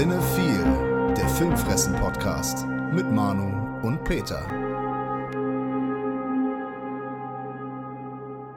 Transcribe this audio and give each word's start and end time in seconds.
Cinephile, 0.00 1.12
der 1.14 1.28
Filmfressen-Podcast 1.28 2.66
mit 2.94 3.12
Manu 3.12 3.86
und 3.86 4.02
Peter. 4.02 4.48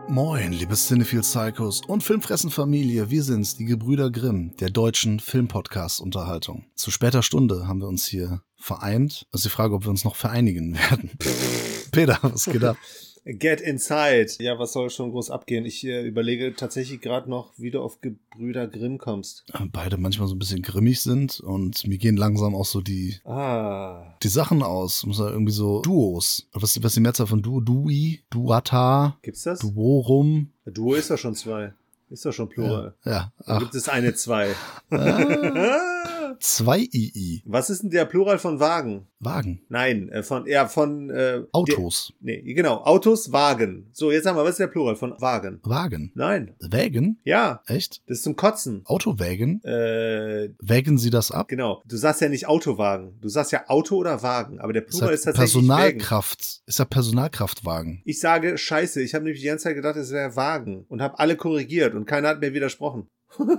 Moin, 0.08 0.54
liebe 0.54 0.74
Cinephile 0.76 1.22
Psychos 1.22 1.82
und 1.86 2.02
Filmfressen-Familie, 2.02 3.10
wir 3.10 3.24
sind's, 3.24 3.58
die 3.58 3.66
Gebrüder 3.66 4.10
Grimm, 4.10 4.56
der 4.62 4.70
deutschen 4.70 5.20
Filmpodcast-Unterhaltung. 5.20 6.64
Zu 6.76 6.92
später 6.92 7.22
Stunde 7.22 7.68
haben 7.68 7.82
wir 7.82 7.90
uns 7.90 8.06
hier 8.06 8.42
vereint. 8.56 9.28
Das 9.34 9.42
ist 9.42 9.46
die 9.48 9.50
Frage, 9.54 9.76
ob 9.76 9.84
wir 9.84 9.90
uns 9.90 10.06
noch 10.06 10.16
vereinigen 10.16 10.76
werden. 10.76 11.12
Peter, 11.92 12.20
was 12.22 12.46
geht 12.46 12.64
ab? 12.64 12.78
Get 13.26 13.62
Inside. 13.62 14.28
Ja, 14.40 14.60
was 14.60 14.74
soll 14.74 14.90
schon 14.90 15.12
groß 15.12 15.32
abgehen? 15.32 15.66
Ich 15.66 15.86
äh, 15.86 16.06
überlege 16.06 16.56
tatsächlich 16.56 17.00
gerade 17.00 17.30
noch, 17.30 17.54
wie 17.58 17.72
du 17.72 17.82
auf 17.82 18.02
Gebrüder 18.02 18.68
Grimm 18.68 18.98
kommst. 18.98 19.46
Beide 19.72 19.98
manchmal 19.98 20.28
so 20.28 20.36
ein 20.36 20.40
bisschen 20.40 20.62
grimmig 20.62 21.02
sind 21.02 21.40
und 21.40 21.88
mir 21.88 21.98
gehen 21.98 22.18
langsam 22.18 22.54
auch 22.54 22.66
so 22.66 22.82
die, 22.82 23.16
Ah. 23.24 24.16
die 24.22 24.28
Sachen 24.28 24.62
aus. 24.62 25.06
Muss 25.06 25.20
ja 25.20 25.30
irgendwie 25.30 25.54
so 25.54 25.82
Duos. 25.82 26.48
Was, 26.52 26.78
was 26.84 26.92
ist 26.92 26.96
die 26.98 27.02
Mehrzahl 27.02 27.28
von 27.28 27.42
Duo? 27.42 27.62
Dui, 27.62 28.20
Duata, 28.30 29.18
Gibt's 29.22 29.44
das? 29.44 29.60
Duorum. 29.60 30.50
Duo 30.66 30.96
ist 30.96 31.10
doch 31.10 31.18
schon 31.18 31.36
zwei. 31.36 31.74
Ist 32.10 32.26
doch 32.26 32.34
schon 32.34 32.50
Plural. 32.50 32.94
Ja, 33.06 33.32
Da 33.46 33.56
ach, 33.56 33.60
gibt 33.60 33.74
es 33.76 33.88
eine 33.88 34.14
zwei. 34.16 34.50
zwei 36.40 36.88
II. 36.92 37.42
Was 37.46 37.70
ist 37.70 37.84
denn 37.84 37.90
der 37.90 38.06
Plural 38.06 38.40
von 38.40 38.60
Wagen? 38.60 39.08
Wagen. 39.20 39.62
Nein, 39.70 40.10
äh, 40.10 40.22
von, 40.22 40.46
ja, 40.48 40.68
von, 40.68 41.10
äh, 41.10 41.44
Autos. 41.54 42.14
Der, 42.20 42.42
nee, 42.44 42.54
genau. 42.54 42.84
Autos, 42.84 43.32
Wagen. 43.32 43.90
So, 43.94 44.12
jetzt 44.12 44.26
haben 44.26 44.36
wir, 44.36 44.44
was 44.44 44.52
ist 44.52 44.60
der 44.60 44.68
Plural 44.68 44.96
von 44.98 45.14
Wagen? 45.22 45.60
Wagen. 45.64 46.12
Nein. 46.14 46.56
Wägen? 46.60 47.20
Ja, 47.24 47.62
Echt? 47.68 48.02
das 48.08 48.18
ist 48.18 48.24
zum 48.24 48.36
Kotzen. 48.36 48.82
Autowägen? 48.86 49.64
Äh, 49.64 50.50
Wägen 50.60 50.98
Sie 50.98 51.10
das 51.10 51.32
ab? 51.32 51.48
genau. 51.48 51.82
Du 51.86 51.96
sagst 51.96 52.20
ja 52.22 52.28
nicht 52.30 52.48
Autowagen. 52.48 53.18
Du 53.22 53.30
sagst 53.30 53.52
ja 53.54 53.64
Auto 53.70 53.96
oder 53.96 54.22
Wagen. 54.24 54.60
Aber 54.60 54.74
der 54.74 54.84
Ist 54.86 54.90
Plural 54.92 55.10
ja 55.10 55.14
ist 55.16 55.24
tatsächlich 55.24 55.54
Wägen. 55.56 55.68
Personalkraft. 55.70 56.62
Ist 56.66 56.80
ja 56.80 56.86
Personalkraftwagen. 56.86 58.02
Ich 58.06 58.20
sage 58.20 58.58
Scheiße. 58.58 59.02
Ich 59.02 59.14
habe 59.14 59.24
nämlich 59.24 59.42
die 59.42 59.48
ganze 59.48 59.64
Zeit 59.66 59.76
gedacht, 59.76 59.96
es 59.96 60.12
wäre 60.12 60.36
Wagen. 60.36 60.86
Und 60.90 61.02
habe 61.02 61.18
alle 61.20 61.38
korrigiert 61.38 61.94
und 61.96 62.06
keiner 62.06 62.28
hat 62.30 62.42
mir 62.42 62.54
widersprochen. 62.54 63.08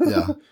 Ja. 0.08 0.36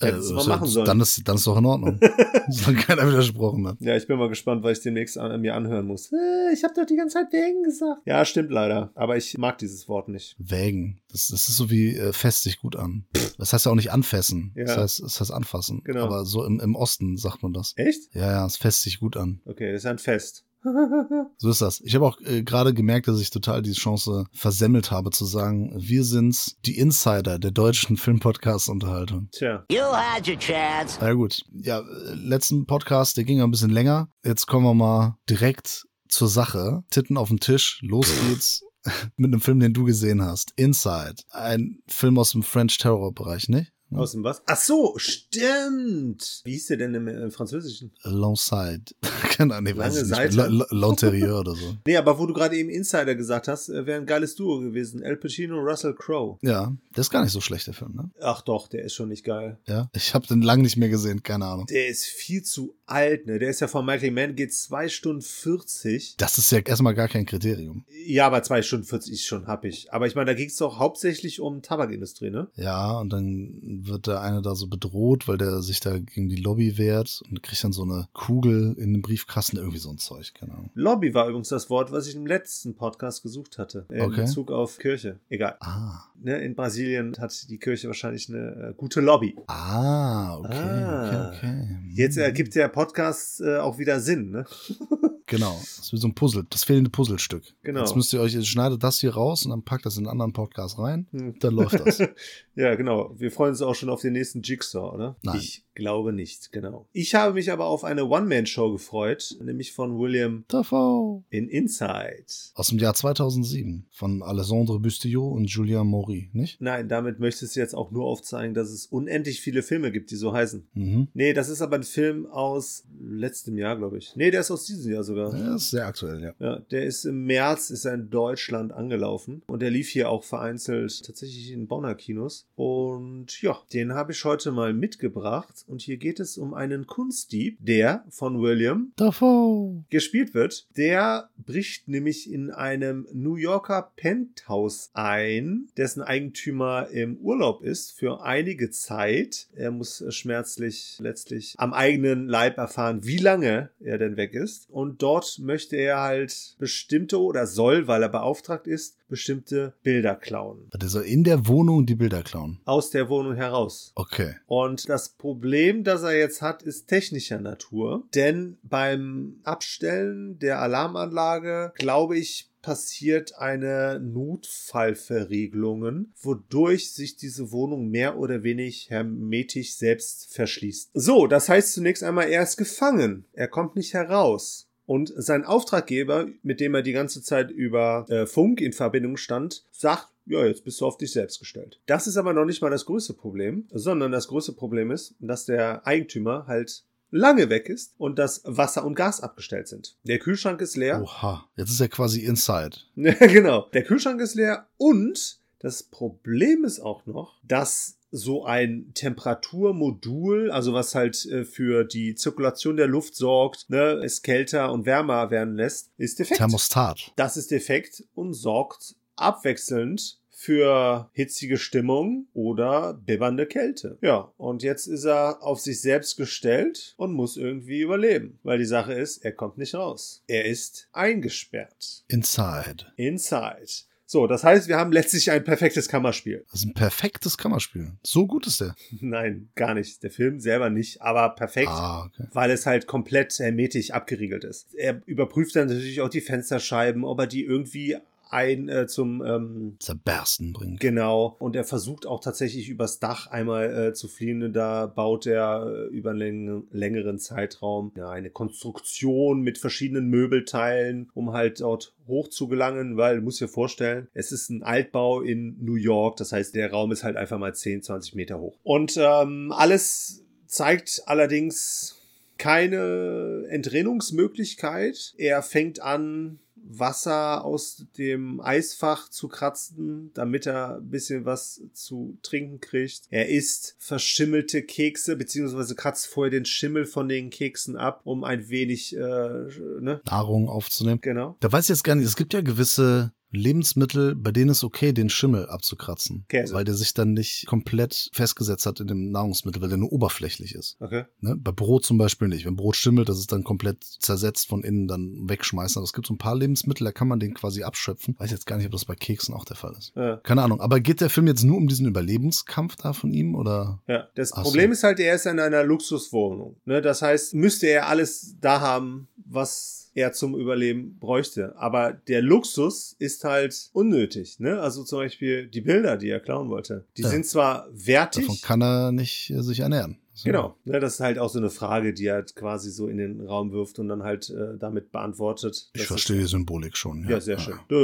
Hättest 0.00 0.30
du 0.30 0.34
mal 0.34 0.40
ist 0.40 0.46
machen 0.48 0.66
sollen. 0.66 0.86
Dann 0.86 1.00
ist, 1.00 1.26
dann 1.26 1.36
ist 1.36 1.46
doch 1.46 1.56
in 1.56 1.66
Ordnung. 1.66 2.00
Soll 2.48 2.74
keiner 2.74 3.08
widersprochen 3.08 3.66
hat. 3.66 3.76
Ja, 3.80 3.96
ich 3.96 4.06
bin 4.06 4.18
mal 4.18 4.28
gespannt, 4.28 4.62
weil 4.62 4.72
ich 4.72 4.80
demnächst 4.80 5.16
an, 5.18 5.40
mir 5.40 5.54
anhören 5.54 5.86
muss. 5.86 6.10
Äh, 6.12 6.52
ich 6.52 6.64
habe 6.64 6.74
doch 6.74 6.84
die 6.84 6.96
ganze 6.96 7.14
Zeit 7.14 7.32
Wägen 7.32 7.62
gesagt. 7.62 8.02
Ja, 8.04 8.24
stimmt 8.24 8.50
leider. 8.50 8.90
Aber 8.94 9.16
ich 9.16 9.38
mag 9.38 9.58
dieses 9.58 9.88
Wort 9.88 10.08
nicht. 10.08 10.34
Wägen. 10.38 11.00
Das, 11.10 11.28
das 11.28 11.48
ist 11.48 11.56
so 11.56 11.70
wie 11.70 11.96
äh, 11.96 12.12
fest 12.12 12.42
sich 12.42 12.58
gut 12.58 12.76
an. 12.76 13.06
Das 13.38 13.52
heißt 13.52 13.66
ja 13.66 13.72
auch 13.72 13.76
nicht 13.76 13.92
anfassen. 13.92 14.52
Ja. 14.56 14.64
Das 14.64 14.76
heißt, 14.76 15.02
das 15.02 15.20
heißt 15.20 15.32
anfassen. 15.32 15.82
Genau. 15.84 16.04
Aber 16.04 16.24
so 16.24 16.44
im, 16.44 16.60
im 16.60 16.74
Osten 16.74 17.16
sagt 17.16 17.42
man 17.42 17.52
das. 17.52 17.74
Echt? 17.76 18.14
Ja, 18.14 18.30
ja, 18.30 18.46
es 18.46 18.56
fest 18.56 18.82
sich 18.82 19.00
gut 19.00 19.16
an. 19.16 19.40
Okay, 19.44 19.72
das 19.72 19.82
ist 19.82 19.86
ein 19.86 19.98
Fest. 19.98 20.44
So 21.38 21.50
ist 21.50 21.60
das. 21.60 21.80
Ich 21.80 21.94
habe 21.94 22.06
auch 22.06 22.18
äh, 22.20 22.42
gerade 22.42 22.72
gemerkt, 22.74 23.08
dass 23.08 23.20
ich 23.20 23.30
total 23.30 23.62
die 23.62 23.72
Chance 23.72 24.26
versemmelt 24.32 24.90
habe 24.90 25.10
zu 25.10 25.24
sagen, 25.24 25.72
wir 25.76 26.04
sind's, 26.04 26.56
die 26.64 26.78
Insider 26.78 27.38
der 27.38 27.50
deutschen 27.50 27.96
Filmpodcast-Unterhaltung. 27.96 29.28
Tja. 29.32 29.64
You 29.70 29.82
had 29.82 30.26
your 30.28 30.38
chance. 30.38 30.98
Na 31.00 31.08
ja, 31.08 31.12
gut. 31.14 31.42
Ja, 31.52 31.80
äh, 31.80 32.14
letzten 32.14 32.66
Podcast, 32.66 33.16
der 33.16 33.24
ging 33.24 33.38
ja 33.38 33.44
ein 33.44 33.50
bisschen 33.50 33.70
länger. 33.70 34.08
Jetzt 34.24 34.46
kommen 34.46 34.64
wir 34.64 34.74
mal 34.74 35.16
direkt 35.28 35.84
zur 36.08 36.28
Sache. 36.28 36.82
Titten 36.90 37.16
auf 37.16 37.28
den 37.28 37.40
Tisch. 37.40 37.80
Los 37.82 38.10
geht's. 38.26 38.62
Mit 39.16 39.32
einem 39.32 39.40
Film, 39.40 39.60
den 39.60 39.72
du 39.72 39.84
gesehen 39.84 40.22
hast. 40.22 40.52
Inside. 40.56 41.16
Ein 41.30 41.78
Film 41.88 42.18
aus 42.18 42.32
dem 42.32 42.42
French 42.42 42.78
Terror-Bereich, 42.78 43.48
nicht? 43.48 43.72
Aus 43.96 44.12
dem 44.12 44.24
was? 44.24 44.42
Ach 44.46 44.56
so, 44.56 44.94
stimmt. 44.96 46.40
Wie 46.44 46.52
hieß 46.52 46.66
der 46.68 46.76
denn 46.78 46.94
im, 46.94 47.08
im 47.08 47.30
Französischen? 47.30 47.92
Longside. 48.02 48.82
Keine 49.30 49.54
Ahnung, 49.54 49.72
ich 49.72 49.76
weiß 49.78 49.96
es 49.96 50.08
nicht. 50.08 50.18
mehr. 50.18 50.30
Seite. 50.30 50.46
L- 50.46 50.66
L'Intérieur 50.70 51.40
oder 51.40 51.54
so. 51.54 51.76
Nee, 51.86 51.96
aber 51.96 52.18
wo 52.18 52.26
du 52.26 52.34
gerade 52.34 52.56
eben 52.56 52.70
Insider 52.70 53.14
gesagt 53.14 53.48
hast, 53.48 53.68
äh, 53.68 53.86
wäre 53.86 54.00
ein 54.00 54.06
geiles 54.06 54.34
Duo 54.34 54.60
gewesen. 54.60 55.02
El 55.02 55.16
Pacino, 55.16 55.56
Russell 55.58 55.94
Crowe. 55.94 56.38
Ja, 56.42 56.72
der 56.94 57.00
ist 57.00 57.10
gar 57.10 57.22
nicht 57.22 57.32
so 57.32 57.40
schlecht, 57.40 57.66
der 57.66 57.74
Film, 57.74 57.94
ne? 57.94 58.10
Ach 58.20 58.42
doch, 58.42 58.68
der 58.68 58.84
ist 58.84 58.94
schon 58.94 59.08
nicht 59.08 59.24
geil. 59.24 59.58
Ja. 59.66 59.90
Ich 59.94 60.14
habe 60.14 60.26
den 60.26 60.42
lang 60.42 60.62
nicht 60.62 60.76
mehr 60.76 60.88
gesehen, 60.88 61.22
keine 61.22 61.46
Ahnung. 61.46 61.66
Der 61.66 61.88
ist 61.88 62.04
viel 62.04 62.42
zu 62.42 62.74
alt, 62.86 63.26
ne? 63.26 63.38
Der 63.38 63.50
ist 63.50 63.60
ja 63.60 63.66
von 63.68 63.84
Michael 63.86 64.10
Mann, 64.12 64.34
geht 64.36 64.52
zwei 64.54 64.88
Stunden 64.88 65.22
40. 65.22 66.16
Das 66.16 66.38
ist 66.38 66.50
ja 66.52 66.58
erstmal 66.60 66.94
gar 66.94 67.08
kein 67.08 67.26
Kriterium. 67.26 67.84
Ja, 68.06 68.26
aber 68.26 68.42
zwei 68.42 68.62
Stunden 68.62 68.86
40 68.86 69.12
ist 69.14 69.24
schon 69.24 69.46
happig. 69.46 69.88
Aber 69.92 70.06
ich 70.06 70.14
meine, 70.14 70.26
da 70.26 70.34
ging 70.34 70.48
es 70.48 70.56
doch 70.56 70.78
hauptsächlich 70.78 71.40
um 71.40 71.62
Tabakindustrie, 71.62 72.30
ne? 72.30 72.48
Ja, 72.56 72.98
und 72.98 73.10
dann 73.12 73.83
wird 73.86 74.06
der 74.06 74.20
eine 74.20 74.42
da 74.42 74.54
so 74.54 74.66
bedroht, 74.66 75.26
weil 75.28 75.38
der 75.38 75.60
sich 75.62 75.80
da 75.80 75.98
gegen 75.98 76.28
die 76.28 76.36
Lobby 76.40 76.78
wehrt 76.78 77.22
und 77.28 77.42
kriegt 77.42 77.62
dann 77.64 77.72
so 77.72 77.82
eine 77.82 78.08
Kugel 78.12 78.74
in 78.78 78.92
den 78.92 79.02
Briefkasten, 79.02 79.56
irgendwie 79.56 79.78
so 79.78 79.90
ein 79.90 79.98
Zeug, 79.98 80.32
keine 80.34 80.52
Ahnung. 80.52 80.70
Lobby 80.74 81.14
war 81.14 81.28
übrigens 81.28 81.48
das 81.48 81.70
Wort, 81.70 81.92
was 81.92 82.06
ich 82.06 82.14
im 82.16 82.26
letzten 82.26 82.74
Podcast 82.76 83.22
gesucht 83.22 83.58
hatte. 83.58 83.86
In 83.90 84.00
Okay. 84.02 84.22
Bezug 84.22 84.50
auf 84.50 84.78
Kirche. 84.78 85.18
Egal. 85.28 85.56
Ah. 85.60 86.04
Ne, 86.22 86.38
in 86.38 86.54
Brasilien 86.54 87.14
hat 87.18 87.48
die 87.48 87.58
Kirche 87.58 87.88
wahrscheinlich 87.88 88.28
eine 88.28 88.70
äh, 88.70 88.74
gute 88.76 89.00
Lobby. 89.00 89.34
Ah, 89.46 90.36
okay, 90.38 90.52
Ah. 90.54 91.28
okay, 91.28 91.36
okay. 91.36 91.78
Jetzt 91.94 92.16
ergibt 92.16 92.54
der 92.54 92.68
Podcast 92.68 93.40
äh, 93.40 93.56
auch 93.58 93.78
wieder 93.78 94.00
Sinn, 94.00 94.30
ne? 94.30 94.44
Genau, 95.26 95.56
das 95.58 95.78
ist 95.78 95.92
wie 95.92 95.96
so 95.96 96.06
ein 96.08 96.14
Puzzle, 96.14 96.44
das 96.50 96.64
fehlende 96.64 96.90
Puzzlestück. 96.90 97.44
Genau. 97.62 97.80
Jetzt 97.80 97.96
müsst 97.96 98.12
ihr 98.12 98.20
euch, 98.20 98.34
ihr 98.34 98.44
schneidet 98.44 98.82
das 98.82 99.00
hier 99.00 99.14
raus 99.14 99.44
und 99.44 99.50
dann 99.52 99.62
packt 99.62 99.86
das 99.86 99.96
in 99.96 100.04
einen 100.04 100.10
anderen 100.10 100.32
Podcast 100.34 100.78
rein, 100.78 101.06
Hm. 101.12 101.38
dann 101.38 101.54
läuft 101.54 101.80
das. 101.80 101.98
Ja, 102.56 102.74
genau. 102.76 103.12
Wir 103.18 103.32
freuen 103.32 103.50
uns 103.50 103.62
auch 103.62 103.74
schon 103.74 103.88
auf 103.90 104.00
den 104.02 104.12
nächsten 104.12 104.42
Jigsaw, 104.42 104.94
oder? 104.94 105.16
Nein. 105.22 105.38
Ich 105.38 105.64
glaube 105.74 106.12
nicht, 106.12 106.52
genau. 106.52 106.88
Ich 106.92 107.14
habe 107.14 107.34
mich 107.34 107.50
aber 107.50 107.66
auf 107.66 107.84
eine 107.84 108.06
One-Man-Show 108.06 108.72
gefreut, 108.72 109.36
nämlich 109.42 109.72
von 109.72 109.98
William 109.98 110.44
Davao. 110.48 111.24
in 111.30 111.48
Inside. 111.48 112.26
Aus 112.54 112.68
dem 112.68 112.78
Jahr 112.78 112.94
2007 112.94 113.86
von 113.90 114.22
Alessandro 114.22 114.78
Bustillo 114.78 115.28
und 115.28 115.50
Julien 115.50 115.86
Maury, 115.86 116.30
nicht? 116.32 116.60
Nein, 116.60 116.88
damit 116.88 117.20
möchtest 117.20 117.56
du 117.56 117.60
jetzt 117.60 117.74
auch 117.74 117.90
nur 117.90 118.04
aufzeigen, 118.04 118.54
dass 118.54 118.70
es 118.70 118.86
unendlich 118.86 119.40
viele 119.40 119.62
Filme 119.62 119.92
gibt, 119.92 120.10
die 120.10 120.16
so 120.16 120.32
heißen. 120.32 120.66
Mhm. 120.74 121.08
Nee, 121.14 121.32
das 121.32 121.48
ist 121.48 121.62
aber 121.62 121.76
ein 121.76 121.82
Film 121.82 122.26
aus 122.26 122.84
letztem 123.00 123.56
Jahr, 123.58 123.76
glaube 123.76 123.98
ich. 123.98 124.14
Nee, 124.16 124.30
der 124.30 124.40
ist 124.40 124.50
aus 124.50 124.66
diesem 124.66 124.92
Jahr 124.92 125.04
sogar. 125.04 125.34
Ja, 125.36 125.56
ist 125.56 125.70
sehr 125.70 125.86
aktuell, 125.86 126.22
ja. 126.22 126.34
Ja, 126.38 126.58
der 126.58 126.84
ist 126.84 127.04
im 127.04 127.24
März, 127.24 127.70
ist 127.70 127.84
er 127.84 127.94
in 127.94 128.10
Deutschland 128.10 128.72
angelaufen 128.72 129.42
und 129.46 129.60
der 129.60 129.70
lief 129.70 129.88
hier 129.88 130.10
auch 130.10 130.24
vereinzelt 130.24 131.04
tatsächlich 131.04 131.52
in 131.52 131.66
Bonner 131.66 131.94
Kinos. 131.94 132.46
Und 132.54 133.40
ja, 133.42 133.58
den 133.72 133.94
habe 133.94 134.12
ich 134.12 134.24
heute 134.24 134.52
mal 134.52 134.72
mitgebracht 134.72 135.63
und 135.66 135.82
hier 135.82 135.96
geht 135.96 136.20
es 136.20 136.38
um 136.38 136.54
einen 136.54 136.86
Kunstdieb, 136.86 137.58
der 137.60 138.04
von 138.08 138.40
William 138.40 138.92
Davao. 138.96 139.84
gespielt 139.90 140.34
wird. 140.34 140.66
Der 140.76 141.30
bricht 141.36 141.88
nämlich 141.88 142.30
in 142.30 142.50
einem 142.50 143.06
New 143.12 143.36
Yorker 143.36 143.92
Penthouse 143.96 144.90
ein, 144.92 145.68
dessen 145.76 146.02
Eigentümer 146.02 146.88
im 146.88 147.16
Urlaub 147.18 147.62
ist 147.62 147.92
für 147.92 148.22
einige 148.22 148.70
Zeit. 148.70 149.48
Er 149.54 149.70
muss 149.70 150.04
schmerzlich 150.10 150.96
letztlich 151.00 151.54
am 151.58 151.72
eigenen 151.72 152.28
Leib 152.28 152.58
erfahren, 152.58 153.04
wie 153.04 153.18
lange 153.18 153.70
er 153.80 153.98
denn 153.98 154.16
weg 154.16 154.34
ist. 154.34 154.68
Und 154.70 155.02
dort 155.02 155.38
möchte 155.40 155.76
er 155.76 156.00
halt 156.00 156.56
bestimmte 156.58 157.20
oder 157.20 157.46
soll, 157.46 157.88
weil 157.88 158.02
er 158.02 158.08
beauftragt 158.08 158.66
ist, 158.66 158.96
bestimmte 159.08 159.74
Bilder 159.82 160.16
klauen. 160.16 160.68
Soll 160.82 161.04
in 161.04 161.24
der 161.24 161.46
Wohnung 161.46 161.86
die 161.86 161.94
Bilder 161.94 162.22
klauen. 162.22 162.60
Aus 162.64 162.90
der 162.90 163.08
Wohnung 163.08 163.34
heraus. 163.34 163.92
Okay. 163.94 164.34
Und 164.46 164.88
das 164.88 165.10
Problem, 165.10 165.53
das 165.84 166.02
er 166.02 166.18
jetzt 166.18 166.42
hat, 166.42 166.62
ist 166.62 166.88
technischer 166.88 167.40
Natur. 167.40 168.06
Denn 168.14 168.58
beim 168.62 169.40
Abstellen 169.44 170.38
der 170.38 170.60
Alarmanlage, 170.60 171.72
glaube 171.76 172.18
ich, 172.18 172.50
passiert 172.60 173.36
eine 173.36 173.98
Notfallverriegelungen, 174.00 176.12
wodurch 176.20 176.92
sich 176.92 177.16
diese 177.16 177.52
Wohnung 177.52 177.88
mehr 177.90 178.18
oder 178.18 178.42
weniger 178.42 178.88
hermetisch 178.88 179.76
selbst 179.76 180.34
verschließt. 180.34 180.90
So, 180.94 181.26
das 181.26 181.50
heißt 181.50 181.74
zunächst 181.74 182.02
einmal, 182.02 182.30
er 182.30 182.42
ist 182.42 182.56
gefangen. 182.56 183.26
Er 183.34 183.48
kommt 183.48 183.76
nicht 183.76 183.94
heraus. 183.94 184.70
Und 184.86 185.12
sein 185.16 185.44
Auftraggeber, 185.44 186.26
mit 186.42 186.60
dem 186.60 186.74
er 186.74 186.82
die 186.82 186.92
ganze 186.92 187.22
Zeit 187.22 187.50
über 187.50 188.06
äh, 188.08 188.26
Funk 188.26 188.60
in 188.60 188.72
Verbindung 188.72 189.16
stand, 189.16 189.64
sagt, 189.70 190.08
ja, 190.26 190.44
jetzt 190.44 190.64
bist 190.64 190.80
du 190.80 190.86
auf 190.86 190.96
dich 190.96 191.12
selbst 191.12 191.38
gestellt. 191.38 191.80
Das 191.86 192.06
ist 192.06 192.16
aber 192.16 192.32
noch 192.32 192.44
nicht 192.44 192.62
mal 192.62 192.70
das 192.70 192.86
größte 192.86 193.14
Problem, 193.14 193.66
sondern 193.70 194.12
das 194.12 194.28
größte 194.28 194.52
Problem 194.52 194.90
ist, 194.90 195.14
dass 195.20 195.44
der 195.44 195.86
Eigentümer 195.86 196.46
halt 196.46 196.84
lange 197.10 197.48
weg 197.48 197.68
ist 197.68 197.94
und 197.96 198.18
dass 198.18 198.42
Wasser 198.44 198.84
und 198.84 198.94
Gas 198.94 199.20
abgestellt 199.20 199.68
sind. 199.68 199.96
Der 200.02 200.18
Kühlschrank 200.18 200.60
ist 200.60 200.76
leer. 200.76 201.00
Oha. 201.02 201.48
Jetzt 201.56 201.70
ist 201.70 201.80
er 201.80 201.88
quasi 201.88 202.20
inside. 202.20 202.76
Ja, 202.96 203.12
genau. 203.12 203.68
Der 203.72 203.84
Kühlschrank 203.84 204.20
ist 204.20 204.34
leer 204.34 204.66
und 204.76 205.38
das 205.60 205.82
Problem 205.82 206.64
ist 206.64 206.80
auch 206.80 207.06
noch, 207.06 207.40
dass 207.42 207.96
so 208.14 208.44
ein 208.44 208.92
Temperaturmodul, 208.94 210.50
also 210.52 210.72
was 210.72 210.94
halt 210.94 211.24
äh, 211.26 211.44
für 211.44 211.84
die 211.84 212.14
Zirkulation 212.14 212.76
der 212.76 212.86
Luft 212.86 213.16
sorgt, 213.16 213.68
ne, 213.70 214.00
es 214.04 214.22
kälter 214.22 214.72
und 214.72 214.86
wärmer 214.86 215.30
werden 215.30 215.56
lässt, 215.56 215.90
ist 215.96 216.20
defekt. 216.20 216.38
Thermostat. 216.38 217.12
Das 217.16 217.36
ist 217.36 217.50
defekt 217.50 218.04
und 218.14 218.34
sorgt 218.34 218.94
abwechselnd 219.16 220.20
für 220.30 221.10
hitzige 221.12 221.58
Stimmung 221.58 222.28
oder 222.34 222.94
bibbernde 222.94 223.46
Kälte. 223.46 223.98
Ja, 224.00 224.32
und 224.36 224.62
jetzt 224.62 224.86
ist 224.86 225.04
er 225.04 225.42
auf 225.42 225.58
sich 225.58 225.80
selbst 225.80 226.16
gestellt 226.16 226.94
und 226.96 227.14
muss 227.14 227.36
irgendwie 227.36 227.80
überleben, 227.80 228.38
weil 228.42 228.58
die 228.58 228.64
Sache 228.64 228.92
ist, 228.92 229.24
er 229.24 229.32
kommt 229.32 229.58
nicht 229.58 229.74
raus. 229.74 230.22
Er 230.26 230.44
ist 230.44 230.88
eingesperrt. 230.92 232.04
Inside. 232.08 232.92
Inside. 232.96 233.72
So, 234.06 234.26
das 234.26 234.44
heißt, 234.44 234.68
wir 234.68 234.76
haben 234.76 234.92
letztlich 234.92 235.30
ein 235.30 235.42
perfektes 235.44 235.88
Kammerspiel. 235.88 236.44
Das 236.50 236.60
ist 236.60 236.66
ein 236.66 236.74
perfektes 236.74 237.38
Kammerspiel. 237.38 237.92
So 238.02 238.26
gut 238.26 238.46
ist 238.46 238.60
der. 238.60 238.74
Nein, 239.00 239.48
gar 239.54 239.72
nicht. 239.74 240.02
Der 240.02 240.10
Film 240.10 240.40
selber 240.40 240.68
nicht, 240.68 241.00
aber 241.00 241.30
perfekt, 241.30 241.68
Ah, 241.70 242.04
okay. 242.04 242.28
weil 242.32 242.50
es 242.50 242.66
halt 242.66 242.86
komplett 242.86 243.38
hermetisch 243.38 243.90
abgeriegelt 243.92 244.44
ist. 244.44 244.74
Er 244.74 245.00
überprüft 245.06 245.56
dann 245.56 245.68
natürlich 245.68 246.00
auch 246.02 246.10
die 246.10 246.20
Fensterscheiben, 246.20 247.04
ob 247.04 247.18
er 247.18 247.26
die 247.26 247.44
irgendwie 247.44 247.96
ein 248.34 248.68
äh, 248.68 248.86
zum 248.86 249.24
ähm, 249.24 249.76
Zerbersten 249.78 250.52
bringt. 250.52 250.80
Genau. 250.80 251.36
Und 251.38 251.56
er 251.56 251.64
versucht 251.64 252.06
auch 252.06 252.20
tatsächlich 252.20 252.68
übers 252.68 252.98
Dach 252.98 253.28
einmal 253.28 253.88
äh, 253.88 253.92
zu 253.94 254.08
fliehen. 254.08 254.52
Da 254.52 254.86
baut 254.86 255.26
er 255.26 255.66
äh, 255.66 255.94
über 255.94 256.10
einen 256.10 256.66
läng 256.70 256.94
längeren 256.94 257.18
Zeitraum 257.18 257.92
ja, 257.96 258.10
eine 258.10 258.30
Konstruktion 258.30 259.42
mit 259.42 259.58
verschiedenen 259.58 260.06
Möbelteilen, 260.08 261.10
um 261.14 261.32
halt 261.32 261.60
dort 261.60 261.94
hoch 262.06 262.28
zu 262.28 262.46
gelangen, 262.46 262.96
weil 262.96 263.16
du 263.16 263.22
musst 263.22 263.40
dir 263.40 263.48
vorstellen, 263.48 264.08
es 264.14 264.30
ist 264.30 264.50
ein 264.50 264.62
Altbau 264.62 265.20
in 265.20 265.56
New 265.60 265.74
York. 265.74 266.16
Das 266.16 266.32
heißt, 266.32 266.54
der 266.54 266.70
Raum 266.70 266.92
ist 266.92 267.02
halt 267.02 267.16
einfach 267.16 267.38
mal 267.38 267.54
10, 267.54 267.82
20 267.82 268.14
Meter 268.14 268.38
hoch. 268.38 268.56
Und 268.62 268.96
ähm, 268.96 269.52
alles 269.52 270.24
zeigt 270.46 271.02
allerdings 271.06 272.00
keine 272.38 273.44
Entrinnungsmöglichkeit. 273.48 275.14
Er 275.16 275.42
fängt 275.42 275.80
an, 275.80 276.38
Wasser 276.78 277.44
aus 277.44 277.86
dem 277.98 278.40
Eisfach 278.40 279.08
zu 279.08 279.28
kratzen, 279.28 280.10
damit 280.14 280.46
er 280.46 280.76
ein 280.76 280.90
bisschen 280.90 281.24
was 281.24 281.62
zu 281.72 282.18
trinken 282.22 282.60
kriegt. 282.60 283.02
Er 283.10 283.28
isst 283.28 283.76
verschimmelte 283.78 284.62
Kekse, 284.62 285.16
beziehungsweise 285.16 285.74
kratzt 285.74 286.06
vorher 286.06 286.30
den 286.30 286.44
Schimmel 286.44 286.86
von 286.86 287.08
den 287.08 287.30
Keksen 287.30 287.76
ab, 287.76 288.00
um 288.04 288.24
ein 288.24 288.48
wenig, 288.48 288.96
äh, 288.96 288.98
ne? 288.98 290.00
Nahrung 290.04 290.48
aufzunehmen. 290.48 291.00
Genau. 291.00 291.36
Da 291.40 291.50
weiß 291.50 291.64
ich 291.64 291.70
jetzt 291.70 291.84
gar 291.84 291.94
nicht, 291.94 292.06
es 292.06 292.16
gibt 292.16 292.34
ja 292.34 292.40
gewisse 292.40 293.12
Lebensmittel, 293.34 294.14
bei 294.14 294.30
denen 294.30 294.50
ist 294.50 294.64
okay, 294.64 294.92
den 294.92 295.10
Schimmel 295.10 295.48
abzukratzen. 295.48 296.24
Käse. 296.28 296.54
Weil 296.54 296.64
der 296.64 296.74
sich 296.74 296.94
dann 296.94 297.12
nicht 297.12 297.46
komplett 297.46 298.10
festgesetzt 298.12 298.66
hat 298.66 298.80
in 298.80 298.86
dem 298.86 299.10
Nahrungsmittel, 299.10 299.60
weil 299.62 299.68
der 299.68 299.78
nur 299.78 299.92
oberflächlich 299.92 300.54
ist. 300.54 300.76
Okay. 300.80 301.04
Ne? 301.20 301.36
Bei 301.36 301.52
Brot 301.52 301.84
zum 301.84 301.98
Beispiel 301.98 302.28
nicht. 302.28 302.46
Wenn 302.46 302.56
Brot 302.56 302.76
schimmelt, 302.76 303.08
das 303.08 303.18
ist 303.18 303.32
dann 303.32 303.44
komplett 303.44 303.84
zersetzt 303.84 304.48
von 304.48 304.62
innen, 304.62 304.88
dann 304.88 305.28
wegschmeißen. 305.28 305.78
Aber 305.78 305.84
es 305.84 305.92
gibt 305.92 306.06
so 306.06 306.14
ein 306.14 306.18
paar 306.18 306.36
Lebensmittel, 306.36 306.84
da 306.84 306.92
kann 306.92 307.08
man 307.08 307.20
den 307.20 307.34
quasi 307.34 307.62
abschöpfen. 307.62 308.16
Weiß 308.18 308.30
jetzt 308.30 308.46
gar 308.46 308.56
nicht, 308.56 308.66
ob 308.66 308.72
das 308.72 308.84
bei 308.84 308.94
Keksen 308.94 309.34
auch 309.34 309.44
der 309.44 309.56
Fall 309.56 309.74
ist. 309.78 309.92
Ja. 309.96 310.16
Keine 310.18 310.42
Ahnung. 310.42 310.60
Aber 310.60 310.80
geht 310.80 311.00
der 311.00 311.10
Film 311.10 311.26
jetzt 311.26 311.44
nur 311.44 311.56
um 311.56 311.68
diesen 311.68 311.86
Überlebenskampf 311.86 312.76
da 312.76 312.92
von 312.92 313.12
ihm 313.12 313.34
oder? 313.34 313.82
Ja, 313.86 314.08
das 314.14 314.32
Ach 314.32 314.38
so. 314.38 314.50
Problem 314.50 314.72
ist 314.72 314.82
halt, 314.82 315.00
er 315.00 315.14
ist 315.14 315.26
in 315.26 315.40
einer 315.40 315.64
Luxuswohnung. 315.64 316.56
Ne? 316.64 316.80
Das 316.82 317.02
heißt, 317.02 317.34
müsste 317.34 317.66
er 317.66 317.88
alles 317.88 318.36
da 318.40 318.60
haben, 318.60 319.08
was 319.16 319.83
er 319.94 320.12
zum 320.12 320.34
Überleben 320.38 320.98
bräuchte. 320.98 321.54
Aber 321.56 321.92
der 321.92 322.20
Luxus 322.22 322.96
ist 322.98 323.24
halt 323.24 323.70
unnötig. 323.72 324.40
Ne? 324.40 324.60
Also 324.60 324.84
zum 324.84 324.98
Beispiel 324.98 325.46
die 325.46 325.60
Bilder, 325.60 325.96
die 325.96 326.08
er 326.08 326.20
klauen 326.20 326.48
wollte. 326.50 326.84
Die 326.96 327.02
Ja. 327.02 327.08
sind 327.08 327.26
zwar 327.26 327.68
wertig. 327.72 328.26
Davon 328.26 328.40
kann 328.42 328.62
er 328.62 328.92
nicht 328.92 329.30
äh, 329.30 329.42
sich 329.42 329.60
ernähren. 329.60 329.98
So. 330.14 330.24
Genau, 330.26 330.56
ne, 330.64 330.78
das 330.78 330.94
ist 330.94 331.00
halt 331.00 331.18
auch 331.18 331.28
so 331.28 331.38
eine 331.40 331.50
Frage, 331.50 331.92
die 331.92 332.06
er 332.06 332.14
halt 332.14 332.36
quasi 332.36 332.70
so 332.70 332.86
in 332.86 332.98
den 332.98 333.20
Raum 333.20 333.50
wirft 333.52 333.80
und 333.80 333.88
dann 333.88 334.04
halt 334.04 334.30
äh, 334.30 334.56
damit 334.58 334.92
beantwortet. 334.92 335.70
Ich 335.74 335.86
verstehe 335.86 336.18
die 336.18 336.26
Symbolik 336.26 336.76
schon. 336.76 337.02
Ja, 337.04 337.10
Ja, 337.10 337.20
sehr 337.20 337.38
schön. 337.38 337.54
Äh, 337.68 337.74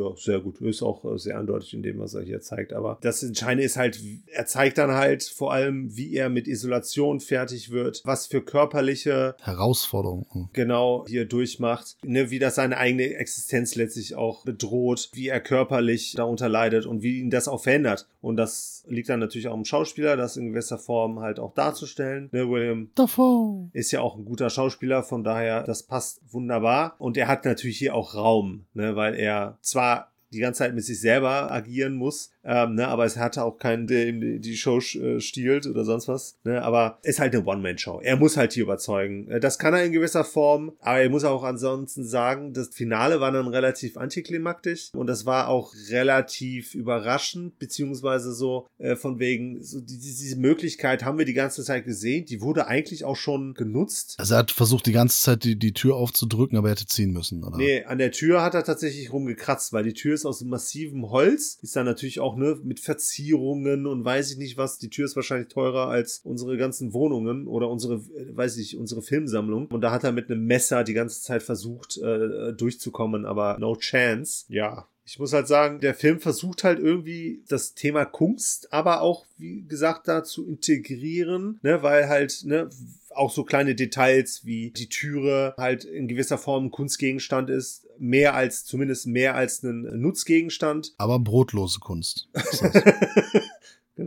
ja, 0.00 0.16
sehr 0.16 0.40
gut. 0.40 0.60
Ist 0.60 0.82
auch 0.82 1.04
äh, 1.04 1.16
sehr 1.16 1.38
eindeutig 1.38 1.74
in 1.74 1.82
dem, 1.84 2.00
was 2.00 2.14
er 2.14 2.22
hier 2.22 2.40
zeigt. 2.40 2.72
Aber 2.72 2.98
das 3.02 3.22
Entscheidende 3.22 3.64
ist 3.64 3.76
halt, 3.76 4.00
er 4.26 4.46
zeigt 4.46 4.78
dann 4.78 4.90
halt 4.90 5.22
vor 5.22 5.52
allem, 5.52 5.96
wie 5.96 6.12
er 6.14 6.28
mit 6.28 6.48
Isolation 6.48 7.20
fertig 7.20 7.70
wird, 7.70 8.02
was 8.04 8.26
für 8.26 8.42
körperliche 8.42 9.36
Herausforderung. 9.40 10.50
genau 10.52 11.04
hier 11.06 11.24
durchmacht, 11.24 11.96
ne, 12.04 12.30
wie 12.30 12.38
das 12.38 12.56
seine 12.56 12.78
eigene 12.78 13.14
Existenz 13.14 13.74
letztlich 13.74 14.14
auch 14.16 14.44
bedroht, 14.44 15.10
wie 15.12 15.28
er 15.28 15.40
körperlich 15.40 16.14
darunter 16.16 16.48
leidet 16.48 16.86
und 16.86 17.02
wie 17.02 17.20
ihn 17.20 17.30
das 17.30 17.48
auch 17.48 17.62
verändert. 17.62 18.08
Und 18.20 18.36
das 18.36 18.84
liegt 18.88 19.08
dann 19.08 19.20
natürlich 19.20 19.48
auch 19.48 19.56
im 19.56 19.64
Schauspieler, 19.64 20.16
das 20.16 20.36
in 20.36 20.48
gewisser 20.48 20.78
Form 20.78 21.20
halt 21.20 21.38
auch 21.38 21.54
darzustellen. 21.76 22.28
Ne, 22.32 22.48
William 22.48 22.90
Davor. 22.94 23.68
ist 23.72 23.92
ja 23.92 24.00
auch 24.00 24.16
ein 24.16 24.24
guter 24.24 24.50
Schauspieler, 24.50 25.02
von 25.02 25.22
daher, 25.22 25.62
das 25.62 25.82
passt 25.82 26.20
wunderbar. 26.32 26.96
Und 26.98 27.16
er 27.16 27.28
hat 27.28 27.44
natürlich 27.44 27.78
hier 27.78 27.94
auch 27.94 28.14
Raum, 28.14 28.66
ne, 28.74 28.96
weil 28.96 29.14
er 29.14 29.58
zwar 29.60 30.12
die 30.32 30.40
ganze 30.40 30.58
Zeit 30.58 30.74
mit 30.74 30.84
sich 30.84 31.00
selber 31.00 31.50
agieren 31.52 31.94
muss, 31.94 32.32
ähm, 32.46 32.74
ne, 32.76 32.88
aber 32.88 33.04
es 33.04 33.16
hatte 33.16 33.42
auch 33.44 33.58
keinen, 33.58 33.86
der 33.86 34.06
ihm 34.08 34.40
die- 34.40 34.56
Show 34.56 34.78
äh, 34.78 35.20
stiehlt 35.20 35.66
oder 35.66 35.84
sonst 35.84 36.08
was. 36.08 36.38
Ne, 36.44 36.62
aber 36.62 36.98
ist 37.02 37.18
halt 37.20 37.34
eine 37.34 37.44
One-Man-Show. 37.44 38.00
Er 38.02 38.16
muss 38.16 38.36
halt 38.36 38.52
hier 38.54 38.62
überzeugen. 38.62 39.28
Äh, 39.30 39.40
Das 39.40 39.58
kann 39.58 39.74
er 39.74 39.84
in 39.84 39.92
gewisser 39.92 40.24
Form, 40.24 40.72
aber 40.80 41.00
er 41.00 41.10
muss 41.10 41.24
auch 41.24 41.42
ansonsten 41.42 42.04
sagen, 42.04 42.52
das 42.54 42.68
Finale 42.68 43.20
war 43.20 43.32
dann 43.32 43.48
relativ 43.48 43.96
antiklimaktisch 43.96 44.90
und 44.94 45.06
das 45.08 45.26
war 45.26 45.48
auch 45.48 45.74
relativ 45.90 46.74
überraschend, 46.74 47.58
beziehungsweise 47.58 48.32
so 48.32 48.66
äh, 48.78 48.96
von 48.96 49.18
wegen, 49.18 49.62
so 49.62 49.80
die- 49.80 49.98
diese 49.98 50.36
Möglichkeit 50.38 51.04
haben 51.04 51.18
wir 51.18 51.24
die 51.24 51.34
ganze 51.34 51.62
Zeit 51.64 51.84
gesehen, 51.84 52.24
die 52.26 52.40
wurde 52.40 52.66
eigentlich 52.66 53.04
auch 53.04 53.16
schon 53.16 53.54
genutzt. 53.54 54.14
Also 54.18 54.34
er 54.34 54.38
hat 54.38 54.50
versucht, 54.50 54.86
die 54.86 54.92
ganze 54.92 55.20
Zeit 55.20 55.44
die, 55.44 55.58
die 55.58 55.72
Tür 55.72 55.96
aufzudrücken, 55.96 56.56
aber 56.56 56.68
er 56.68 56.72
hätte 56.72 56.86
ziehen 56.86 57.12
müssen, 57.12 57.44
oder? 57.44 57.56
Nee, 57.56 57.84
an 57.84 57.98
der 57.98 58.12
Tür 58.12 58.42
hat 58.42 58.54
er 58.54 58.64
tatsächlich 58.64 59.12
rumgekratzt, 59.12 59.72
weil 59.72 59.84
die 59.84 59.94
Tür 59.94 60.14
ist 60.14 60.24
aus 60.24 60.42
massivem 60.42 61.10
Holz, 61.10 61.58
ist 61.62 61.74
dann 61.76 61.86
natürlich 61.86 62.20
auch 62.20 62.35
ne, 62.36 62.58
mit 62.62 62.80
Verzierungen 62.80 63.86
und 63.86 64.04
weiß 64.04 64.32
ich 64.32 64.38
nicht 64.38 64.56
was. 64.56 64.78
Die 64.78 64.90
Tür 64.90 65.04
ist 65.04 65.16
wahrscheinlich 65.16 65.48
teurer 65.48 65.88
als 65.88 66.20
unsere 66.24 66.56
ganzen 66.56 66.92
Wohnungen 66.92 67.46
oder 67.46 67.70
unsere, 67.70 67.94
äh, 67.94 68.36
weiß 68.36 68.56
ich, 68.58 68.76
unsere 68.76 69.02
Filmsammlung. 69.02 69.66
Und 69.66 69.80
da 69.80 69.90
hat 69.90 70.04
er 70.04 70.12
mit 70.12 70.30
einem 70.30 70.46
Messer 70.46 70.84
die 70.84 70.94
ganze 70.94 71.22
Zeit 71.22 71.42
versucht 71.42 71.98
äh, 71.98 72.52
durchzukommen, 72.52 73.26
aber 73.26 73.56
no 73.58 73.76
chance. 73.76 74.44
Ja. 74.48 74.86
Ich 75.08 75.20
muss 75.20 75.32
halt 75.32 75.46
sagen, 75.46 75.78
der 75.78 75.94
Film 75.94 76.18
versucht 76.18 76.64
halt 76.64 76.80
irgendwie 76.80 77.44
das 77.48 77.74
Thema 77.74 78.04
Kunst, 78.04 78.72
aber 78.72 79.02
auch, 79.02 79.24
wie 79.38 79.62
gesagt, 79.62 80.08
da 80.08 80.24
zu 80.24 80.44
integrieren, 80.48 81.60
ne, 81.62 81.80
weil 81.84 82.08
halt, 82.08 82.42
ne, 82.44 82.68
auch 83.16 83.30
so 83.30 83.44
kleine 83.44 83.74
Details 83.74 84.44
wie 84.44 84.70
die 84.70 84.88
Türe 84.88 85.54
halt 85.56 85.84
in 85.84 86.08
gewisser 86.08 86.38
Form 86.38 86.66
ein 86.66 86.70
Kunstgegenstand 86.70 87.50
ist, 87.50 87.86
mehr 87.98 88.34
als, 88.34 88.64
zumindest 88.64 89.06
mehr 89.06 89.34
als 89.34 89.62
ein 89.62 89.82
Nutzgegenstand. 90.00 90.94
Aber 90.98 91.18
brotlose 91.18 91.80
Kunst. 91.80 92.28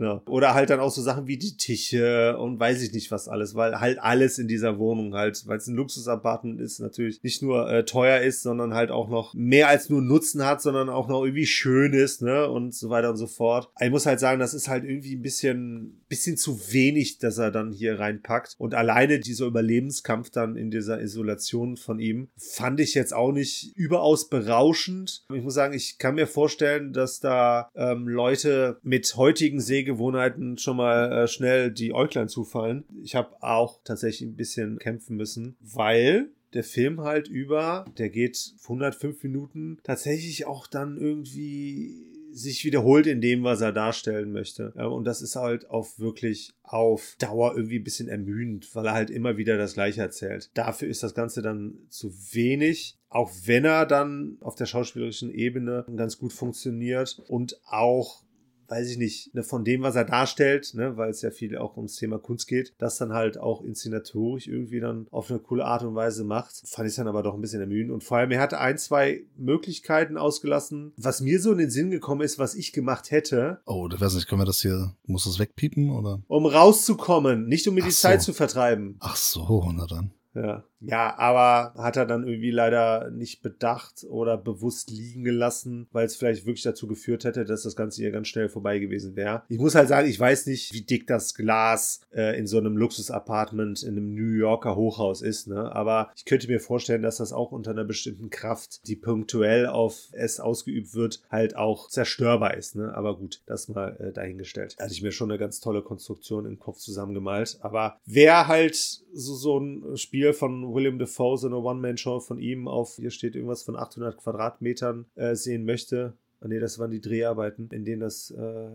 Genau. 0.00 0.22
Oder 0.28 0.54
halt 0.54 0.70
dann 0.70 0.80
auch 0.80 0.90
so 0.90 1.02
Sachen 1.02 1.26
wie 1.26 1.36
die 1.36 1.58
Tische 1.58 2.38
und 2.38 2.58
weiß 2.58 2.80
ich 2.80 2.94
nicht 2.94 3.10
was 3.10 3.28
alles, 3.28 3.54
weil 3.54 3.80
halt 3.80 3.98
alles 3.98 4.38
in 4.38 4.48
dieser 4.48 4.78
Wohnung 4.78 5.12
halt, 5.14 5.42
weil 5.46 5.58
es 5.58 5.66
ein 5.66 5.76
Luxusapartment 5.76 6.58
ist, 6.58 6.80
natürlich 6.80 7.22
nicht 7.22 7.42
nur 7.42 7.70
äh, 7.70 7.84
teuer 7.84 8.20
ist, 8.20 8.42
sondern 8.42 8.72
halt 8.72 8.90
auch 8.90 9.10
noch 9.10 9.34
mehr 9.34 9.68
als 9.68 9.90
nur 9.90 10.00
Nutzen 10.00 10.46
hat, 10.46 10.62
sondern 10.62 10.88
auch 10.88 11.06
noch 11.06 11.22
irgendwie 11.22 11.44
schön 11.44 11.92
ist, 11.92 12.22
ne, 12.22 12.48
und 12.48 12.74
so 12.74 12.88
weiter 12.88 13.10
und 13.10 13.18
so 13.18 13.26
fort. 13.26 13.68
Ich 13.78 13.90
muss 13.90 14.06
halt 14.06 14.20
sagen, 14.20 14.40
das 14.40 14.54
ist 14.54 14.68
halt 14.68 14.84
irgendwie 14.84 15.16
ein 15.16 15.20
bisschen, 15.20 16.02
bisschen 16.08 16.38
zu 16.38 16.72
wenig, 16.72 17.18
dass 17.18 17.36
er 17.36 17.50
dann 17.50 17.70
hier 17.70 17.98
reinpackt. 17.98 18.54
Und 18.56 18.74
alleine 18.74 19.20
dieser 19.20 19.44
Überlebenskampf 19.44 20.30
dann 20.30 20.56
in 20.56 20.70
dieser 20.70 21.02
Isolation 21.02 21.76
von 21.76 22.00
ihm 22.00 22.30
fand 22.38 22.80
ich 22.80 22.94
jetzt 22.94 23.12
auch 23.12 23.32
nicht 23.32 23.76
überaus 23.76 24.30
berauschend. 24.30 25.26
Ich 25.30 25.42
muss 25.42 25.52
sagen, 25.52 25.74
ich 25.74 25.98
kann 25.98 26.14
mir 26.14 26.26
vorstellen, 26.26 26.94
dass 26.94 27.20
da 27.20 27.68
ähm, 27.74 28.08
Leute 28.08 28.78
mit 28.82 29.14
heutigen 29.16 29.60
Sehgewohnheiten 29.90 30.58
schon 30.58 30.76
mal 30.76 31.12
äh, 31.12 31.28
schnell 31.28 31.70
die 31.70 31.92
Äuglein 31.92 32.28
zufallen. 32.28 32.84
Ich 33.02 33.14
habe 33.14 33.42
auch 33.42 33.80
tatsächlich 33.84 34.28
ein 34.28 34.36
bisschen 34.36 34.78
kämpfen 34.78 35.16
müssen, 35.16 35.56
weil 35.60 36.30
der 36.54 36.64
Film 36.64 37.00
halt 37.00 37.28
über, 37.28 37.84
der 37.98 38.10
geht 38.10 38.54
105 38.62 39.22
Minuten, 39.22 39.78
tatsächlich 39.84 40.46
auch 40.46 40.66
dann 40.66 40.96
irgendwie 40.96 42.06
sich 42.32 42.64
wiederholt 42.64 43.08
in 43.08 43.20
dem, 43.20 43.42
was 43.42 43.60
er 43.60 43.72
darstellen 43.72 44.30
möchte. 44.30 44.72
Ja, 44.76 44.86
Und 44.86 45.04
das 45.04 45.20
ist 45.20 45.34
halt 45.34 45.68
auch 45.68 45.98
wirklich 45.98 46.52
auf 46.62 47.16
Dauer 47.18 47.56
irgendwie 47.56 47.78
ein 47.78 47.84
bisschen 47.84 48.08
ermüdend, 48.08 48.72
weil 48.74 48.86
er 48.86 48.94
halt 48.94 49.10
immer 49.10 49.36
wieder 49.36 49.58
das 49.58 49.74
Gleiche 49.74 50.02
erzählt. 50.02 50.50
Dafür 50.54 50.88
ist 50.88 51.02
das 51.02 51.14
Ganze 51.14 51.42
dann 51.42 51.78
zu 51.88 52.12
wenig, 52.32 52.96
auch 53.08 53.32
wenn 53.46 53.64
er 53.64 53.84
dann 53.84 54.38
auf 54.40 54.54
der 54.54 54.66
schauspielerischen 54.66 55.32
Ebene 55.32 55.84
ganz 55.96 56.18
gut 56.18 56.32
funktioniert 56.32 57.20
und 57.26 57.60
auch 57.66 58.22
weiß 58.70 58.88
ich 58.90 58.98
nicht, 58.98 59.34
ne, 59.34 59.42
von 59.42 59.64
dem, 59.64 59.82
was 59.82 59.96
er 59.96 60.04
darstellt, 60.04 60.72
ne, 60.74 60.96
weil 60.96 61.10
es 61.10 61.22
ja 61.22 61.30
viel 61.30 61.58
auch 61.58 61.76
ums 61.76 61.96
Thema 61.96 62.18
Kunst 62.18 62.46
geht, 62.46 62.72
das 62.78 62.96
dann 62.98 63.12
halt 63.12 63.36
auch 63.38 63.62
inszenatorisch 63.62 64.46
irgendwie 64.46 64.80
dann 64.80 65.06
auf 65.10 65.28
eine 65.30 65.40
coole 65.40 65.64
Art 65.64 65.82
und 65.82 65.94
Weise 65.94 66.24
macht, 66.24 66.62
fand 66.66 66.88
ich 66.88 66.94
dann 66.94 67.08
aber 67.08 67.22
doch 67.22 67.34
ein 67.34 67.40
bisschen 67.40 67.60
ermüdend. 67.60 67.92
Und 67.92 68.04
vor 68.04 68.18
allem, 68.18 68.30
er 68.30 68.40
hatte 68.40 68.58
ein, 68.60 68.78
zwei 68.78 69.24
Möglichkeiten 69.36 70.16
ausgelassen, 70.16 70.92
was 70.96 71.20
mir 71.20 71.40
so 71.40 71.52
in 71.52 71.58
den 71.58 71.70
Sinn 71.70 71.90
gekommen 71.90 72.20
ist, 72.22 72.38
was 72.38 72.54
ich 72.54 72.72
gemacht 72.72 73.10
hätte, 73.10 73.60
Oh, 73.66 73.88
ich 73.92 74.00
weiß 74.00 74.14
nicht, 74.14 74.28
können 74.28 74.40
wir 74.40 74.46
das 74.46 74.60
hier, 74.62 74.94
muss 75.06 75.24
das 75.24 75.38
wegpiepen 75.38 75.90
oder? 75.90 76.22
um 76.28 76.46
rauszukommen, 76.46 77.46
nicht 77.46 77.66
um 77.68 77.74
mir 77.74 77.82
die 77.82 77.88
Ach 77.88 77.92
so. 77.92 78.08
Zeit 78.08 78.22
zu 78.22 78.32
vertreiben. 78.32 78.96
Ach 79.00 79.16
so, 79.16 79.68
na 79.74 79.86
dann. 79.86 80.12
Ja. 80.34 80.64
Ja, 80.80 81.18
aber 81.18 81.74
hat 81.76 81.96
er 81.96 82.06
dann 82.06 82.26
irgendwie 82.26 82.50
leider 82.50 83.10
nicht 83.10 83.42
bedacht 83.42 84.04
oder 84.08 84.38
bewusst 84.38 84.90
liegen 84.90 85.24
gelassen, 85.24 85.88
weil 85.92 86.06
es 86.06 86.16
vielleicht 86.16 86.46
wirklich 86.46 86.62
dazu 86.62 86.86
geführt 86.86 87.24
hätte, 87.24 87.44
dass 87.44 87.64
das 87.64 87.76
Ganze 87.76 88.00
hier 88.00 88.10
ganz 88.10 88.28
schnell 88.28 88.48
vorbei 88.48 88.78
gewesen 88.78 89.14
wäre. 89.14 89.42
Ich 89.48 89.58
muss 89.58 89.74
halt 89.74 89.88
sagen, 89.88 90.08
ich 90.08 90.18
weiß 90.18 90.46
nicht, 90.46 90.72
wie 90.72 90.80
dick 90.80 91.06
das 91.06 91.34
Glas 91.34 92.00
äh, 92.14 92.38
in 92.38 92.46
so 92.46 92.56
einem 92.56 92.78
Luxus-Apartment 92.78 93.82
in 93.82 93.90
einem 93.90 94.14
New 94.14 94.32
Yorker 94.32 94.74
Hochhaus 94.74 95.20
ist, 95.20 95.48
ne? 95.48 95.70
Aber 95.74 96.10
ich 96.16 96.24
könnte 96.24 96.48
mir 96.48 96.60
vorstellen, 96.60 97.02
dass 97.02 97.18
das 97.18 97.34
auch 97.34 97.52
unter 97.52 97.72
einer 97.72 97.84
bestimmten 97.84 98.30
Kraft, 98.30 98.86
die 98.86 98.96
punktuell 98.96 99.66
auf 99.66 100.08
es 100.12 100.40
ausgeübt 100.40 100.94
wird, 100.94 101.20
halt 101.30 101.56
auch 101.56 101.88
zerstörbar 101.88 102.56
ist, 102.56 102.76
ne? 102.76 102.94
Aber 102.94 103.18
gut, 103.18 103.42
das 103.44 103.68
mal 103.68 103.96
äh, 104.00 104.12
dahingestellt. 104.12 104.76
Da 104.78 104.84
hatte 104.84 104.94
ich 104.94 105.02
mir 105.02 105.12
schon 105.12 105.30
eine 105.30 105.38
ganz 105.38 105.60
tolle 105.60 105.82
Konstruktion 105.82 106.46
im 106.46 106.58
Kopf 106.58 106.78
zusammengemalt. 106.78 107.58
Aber 107.60 107.98
wer 108.06 108.48
halt 108.48 109.02
so, 109.12 109.34
so 109.34 109.58
ein 109.58 109.96
Spiel 109.96 110.32
von 110.32 110.72
William 110.74 110.98
Defoe, 110.98 111.36
so 111.36 111.46
eine 111.46 111.58
One-Man-Show 111.58 112.20
von 112.20 112.38
ihm 112.38 112.68
auf, 112.68 112.96
hier 112.96 113.10
steht 113.10 113.34
irgendwas 113.34 113.62
von 113.62 113.76
800 113.76 114.16
Quadratmetern 114.16 115.06
äh, 115.14 115.34
sehen 115.34 115.64
möchte, 115.64 116.14
Ah, 116.42 116.48
nee, 116.48 116.58
das 116.58 116.78
waren 116.78 116.90
die 116.90 117.02
Dreharbeiten, 117.02 117.68
in 117.70 117.84
denen 117.84 118.00
das 118.00 118.30
äh, 118.30 118.70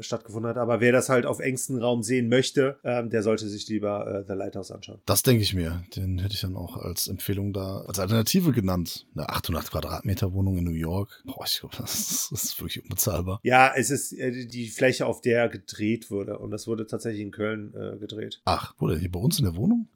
stattgefunden 0.00 0.48
hat. 0.50 0.56
Aber 0.58 0.80
wer 0.80 0.92
das 0.92 1.08
halt 1.08 1.26
auf 1.26 1.40
engstem 1.40 1.78
Raum 1.78 2.02
sehen 2.02 2.28
möchte, 2.28 2.78
ähm, 2.84 3.10
der 3.10 3.22
sollte 3.22 3.48
sich 3.48 3.68
lieber 3.68 4.06
äh, 4.06 4.24
The 4.26 4.34
Lighthouse 4.34 4.70
anschauen. 4.70 4.98
Das 5.06 5.22
denke 5.22 5.42
ich 5.42 5.54
mir. 5.54 5.82
Den 5.96 6.18
hätte 6.18 6.34
ich 6.34 6.40
dann 6.40 6.56
auch 6.56 6.76
als 6.76 7.08
Empfehlung 7.08 7.52
da, 7.52 7.82
als 7.82 7.98
Alternative 7.98 8.52
genannt. 8.52 9.06
Eine 9.14 9.28
800 9.28 9.70
Quadratmeter 9.70 10.32
Wohnung 10.32 10.56
in 10.58 10.64
New 10.64 10.70
York. 10.72 11.22
Boah, 11.24 11.44
ich 11.46 11.60
glaube, 11.60 11.76
das, 11.78 11.94
ist- 11.98 12.32
das 12.32 12.44
ist 12.44 12.60
wirklich 12.60 12.82
unbezahlbar. 12.82 13.40
Ja, 13.42 13.72
es 13.74 13.90
ist 13.90 14.12
äh, 14.12 14.46
die 14.46 14.68
Fläche, 14.68 15.06
auf 15.06 15.20
der 15.20 15.48
gedreht 15.48 16.10
wurde. 16.10 16.38
Und 16.38 16.50
das 16.50 16.66
wurde 16.66 16.86
tatsächlich 16.86 17.22
in 17.22 17.30
Köln 17.30 17.74
äh, 17.74 17.98
gedreht. 17.98 18.40
Ach, 18.44 18.74
denn? 18.80 18.98
Hier 18.98 19.10
bei 19.10 19.20
uns 19.20 19.38
in 19.38 19.44
der 19.44 19.56
Wohnung? 19.56 19.88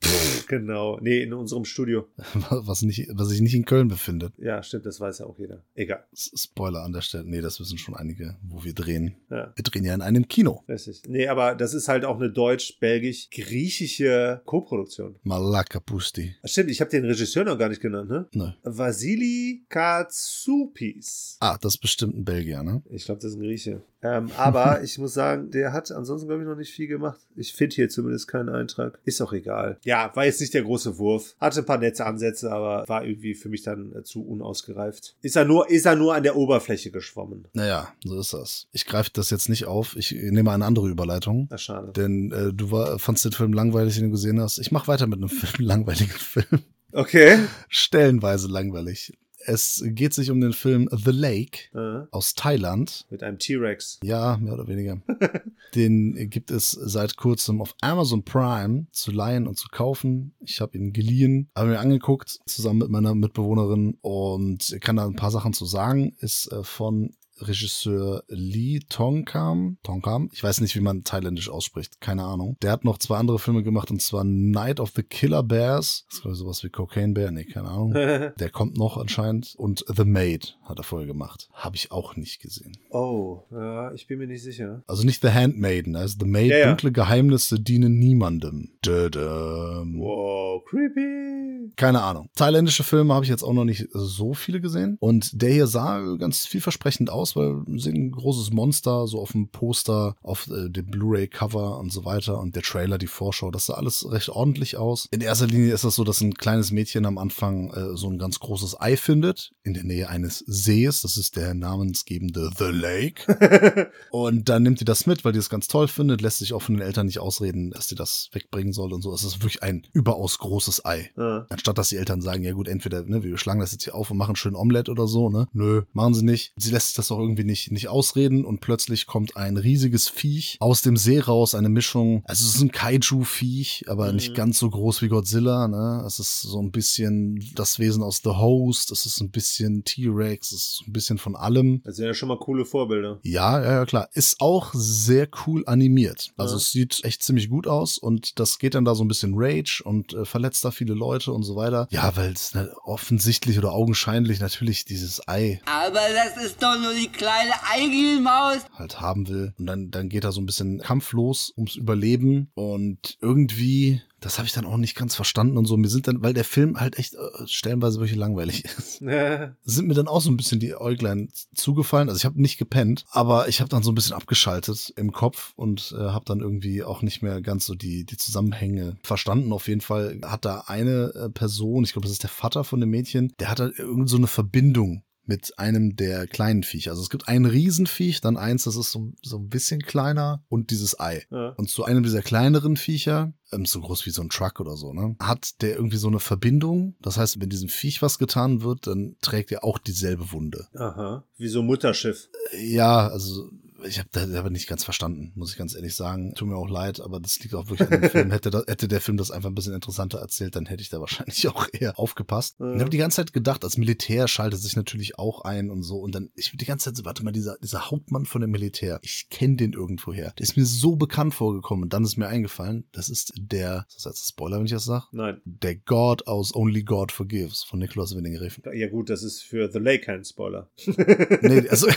Genau. 0.49 0.99
Nee, 1.01 1.23
in 1.23 1.33
unserem 1.33 1.65
Studio. 1.65 2.07
Was, 2.51 2.83
nicht, 2.83 3.09
was 3.15 3.29
sich 3.29 3.41
nicht 3.41 3.55
in 3.55 3.65
Köln 3.65 3.89
befindet. 3.89 4.33
Ja, 4.39 4.63
stimmt, 4.63 4.87
das 4.87 5.01
weiß 5.01 5.19
ja 5.19 5.27
auch 5.27 5.39
jeder. 5.39 5.63
Egal. 5.75 6.05
Spoiler 6.15 6.83
an 6.83 6.93
der 6.93 7.01
Stelle. 7.01 7.25
Nee, 7.25 7.41
das 7.41 7.59
wissen 7.61 7.79
schon 7.79 7.95
einige, 7.97 8.37
wo 8.43 8.65
wir 8.65 8.73
drehen. 8.75 9.17
Ja. 9.31 9.53
Wir 9.55 9.63
drehen 9.65 9.85
ja 9.87 9.95
in 9.95 10.03
einem 10.03 10.29
Kino. 10.29 10.63
Richtig. 10.69 11.03
Nee, 11.09 11.29
aber 11.29 11.55
das 11.55 11.75
ist 11.75 11.89
halt 11.89 12.05
auch 12.05 12.17
eine 12.17 12.31
deutsch-belgisch-griechische 12.31 14.43
Koproduktion. 14.45 15.17
Malaka 15.23 15.81
Pusti. 15.81 16.37
Stimmt, 16.45 16.71
ich 16.71 16.81
habe 16.81 16.91
den 16.91 17.05
Regisseur 17.05 17.45
noch 17.45 17.59
gar 17.59 17.69
nicht 17.69 17.81
genannt, 17.81 18.11
ne? 18.11 18.27
Ne. 18.33 18.57
Vasili 18.63 19.65
Katsoupis. 19.69 21.37
Ah, 21.41 21.59
das 21.61 21.75
ist 21.75 21.81
bestimmt 21.81 22.17
ein 22.17 22.25
Belgier, 22.25 22.63
ne? 22.63 22.83
Ich 22.91 23.05
glaube, 23.05 23.21
das 23.21 23.33
ist 23.33 23.37
ein 23.37 23.43
Grieche. 23.43 23.83
Ähm, 24.03 24.31
aber 24.37 24.81
ich 24.83 24.99
muss 24.99 25.15
sagen, 25.15 25.51
der 25.51 25.73
hat 25.73 25.91
ansonsten, 25.91 26.29
glaube 26.29 26.43
ich, 26.43 26.49
noch 26.49 26.57
nicht 26.57 26.73
viel 26.73 26.87
gemacht. 26.87 27.21
Ich 27.35 27.53
finde 27.53 27.75
hier 27.75 27.89
zumindest 27.89 28.29
keinen 28.29 28.49
Eintrag. 28.49 28.99
Ist 29.05 29.21
auch 29.21 29.33
egal. 29.33 29.79
Ja, 29.85 30.11
war 30.15 30.25
jetzt 30.25 30.41
nicht 30.41 30.55
der 30.55 30.63
große 30.63 30.99
Wurf. 30.99 31.35
Hatte 31.41 31.61
ein 31.61 31.67
paar 31.67 31.79
nette 31.79 32.07
Ansätze, 32.07 32.53
aber 32.53 32.89
war 32.89 33.05
irgendwie 33.05 33.35
für 33.35 33.49
mich 33.49 33.63
dann 33.63 33.95
äh, 33.95 34.03
zu 34.03 34.27
unausgereift. 34.27 35.17
Ist 35.23 35.37
er 35.37 35.45
nur, 35.45 35.69
ist 35.71 35.87
er 35.87 35.97
nur 35.97 36.15
an 36.15 36.23
der 36.23 36.37
Oberfläche 36.37 36.91
geschwommen. 36.91 37.49
Naja, 37.53 37.89
so 38.05 38.19
ist 38.19 38.33
das. 38.33 38.69
Ich 38.73 38.87
greife 38.87 39.11
das 39.13 39.31
jetzt 39.31 39.49
nicht 39.49 39.67
auf. 39.67 39.76
Ich 39.97 40.13
nehme 40.13 40.51
eine 40.53 40.65
andere 40.65 40.89
Überleitung. 40.89 41.49
Na, 41.51 41.59
schade. 41.59 41.93
Denn 41.93 42.33
äh, 42.33 42.53
du 42.53 42.71
war, 42.71 42.99
fandst 42.99 43.25
den 43.25 43.33
Film 43.33 43.53
langweilig, 43.53 43.95
den 43.97 44.05
du 44.05 44.11
gesehen 44.11 44.41
hast. 44.41 44.59
Ich 44.59 44.73
mache 44.73 44.89
weiter 44.89 45.07
mit 45.07 45.19
einem 45.19 45.29
Film, 45.29 45.67
langweiligen 45.67 46.11
Film. 46.11 46.63
Okay. 46.93 47.39
Stellenweise 47.69 48.49
langweilig. 48.49 49.13
Es 49.49 49.81
geht 49.87 50.13
sich 50.13 50.31
um 50.33 50.41
den 50.41 50.53
Film 50.53 50.89
The 50.91 51.13
Lake 51.13 51.59
Äh, 51.73 52.07
aus 52.11 52.35
Thailand. 52.35 53.07
mit 53.11 53.23
einem 53.23 53.39
T-Rex. 53.39 54.01
Ja, 54.03 54.39
mehr 54.39 54.55
oder 54.55 54.67
weniger. 54.67 55.01
Den 55.77 56.31
gibt 56.31 56.51
es 56.51 56.71
seit 56.73 57.17
kurzem 57.17 57.61
auf 57.61 57.75
Amazon 57.81 58.25
Prime 58.25 58.87
zu 58.91 59.13
leihen 59.13 59.47
und 59.47 59.57
zu 59.57 59.69
kaufen. 59.69 60.35
Ich 60.41 60.61
habe 60.61 60.77
ihn 60.77 60.93
geliehen, 60.93 61.49
habe 61.55 61.69
mir 61.71 61.79
angeguckt, 61.79 62.41
zusammen 62.47 62.79
mit 62.81 62.89
meiner 62.91 63.15
Mitbewohnerin 63.15 63.99
und 64.01 64.77
kann 64.81 64.97
da 64.97 65.07
ein 65.07 65.17
paar 65.17 65.31
Sachen 65.31 65.53
zu 65.53 65.65
sagen. 65.65 66.17
Ist 66.19 66.51
äh, 66.51 66.65
von 66.65 67.11
Regisseur 67.39 68.23
Lee 68.29 68.81
Tongkam. 68.89 69.79
Tongkam? 69.83 70.31
Ich 70.33 70.43
weiß 70.43 70.61
nicht, 70.61 70.75
wie 70.77 70.81
man 70.81 71.05
thailändisch 71.05 71.49
ausspricht. 71.51 72.01
Keine 72.01 72.25
Ahnung. 72.25 72.57
Der 72.63 72.73
hat 72.73 72.85
noch 72.85 72.99
zwei 72.99 73.17
andere 73.19 73.39
Filme 73.39 73.63
gemacht 73.63 73.91
und 73.91 74.01
zwar 74.03 74.25
Night 74.25 74.81
of 74.81 74.93
the 74.97 75.03
Killer 75.03 75.43
Bears. 75.43 76.05
Das 76.09 76.17
ist 76.17 76.23
glaube 76.23 76.33
ich 76.35 76.39
sowas 76.39 76.65
wie 76.65 76.71
Cocaine 76.71 77.13
Bear. 77.13 77.31
Nee, 77.31 77.45
keine 77.45 77.69
Ahnung. 77.69 77.93
Der 78.39 78.51
kommt 78.51 78.77
noch 78.77 78.97
anscheinend. 78.97 79.55
Und 79.57 79.85
The 79.95 80.05
Maid 80.05 80.59
hat 80.65 80.79
er 80.79 80.85
vorher 80.85 81.07
gemacht. 81.07 81.49
Habe 81.53 81.77
ich 81.77 81.91
auch 81.93 82.17
nicht 82.17 82.41
gesehen. 82.41 82.77
oh, 82.91 83.43
ja, 83.51 83.93
ich 83.93 84.07
bin 84.07 84.19
mir 84.19 84.27
nicht 84.27 84.43
sicher. 84.43 84.83
Also 84.87 85.05
nicht 85.05 85.23
The 85.23 85.31
Handmaiden, 85.31 85.93
da 85.95 86.05
ist 86.05 86.19
The 86.21 86.27
Maid, 86.27 86.51
Ja, 86.51 86.59
ja. 86.59 86.67
dunkle 86.69 86.93
Geheimnisse 86.93 87.61
dienen 87.61 87.99
niemandem. 87.99 88.71
Dödöm. 88.85 89.99
Wow, 89.99 90.65
creepy. 90.65 91.73
Keine 91.77 92.03
Ahnung. 92.03 92.29
Thailändische 92.35 92.85
Filme 92.85 93.15
habe 93.15 93.25
ich 93.25 93.31
jetzt 93.31 93.43
auch 93.43 93.53
noch 93.53 93.65
nicht 93.65 93.89
so 93.93 94.35
viele 94.35 94.61
gesehen. 94.61 94.97
Und 95.01 95.41
der 95.43 95.51
hier 95.53 95.67
sah 95.67 96.01
ganz 96.17 96.47
vielversprechend 96.47 97.11
aus, 97.11 97.26
weil 97.35 97.67
wir 97.67 97.81
sehen 97.81 97.97
ein 97.97 98.11
großes 98.13 98.53
Monster 98.53 99.07
so 99.07 99.21
auf 99.21 99.33
dem 99.33 99.49
Poster, 99.49 100.15
auf 100.23 100.49
äh, 100.49 100.69
dem 100.69 100.87
Blu-ray-Cover 100.87 101.79
und 101.79 101.91
so 101.91 102.05
weiter. 102.05 102.39
Und 102.39 102.55
der 102.55 102.63
Trailer, 102.63 102.99
die 102.99 103.07
Vorschau, 103.07 103.51
das 103.51 103.67
sah 103.67 103.75
alles 103.75 104.11
recht 104.11 104.29
ordentlich 104.29 104.77
aus. 104.77 105.09
In 105.11 105.21
erster 105.21 105.47
Linie 105.47 105.73
ist 105.73 105.85
das 105.85 105.95
so, 105.97 106.05
dass 106.05 106.21
ein 106.21 106.35
kleines 106.35 106.71
Mädchen 106.71 107.07
am 107.07 107.19
Anfang 107.19 107.71
äh, 107.73 107.97
so 107.97 108.09
ein 108.09 108.19
ganz 108.19 108.39
großes 108.39 108.81
Ei 108.81 108.97
findet, 108.97 109.53
in 109.63 109.75
der 109.75 109.85
Nähe 109.85 110.09
eines 110.09 110.45
Sees. 110.47 111.03
Das 111.03 111.17
ist 111.17 111.37
der 111.37 111.55
namensgebende 111.55 112.51
The 112.57 112.71
Lake. 112.71 113.91
Und 114.11 114.49
dann 114.49 114.63
nimmt 114.63 114.81
die 114.81 114.85
das 114.85 115.07
mit, 115.07 115.25
weil 115.25 115.33
die 115.33 115.39
das 115.39 115.51
ganz 115.51 115.69
toll 115.69 115.89
findet, 115.89 116.21
lässt 116.21 116.39
sich 116.39 116.53
auch 116.53 116.63
von 116.63 116.75
den 116.75 116.83
Eltern 116.83 117.07
nicht 117.07 117.19
ausreden, 117.19 117.71
dass 117.71 117.87
die 117.87 117.95
das 117.95 118.29
wegbringen 118.33 118.73
soll 118.73 118.93
und 118.93 119.03
so. 119.03 119.13
Es 119.15 119.25
ist 119.25 119.41
wirklich 119.41 119.63
ein 119.63 119.87
überaus 119.93 120.39
großes 120.39 120.85
Ei. 120.85 121.11
Ah, 121.17 121.47
Anstatt 121.49 121.79
dass 121.79 121.89
die 121.89 121.97
Eltern 121.97 122.21
sagen, 122.21 122.43
ja 122.43 122.53
gut, 122.53 122.69
entweder 122.69 123.03
ne, 123.03 123.23
wir 123.23 123.39
schlagen 123.39 123.61
das 123.61 123.73
jetzt 123.73 123.85
hier 123.85 123.95
auf 123.95 124.11
und 124.11 124.17
machen 124.17 124.37
schön 124.37 124.55
Omelette 124.55 124.91
oder 124.91 125.07
so, 125.07 125.31
ne? 125.31 125.49
Nö, 125.53 125.83
machen 125.93 126.15
sie 126.15 126.25
nicht. 126.25 126.53
Sie 126.57 126.71
lässt 126.71 126.89
sich 126.89 126.97
das 126.97 127.11
auch 127.11 127.16
irgendwie 127.19 127.45
nicht, 127.45 127.71
nicht 127.73 127.89
ausreden 127.89 128.45
und 128.45 128.61
plötzlich 128.61 129.07
kommt 129.07 129.37
ein 129.37 129.57
riesiges 129.57 130.09
Viech 130.09 130.57
aus 130.61 130.83
dem 130.83 130.97
See 130.97 131.19
raus, 131.21 131.55
eine 131.55 131.69
Mischung. 131.69 132.23
Also 132.27 132.47
es 132.47 132.55
ist 132.57 132.61
ein 132.63 132.71
Kaiju-Viech, 132.73 133.85
aber 133.89 134.09
Mhm. 134.09 134.17
nicht 134.17 134.35
ganz 134.35 134.59
so 134.59 134.71
groß 134.71 135.03
wie 135.03 135.09
Godzilla, 135.09 135.69
ne? 135.69 136.03
Es 136.07 136.19
ist 136.19 136.41
so 136.43 136.61
ein 136.61 136.71
bisschen 136.71 137.45
das 137.55 137.79
Wesen 137.79 138.03
aus 138.03 138.21
The 138.23 138.31
Host, 138.31 138.91
es 138.93 139.07
ist 139.07 139.21
ein 139.21 139.31
bisschen 139.31 139.85
T-Rex, 139.85 140.53
es 140.53 140.59
ist 140.81 140.83
ein 140.87 140.93
bisschen 140.93 141.19
von 141.19 141.37
allem. 141.37 141.81
das 141.85 141.97
sind 141.97 142.07
ja 142.07 142.15
schon 142.15 142.29
mal 142.29 142.39
coole 142.39 142.65
Vorbilder. 142.65 143.19
Ja, 143.23 143.63
ja, 143.63 143.73
ja, 143.73 143.87
klar. 143.87 144.09
Ist 144.13 144.41
auch 144.41 144.73
sehr 144.75 145.29
cool 145.47 145.65
animiert. 145.67 146.31
Also 146.37 146.55
Ja. 146.55 146.59
es 146.59 146.73
sieht 146.73 147.01
echt 147.05 147.23
ziemlich 147.23 147.49
gut 147.49 147.67
aus 147.67 147.99
und 147.99 148.39
das 148.39 148.59
geht 148.59 148.75
dann 148.75 148.85
da 148.85 148.95
so 148.95 149.05
ein 149.05 149.09
bisschen 149.09 149.35
Rage 149.37 149.83
und 149.85 150.13
äh, 150.15 150.25
verletzt 150.25 150.65
da 150.65 150.71
viele 150.71 150.95
Leute 150.95 151.33
und 151.33 151.43
so 151.43 151.57
weiter. 151.57 151.89
Ja, 151.91 152.17
weil 152.17 152.33
es 152.33 152.55
ne, 152.55 152.71
offensichtlich 152.85 153.59
oder 153.59 153.73
augenscheinlich 153.73 154.41
natürlich 154.41 154.85
dieses 154.85 155.27
Ei 155.29 155.61
Aber 155.67 156.01
das 156.15 156.45
ist 156.45 156.63
doch 156.63 156.79
nur 156.81 156.95
die 156.95 157.06
kleine 157.09 157.53
Eigelmaus. 157.71 158.65
halt 158.73 159.01
haben 159.01 159.29
will. 159.29 159.55
Und 159.59 159.67
dann, 159.67 159.91
dann 159.91 160.09
geht 160.09 160.25
er 160.25 160.33
so 160.33 160.41
ein 160.41 160.47
bisschen 160.47 160.79
kampflos 160.79 161.53
ums 161.57 161.77
Überleben 161.77 162.51
und 162.55 163.19
irgendwie, 163.21 164.03
das 164.21 164.39
habe 164.39 164.47
ich 164.47 164.53
dann 164.53 164.67
auch 164.67 164.77
nicht 164.77 164.97
ganz 164.97 165.15
verstanden 165.15 165.57
und 165.57 165.67
so. 165.67 165.77
Mir 165.77 165.89
sind 165.89 166.09
dann, 166.09 166.23
weil 166.23 166.35
der 166.35 166.45
Film 166.45 166.81
halt 166.81 166.99
echt 166.99 167.15
äh, 167.15 167.47
stellenweise 167.47 167.99
wirklich 167.99 168.19
langweilig 168.19 168.65
ist. 168.65 168.99
sind 169.65 169.89
mir 169.89 169.95
dann 169.95 170.09
auch 170.09 170.21
so 170.21 170.31
ein 170.31 170.37
bisschen 170.37 170.61
die 170.61 170.75
Äuglein 170.75 171.29
zugefallen. 171.55 172.09
Also 172.09 172.19
ich 172.19 172.25
habe 172.25 172.41
nicht 172.41 172.59
gepennt, 172.59 173.05
aber 173.11 173.49
ich 173.49 173.61
habe 173.61 173.69
dann 173.69 173.83
so 173.83 173.93
ein 173.93 173.95
bisschen 173.95 174.17
abgeschaltet 174.17 174.93
im 174.97 175.13
Kopf 175.13 175.53
und 175.57 175.95
äh, 175.97 176.03
habe 176.03 176.25
dann 176.25 176.41
irgendwie 176.41 176.83
auch 176.83 177.03
nicht 177.03 177.23
mehr 177.23 177.41
ganz 177.41 177.67
so 177.67 177.75
die, 177.75 178.05
die 178.05 178.17
Zusammenhänge 178.17 178.97
verstanden. 179.03 179.53
Auf 179.53 179.69
jeden 179.69 179.81
Fall 179.81 180.21
hat 180.25 180.45
da 180.45 180.65
eine 180.67 181.13
äh, 181.15 181.29
Person, 181.31 181.85
ich 181.85 181.93
glaube, 181.93 182.07
das 182.07 182.13
ist 182.13 182.23
der 182.23 182.31
Vater 182.31 182.65
von 182.65 182.81
dem 182.81 182.91
Mädchen, 182.91 183.33
der 183.39 183.51
hat 183.51 183.61
da 183.61 183.69
irgend 183.77 184.09
so 184.09 184.17
eine 184.17 184.27
Verbindung 184.27 185.03
mit 185.29 185.59
einem 185.59 185.97
der 185.97 186.27
kleinen 186.27 186.63
Viecher. 186.63 186.91
Also 186.91 187.03
es 187.03 187.11
gibt 187.11 187.29
ein 187.29 187.45
Riesenviech, 187.45 188.21
dann 188.21 188.37
eins, 188.37 188.65
das 188.65 188.77
ist 188.77 188.93
so, 188.93 189.13
so 189.23 189.39
ein 189.39 189.49
bisschen 189.49 189.83
kleiner 189.83 190.45
und 190.49 190.71
dieses 190.71 190.99
Ei. 190.99 191.25
Ja. 191.31 191.51
Und 191.51 191.69
zu 191.71 191.85
einem 191.85 192.03
dieser 192.03 192.23
kleineren 192.23 192.77
Viecher, 192.77 193.33
ähm, 193.53 193.65
so 193.65 193.81
groß 193.81 194.07
wie 194.07 194.11
so 194.11 194.23
ein 194.23 194.29
Truck 194.29 194.61
oder 194.61 194.77
so, 194.77 194.93
ne, 194.93 195.17
hat 195.21 195.63
der 195.63 195.77
irgendwie 195.77 195.97
so 195.97 196.09
eine 196.09 196.21
Verbindung. 196.21 196.97
Das 197.01 197.17
heißt, 197.17 197.41
wenn 197.41 197.49
diesem 197.49 197.69
Viech 197.69 198.03
was 198.03 198.19
getan 198.19 198.63
wird, 198.63 198.87
dann 198.87 199.17
trägt 199.21 199.53
er 199.53 199.65
auch 199.65 199.79
dieselbe 199.79 200.33
Wunde. 200.33 200.67
Aha. 200.75 201.25
Wie 201.37 201.49
so 201.49 201.61
ein 201.61 201.67
Mutterschiff. 201.67 202.29
Ja, 202.59 203.09
also 203.09 203.51
ich 203.87 203.99
habe 203.99 204.09
da 204.13 204.23
aber 204.39 204.51
nicht 204.51 204.69
ganz 204.69 204.85
verstanden, 204.85 205.33
muss 205.35 205.53
ich 205.53 205.59
ganz 205.59 205.75
ehrlich 205.75 205.95
sagen. 205.95 206.35
Tut 206.35 206.49
mir 206.49 206.57
auch 206.57 206.69
leid, 206.69 207.01
aber 207.01 207.21
das 207.21 207.39
liegt 207.41 207.55
auch 207.55 207.69
wirklich 207.69 207.91
an 207.91 208.01
dem 208.01 208.11
Film. 208.11 208.31
Hätte, 208.37 208.51
da, 208.51 208.63
hätte 208.67 208.89
der 208.89 209.01
Film 209.01 209.17
das 209.17 209.31
einfach 209.31 209.49
ein 209.49 209.55
bisschen 209.55 209.75
interessanter 209.75 210.19
erzählt, 210.19 210.57
dann 210.57 210.67
hätte 210.67 210.83
ich 210.83 210.91
da 210.91 211.01
wahrscheinlich 211.01 211.47
auch 211.49 211.69
eher 211.73 211.99
aufgepasst. 211.99 212.57
Ja. 212.59 212.75
Ich 212.75 212.81
habe 212.81 212.91
die 212.91 212.99
ganze 212.99 213.17
Zeit 213.17 213.33
gedacht, 213.33 213.65
als 213.65 213.77
Militär 213.77 214.29
schaltet 214.29 214.61
sich 214.61 214.77
natürlich 214.77 215.19
auch 215.19 215.43
ein 215.43 215.71
und 215.71 215.83
so. 215.83 215.99
Und 215.99 216.15
dann, 216.15 216.31
ich 216.35 216.51
bin 216.51 216.59
die 216.59 216.65
ganze 216.65 216.87
Zeit 216.87 216.97
so, 216.97 217.05
warte 217.05 217.25
mal, 217.25 217.33
dieser, 217.33 217.57
dieser 217.59 217.91
Hauptmann 217.91 218.27
von 218.27 218.41
dem 218.41 218.51
Militär, 218.51 218.99
ich 219.03 219.29
kenne 219.31 219.57
den 219.57 219.73
irgendwoher. 219.73 220.33
Der 220.33 220.43
ist 220.43 220.57
mir 220.57 220.67
so 220.67 220.97
bekannt 220.97 221.35
vorgekommen. 221.35 221.85
Und 221.85 221.93
dann 221.93 222.05
ist 222.05 222.17
mir 222.17 222.29
eingefallen, 222.29 222.85
das 222.93 223.09
ist 223.09 223.33
der, 223.37 223.87
ist 223.89 224.07
das 224.07 224.17
jetzt 224.17 224.29
Spoiler, 224.29 224.59
wenn 224.59 224.67
ich 224.67 224.73
das 224.73 224.85
sage? 224.85 225.05
Nein. 225.13 225.41
Der 225.45 225.77
God 225.77 226.27
aus 226.27 226.55
Only 226.55 226.83
God 226.83 227.13
Forgives 227.13 227.63
von 227.63 227.79
Nicholas 227.79 228.15
Winning 228.17 228.37
Refn. 228.37 228.63
Ja 228.75 228.89
gut, 228.89 229.11
das 229.11 229.23
ist 229.23 229.43
für 229.43 229.71
The 229.71 229.79
Lake 229.79 230.05
kein 230.05 230.25
Spoiler. 230.25 230.71
Nee, 230.87 231.69
also, 231.69 231.89
ich 231.89 231.97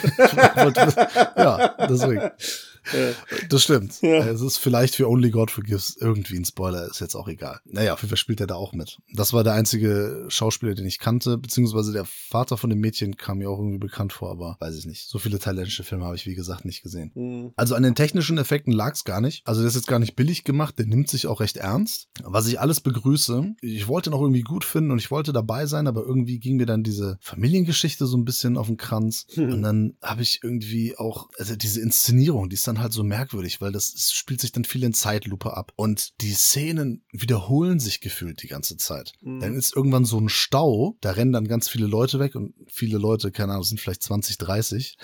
wollte, 1.80 1.82
ja, 1.82 1.86
deswegen. 1.86 2.30
Das 3.48 3.62
stimmt. 3.62 4.00
Ja. 4.02 4.26
Es 4.26 4.40
ist 4.40 4.58
vielleicht 4.58 4.96
für 4.96 5.08
Only 5.08 5.30
God 5.30 5.50
Forgives 5.50 5.96
irgendwie 6.00 6.36
ein 6.36 6.44
Spoiler, 6.44 6.86
ist 6.90 7.00
jetzt 7.00 7.14
auch 7.14 7.28
egal. 7.28 7.60
Naja, 7.64 7.94
auf 7.94 8.00
jeden 8.00 8.10
Fall 8.10 8.16
spielt 8.16 8.40
er 8.40 8.46
da 8.46 8.54
auch 8.54 8.72
mit. 8.72 8.98
Das 9.14 9.32
war 9.32 9.44
der 9.44 9.54
einzige 9.54 10.26
Schauspieler, 10.28 10.74
den 10.74 10.86
ich 10.86 10.98
kannte, 10.98 11.38
beziehungsweise 11.38 11.92
der 11.92 12.04
Vater 12.04 12.56
von 12.56 12.70
dem 12.70 12.80
Mädchen 12.80 13.16
kam 13.16 13.38
mir 13.38 13.50
auch 13.50 13.58
irgendwie 13.58 13.78
bekannt 13.78 14.12
vor, 14.12 14.30
aber 14.30 14.56
weiß 14.60 14.76
ich 14.76 14.86
nicht. 14.86 15.08
So 15.08 15.18
viele 15.18 15.38
thailändische 15.38 15.84
Filme 15.84 16.04
habe 16.04 16.16
ich, 16.16 16.26
wie 16.26 16.34
gesagt, 16.34 16.64
nicht 16.64 16.82
gesehen. 16.82 17.12
Hm. 17.14 17.52
Also 17.56 17.74
an 17.74 17.82
den 17.82 17.94
technischen 17.94 18.38
Effekten 18.38 18.72
lag 18.72 18.94
es 18.94 19.04
gar 19.04 19.20
nicht. 19.20 19.46
Also 19.46 19.60
der 19.60 19.68
ist 19.68 19.76
jetzt 19.76 19.86
gar 19.86 19.98
nicht 19.98 20.16
billig 20.16 20.44
gemacht, 20.44 20.78
der 20.78 20.86
nimmt 20.86 21.08
sich 21.08 21.26
auch 21.26 21.40
recht 21.40 21.56
ernst. 21.56 22.08
Was 22.22 22.46
ich 22.46 22.60
alles 22.60 22.80
begrüße, 22.80 23.54
ich 23.60 23.88
wollte 23.88 24.10
noch 24.10 24.20
irgendwie 24.20 24.42
gut 24.42 24.64
finden 24.64 24.90
und 24.90 24.98
ich 24.98 25.10
wollte 25.10 25.32
dabei 25.32 25.66
sein, 25.66 25.86
aber 25.86 26.02
irgendwie 26.04 26.38
ging 26.38 26.56
mir 26.56 26.66
dann 26.66 26.82
diese 26.82 27.18
Familiengeschichte 27.20 28.06
so 28.06 28.16
ein 28.16 28.24
bisschen 28.24 28.56
auf 28.56 28.66
den 28.66 28.76
Kranz. 28.76 29.26
Und 29.36 29.62
dann 29.62 29.96
habe 30.02 30.22
ich 30.22 30.40
irgendwie 30.42 30.96
auch, 30.96 31.28
also 31.38 31.56
diese 31.56 31.80
Inszenierung, 31.80 32.48
die 32.48 32.54
ist 32.54 32.69
dann 32.70 32.80
halt 32.80 32.92
so 32.92 33.02
merkwürdig, 33.02 33.60
weil 33.60 33.72
das 33.72 34.12
spielt 34.12 34.40
sich 34.40 34.52
dann 34.52 34.64
viel 34.64 34.84
in 34.84 34.94
Zeitlupe 34.94 35.56
ab. 35.56 35.72
Und 35.76 36.20
die 36.20 36.32
Szenen 36.32 37.04
wiederholen 37.12 37.80
sich 37.80 38.00
gefühlt 38.00 38.42
die 38.42 38.48
ganze 38.48 38.76
Zeit. 38.76 39.12
Mhm. 39.20 39.40
Dann 39.40 39.54
ist 39.54 39.74
irgendwann 39.74 40.04
so 40.04 40.18
ein 40.18 40.28
Stau, 40.28 40.96
da 41.00 41.12
rennen 41.12 41.32
dann 41.32 41.48
ganz 41.48 41.68
viele 41.68 41.86
Leute 41.86 42.18
weg 42.18 42.34
und 42.34 42.54
viele 42.68 42.98
Leute, 42.98 43.30
keine 43.30 43.52
Ahnung, 43.52 43.64
sind 43.64 43.80
vielleicht 43.80 44.02
20, 44.02 44.38
30. 44.38 44.96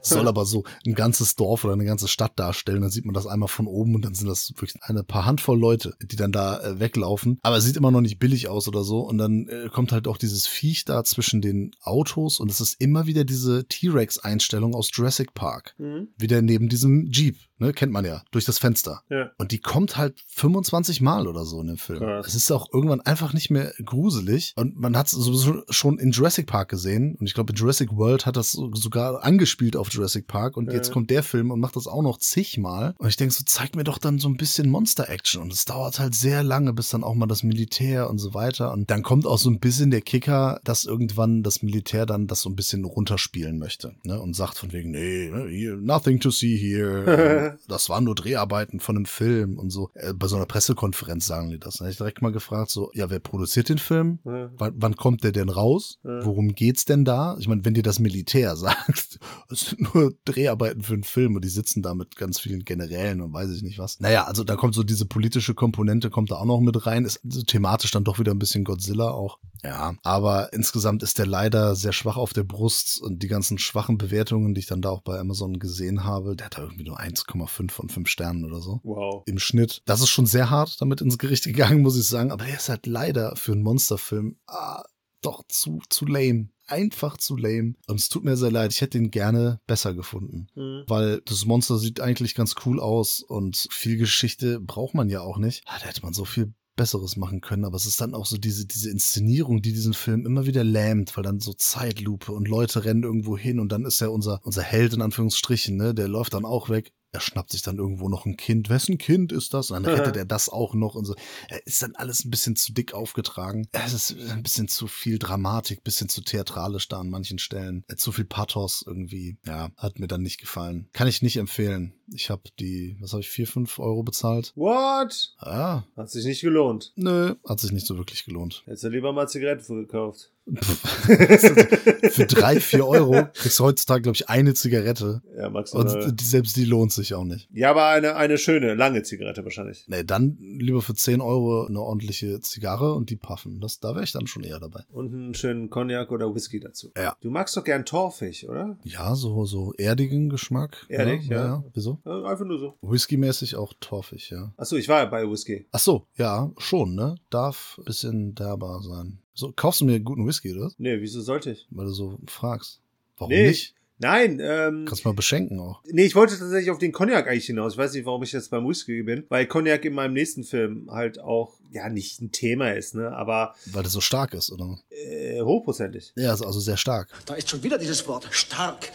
Soll 0.00 0.28
aber 0.28 0.44
so 0.44 0.64
ein 0.86 0.94
ganzes 0.94 1.36
Dorf 1.36 1.64
oder 1.64 1.72
eine 1.74 1.84
ganze 1.84 2.08
Stadt 2.08 2.38
darstellen. 2.38 2.82
Dann 2.82 2.90
sieht 2.90 3.04
man 3.04 3.14
das 3.14 3.26
einmal 3.26 3.48
von 3.48 3.66
oben 3.66 3.94
und 3.94 4.04
dann 4.04 4.14
sind 4.14 4.28
das 4.28 4.50
wirklich 4.50 4.74
eine 4.82 5.02
paar 5.04 5.24
Handvoll 5.24 5.58
Leute, 5.58 5.94
die 6.02 6.16
dann 6.16 6.32
da 6.32 6.60
äh, 6.60 6.80
weglaufen. 6.80 7.38
Aber 7.42 7.56
es 7.56 7.64
sieht 7.64 7.76
immer 7.76 7.90
noch 7.90 8.00
nicht 8.00 8.18
billig 8.18 8.48
aus 8.48 8.68
oder 8.68 8.84
so. 8.84 9.00
Und 9.00 9.18
dann 9.18 9.48
äh, 9.48 9.68
kommt 9.72 9.92
halt 9.92 10.08
auch 10.08 10.16
dieses 10.16 10.46
Viech 10.46 10.84
da 10.84 11.04
zwischen 11.04 11.40
den 11.40 11.72
Autos 11.82 12.40
und 12.40 12.50
es 12.50 12.60
ist 12.60 12.80
immer 12.80 13.06
wieder 13.06 13.24
diese 13.24 13.66
T-Rex-Einstellung 13.66 14.74
aus 14.74 14.90
Jurassic 14.92 15.34
Park. 15.34 15.74
Hm. 15.78 16.08
Wieder 16.18 16.42
neben 16.42 16.68
diesem 16.68 17.10
Jeep, 17.10 17.36
ne, 17.58 17.72
kennt 17.72 17.92
man 17.92 18.04
ja, 18.04 18.22
durch 18.30 18.44
das 18.44 18.58
Fenster. 18.58 19.02
Ja. 19.08 19.30
Und 19.38 19.52
die 19.52 19.58
kommt 19.60 19.96
halt 19.96 20.20
25 20.28 21.00
Mal 21.00 21.26
oder 21.26 21.44
so 21.44 21.60
in 21.60 21.68
dem 21.68 21.76
Film. 21.78 22.00
Krass. 22.00 22.26
Es 22.26 22.34
ist 22.34 22.50
auch 22.50 22.68
irgendwann 22.72 23.00
einfach 23.00 23.32
nicht 23.32 23.50
mehr 23.50 23.72
gruselig. 23.84 24.52
Und 24.56 24.76
man 24.78 24.96
hat 24.96 25.06
es 25.06 25.12
sowieso 25.12 25.62
schon 25.68 25.98
in 25.98 26.10
Jurassic 26.10 26.46
Park 26.46 26.68
gesehen. 26.68 27.16
Und 27.18 27.26
ich 27.26 27.34
glaube, 27.34 27.52
in 27.52 27.56
Jurassic 27.58 27.92
World 27.96 28.26
hat 28.26 28.36
das 28.36 28.52
so- 28.52 28.72
sogar 28.74 29.22
angespielt 29.22 29.61
auf 29.76 29.92
Jurassic 29.92 30.26
Park. 30.26 30.56
Und 30.56 30.66
Ja. 30.68 30.74
jetzt 30.74 30.90
kommt 30.92 31.10
der 31.10 31.22
Film 31.22 31.50
und 31.50 31.60
macht 31.60 31.76
das 31.76 31.86
auch 31.86 32.02
noch 32.02 32.18
zigmal. 32.18 32.94
Und 32.98 33.08
ich 33.08 33.16
denke 33.16 33.34
so, 33.34 33.44
zeig 33.46 33.76
mir 33.76 33.84
doch 33.84 33.98
dann 33.98 34.18
so 34.18 34.28
ein 34.28 34.36
bisschen 34.36 34.68
Monster-Action. 34.68 35.42
Und 35.42 35.52
es 35.52 35.64
dauert 35.64 35.98
halt 35.98 36.14
sehr 36.14 36.42
lange, 36.42 36.72
bis 36.72 36.88
dann 36.90 37.04
auch 37.04 37.14
mal 37.14 37.26
das 37.26 37.42
Militär 37.42 38.10
und 38.10 38.18
so 38.18 38.34
weiter. 38.34 38.72
Und 38.72 38.90
dann 38.90 39.02
kommt 39.02 39.26
auch 39.26 39.38
so 39.38 39.50
ein 39.50 39.60
bisschen 39.60 39.90
der 39.90 40.00
Kicker, 40.02 40.60
dass 40.64 40.84
irgendwann 40.84 41.42
das 41.42 41.62
Militär 41.62 42.06
dann 42.06 42.26
das 42.26 42.40
so 42.42 42.50
ein 42.50 42.56
bisschen 42.56 42.84
runterspielen 42.84 43.58
möchte. 43.58 43.94
Ne? 44.04 44.20
Und 44.20 44.34
sagt 44.34 44.58
von 44.58 44.72
wegen, 44.72 44.90
nee, 44.90 45.30
ne, 45.30 45.76
nothing 45.76 46.20
to 46.20 46.30
see 46.30 46.56
here. 46.56 47.58
das 47.68 47.88
waren 47.88 48.04
nur 48.04 48.14
Dreharbeiten 48.14 48.80
von 48.80 48.96
einem 48.96 49.06
Film 49.06 49.58
und 49.58 49.70
so. 49.70 49.90
Äh, 49.94 50.12
bei 50.14 50.26
so 50.26 50.36
einer 50.36 50.46
Pressekonferenz 50.46 51.26
sagen 51.26 51.50
die 51.50 51.58
das. 51.58 51.74
Da 51.76 51.80
habe 51.80 51.90
ich 51.90 51.96
direkt 51.96 52.22
mal 52.22 52.32
gefragt, 52.32 52.70
so, 52.70 52.90
ja, 52.94 53.10
wer 53.10 53.18
produziert 53.20 53.68
den 53.68 53.78
Film? 53.78 54.18
Ja. 54.24 54.50
Wann, 54.56 54.74
wann 54.76 54.96
kommt 54.96 55.24
der 55.24 55.32
denn 55.32 55.48
raus? 55.48 55.98
Ja. 56.04 56.24
Worum 56.24 56.54
geht's 56.54 56.84
denn 56.84 57.04
da? 57.04 57.36
Ich 57.38 57.48
meine, 57.48 57.64
wenn 57.64 57.74
dir 57.74 57.82
das 57.82 57.98
Militär 57.98 58.56
sagt, 58.62 59.18
es 59.52 59.60
sind 59.60 59.94
nur 59.94 60.12
Dreharbeiten 60.24 60.82
für 60.82 60.94
einen 60.94 61.04
Film 61.04 61.36
und 61.36 61.44
die 61.44 61.48
sitzen 61.48 61.82
da 61.82 61.94
mit 61.94 62.16
ganz 62.16 62.40
vielen 62.40 62.64
Generälen 62.64 63.20
und 63.20 63.32
weiß 63.32 63.50
ich 63.50 63.62
nicht 63.62 63.78
was. 63.78 64.00
Naja, 64.00 64.24
also 64.24 64.44
da 64.44 64.56
kommt 64.56 64.74
so 64.74 64.82
diese 64.82 65.06
politische 65.06 65.54
Komponente, 65.54 66.10
kommt 66.10 66.30
da 66.30 66.36
auch 66.36 66.44
noch 66.44 66.60
mit 66.60 66.86
rein. 66.86 67.04
Ist 67.04 67.20
so 67.24 67.42
thematisch 67.42 67.90
dann 67.90 68.04
doch 68.04 68.18
wieder 68.18 68.32
ein 68.32 68.38
bisschen 68.38 68.64
Godzilla 68.64 69.10
auch. 69.10 69.38
Ja, 69.62 69.94
aber 70.02 70.52
insgesamt 70.52 71.02
ist 71.02 71.18
der 71.18 71.26
leider 71.26 71.76
sehr 71.76 71.92
schwach 71.92 72.16
auf 72.16 72.32
der 72.32 72.42
Brust 72.44 73.00
und 73.00 73.22
die 73.22 73.28
ganzen 73.28 73.58
schwachen 73.58 73.96
Bewertungen, 73.98 74.54
die 74.54 74.60
ich 74.60 74.66
dann 74.66 74.82
da 74.82 74.90
auch 74.90 75.02
bei 75.02 75.18
Amazon 75.18 75.58
gesehen 75.58 76.04
habe, 76.04 76.34
der 76.34 76.46
hat 76.46 76.58
da 76.58 76.62
irgendwie 76.62 76.84
nur 76.84 76.98
1,5 76.98 77.70
von 77.70 77.88
5 77.88 78.08
Sternen 78.08 78.44
oder 78.44 78.60
so 78.60 78.80
Wow. 78.82 79.22
im 79.26 79.38
Schnitt. 79.38 79.82
Das 79.84 80.00
ist 80.00 80.08
schon 80.10 80.26
sehr 80.26 80.50
hart 80.50 80.80
damit 80.80 81.00
ins 81.00 81.18
Gericht 81.18 81.44
gegangen, 81.44 81.82
muss 81.82 81.96
ich 81.96 82.06
sagen. 82.08 82.32
Aber 82.32 82.46
er 82.46 82.56
ist 82.56 82.68
halt 82.68 82.86
leider 82.86 83.36
für 83.36 83.52
einen 83.52 83.62
Monsterfilm 83.62 84.36
ah, 84.46 84.82
doch 85.20 85.44
zu, 85.48 85.80
zu 85.88 86.06
lame. 86.06 86.48
Einfach 86.72 87.16
zu 87.16 87.36
lame. 87.36 87.74
Und 87.86 88.00
es 88.00 88.08
tut 88.08 88.24
mir 88.24 88.36
sehr 88.36 88.50
leid. 88.50 88.72
Ich 88.72 88.80
hätte 88.80 88.98
ihn 88.98 89.10
gerne 89.10 89.60
besser 89.66 89.94
gefunden. 89.94 90.46
Hm. 90.54 90.84
Weil 90.86 91.20
das 91.26 91.44
Monster 91.44 91.78
sieht 91.78 92.00
eigentlich 92.00 92.34
ganz 92.34 92.54
cool 92.64 92.80
aus 92.80 93.20
und 93.20 93.66
viel 93.70 93.96
Geschichte 93.98 94.58
braucht 94.58 94.94
man 94.94 95.08
ja 95.08 95.20
auch 95.20 95.38
nicht. 95.38 95.62
Ah, 95.66 95.78
Da 95.78 95.86
hätte 95.86 96.02
man 96.02 96.14
so 96.14 96.24
viel 96.24 96.54
Besseres 96.74 97.16
machen 97.16 97.42
können, 97.42 97.66
aber 97.66 97.76
es 97.76 97.84
ist 97.84 98.00
dann 98.00 98.14
auch 98.14 98.24
so 98.24 98.38
diese, 98.38 98.66
diese 98.66 98.90
Inszenierung, 98.90 99.60
die 99.60 99.72
diesen 99.72 99.92
Film 99.92 100.24
immer 100.24 100.46
wieder 100.46 100.64
lähmt, 100.64 101.14
weil 101.16 101.24
dann 101.24 101.38
so 101.38 101.52
Zeitlupe 101.52 102.32
und 102.32 102.48
Leute 102.48 102.84
rennen 102.84 103.02
irgendwo 103.02 103.36
hin 103.36 103.60
und 103.60 103.70
dann 103.70 103.84
ist 103.84 104.00
ja 104.00 104.08
unser, 104.08 104.40
unser 104.42 104.62
Held 104.62 104.94
in 104.94 105.02
Anführungsstrichen, 105.02 105.76
ne, 105.76 105.94
der 105.94 106.08
läuft 106.08 106.32
dann 106.32 106.46
auch 106.46 106.70
weg. 106.70 106.92
Er 107.14 107.20
schnappt 107.20 107.50
sich 107.50 107.60
dann 107.60 107.76
irgendwo 107.76 108.08
noch 108.08 108.24
ein 108.24 108.38
Kind. 108.38 108.70
Wessen 108.70 108.96
Kind 108.96 109.32
ist 109.32 109.52
das? 109.52 109.66
Dann 109.66 109.84
rettet 109.84 110.16
er 110.16 110.24
das 110.24 110.48
auch 110.48 110.72
noch 110.72 110.94
und 110.94 111.04
so. 111.04 111.14
Er 111.50 111.66
ist 111.66 111.82
dann 111.82 111.94
alles 111.94 112.24
ein 112.24 112.30
bisschen 112.30 112.56
zu 112.56 112.72
dick 112.72 112.94
aufgetragen. 112.94 113.68
Es 113.72 113.92
ist 113.92 114.16
ein 114.30 114.42
bisschen 114.42 114.66
zu 114.66 114.86
viel 114.86 115.18
Dramatik, 115.18 115.84
bisschen 115.84 116.08
zu 116.08 116.22
theatralisch 116.22 116.88
da 116.88 117.00
an 117.00 117.10
manchen 117.10 117.38
Stellen. 117.38 117.84
Äh, 117.88 117.96
Zu 117.96 118.12
viel 118.12 118.24
Pathos 118.24 118.82
irgendwie. 118.86 119.36
Ja, 119.46 119.70
hat 119.76 119.98
mir 119.98 120.06
dann 120.08 120.22
nicht 120.22 120.40
gefallen. 120.40 120.88
Kann 120.94 121.06
ich 121.06 121.20
nicht 121.20 121.36
empfehlen. 121.36 121.92
Ich 122.14 122.30
habe 122.30 122.42
die, 122.58 122.96
was 122.98 123.12
habe 123.12 123.20
ich, 123.20 123.28
vier, 123.28 123.46
fünf 123.46 123.78
Euro 123.78 124.02
bezahlt? 124.02 124.52
What? 124.56 125.34
Ah, 125.38 125.82
Hat 125.96 126.10
sich 126.10 126.24
nicht 126.24 126.40
gelohnt. 126.40 126.92
nö, 126.96 127.34
hat 127.46 127.60
sich 127.60 127.72
nicht 127.72 127.86
so 127.86 127.98
wirklich 127.98 128.24
gelohnt. 128.24 128.62
Hättest 128.64 128.84
du 128.84 128.88
lieber 128.88 129.12
mal 129.12 129.28
Zigaretten 129.28 129.82
gekauft. 129.82 130.30
Für 132.10 132.26
drei, 132.26 132.58
vier 132.58 132.86
Euro 132.86 133.28
kriegst 133.32 133.58
du 133.60 133.64
heutzutage, 133.64 134.02
glaube 134.02 134.16
ich, 134.16 134.28
eine 134.28 134.54
Zigarette. 134.54 135.22
Ja, 135.36 135.50
maximal. 135.50 136.04
Und 136.04 136.20
die, 136.20 136.24
selbst 136.24 136.56
die 136.56 136.64
lohnt 136.64 136.92
sich 136.92 137.14
auch 137.14 137.24
nicht. 137.24 137.48
ja, 137.52 137.70
aber 137.70 137.86
eine, 137.86 138.16
eine 138.16 138.38
schöne, 138.38 138.74
lange 138.74 139.02
Zigarette 139.02 139.44
wahrscheinlich. 139.44 139.84
Nee, 139.86 140.02
dann 140.04 140.36
lieber 140.40 140.82
für 140.82 140.94
10 140.94 141.20
Euro 141.20 141.66
eine 141.66 141.80
ordentliche 141.80 142.40
Zigarre 142.40 142.94
und 142.94 143.10
die 143.10 143.16
puffen. 143.16 143.60
Das, 143.60 143.78
da 143.78 143.94
wäre 143.94 144.04
ich 144.04 144.12
dann 144.12 144.26
schon 144.26 144.42
eher 144.42 144.58
dabei. 144.58 144.82
Und 144.90 145.12
einen 145.12 145.34
schönen 145.34 145.70
Cognac 145.70 146.10
oder 146.10 146.34
Whisky 146.34 146.58
dazu. 146.60 146.90
Ja. 146.96 147.16
Du 147.20 147.30
magst 147.30 147.56
doch 147.56 147.64
gern 147.64 147.84
torfig, 147.84 148.48
oder? 148.48 148.76
Ja, 148.84 149.14
so, 149.14 149.44
so 149.44 149.72
erdigen 149.74 150.28
Geschmack. 150.28 150.86
Erdig, 150.88 151.28
ja. 151.28 151.62
Wieso? 151.72 152.00
Ja, 152.04 152.24
einfach 152.24 152.44
nur 152.44 152.58
so. 152.58 152.76
Whisky-mäßig 152.82 153.56
auch 153.56 153.72
torfig, 153.80 154.30
ja. 154.30 154.52
Achso, 154.56 154.76
ich 154.76 154.88
war 154.88 155.00
ja 155.00 155.06
bei 155.06 155.28
Whisky. 155.30 155.66
Ach 155.70 155.78
so, 155.78 156.06
ja, 156.16 156.50
schon, 156.58 156.94
ne? 156.94 157.14
Darf 157.30 157.76
ein 157.78 157.84
bisschen 157.84 158.34
derber 158.34 158.80
sein. 158.82 159.18
So, 159.34 159.52
kaufst 159.54 159.80
du 159.80 159.84
mir 159.86 159.98
guten 160.00 160.26
Whisky, 160.26 160.52
oder? 160.54 160.70
Nee, 160.78 161.00
wieso 161.00 161.20
sollte 161.20 161.52
ich? 161.52 161.66
Weil 161.70 161.86
du 161.86 161.92
so 161.92 162.18
fragst. 162.26 162.80
Warum 163.16 163.32
Nee. 163.32 163.48
nicht? 163.48 163.74
Nein, 163.98 164.40
ähm. 164.42 164.84
Kannst 164.84 165.04
mal 165.04 165.14
beschenken 165.14 165.60
auch. 165.60 165.80
Nee, 165.86 166.04
ich 166.04 166.16
wollte 166.16 166.36
tatsächlich 166.36 166.70
auf 166.72 166.78
den 166.78 166.90
Cognac 166.90 167.28
eigentlich 167.28 167.46
hinaus. 167.46 167.74
Ich 167.74 167.78
weiß 167.78 167.92
nicht, 167.94 168.04
warum 168.04 168.22
ich 168.24 168.32
jetzt 168.32 168.50
beim 168.50 168.66
Whisky 168.66 169.02
bin, 169.04 169.24
weil 169.28 169.46
Cognac 169.46 169.84
in 169.84 169.94
meinem 169.94 170.12
nächsten 170.14 170.42
Film 170.42 170.90
halt 170.90 171.20
auch, 171.20 171.54
ja, 171.70 171.88
nicht 171.88 172.20
ein 172.20 172.32
Thema 172.32 172.72
ist, 172.72 172.96
ne, 172.96 173.12
aber 173.12 173.54
Weil 173.66 173.82
der 173.84 173.90
so 173.90 174.00
stark 174.00 174.34
ist, 174.34 174.50
oder? 174.50 174.76
äh, 174.90 175.40
hochprozentig. 175.40 176.12
Ja, 176.16 176.34
ist 176.34 176.42
also 176.44 176.58
sehr 176.58 176.76
stark. 176.76 177.10
Da 177.26 177.34
ist 177.34 177.48
schon 177.48 177.62
wieder 177.62 177.78
dieses 177.78 178.06
Wort 178.08 178.26
stark. 178.32 178.90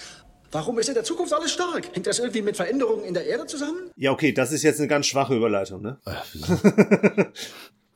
Warum 0.52 0.78
ist 0.80 0.90
in 0.90 0.94
der 0.96 1.04
Zukunft 1.06 1.32
alles 1.34 1.52
stark? 1.52 1.94
Hängt 1.96 2.06
das 2.08 2.20
irgendwie 2.20 2.42
mit 2.42 2.58
Veränderungen 2.58 3.06
in 3.06 3.14
der 3.14 3.26
Erde 3.28 3.46
zusammen? 3.46 3.90
Ja, 3.96 4.12
okay, 4.12 4.34
das 4.34 4.52
ist 4.52 4.64
jetzt 4.64 4.80
eine 4.80 4.88
ganz 4.90 5.06
schwache 5.06 5.36
Überleitung, 5.36 5.82
ne? 5.84 6.00
Äh, 6.06 6.12
wieso? 6.34 6.58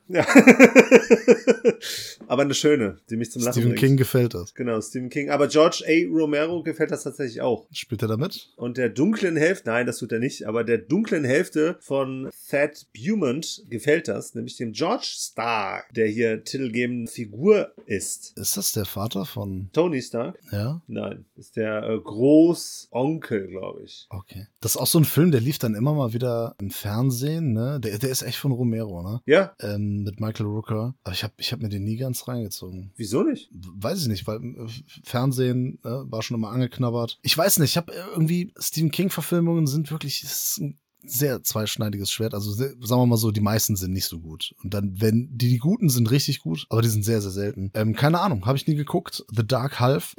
Ja. 0.08 0.26
aber 2.26 2.42
eine 2.42 2.54
schöne, 2.54 2.98
die 3.10 3.16
mich 3.16 3.30
zum 3.30 3.42
Lachen 3.42 3.52
Stephen 3.54 3.68
bringt. 3.70 3.80
King 3.80 3.96
gefällt 3.96 4.34
das. 4.34 4.54
Genau, 4.54 4.80
Stephen 4.80 5.10
King. 5.10 5.30
Aber 5.30 5.48
George 5.48 5.84
A. 5.86 6.16
Romero 6.16 6.62
gefällt 6.62 6.90
das 6.90 7.04
tatsächlich 7.04 7.40
auch. 7.40 7.66
Spielt 7.72 8.02
er 8.02 8.08
damit? 8.08 8.48
Und 8.56 8.76
der 8.78 8.88
dunklen 8.88 9.36
Hälfte, 9.36 9.70
nein, 9.70 9.86
das 9.86 9.98
tut 9.98 10.12
er 10.12 10.18
nicht, 10.18 10.46
aber 10.46 10.64
der 10.64 10.78
dunklen 10.78 11.24
Hälfte 11.24 11.76
von 11.80 12.30
Thad 12.50 12.86
Beaumont 12.92 13.64
gefällt 13.68 14.08
das, 14.08 14.34
nämlich 14.34 14.56
dem 14.56 14.72
George 14.72 15.06
Stark, 15.06 15.92
der 15.94 16.06
hier 16.06 16.44
titelgebende 16.44 17.10
Figur 17.10 17.72
ist. 17.86 18.36
Ist 18.36 18.56
das 18.56 18.72
der 18.72 18.84
Vater 18.84 19.24
von. 19.24 19.70
Tony 19.72 20.02
Stark? 20.02 20.38
Ja? 20.50 20.80
Nein, 20.86 21.24
ist 21.36 21.56
der 21.56 21.82
äh, 21.84 21.98
Großonkel, 21.98 23.48
glaube 23.48 23.82
ich. 23.84 24.06
Okay. 24.10 24.46
Das 24.60 24.72
ist 24.72 24.76
auch 24.76 24.86
so 24.86 24.98
ein 24.98 25.04
Film, 25.04 25.30
der 25.30 25.40
lief 25.40 25.58
dann 25.58 25.74
immer 25.74 25.94
mal 25.94 26.12
wieder 26.12 26.54
im 26.60 26.70
Fernsehen, 26.70 27.52
ne? 27.52 27.80
Der, 27.80 27.98
der 27.98 28.10
ist 28.10 28.22
echt 28.22 28.38
von 28.38 28.52
Romero, 28.52 29.02
ne? 29.02 29.20
Ja, 29.26 29.54
Ähm, 29.60 30.02
mit 30.04 30.20
Michael 30.20 30.46
Rooker. 30.46 30.91
Aber 31.04 31.14
ich 31.14 31.22
habe 31.22 31.34
ich 31.38 31.52
hab 31.52 31.60
mir 31.60 31.68
den 31.68 31.84
nie 31.84 31.96
ganz 31.96 32.28
reingezogen. 32.28 32.92
wieso 32.96 33.22
nicht? 33.22 33.50
Weiß 33.52 34.02
ich 34.02 34.08
nicht, 34.08 34.26
weil 34.26 34.42
äh, 34.42 34.68
Fernsehen 35.04 35.78
äh, 35.84 35.88
war 35.88 36.22
schon 36.22 36.36
immer 36.36 36.50
angeknabbert. 36.50 37.18
Ich 37.22 37.36
weiß 37.36 37.58
nicht, 37.58 37.70
ich 37.70 37.76
habe 37.76 37.92
irgendwie 37.92 38.52
Stephen 38.58 38.90
King-Verfilmungen 38.90 39.66
sind 39.66 39.90
wirklich 39.90 40.22
ist 40.22 40.58
ein 40.58 40.78
sehr 41.04 41.42
zweischneidiges 41.42 42.10
Schwert. 42.10 42.34
Also 42.34 42.52
sehr, 42.52 42.70
sagen 42.80 43.02
wir 43.02 43.06
mal 43.06 43.16
so, 43.16 43.30
die 43.30 43.40
meisten 43.40 43.76
sind 43.76 43.92
nicht 43.92 44.06
so 44.06 44.20
gut. 44.20 44.54
Und 44.62 44.74
dann, 44.74 45.00
wenn 45.00 45.28
die, 45.36 45.48
die 45.48 45.58
guten 45.58 45.88
sind 45.88 46.10
richtig 46.10 46.40
gut, 46.40 46.66
aber 46.68 46.82
die 46.82 46.88
sind 46.88 47.04
sehr, 47.04 47.20
sehr 47.20 47.30
selten. 47.30 47.70
Ähm, 47.74 47.94
keine 47.94 48.20
Ahnung, 48.20 48.46
habe 48.46 48.56
ich 48.56 48.66
nie 48.66 48.76
geguckt. 48.76 49.24
The 49.34 49.46
Dark 49.46 49.80
Half. 49.80 50.14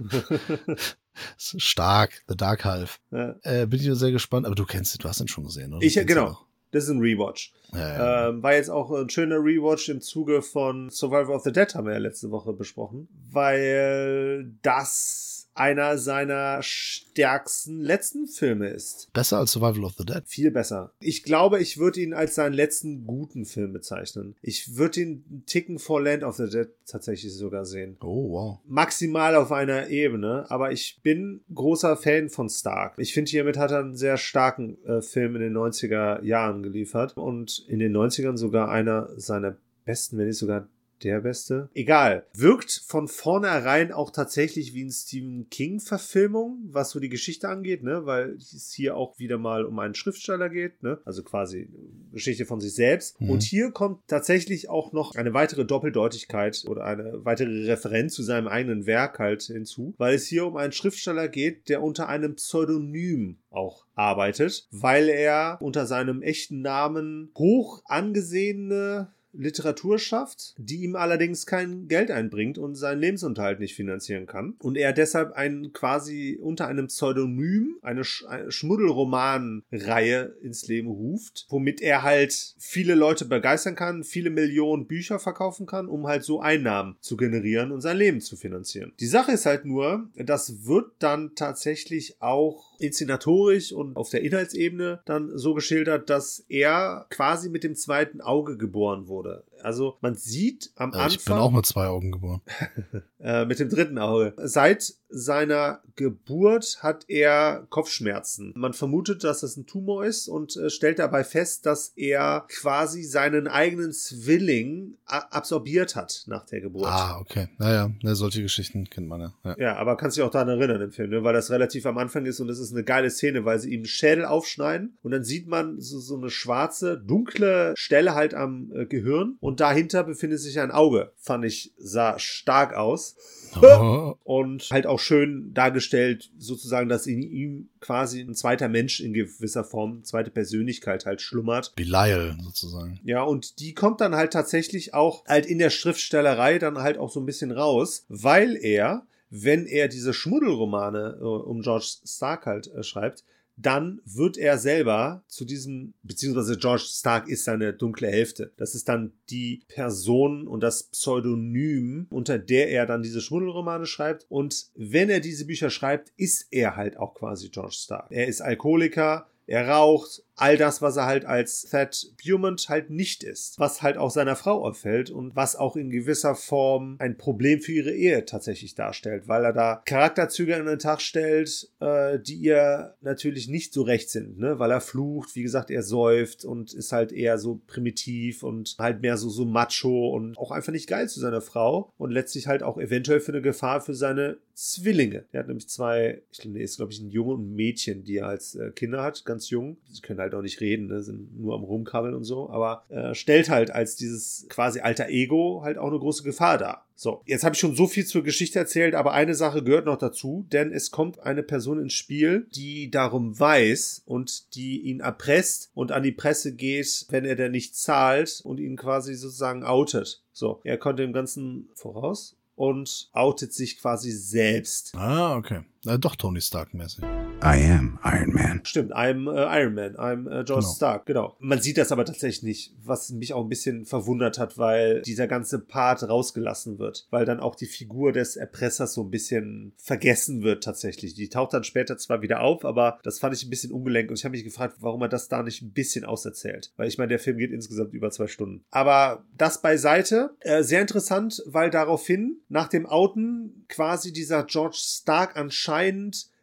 Stark, 1.38 2.22
The 2.28 2.36
Dark 2.36 2.64
Half. 2.64 3.00
Ja. 3.10 3.36
Äh, 3.42 3.66
bin 3.66 3.80
ich 3.80 3.98
sehr 3.98 4.12
gespannt. 4.12 4.46
Aber 4.46 4.54
du 4.54 4.64
kennst, 4.64 5.02
du 5.02 5.08
hast 5.08 5.20
ihn 5.20 5.28
schon 5.28 5.44
gesehen, 5.44 5.72
oder? 5.72 5.84
Ich, 5.84 5.94
genau. 5.94 6.38
Das 6.76 6.84
ist 6.84 6.90
ein 6.90 7.00
Rewatch. 7.00 7.54
Ja, 7.72 7.78
ja. 7.78 8.28
Ähm, 8.28 8.42
war 8.42 8.52
jetzt 8.52 8.68
auch 8.68 8.90
ein 8.90 9.08
schöner 9.08 9.36
Rewatch 9.36 9.88
im 9.88 10.02
Zuge 10.02 10.42
von 10.42 10.90
Survivor 10.90 11.36
of 11.36 11.42
the 11.42 11.50
Dead, 11.50 11.74
haben 11.74 11.86
wir 11.86 11.94
ja 11.94 11.98
letzte 11.98 12.30
Woche 12.30 12.52
besprochen, 12.52 13.08
weil 13.32 14.52
das 14.60 15.35
einer 15.58 15.98
seiner 15.98 16.62
stärksten 16.62 17.80
letzten 17.80 18.26
Filme 18.26 18.68
ist. 18.68 19.12
Besser 19.12 19.38
als 19.38 19.52
Survival 19.52 19.84
of 19.84 19.94
the 19.98 20.04
Dead. 20.04 20.22
Viel 20.26 20.50
besser. 20.50 20.92
Ich 21.00 21.22
glaube, 21.22 21.60
ich 21.60 21.78
würde 21.78 22.00
ihn 22.00 22.14
als 22.14 22.34
seinen 22.34 22.52
letzten 22.52 23.06
guten 23.06 23.44
Film 23.44 23.72
bezeichnen. 23.72 24.36
Ich 24.42 24.76
würde 24.76 25.00
ihn 25.00 25.24
einen 25.28 25.46
Ticken 25.46 25.78
vor 25.78 26.02
Land 26.02 26.24
of 26.24 26.36
the 26.36 26.48
Dead 26.48 26.68
tatsächlich 26.86 27.34
sogar 27.34 27.64
sehen. 27.64 27.96
Oh, 28.00 28.30
wow. 28.30 28.58
Maximal 28.66 29.34
auf 29.34 29.52
einer 29.52 29.88
Ebene, 29.88 30.44
aber 30.48 30.72
ich 30.72 31.00
bin 31.02 31.42
großer 31.54 31.96
Fan 31.96 32.28
von 32.28 32.48
Stark. 32.48 32.94
Ich 32.98 33.14
finde, 33.14 33.30
hiermit 33.30 33.56
hat 33.56 33.70
er 33.70 33.80
einen 33.80 33.96
sehr 33.96 34.16
starken 34.16 34.82
äh, 34.84 35.00
Film 35.00 35.36
in 35.36 35.42
den 35.42 35.56
90er 35.56 36.22
Jahren 36.22 36.62
geliefert 36.62 37.16
und 37.16 37.64
in 37.68 37.78
den 37.78 37.96
90ern 37.96 38.36
sogar 38.36 38.70
einer 38.70 39.08
seiner 39.18 39.56
besten, 39.84 40.18
wenn 40.18 40.26
nicht 40.26 40.38
sogar 40.38 40.68
der 41.02 41.20
beste. 41.20 41.68
Egal. 41.74 42.24
Wirkt 42.34 42.82
von 42.86 43.08
vornherein 43.08 43.92
auch 43.92 44.10
tatsächlich 44.10 44.74
wie 44.74 44.84
ein 44.84 44.90
Stephen 44.90 45.48
King-Verfilmung, 45.50 46.58
was 46.70 46.90
so 46.90 47.00
die 47.00 47.08
Geschichte 47.08 47.48
angeht, 47.48 47.82
ne? 47.82 48.06
Weil 48.06 48.36
es 48.36 48.72
hier 48.74 48.96
auch 48.96 49.18
wieder 49.18 49.38
mal 49.38 49.64
um 49.64 49.78
einen 49.78 49.94
Schriftsteller 49.94 50.48
geht, 50.48 50.82
ne? 50.82 50.98
Also 51.04 51.22
quasi 51.22 51.68
Geschichte 52.12 52.46
von 52.46 52.60
sich 52.60 52.74
selbst. 52.74 53.20
Mhm. 53.20 53.30
Und 53.30 53.42
hier 53.42 53.70
kommt 53.70 54.00
tatsächlich 54.08 54.68
auch 54.68 54.92
noch 54.92 55.14
eine 55.14 55.34
weitere 55.34 55.64
Doppeldeutigkeit 55.64 56.64
oder 56.68 56.84
eine 56.84 57.24
weitere 57.24 57.66
Referenz 57.66 58.14
zu 58.14 58.22
seinem 58.22 58.48
eigenen 58.48 58.86
Werk 58.86 59.18
halt 59.18 59.42
hinzu, 59.42 59.94
weil 59.98 60.14
es 60.14 60.26
hier 60.26 60.46
um 60.46 60.56
einen 60.56 60.72
Schriftsteller 60.72 61.28
geht, 61.28 61.68
der 61.68 61.82
unter 61.82 62.08
einem 62.08 62.36
Pseudonym 62.36 63.38
auch 63.50 63.84
arbeitet, 63.94 64.68
weil 64.70 65.08
er 65.08 65.58
unter 65.60 65.86
seinem 65.86 66.22
echten 66.22 66.60
Namen 66.60 67.30
hoch 67.36 67.82
angesehene 67.86 69.08
Literatur 69.38 69.98
schafft, 69.98 70.54
die 70.58 70.82
ihm 70.82 70.96
allerdings 70.96 71.46
kein 71.46 71.88
Geld 71.88 72.10
einbringt 72.10 72.58
und 72.58 72.74
seinen 72.74 73.00
Lebensunterhalt 73.00 73.60
nicht 73.60 73.74
finanzieren 73.74 74.26
kann. 74.26 74.54
Und 74.58 74.76
er 74.76 74.92
deshalb 74.92 75.32
einen 75.32 75.72
quasi 75.72 76.38
unter 76.40 76.66
einem 76.66 76.86
Pseudonym 76.86 77.76
eine, 77.82 78.04
Sch 78.04 78.24
eine 78.26 78.50
Schmuddelroman-Reihe 78.50 80.36
ins 80.42 80.66
Leben 80.66 80.88
ruft, 80.88 81.46
womit 81.48 81.80
er 81.80 82.02
halt 82.02 82.54
viele 82.58 82.94
Leute 82.94 83.24
begeistern 83.24 83.74
kann, 83.74 84.04
viele 84.04 84.30
Millionen 84.30 84.86
Bücher 84.86 85.18
verkaufen 85.18 85.66
kann, 85.66 85.88
um 85.88 86.06
halt 86.06 86.24
so 86.24 86.40
Einnahmen 86.40 86.96
zu 87.00 87.16
generieren 87.16 87.72
und 87.72 87.80
sein 87.80 87.96
Leben 87.96 88.20
zu 88.20 88.36
finanzieren. 88.36 88.92
Die 89.00 89.06
Sache 89.06 89.32
ist 89.32 89.46
halt 89.46 89.64
nur, 89.64 90.08
das 90.16 90.66
wird 90.66 90.92
dann 90.98 91.34
tatsächlich 91.34 92.16
auch 92.20 92.76
inszenatorisch 92.78 93.72
und 93.72 93.96
auf 93.96 94.10
der 94.10 94.22
Inhaltsebene 94.22 95.00
dann 95.04 95.36
so 95.36 95.54
geschildert, 95.54 96.10
dass 96.10 96.44
er 96.48 97.06
quasi 97.10 97.48
mit 97.48 97.64
dem 97.64 97.74
zweiten 97.74 98.20
Auge 98.20 98.56
geboren 98.56 99.08
wurde. 99.08 99.25
oder 99.26 99.42
Also 99.66 99.98
man 100.00 100.14
sieht 100.14 100.70
am 100.76 100.92
Äh, 100.92 100.96
Anfang 100.98 101.10
Ich 101.10 101.24
bin 101.24 101.34
auch 101.34 101.50
mit 101.50 101.66
zwei 101.66 101.88
Augen 101.88 102.12
geboren. 102.12 102.40
äh, 103.18 103.44
mit 103.46 103.58
dem 103.58 103.68
dritten 103.68 103.98
Auge. 103.98 104.32
Seit 104.36 104.94
seiner 105.08 105.80
Geburt 105.94 106.78
hat 106.82 107.04
er 107.08 107.66
Kopfschmerzen. 107.70 108.52
Man 108.56 108.74
vermutet, 108.74 109.24
dass 109.24 109.40
das 109.40 109.56
ein 109.56 109.66
Tumor 109.66 110.04
ist 110.04 110.28
und 110.28 110.56
äh, 110.56 110.68
stellt 110.68 110.98
dabei 110.98 111.24
fest, 111.24 111.64
dass 111.64 111.92
er 111.96 112.44
quasi 112.48 113.02
seinen 113.02 113.48
eigenen 113.48 113.92
Zwilling 113.92 114.98
absorbiert 115.04 115.96
hat 115.96 116.24
nach 116.26 116.44
der 116.44 116.60
Geburt. 116.60 116.86
Ah, 116.86 117.18
okay. 117.20 117.48
Naja, 117.58 117.90
ne, 118.02 118.14
solche 118.14 118.42
Geschichten 118.42 118.90
kennt 118.90 119.08
man 119.08 119.20
ja. 119.20 119.34
ja. 119.44 119.56
Ja, 119.58 119.76
aber 119.76 119.96
kannst 119.96 120.16
dich 120.16 120.24
auch 120.24 120.30
daran 120.30 120.48
erinnern 120.48 120.80
im 120.80 120.92
Film, 120.92 121.10
ne? 121.10 121.24
weil 121.24 121.34
das 121.34 121.50
relativ 121.50 121.86
am 121.86 121.98
Anfang 121.98 122.26
ist 122.26 122.40
und 122.40 122.48
es 122.48 122.58
ist 122.58 122.72
eine 122.72 122.84
geile 122.84 123.10
Szene, 123.10 123.44
weil 123.44 123.58
sie 123.58 123.72
ihm 123.72 123.84
Schädel 123.84 124.24
aufschneiden 124.24 124.98
und 125.02 125.12
dann 125.12 125.24
sieht 125.24 125.46
man 125.46 125.80
so, 125.80 125.98
so 125.98 126.16
eine 126.16 126.30
schwarze, 126.30 126.98
dunkle 126.98 127.74
Stelle 127.76 128.14
halt 128.14 128.34
am 128.34 128.72
äh, 128.74 128.86
Gehirn 128.86 129.36
und 129.40 129.55
dahinter 129.60 130.04
befindet 130.04 130.40
sich 130.40 130.58
ein 130.60 130.70
Auge. 130.70 131.12
Fand 131.16 131.44
ich, 131.44 131.72
sah 131.78 132.18
stark 132.18 132.74
aus 132.74 133.16
Oh, 133.62 134.14
und 134.24 134.68
halt 134.70 134.86
auch 134.86 135.00
schön 135.00 135.52
dargestellt, 135.54 136.30
sozusagen, 136.38 136.88
dass 136.88 137.06
in 137.06 137.22
ihm 137.22 137.68
quasi 137.80 138.20
ein 138.20 138.34
zweiter 138.34 138.68
Mensch 138.68 139.00
in 139.00 139.12
gewisser 139.12 139.64
Form, 139.64 140.04
zweite 140.04 140.30
Persönlichkeit 140.30 141.06
halt 141.06 141.20
schlummert. 141.20 141.74
Belial 141.76 142.36
sozusagen. 142.42 143.00
Ja, 143.04 143.22
und 143.22 143.60
die 143.60 143.74
kommt 143.74 144.00
dann 144.00 144.14
halt 144.14 144.32
tatsächlich 144.32 144.94
auch 144.94 145.24
halt 145.26 145.46
in 145.46 145.58
der 145.58 145.70
Schriftstellerei 145.70 146.58
dann 146.58 146.78
halt 146.78 146.98
auch 146.98 147.10
so 147.10 147.20
ein 147.20 147.26
bisschen 147.26 147.50
raus, 147.50 148.04
weil 148.08 148.56
er, 148.56 149.06
wenn 149.30 149.66
er 149.66 149.88
diese 149.88 150.12
Schmuddelromane 150.12 151.18
äh, 151.20 151.24
um 151.24 151.62
George 151.62 151.86
Stark 152.04 152.46
halt 152.46 152.68
äh, 152.68 152.82
schreibt, 152.82 153.24
dann 153.56 154.00
wird 154.04 154.36
er 154.36 154.58
selber 154.58 155.24
zu 155.28 155.44
diesem, 155.44 155.94
beziehungsweise 156.02 156.58
George 156.58 156.84
Stark 156.86 157.28
ist 157.28 157.44
seine 157.44 157.72
dunkle 157.72 158.08
Hälfte. 158.08 158.52
Das 158.56 158.74
ist 158.74 158.88
dann 158.88 159.12
die 159.30 159.62
Person 159.68 160.46
und 160.46 160.60
das 160.60 160.84
Pseudonym, 160.84 162.06
unter 162.10 162.38
der 162.38 162.70
er 162.70 162.86
dann 162.86 163.02
diese 163.02 163.20
Schmuddelromane 163.20 163.86
schreibt. 163.86 164.26
Und 164.28 164.66
wenn 164.74 165.08
er 165.08 165.20
diese 165.20 165.46
Bücher 165.46 165.70
schreibt, 165.70 166.12
ist 166.16 166.46
er 166.50 166.76
halt 166.76 166.98
auch 166.98 167.14
quasi 167.14 167.48
George 167.48 167.76
Stark. 167.78 168.08
Er 168.10 168.28
ist 168.28 168.42
Alkoholiker, 168.42 169.26
er 169.46 169.68
raucht, 169.68 170.22
all 170.36 170.56
das, 170.56 170.82
was 170.82 170.96
er 170.96 171.06
halt 171.06 171.24
als 171.24 171.62
Thad 171.70 172.06
Beaumont 172.22 172.68
halt 172.68 172.90
nicht 172.90 173.24
ist. 173.24 173.58
Was 173.58 173.82
halt 173.82 173.96
auch 173.96 174.10
seiner 174.10 174.36
Frau 174.36 174.64
auffällt 174.64 175.10
und 175.10 175.34
was 175.34 175.56
auch 175.56 175.76
in 175.76 175.90
gewisser 175.90 176.34
Form 176.34 176.96
ein 176.98 177.16
Problem 177.16 177.60
für 177.60 177.72
ihre 177.72 177.92
Ehe 177.92 178.24
tatsächlich 178.24 178.74
darstellt, 178.74 179.28
weil 179.28 179.44
er 179.44 179.52
da 179.52 179.82
Charakterzüge 179.84 180.56
an 180.56 180.66
den 180.66 180.78
Tag 180.78 181.00
stellt, 181.00 181.70
äh, 181.80 182.18
die 182.18 182.36
ihr 182.36 182.94
natürlich 183.00 183.48
nicht 183.48 183.72
so 183.72 183.82
recht 183.82 184.10
sind, 184.10 184.38
ne? 184.38 184.58
Weil 184.58 184.70
er 184.70 184.80
flucht, 184.80 185.34
wie 185.34 185.42
gesagt, 185.42 185.70
er 185.70 185.82
säuft 185.82 186.44
und 186.44 186.72
ist 186.72 186.92
halt 186.92 187.12
eher 187.12 187.38
so 187.38 187.60
primitiv 187.66 188.42
und 188.42 188.76
halt 188.78 189.00
mehr 189.00 189.16
so, 189.16 189.30
so 189.30 189.44
macho 189.44 190.10
und 190.10 190.36
auch 190.36 190.50
einfach 190.50 190.72
nicht 190.72 190.88
geil 190.88 191.08
zu 191.08 191.20
seiner 191.20 191.40
Frau 191.40 191.92
und 191.96 192.10
letztlich 192.10 192.46
halt 192.46 192.62
auch 192.62 192.78
eventuell 192.78 193.20
für 193.20 193.32
eine 193.32 193.42
Gefahr 193.42 193.80
für 193.80 193.94
seine 193.94 194.38
Zwillinge. 194.54 195.26
Er 195.32 195.40
hat 195.40 195.48
nämlich 195.48 195.68
zwei, 195.68 196.22
ich 196.32 196.38
glaube, 196.38 196.56
nee, 196.56 196.64
ist 196.64 196.76
glaube 196.76 196.92
ich 196.92 197.00
ein 197.00 197.10
Junge 197.10 197.34
und 197.34 197.50
ein 197.50 197.54
Mädchen, 197.54 198.04
die 198.04 198.16
er 198.16 198.28
als 198.28 198.54
äh, 198.54 198.70
Kinder 198.70 199.02
hat, 199.02 199.24
ganz 199.24 199.50
jung. 199.50 199.76
Sie 199.88 200.00
können 200.00 200.18
halt 200.18 200.25
auch 200.34 200.42
nicht 200.42 200.60
reden, 200.60 200.86
ne? 200.86 201.02
sind 201.02 201.38
nur 201.38 201.54
am 201.54 201.64
Rumkrabbeln 201.64 202.14
und 202.14 202.24
so, 202.24 202.50
aber 202.50 202.84
äh, 202.88 203.14
stellt 203.14 203.48
halt 203.48 203.70
als 203.70 203.96
dieses 203.96 204.46
quasi 204.48 204.80
alter 204.80 205.08
Ego 205.08 205.62
halt 205.62 205.78
auch 205.78 205.88
eine 205.88 205.98
große 205.98 206.22
Gefahr 206.22 206.58
dar. 206.58 206.86
So, 206.98 207.22
jetzt 207.26 207.44
habe 207.44 207.54
ich 207.54 207.60
schon 207.60 207.76
so 207.76 207.86
viel 207.86 208.06
zur 208.06 208.22
Geschichte 208.22 208.58
erzählt, 208.58 208.94
aber 208.94 209.12
eine 209.12 209.34
Sache 209.34 209.62
gehört 209.62 209.84
noch 209.84 209.98
dazu, 209.98 210.46
denn 210.50 210.72
es 210.72 210.90
kommt 210.90 211.20
eine 211.20 211.42
Person 211.42 211.78
ins 211.78 211.92
Spiel, 211.92 212.46
die 212.54 212.90
darum 212.90 213.38
weiß 213.38 214.02
und 214.06 214.54
die 214.54 214.80
ihn 214.80 215.00
erpresst 215.00 215.70
und 215.74 215.92
an 215.92 216.02
die 216.02 216.12
Presse 216.12 216.54
geht, 216.54 217.06
wenn 217.10 217.26
er 217.26 217.36
denn 217.36 217.52
nicht 217.52 217.76
zahlt 217.76 218.40
und 218.44 218.58
ihn 218.58 218.76
quasi 218.76 219.14
sozusagen 219.14 219.62
outet. 219.62 220.22
So, 220.32 220.60
er 220.64 220.78
kommt 220.78 220.98
dem 220.98 221.12
Ganzen 221.12 221.68
voraus 221.74 222.36
und 222.56 223.10
outet 223.12 223.52
sich 223.52 223.78
quasi 223.78 224.10
selbst. 224.10 224.94
Ah, 224.96 225.36
okay. 225.36 225.60
Äh, 225.86 225.98
doch 225.98 226.16
Tony 226.16 226.40
Stark-mäßig. 226.40 227.04
I 227.44 227.70
am 227.70 227.98
Iron 228.02 228.32
Man. 228.32 228.60
Stimmt, 228.64 228.94
I'm 228.94 229.30
äh, 229.30 229.60
Iron 229.62 229.74
Man, 229.74 229.94
I'm 229.96 230.26
äh, 230.26 230.42
George 230.42 230.62
Genau. 230.62 230.74
Stark, 230.74 231.06
genau. 231.06 231.36
Man 231.38 231.60
sieht 231.60 231.76
das 231.76 231.92
aber 231.92 232.04
tatsächlich 232.06 232.42
nicht, 232.42 232.74
was 232.82 233.10
mich 233.10 233.34
auch 233.34 233.42
ein 233.42 233.48
bisschen 233.50 233.84
verwundert 233.84 234.38
hat, 234.38 234.56
weil 234.56 235.02
dieser 235.02 235.28
ganze 235.28 235.58
Part 235.58 236.02
rausgelassen 236.08 236.78
wird, 236.78 237.06
weil 237.10 237.26
dann 237.26 237.38
auch 237.40 237.54
die 237.54 237.66
Figur 237.66 238.12
des 238.12 238.36
Erpressers 238.36 238.94
so 238.94 239.02
ein 239.02 239.10
bisschen 239.10 239.74
vergessen 239.76 240.42
wird 240.42 240.64
tatsächlich. 240.64 241.14
Die 241.14 241.28
taucht 241.28 241.52
dann 241.52 241.62
später 241.62 241.98
zwar 241.98 242.22
wieder 242.22 242.40
auf, 242.40 242.64
aber 242.64 242.98
das 243.02 243.18
fand 243.18 243.36
ich 243.36 243.44
ein 243.44 243.50
bisschen 243.50 243.70
ungelenk 243.70 244.08
und 244.08 244.18
ich 244.18 244.24
habe 244.24 244.32
mich 244.32 244.44
gefragt, 244.44 244.76
warum 244.80 245.02
er 245.02 245.08
das 245.08 245.28
da 245.28 245.42
nicht 245.42 245.62
ein 245.62 245.72
bisschen 245.72 246.04
auserzählt, 246.06 246.72
weil 246.76 246.88
ich 246.88 246.96
meine, 246.96 247.08
der 247.08 247.18
Film 247.18 247.36
geht 247.36 247.52
insgesamt 247.52 247.92
über 247.92 248.10
zwei 248.10 248.26
Stunden. 248.28 248.64
Aber 248.70 249.24
das 249.36 249.60
beiseite, 249.60 250.34
äh, 250.40 250.62
sehr 250.62 250.80
interessant, 250.80 251.42
weil 251.46 251.70
daraufhin 251.70 252.40
nach 252.48 252.68
dem 252.68 252.86
Outen 252.86 253.66
quasi 253.68 254.12
dieser 254.12 254.44
George 254.44 254.78
Stark 254.80 255.36
anscheinend 255.36 255.75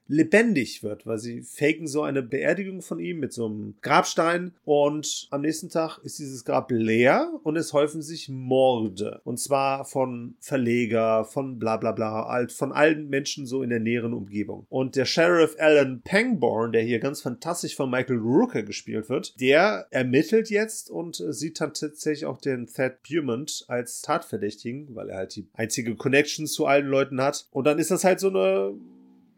lebendig 0.08 0.84
wird, 0.84 1.06
weil 1.06 1.18
sie 1.18 1.42
faken 1.42 1.88
so 1.88 2.04
eine 2.04 2.22
Beerdigung 2.22 2.82
von 2.82 3.00
ihm 3.00 3.20
mit 3.20 3.34
so 3.34 3.46
einem 3.46 3.76
Grabstein 3.82 4.54
und 4.66 5.28
am 5.32 5.42
nächsten 5.42 5.70
Tag 5.70 6.00
ist 6.04 6.20
dieses 6.20 6.44
Grab 6.44 6.72
leer 6.72 7.32
und 7.44 7.56
es 7.56 7.74
häufen 7.74 8.02
sich 8.02 8.30
Morde 8.30 9.22
und 9.24 9.40
zwar 9.40 9.86
von 9.86 10.36
Verleger, 10.40 11.26
von 11.26 11.58
bla 11.58 11.78
bla 11.78 11.94
bla, 11.94 12.28
halt 12.28 12.52
von 12.52 12.72
allen 12.72 13.10
Menschen 13.10 13.46
so 13.46 13.64
in 13.64 13.70
der 13.70 13.80
näheren 13.80 14.14
Umgebung. 14.14 14.66
Und 14.70 14.96
der 14.96 15.06
Sheriff 15.06 15.56
Alan 15.58 16.02
Pangborn, 16.04 16.74
der 16.74 16.82
hier 16.82 17.00
ganz 17.00 17.22
fantastisch 17.22 17.76
von 17.76 17.90
Michael 17.90 18.18
Rooker 18.18 18.64
gespielt 18.64 19.10
wird, 19.10 19.40
der 19.40 19.88
ermittelt 19.90 20.50
jetzt 20.50 20.90
und 20.90 21.20
äh, 21.20 21.34
sieht 21.34 21.62
dann 21.62 21.74
tatsächlich 21.74 22.26
auch 22.26 22.40
den 22.40 22.68
Thad 22.68 23.02
Beaumont 23.04 23.66
als 23.68 24.02
Tatverdächtigen, 24.02 24.96
weil 24.96 25.10
er 25.10 25.18
halt 25.18 25.36
die 25.36 25.48
einzige 25.54 25.96
Connection 25.96 26.46
zu 26.46 26.66
allen 26.66 26.88
Leuten 26.88 27.22
hat. 27.22 27.48
Und 27.52 27.66
dann 27.66 27.80
ist 27.80 27.92
das 27.92 28.04
halt 28.04 28.20
so 28.20 28.30
eine 28.30 28.74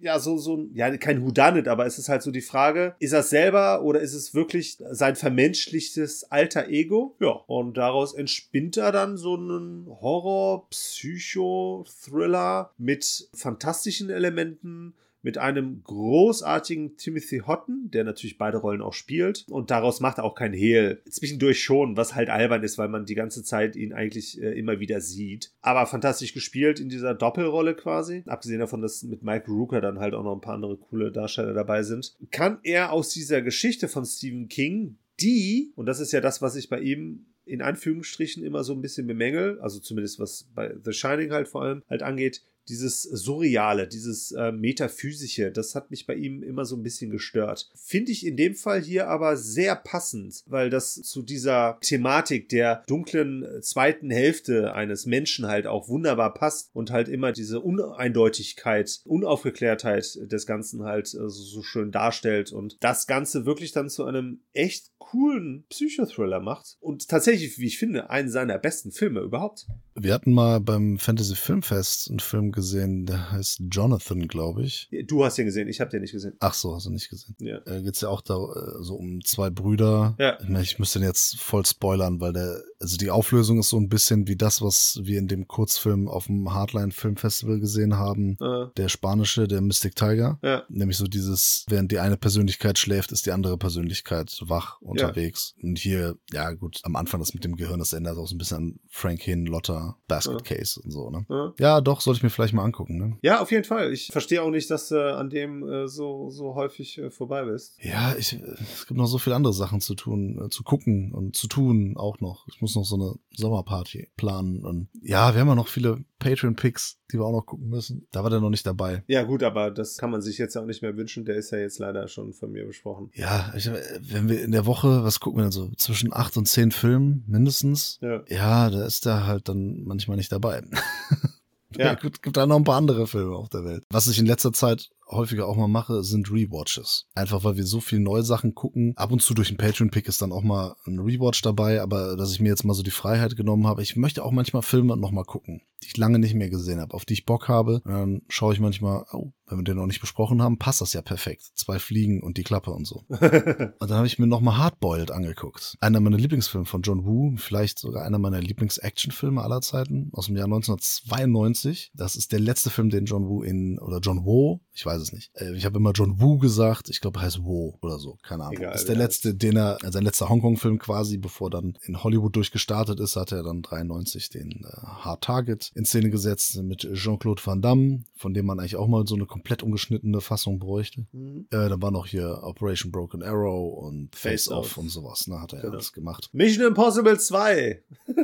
ja, 0.06 0.20
so, 0.20 0.38
so, 0.38 0.68
ja, 0.74 0.96
kein 0.98 1.24
Whodunit, 1.24 1.68
aber 1.68 1.86
es 1.86 1.98
ist 1.98 2.10
halt 2.10 2.22
so 2.22 2.30
die 2.30 2.42
Frage, 2.42 2.96
ist 3.00 3.12
er 3.12 3.24
selber 3.24 3.82
oder 3.82 4.00
ist 4.00 4.14
es 4.14 4.36
wirklich 4.36 4.78
sein 4.92 5.16
vermenschlichtes 5.16 6.32
alter 6.32 6.70
Ego? 6.70 7.16
Ja, 7.20 7.32
und 7.48 7.76
daraus 7.76 8.14
entspinnt 8.14 8.78
er 8.78 8.92
dann 8.92 9.18
so 9.18 9.36
einen 9.36 9.88
Horror, 9.88 10.70
Psycho, 10.70 11.86
Thriller 12.04 12.72
mit 12.78 13.30
fantastischen 13.34 14.12
Elementen, 14.12 14.94
mit 15.26 15.40
einem 15.40 15.82
großartigen 15.84 16.98
Timothy 16.98 17.40
Houghton, 17.48 17.90
der 17.92 18.04
natürlich 18.04 18.38
beide 18.38 18.58
Rollen 18.58 18.84
auch 18.84 18.94
spielt. 18.94 19.44
Und 19.50 19.72
daraus 19.72 20.00
macht 20.00 20.20
er 20.20 20.24
auch 20.24 20.36
kein 20.36 20.54
Hehl. 20.54 21.02
Zwischendurch 21.10 21.64
schon, 21.64 21.98
was 21.98 22.14
halt 22.14 22.30
albern 22.30 22.62
ist, 22.62 22.78
weil 22.78 22.90
man 22.90 23.08
die 23.08 23.16
ganze 23.16 23.44
Zeit 23.44 23.76
ihn 23.76 23.92
eigentlich 23.92 24.40
äh, 24.40 24.56
immer 24.56 24.80
wieder 24.80 25.02
sieht. 25.02 25.52
Aber 25.64 25.88
fantastisch 25.88 26.36
gespielt 26.36 26.80
in 26.80 26.90
dieser 26.90 27.16
Doppelrolle 27.16 27.74
quasi. 27.74 28.22
Abgesehen 28.28 28.60
davon, 28.60 28.84
dass 28.84 29.02
mit 29.02 29.24
Mike 29.24 29.50
Rooker 29.50 29.82
dann 29.82 29.98
halt 29.98 30.14
auch 30.14 30.24
noch 30.24 30.36
ein 30.36 30.42
paar 30.42 30.54
andere 30.54 30.78
coole 30.78 31.12
Darsteller 31.12 31.56
dabei 31.56 31.82
sind. 31.82 32.14
Kann 32.30 32.60
er 32.62 32.92
aus 32.92 33.10
dieser 33.10 33.42
Geschichte 33.42 33.88
von 33.88 34.06
Stephen 34.06 34.48
King, 34.48 35.00
die, 35.20 35.74
und 35.76 35.88
das 35.88 36.00
ist 36.00 36.12
ja 36.12 36.22
das, 36.22 36.44
was 36.44 36.56
ich 36.56 36.70
bei 36.70 36.80
ihm 36.80 37.26
in 37.46 37.64
Anführungsstrichen 37.64 38.44
immer 38.44 38.64
so 38.64 38.74
ein 38.74 38.82
bisschen 38.82 39.08
bemängel, 39.08 39.60
also 39.60 39.80
zumindest 39.80 40.20
was 40.20 40.48
bei 40.54 40.76
The 40.84 40.94
Shining 40.94 41.32
halt 41.32 41.48
vor 41.48 41.64
allem 41.64 41.84
halt 41.90 42.04
angeht, 42.04 42.44
dieses 42.70 43.04
Surreale, 43.04 43.88
dieses 43.88 44.32
äh, 44.32 44.52
Metaphysische, 44.52 45.52
das 45.52 45.76
hat 45.76 45.92
mich 45.92 46.06
bei 46.06 46.16
ihm 46.16 46.44
immer 46.44 46.66
so 46.66 46.76
ein 46.76 46.84
bisschen 46.84 47.12
gestört. 47.12 47.70
Finde 47.76 48.12
ich 48.12 48.26
in 48.26 48.38
dem 48.38 48.56
Fall 48.56 48.82
hier 48.82 49.08
aber 49.08 49.38
sehr 49.38 49.76
passend, 49.76 50.44
weil 50.48 50.70
das 50.70 50.96
zu 50.96 51.22
dieser 51.22 51.78
Thematik 51.82 52.50
der 52.50 52.84
dunklen 52.88 53.44
äh, 53.44 53.62
zweiten 53.62 54.10
Hälfte 54.10 54.74
eines 54.74 55.06
Menschen 55.06 55.48
halt 55.48 55.68
auch 55.68 55.88
wunderbar 55.88 56.34
passt 56.34 56.70
und 56.74 56.92
halt 56.92 57.08
immer 57.08 57.32
diese 57.32 57.60
Uneindeutigkeit, 57.60 59.02
Unaufgeklärtheit 59.06 60.18
des 60.32 60.46
Ganzen 60.46 60.84
halt 60.84 61.14
äh, 61.14 61.30
so 61.30 61.62
schön 61.62 61.92
darstellt 61.92 62.52
und 62.52 62.78
das 62.82 63.08
Ganze 63.08 63.46
wirklich 63.46 63.72
dann 63.72 63.90
zu 63.90 64.06
einem 64.06 64.42
echt 64.54 64.92
coolen 64.98 65.66
Psychothriller 65.70 66.40
macht 66.40 66.78
und 66.80 67.08
tatsächlich, 67.08 67.60
wie 67.60 67.68
ich 67.68 67.78
finde, 67.78 68.10
einen 68.10 68.30
seiner 68.30 68.58
besten 68.58 68.92
Filme 68.92 69.22
überhaupt. 69.22 69.68
Wir 69.94 70.14
hatten 70.14 70.34
mal 70.34 70.60
beim 70.60 70.98
Fantasy 70.98 71.36
Filmfest 71.36 72.10
einen 72.10 72.20
Film 72.20 72.52
gesehen, 72.56 73.06
der 73.06 73.32
heißt 73.32 73.62
Jonathan, 73.70 74.28
glaube 74.28 74.64
ich. 74.64 74.90
Du 75.08 75.24
hast 75.24 75.38
den 75.38 75.46
gesehen, 75.46 75.68
ich 75.68 75.80
habe 75.80 75.92
den 75.92 76.02
nicht 76.02 76.14
gesehen. 76.14 76.34
Ach 76.40 76.54
so, 76.54 76.76
hast 76.76 76.88
du 76.88 76.90
nicht 76.90 77.10
gesehen. 77.10 77.36
Ja. 77.40 77.60
Äh, 77.66 77.84
geht's 77.84 78.02
ja 78.02 78.10
auch 78.10 78.22
da 78.22 78.34
äh, 78.34 78.84
so 78.84 78.96
um 78.96 79.24
zwei 79.24 79.50
Brüder. 79.52 80.16
Ja. 80.18 80.40
Ich, 80.42 80.50
meine, 80.50 80.64
ich 80.64 80.80
müsste 80.80 81.00
den 81.00 81.08
jetzt 81.08 81.40
voll 81.40 81.66
spoilern, 81.66 82.20
weil 82.20 82.34
der, 82.34 82.64
also 82.80 82.98
die 82.98 83.10
Auflösung 83.10 83.60
ist 83.60 83.70
so 83.70 83.78
ein 83.78 83.90
bisschen 83.90 84.28
wie 84.28 84.36
das, 84.36 84.62
was 84.62 85.00
wir 85.04 85.20
in 85.20 85.28
dem 85.28 85.48
Kurzfilm 85.48 86.08
auf 86.08 86.26
dem 86.28 86.54
Hardline 86.54 86.92
Film 86.92 87.16
Festival 87.16 87.60
gesehen 87.60 87.96
haben. 87.98 88.38
Äh, 88.42 88.68
Der 88.78 88.90
spanische, 88.90 89.48
der 89.48 89.62
Mystic 89.62 89.96
Tiger. 89.96 90.40
ja. 90.44 90.64
Nämlich 90.70 90.98
so 90.98 91.06
dieses, 91.08 91.66
während 91.70 91.92
die 91.92 92.00
eine 92.00 92.18
Persönlichkeit 92.18 92.78
schläft, 92.78 93.12
ist 93.12 93.26
die 93.26 93.32
andere 93.32 93.58
Persönlichkeit 93.58 94.38
wach 94.46 94.80
unterwegs. 94.82 95.56
Und 95.62 95.80
hier, 95.80 96.18
ja 96.34 96.52
gut, 96.52 96.80
am 96.84 96.96
Anfang 96.96 97.20
das 97.20 97.34
mit 97.34 97.44
dem 97.44 97.56
Gehirn, 97.56 97.80
das 97.80 97.94
ändert 97.94 98.18
auch 98.18 98.28
so 98.28 98.36
ein 98.36 98.38
bisschen 98.38 98.58
an 98.58 98.80
Frank 98.90 99.22
Hin, 99.22 99.46
Lotta, 99.46 99.98
Basket 100.08 100.44
Case 100.44 100.80
und 100.82 100.92
so, 100.92 101.10
ne? 101.10 101.26
Ja. 101.30 101.54
Ja, 101.60 101.82
doch, 101.82 102.02
sollte 102.02 102.18
ich 102.20 102.24
mir 102.24 102.30
vielleicht 102.30 102.54
mal 102.54 102.64
angucken, 102.64 102.98
ne? 102.98 103.18
Ja, 103.22 103.42
auf 103.42 103.52
jeden 103.52 103.64
Fall. 103.64 103.92
Ich 103.94 104.08
verstehe 104.12 104.42
auch 104.42 104.50
nicht, 104.50 104.70
dass 104.70 104.90
du 104.90 105.16
an 105.16 105.30
dem 105.30 105.68
äh, 105.68 105.88
so, 105.88 106.30
so 106.30 106.56
häufig 106.56 106.98
äh, 106.98 107.10
vorbei 107.10 107.44
bist. 107.46 107.78
Ja, 107.82 108.16
ich, 108.18 108.34
es 108.34 108.86
gibt 108.88 108.98
noch 108.98 109.08
so 109.08 109.18
viele 109.18 109.36
andere 109.36 109.54
Sachen 109.54 109.82
zu 109.82 109.96
tun, 109.96 110.42
äh, 110.46 110.50
zu 110.50 110.64
gucken 110.64 111.12
und 111.14 111.36
zu 111.36 111.48
tun 111.48 111.96
auch 111.98 112.20
noch. 112.20 112.48
Ich 112.48 112.62
muss 112.62 112.75
noch 112.76 112.86
so 112.86 112.96
eine 112.96 113.14
Sommerparty 113.36 114.10
planen 114.18 114.64
und 114.64 114.90
ja, 115.02 115.34
wir 115.34 115.42
haben 115.42 115.48
ja 115.48 115.56
noch 115.56 115.68
viele 115.68 116.04
Patreon-Picks, 116.20 116.98
die 117.12 117.18
wir 117.18 117.26
auch 117.26 117.32
noch 117.32 117.46
gucken 117.46 117.70
müssen. 117.70 118.08
Da 118.12 118.24
war 118.24 118.30
der 118.30 118.40
noch 118.40 118.50
nicht 118.50 118.66
dabei. 118.66 119.04
Ja, 119.08 119.24
gut, 119.24 119.44
aber 119.44 119.72
das 119.72 119.98
kann 119.98 120.12
man 120.12 120.22
sich 120.22 120.38
jetzt 120.38 120.56
auch 120.58 120.66
nicht 120.66 120.82
mehr 120.82 120.96
wünschen. 120.96 121.26
Der 121.26 121.36
ist 121.36 121.52
ja 121.52 121.58
jetzt 121.58 121.80
leider 121.80 122.08
schon 122.08 122.34
von 122.34 122.52
mir 122.52 122.66
besprochen. 122.66 123.10
Ja, 123.14 123.54
ich, 123.56 123.70
wenn 123.70 124.30
wir 124.30 124.44
in 124.44 124.52
der 124.52 124.66
Woche, 124.66 125.04
was 125.04 125.20
gucken 125.20 125.40
wir 125.40 125.44
denn 125.44 125.52
so? 125.52 125.72
Zwischen 125.78 126.14
acht 126.14 126.38
und 126.38 126.48
zehn 126.48 126.72
Filmen 126.72 127.24
mindestens. 127.28 128.00
Ja. 128.02 128.24
Ja, 128.28 128.70
da 128.70 128.86
ist 128.86 129.06
der 129.06 129.28
halt 129.28 129.50
dann 129.50 129.84
manchmal 129.84 130.18
nicht 130.18 130.32
dabei. 130.32 130.64
Ja. 130.72 130.80
Ja, 131.78 131.94
gut, 131.96 132.22
gibt 132.22 132.38
da 132.38 132.46
noch 132.46 132.56
ein 132.56 132.64
paar 132.64 132.78
andere 132.78 133.06
Filme 133.06 133.36
auf 133.36 133.50
der 133.50 133.66
Welt. 133.66 133.84
Was 133.90 134.08
ich 134.08 134.18
in 134.18 134.26
letzter 134.26 134.54
Zeit 134.54 134.90
häufiger 135.08 135.48
auch 135.48 135.56
mal 135.56 135.68
mache, 135.68 136.04
sind 136.04 136.32
Rewatches. 136.32 137.08
Einfach 137.14 137.44
weil 137.44 137.58
wir 137.58 137.66
so 137.66 137.80
viel 137.80 138.00
neue 138.00 138.24
Sachen 138.24 138.56
gucken. 138.56 138.94
Ab 138.96 139.12
und 139.12 139.22
zu 139.22 139.34
durch 139.34 139.50
einen 139.50 139.58
Patreon-Pick 139.58 140.08
ist 140.08 140.22
dann 140.22 140.32
auch 140.32 140.44
mal 140.44 140.76
ein 140.86 141.00
Rewatch 141.00 141.42
dabei, 141.42 141.82
aber 141.82 142.16
dass 142.18 142.32
ich 142.32 142.40
mir 142.40 142.50
jetzt 142.50 142.64
mal 142.64 142.74
so 142.74 142.84
die 142.84 142.92
Freiheit 142.92 143.36
genommen 143.36 143.68
habe, 143.68 143.82
ich 143.82 143.96
möchte 143.96 144.24
auch 144.24 144.32
manchmal 144.32 144.62
Filme 144.62 144.98
noch 144.98 145.12
mal 145.12 145.24
gucken, 145.24 145.62
die 145.86 145.90
ich 145.90 145.98
lange 145.98 146.20
nicht 146.20 146.34
mehr 146.34 146.50
gesehen 146.50 146.80
habe, 146.80 146.94
auf 146.94 147.06
die 147.06 147.14
ich 147.14 147.26
Bock 147.26 147.48
habe. 147.48 147.82
Und 147.86 147.92
dann 147.92 148.22
schaue 148.28 148.54
ich 148.54 148.60
manchmal, 148.60 149.06
oh, 149.12 149.32
wenn 149.48 149.60
wir 149.60 149.64
den 149.64 149.78
noch 149.78 149.86
nicht 149.86 150.02
besprochen 150.02 150.42
haben, 150.42 150.58
passt 150.58 150.82
das 150.82 150.94
ja 150.94 151.02
perfekt. 151.02 151.52
Zwei 151.56 151.78
Fliegen 151.80 152.24
und 152.24 152.38
die 152.38 152.44
Klappe 152.44 152.72
und 152.72 152.86
so. 152.86 153.04
und 153.10 153.20
dann 153.20 153.98
habe 153.98 154.08
ich 154.08 154.18
mir 154.18 154.28
noch 154.28 154.42
mal 154.42 154.58
Hardboiled 154.58 155.12
angeguckt. 155.12 155.78
Einer 155.80 156.00
meiner 156.00 156.18
Lieblingsfilme 156.18 156.66
von 156.66 156.82
John 156.82 157.06
Woo, 157.06 157.36
vielleicht 157.38 157.78
sogar 157.80 158.06
einer 158.06 158.18
meiner 158.18 158.42
Lieblings-Actionfilme 158.42 159.42
aller 159.42 159.62
Zeiten 159.62 160.10
aus 160.14 160.28
dem 160.28 160.36
Jahr 160.36 160.46
1992. 160.46 161.92
Das 161.94 162.16
ist 162.16 162.32
der 162.32 162.40
letzte 162.40 162.70
Film, 162.70 162.90
den 162.90 163.06
John 163.06 163.28
Woo 163.28 163.44
in, 163.44 163.78
oder 163.80 164.00
John 164.00 164.26
Woo, 164.26 164.62
ich 164.74 164.86
weiß 164.86 165.02
es 165.02 165.14
nicht. 165.14 165.32
Äh, 165.36 165.54
Ich 165.56 165.66
habe 165.66 165.78
immer 165.78 165.92
John 165.92 166.20
Woo 166.20 166.40
gesagt, 166.40 166.90
ich 166.90 167.02
glaube, 167.02 167.20
er 167.20 167.24
heißt 167.24 167.44
Woo 167.44 167.78
oder 167.82 168.00
so, 168.00 168.18
keine 168.24 168.44
Ahnung. 168.44 168.58
Egal, 168.58 168.72
das 168.72 168.82
ist 168.82 168.90
der 168.90 168.98
wer 168.98 169.04
letzte, 169.04 169.36
den 169.36 169.58
er, 169.58 169.78
sein 169.84 170.04
letzter 170.04 170.30
Hongkong-Film 170.30 170.80
quasi, 170.80 171.18
bevor 171.18 171.50
dann 171.50 171.78
in 171.84 172.04
Hollywood 172.04 172.36
durchgestartet 172.36 173.00
ist, 173.00 173.16
hat 173.16 173.32
er 173.32 173.44
dann 173.44 173.62
93 173.62 174.30
den 174.30 174.66
äh, 174.66 174.82
Hard 174.82 175.24
Target 175.24 175.72
in 175.76 175.84
Szene 175.86 176.10
gesetzt 176.10 176.56
mit 176.64 176.88
Jean-Claude 176.94 177.42
Van 177.46 177.62
Damme, 177.62 178.04
von 178.16 178.34
dem 178.34 178.46
man 178.46 178.60
eigentlich 178.60 178.78
auch 178.78 178.88
mal 178.88 179.06
so 179.06 179.16
eine 179.16 179.26
komplett 179.26 179.62
ungeschnittene 179.62 180.22
Fassung 180.22 180.58
bräuchte. 180.58 181.06
Mhm. 181.12 181.48
Äh, 181.52 181.68
da 181.70 181.82
war 181.82 181.92
noch 181.92 182.08
hier 182.08 182.40
Operation 182.44 182.92
Broken 182.94 183.22
Arrow 183.22 183.78
und 183.84 184.16
Face, 184.16 184.46
Face 184.46 184.50
Off 184.52 184.66
Off. 184.66 184.78
und 184.78 184.90
sowas, 184.90 185.28
ne, 185.28 185.42
hat 185.42 185.52
er 185.52 185.58
ja 185.58 185.62
Genau. 185.64 185.74
alles 185.76 185.92
gemacht. 185.92 186.30
Mission 186.34 186.66
Impossible 186.66 187.20
2. 187.20 187.84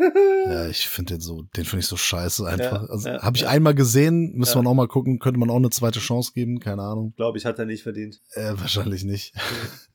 Ja, 0.48 0.68
ich 0.68 0.88
finde 0.88 1.16
den 1.16 1.22
so, 1.22 1.44
den 1.56 1.66
finde 1.66 1.82
ich 1.82 1.88
so 1.88 1.98
scheiße 1.98 2.46
einfach. 2.48 2.84
Ja, 2.84 2.90
also 2.90 3.10
ja, 3.10 3.22
habe 3.22 3.36
ich 3.38 3.44
ja. 3.44 3.50
einmal 3.50 3.76
gesehen, 3.76 4.32
müsste 4.36 4.56
Ja. 4.56 4.64
man 4.64 4.72
auch 4.72 4.76
mal 4.76 4.88
gucken, 4.88 5.20
könnte 5.20 5.40
man 5.40 5.50
auch 5.50 5.58
eine 5.58 5.70
zweite 5.70 6.00
Chance 6.00 6.32
geben, 6.34 6.60
keine 6.60 6.82
Ahnung. 6.84 7.14
Glaube 7.18 7.38
ich, 7.38 7.46
hat 7.46 7.60
er 7.60 7.66
nicht 7.66 7.84
verdient. 7.84 8.22
Äh, 8.34 8.54
wahrscheinlich 8.58 9.04
nicht. 9.04 9.34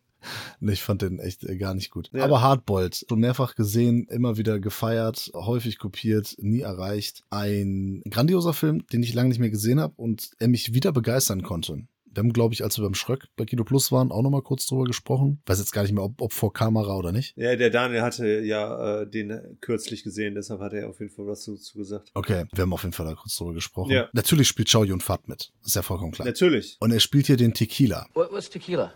Ich 0.60 0.82
fand 0.82 1.02
den 1.02 1.18
echt 1.18 1.44
äh, 1.44 1.56
gar 1.56 1.74
nicht 1.74 1.90
gut. 1.90 2.10
Ja. 2.12 2.24
Aber 2.24 2.42
Hardboiled, 2.42 3.06
schon 3.08 3.20
mehrfach 3.20 3.54
gesehen, 3.54 4.06
immer 4.08 4.36
wieder 4.36 4.60
gefeiert, 4.60 5.30
häufig 5.34 5.78
kopiert, 5.78 6.36
nie 6.38 6.60
erreicht. 6.60 7.22
Ein 7.30 8.02
grandioser 8.10 8.52
Film, 8.52 8.86
den 8.92 9.02
ich 9.02 9.14
lange 9.14 9.30
nicht 9.30 9.38
mehr 9.38 9.50
gesehen 9.50 9.80
habe 9.80 9.94
und 9.96 10.30
er 10.38 10.48
mich 10.48 10.74
wieder 10.74 10.92
begeistern 10.92 11.42
konnte. 11.42 11.86
Wir 12.16 12.22
haben, 12.22 12.32
glaube 12.32 12.54
ich, 12.54 12.64
als 12.64 12.78
wir 12.78 12.82
beim 12.82 12.94
Schröck 12.94 13.28
bei 13.36 13.44
Kino 13.44 13.62
Plus 13.62 13.92
waren, 13.92 14.10
auch 14.10 14.22
nochmal 14.22 14.40
kurz 14.40 14.66
drüber 14.66 14.84
gesprochen. 14.84 15.42
Weiß 15.44 15.58
jetzt 15.58 15.72
gar 15.72 15.82
nicht 15.82 15.92
mehr, 15.92 16.02
ob, 16.02 16.22
ob 16.22 16.32
vor 16.32 16.50
Kamera 16.50 16.96
oder 16.96 17.12
nicht. 17.12 17.36
Ja, 17.36 17.54
der 17.56 17.68
Daniel 17.68 18.00
hatte 18.00 18.40
ja 18.40 19.02
äh, 19.02 19.06
den 19.06 19.58
kürzlich 19.60 20.02
gesehen, 20.02 20.34
deshalb 20.34 20.60
hat 20.60 20.72
er 20.72 20.88
auf 20.88 20.98
jeden 20.98 21.12
Fall 21.12 21.26
was 21.26 21.44
dazu 21.44 21.76
gesagt. 21.76 22.10
Okay, 22.14 22.46
wir 22.54 22.62
haben 22.62 22.72
auf 22.72 22.84
jeden 22.84 22.94
Fall 22.94 23.04
da 23.04 23.14
kurz 23.14 23.36
drüber 23.36 23.52
gesprochen. 23.52 23.92
Ja. 23.92 24.08
Natürlich 24.14 24.48
spielt 24.48 24.72
Chow 24.72 24.86
Yun 24.86 25.00
Fat 25.00 25.28
mit. 25.28 25.52
Ist 25.62 25.76
ja 25.76 25.82
vollkommen 25.82 26.12
klar. 26.12 26.26
Natürlich. 26.26 26.78
Und 26.80 26.90
er 26.90 27.00
spielt 27.00 27.26
hier 27.26 27.36
den 27.36 27.52
Tequila. 27.52 28.08
What, 28.14 28.32
what's 28.32 28.48
tequila? 28.48 28.94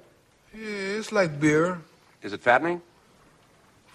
Yeah, 0.53 0.99
it's 0.99 1.11
like 1.13 1.39
beer. 1.41 1.81
Is 2.23 2.33
it 2.33 2.43
fattening? 2.43 2.81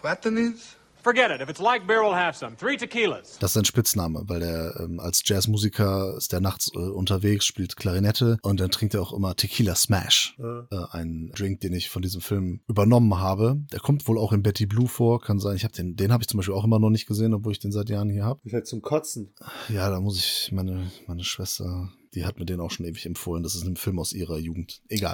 Fattenings? 0.02 0.76
Forget 1.04 1.30
it. 1.30 1.40
If 1.40 1.50
it's 1.50 1.60
like 1.60 1.86
beer, 1.86 2.02
we'll 2.02 2.16
have 2.16 2.36
some. 2.36 2.56
Three 2.58 2.78
tequilas. 2.78 3.38
Das 3.40 3.52
ist 3.52 3.54
sein 3.54 3.66
Spitzname, 3.66 4.24
weil 4.26 4.40
der 4.40 4.80
ähm, 4.80 5.00
als 5.00 5.22
Jazzmusiker 5.24 6.16
ist 6.18 6.32
der 6.32 6.40
nachts 6.40 6.72
äh, 6.74 6.80
unterwegs, 6.80 7.46
spielt 7.46 7.76
Klarinette 7.76 8.40
und 8.42 8.60
dann 8.60 8.72
trinkt 8.72 8.96
er 8.96 9.04
auch 9.04 9.14
immer 9.14 9.36
Tequila 9.36 9.76
Smash. 9.76 10.36
Äh, 10.40 10.76
ein 10.92 11.32
Drink, 11.36 11.60
den 11.60 11.74
ich 11.74 11.90
von 11.92 12.02
diesem 12.02 12.22
Film 12.22 12.62
übernommen 12.68 13.20
habe. 13.20 13.58
Der 13.72 13.80
kommt 13.82 14.08
wohl 14.08 14.18
auch 14.18 14.34
in 14.34 14.42
Betty 14.42 14.66
Blue 14.66 14.88
vor, 14.88 15.22
kann 15.22 15.38
sein. 15.40 15.56
Ich 15.56 15.64
habe 15.64 15.76
den, 15.76 15.96
den 15.96 16.12
habe 16.12 16.24
ich 16.24 16.28
zum 16.28 16.38
Beispiel 16.38 16.56
auch 16.56 16.64
immer 16.64 16.80
noch 16.80 16.90
nicht 16.90 17.06
gesehen, 17.06 17.36
obwohl 17.36 17.52
ich 17.52 17.60
den 17.60 17.72
seit 17.72 17.90
Jahren 17.90 18.10
hier 18.10 18.24
habe. 18.24 18.40
Vielleicht 18.44 18.66
zum 18.66 18.82
Kotzen. 18.82 19.32
Ja, 19.70 19.92
da 19.92 20.00
muss 20.00 20.18
ich 20.18 20.52
meine 20.54 20.90
meine 21.06 21.24
Schwester, 21.24 21.92
die 22.16 22.26
hat 22.26 22.40
mir 22.40 22.46
den 22.46 22.60
auch 22.60 22.72
schon 22.72 22.88
ewig 22.88 23.06
empfohlen. 23.06 23.44
Das 23.44 23.54
ist 23.54 23.64
ein 23.66 23.76
Film 23.76 24.00
aus 24.00 24.12
ihrer 24.12 24.40
Jugend. 24.40 24.82
Egal. 24.90 25.14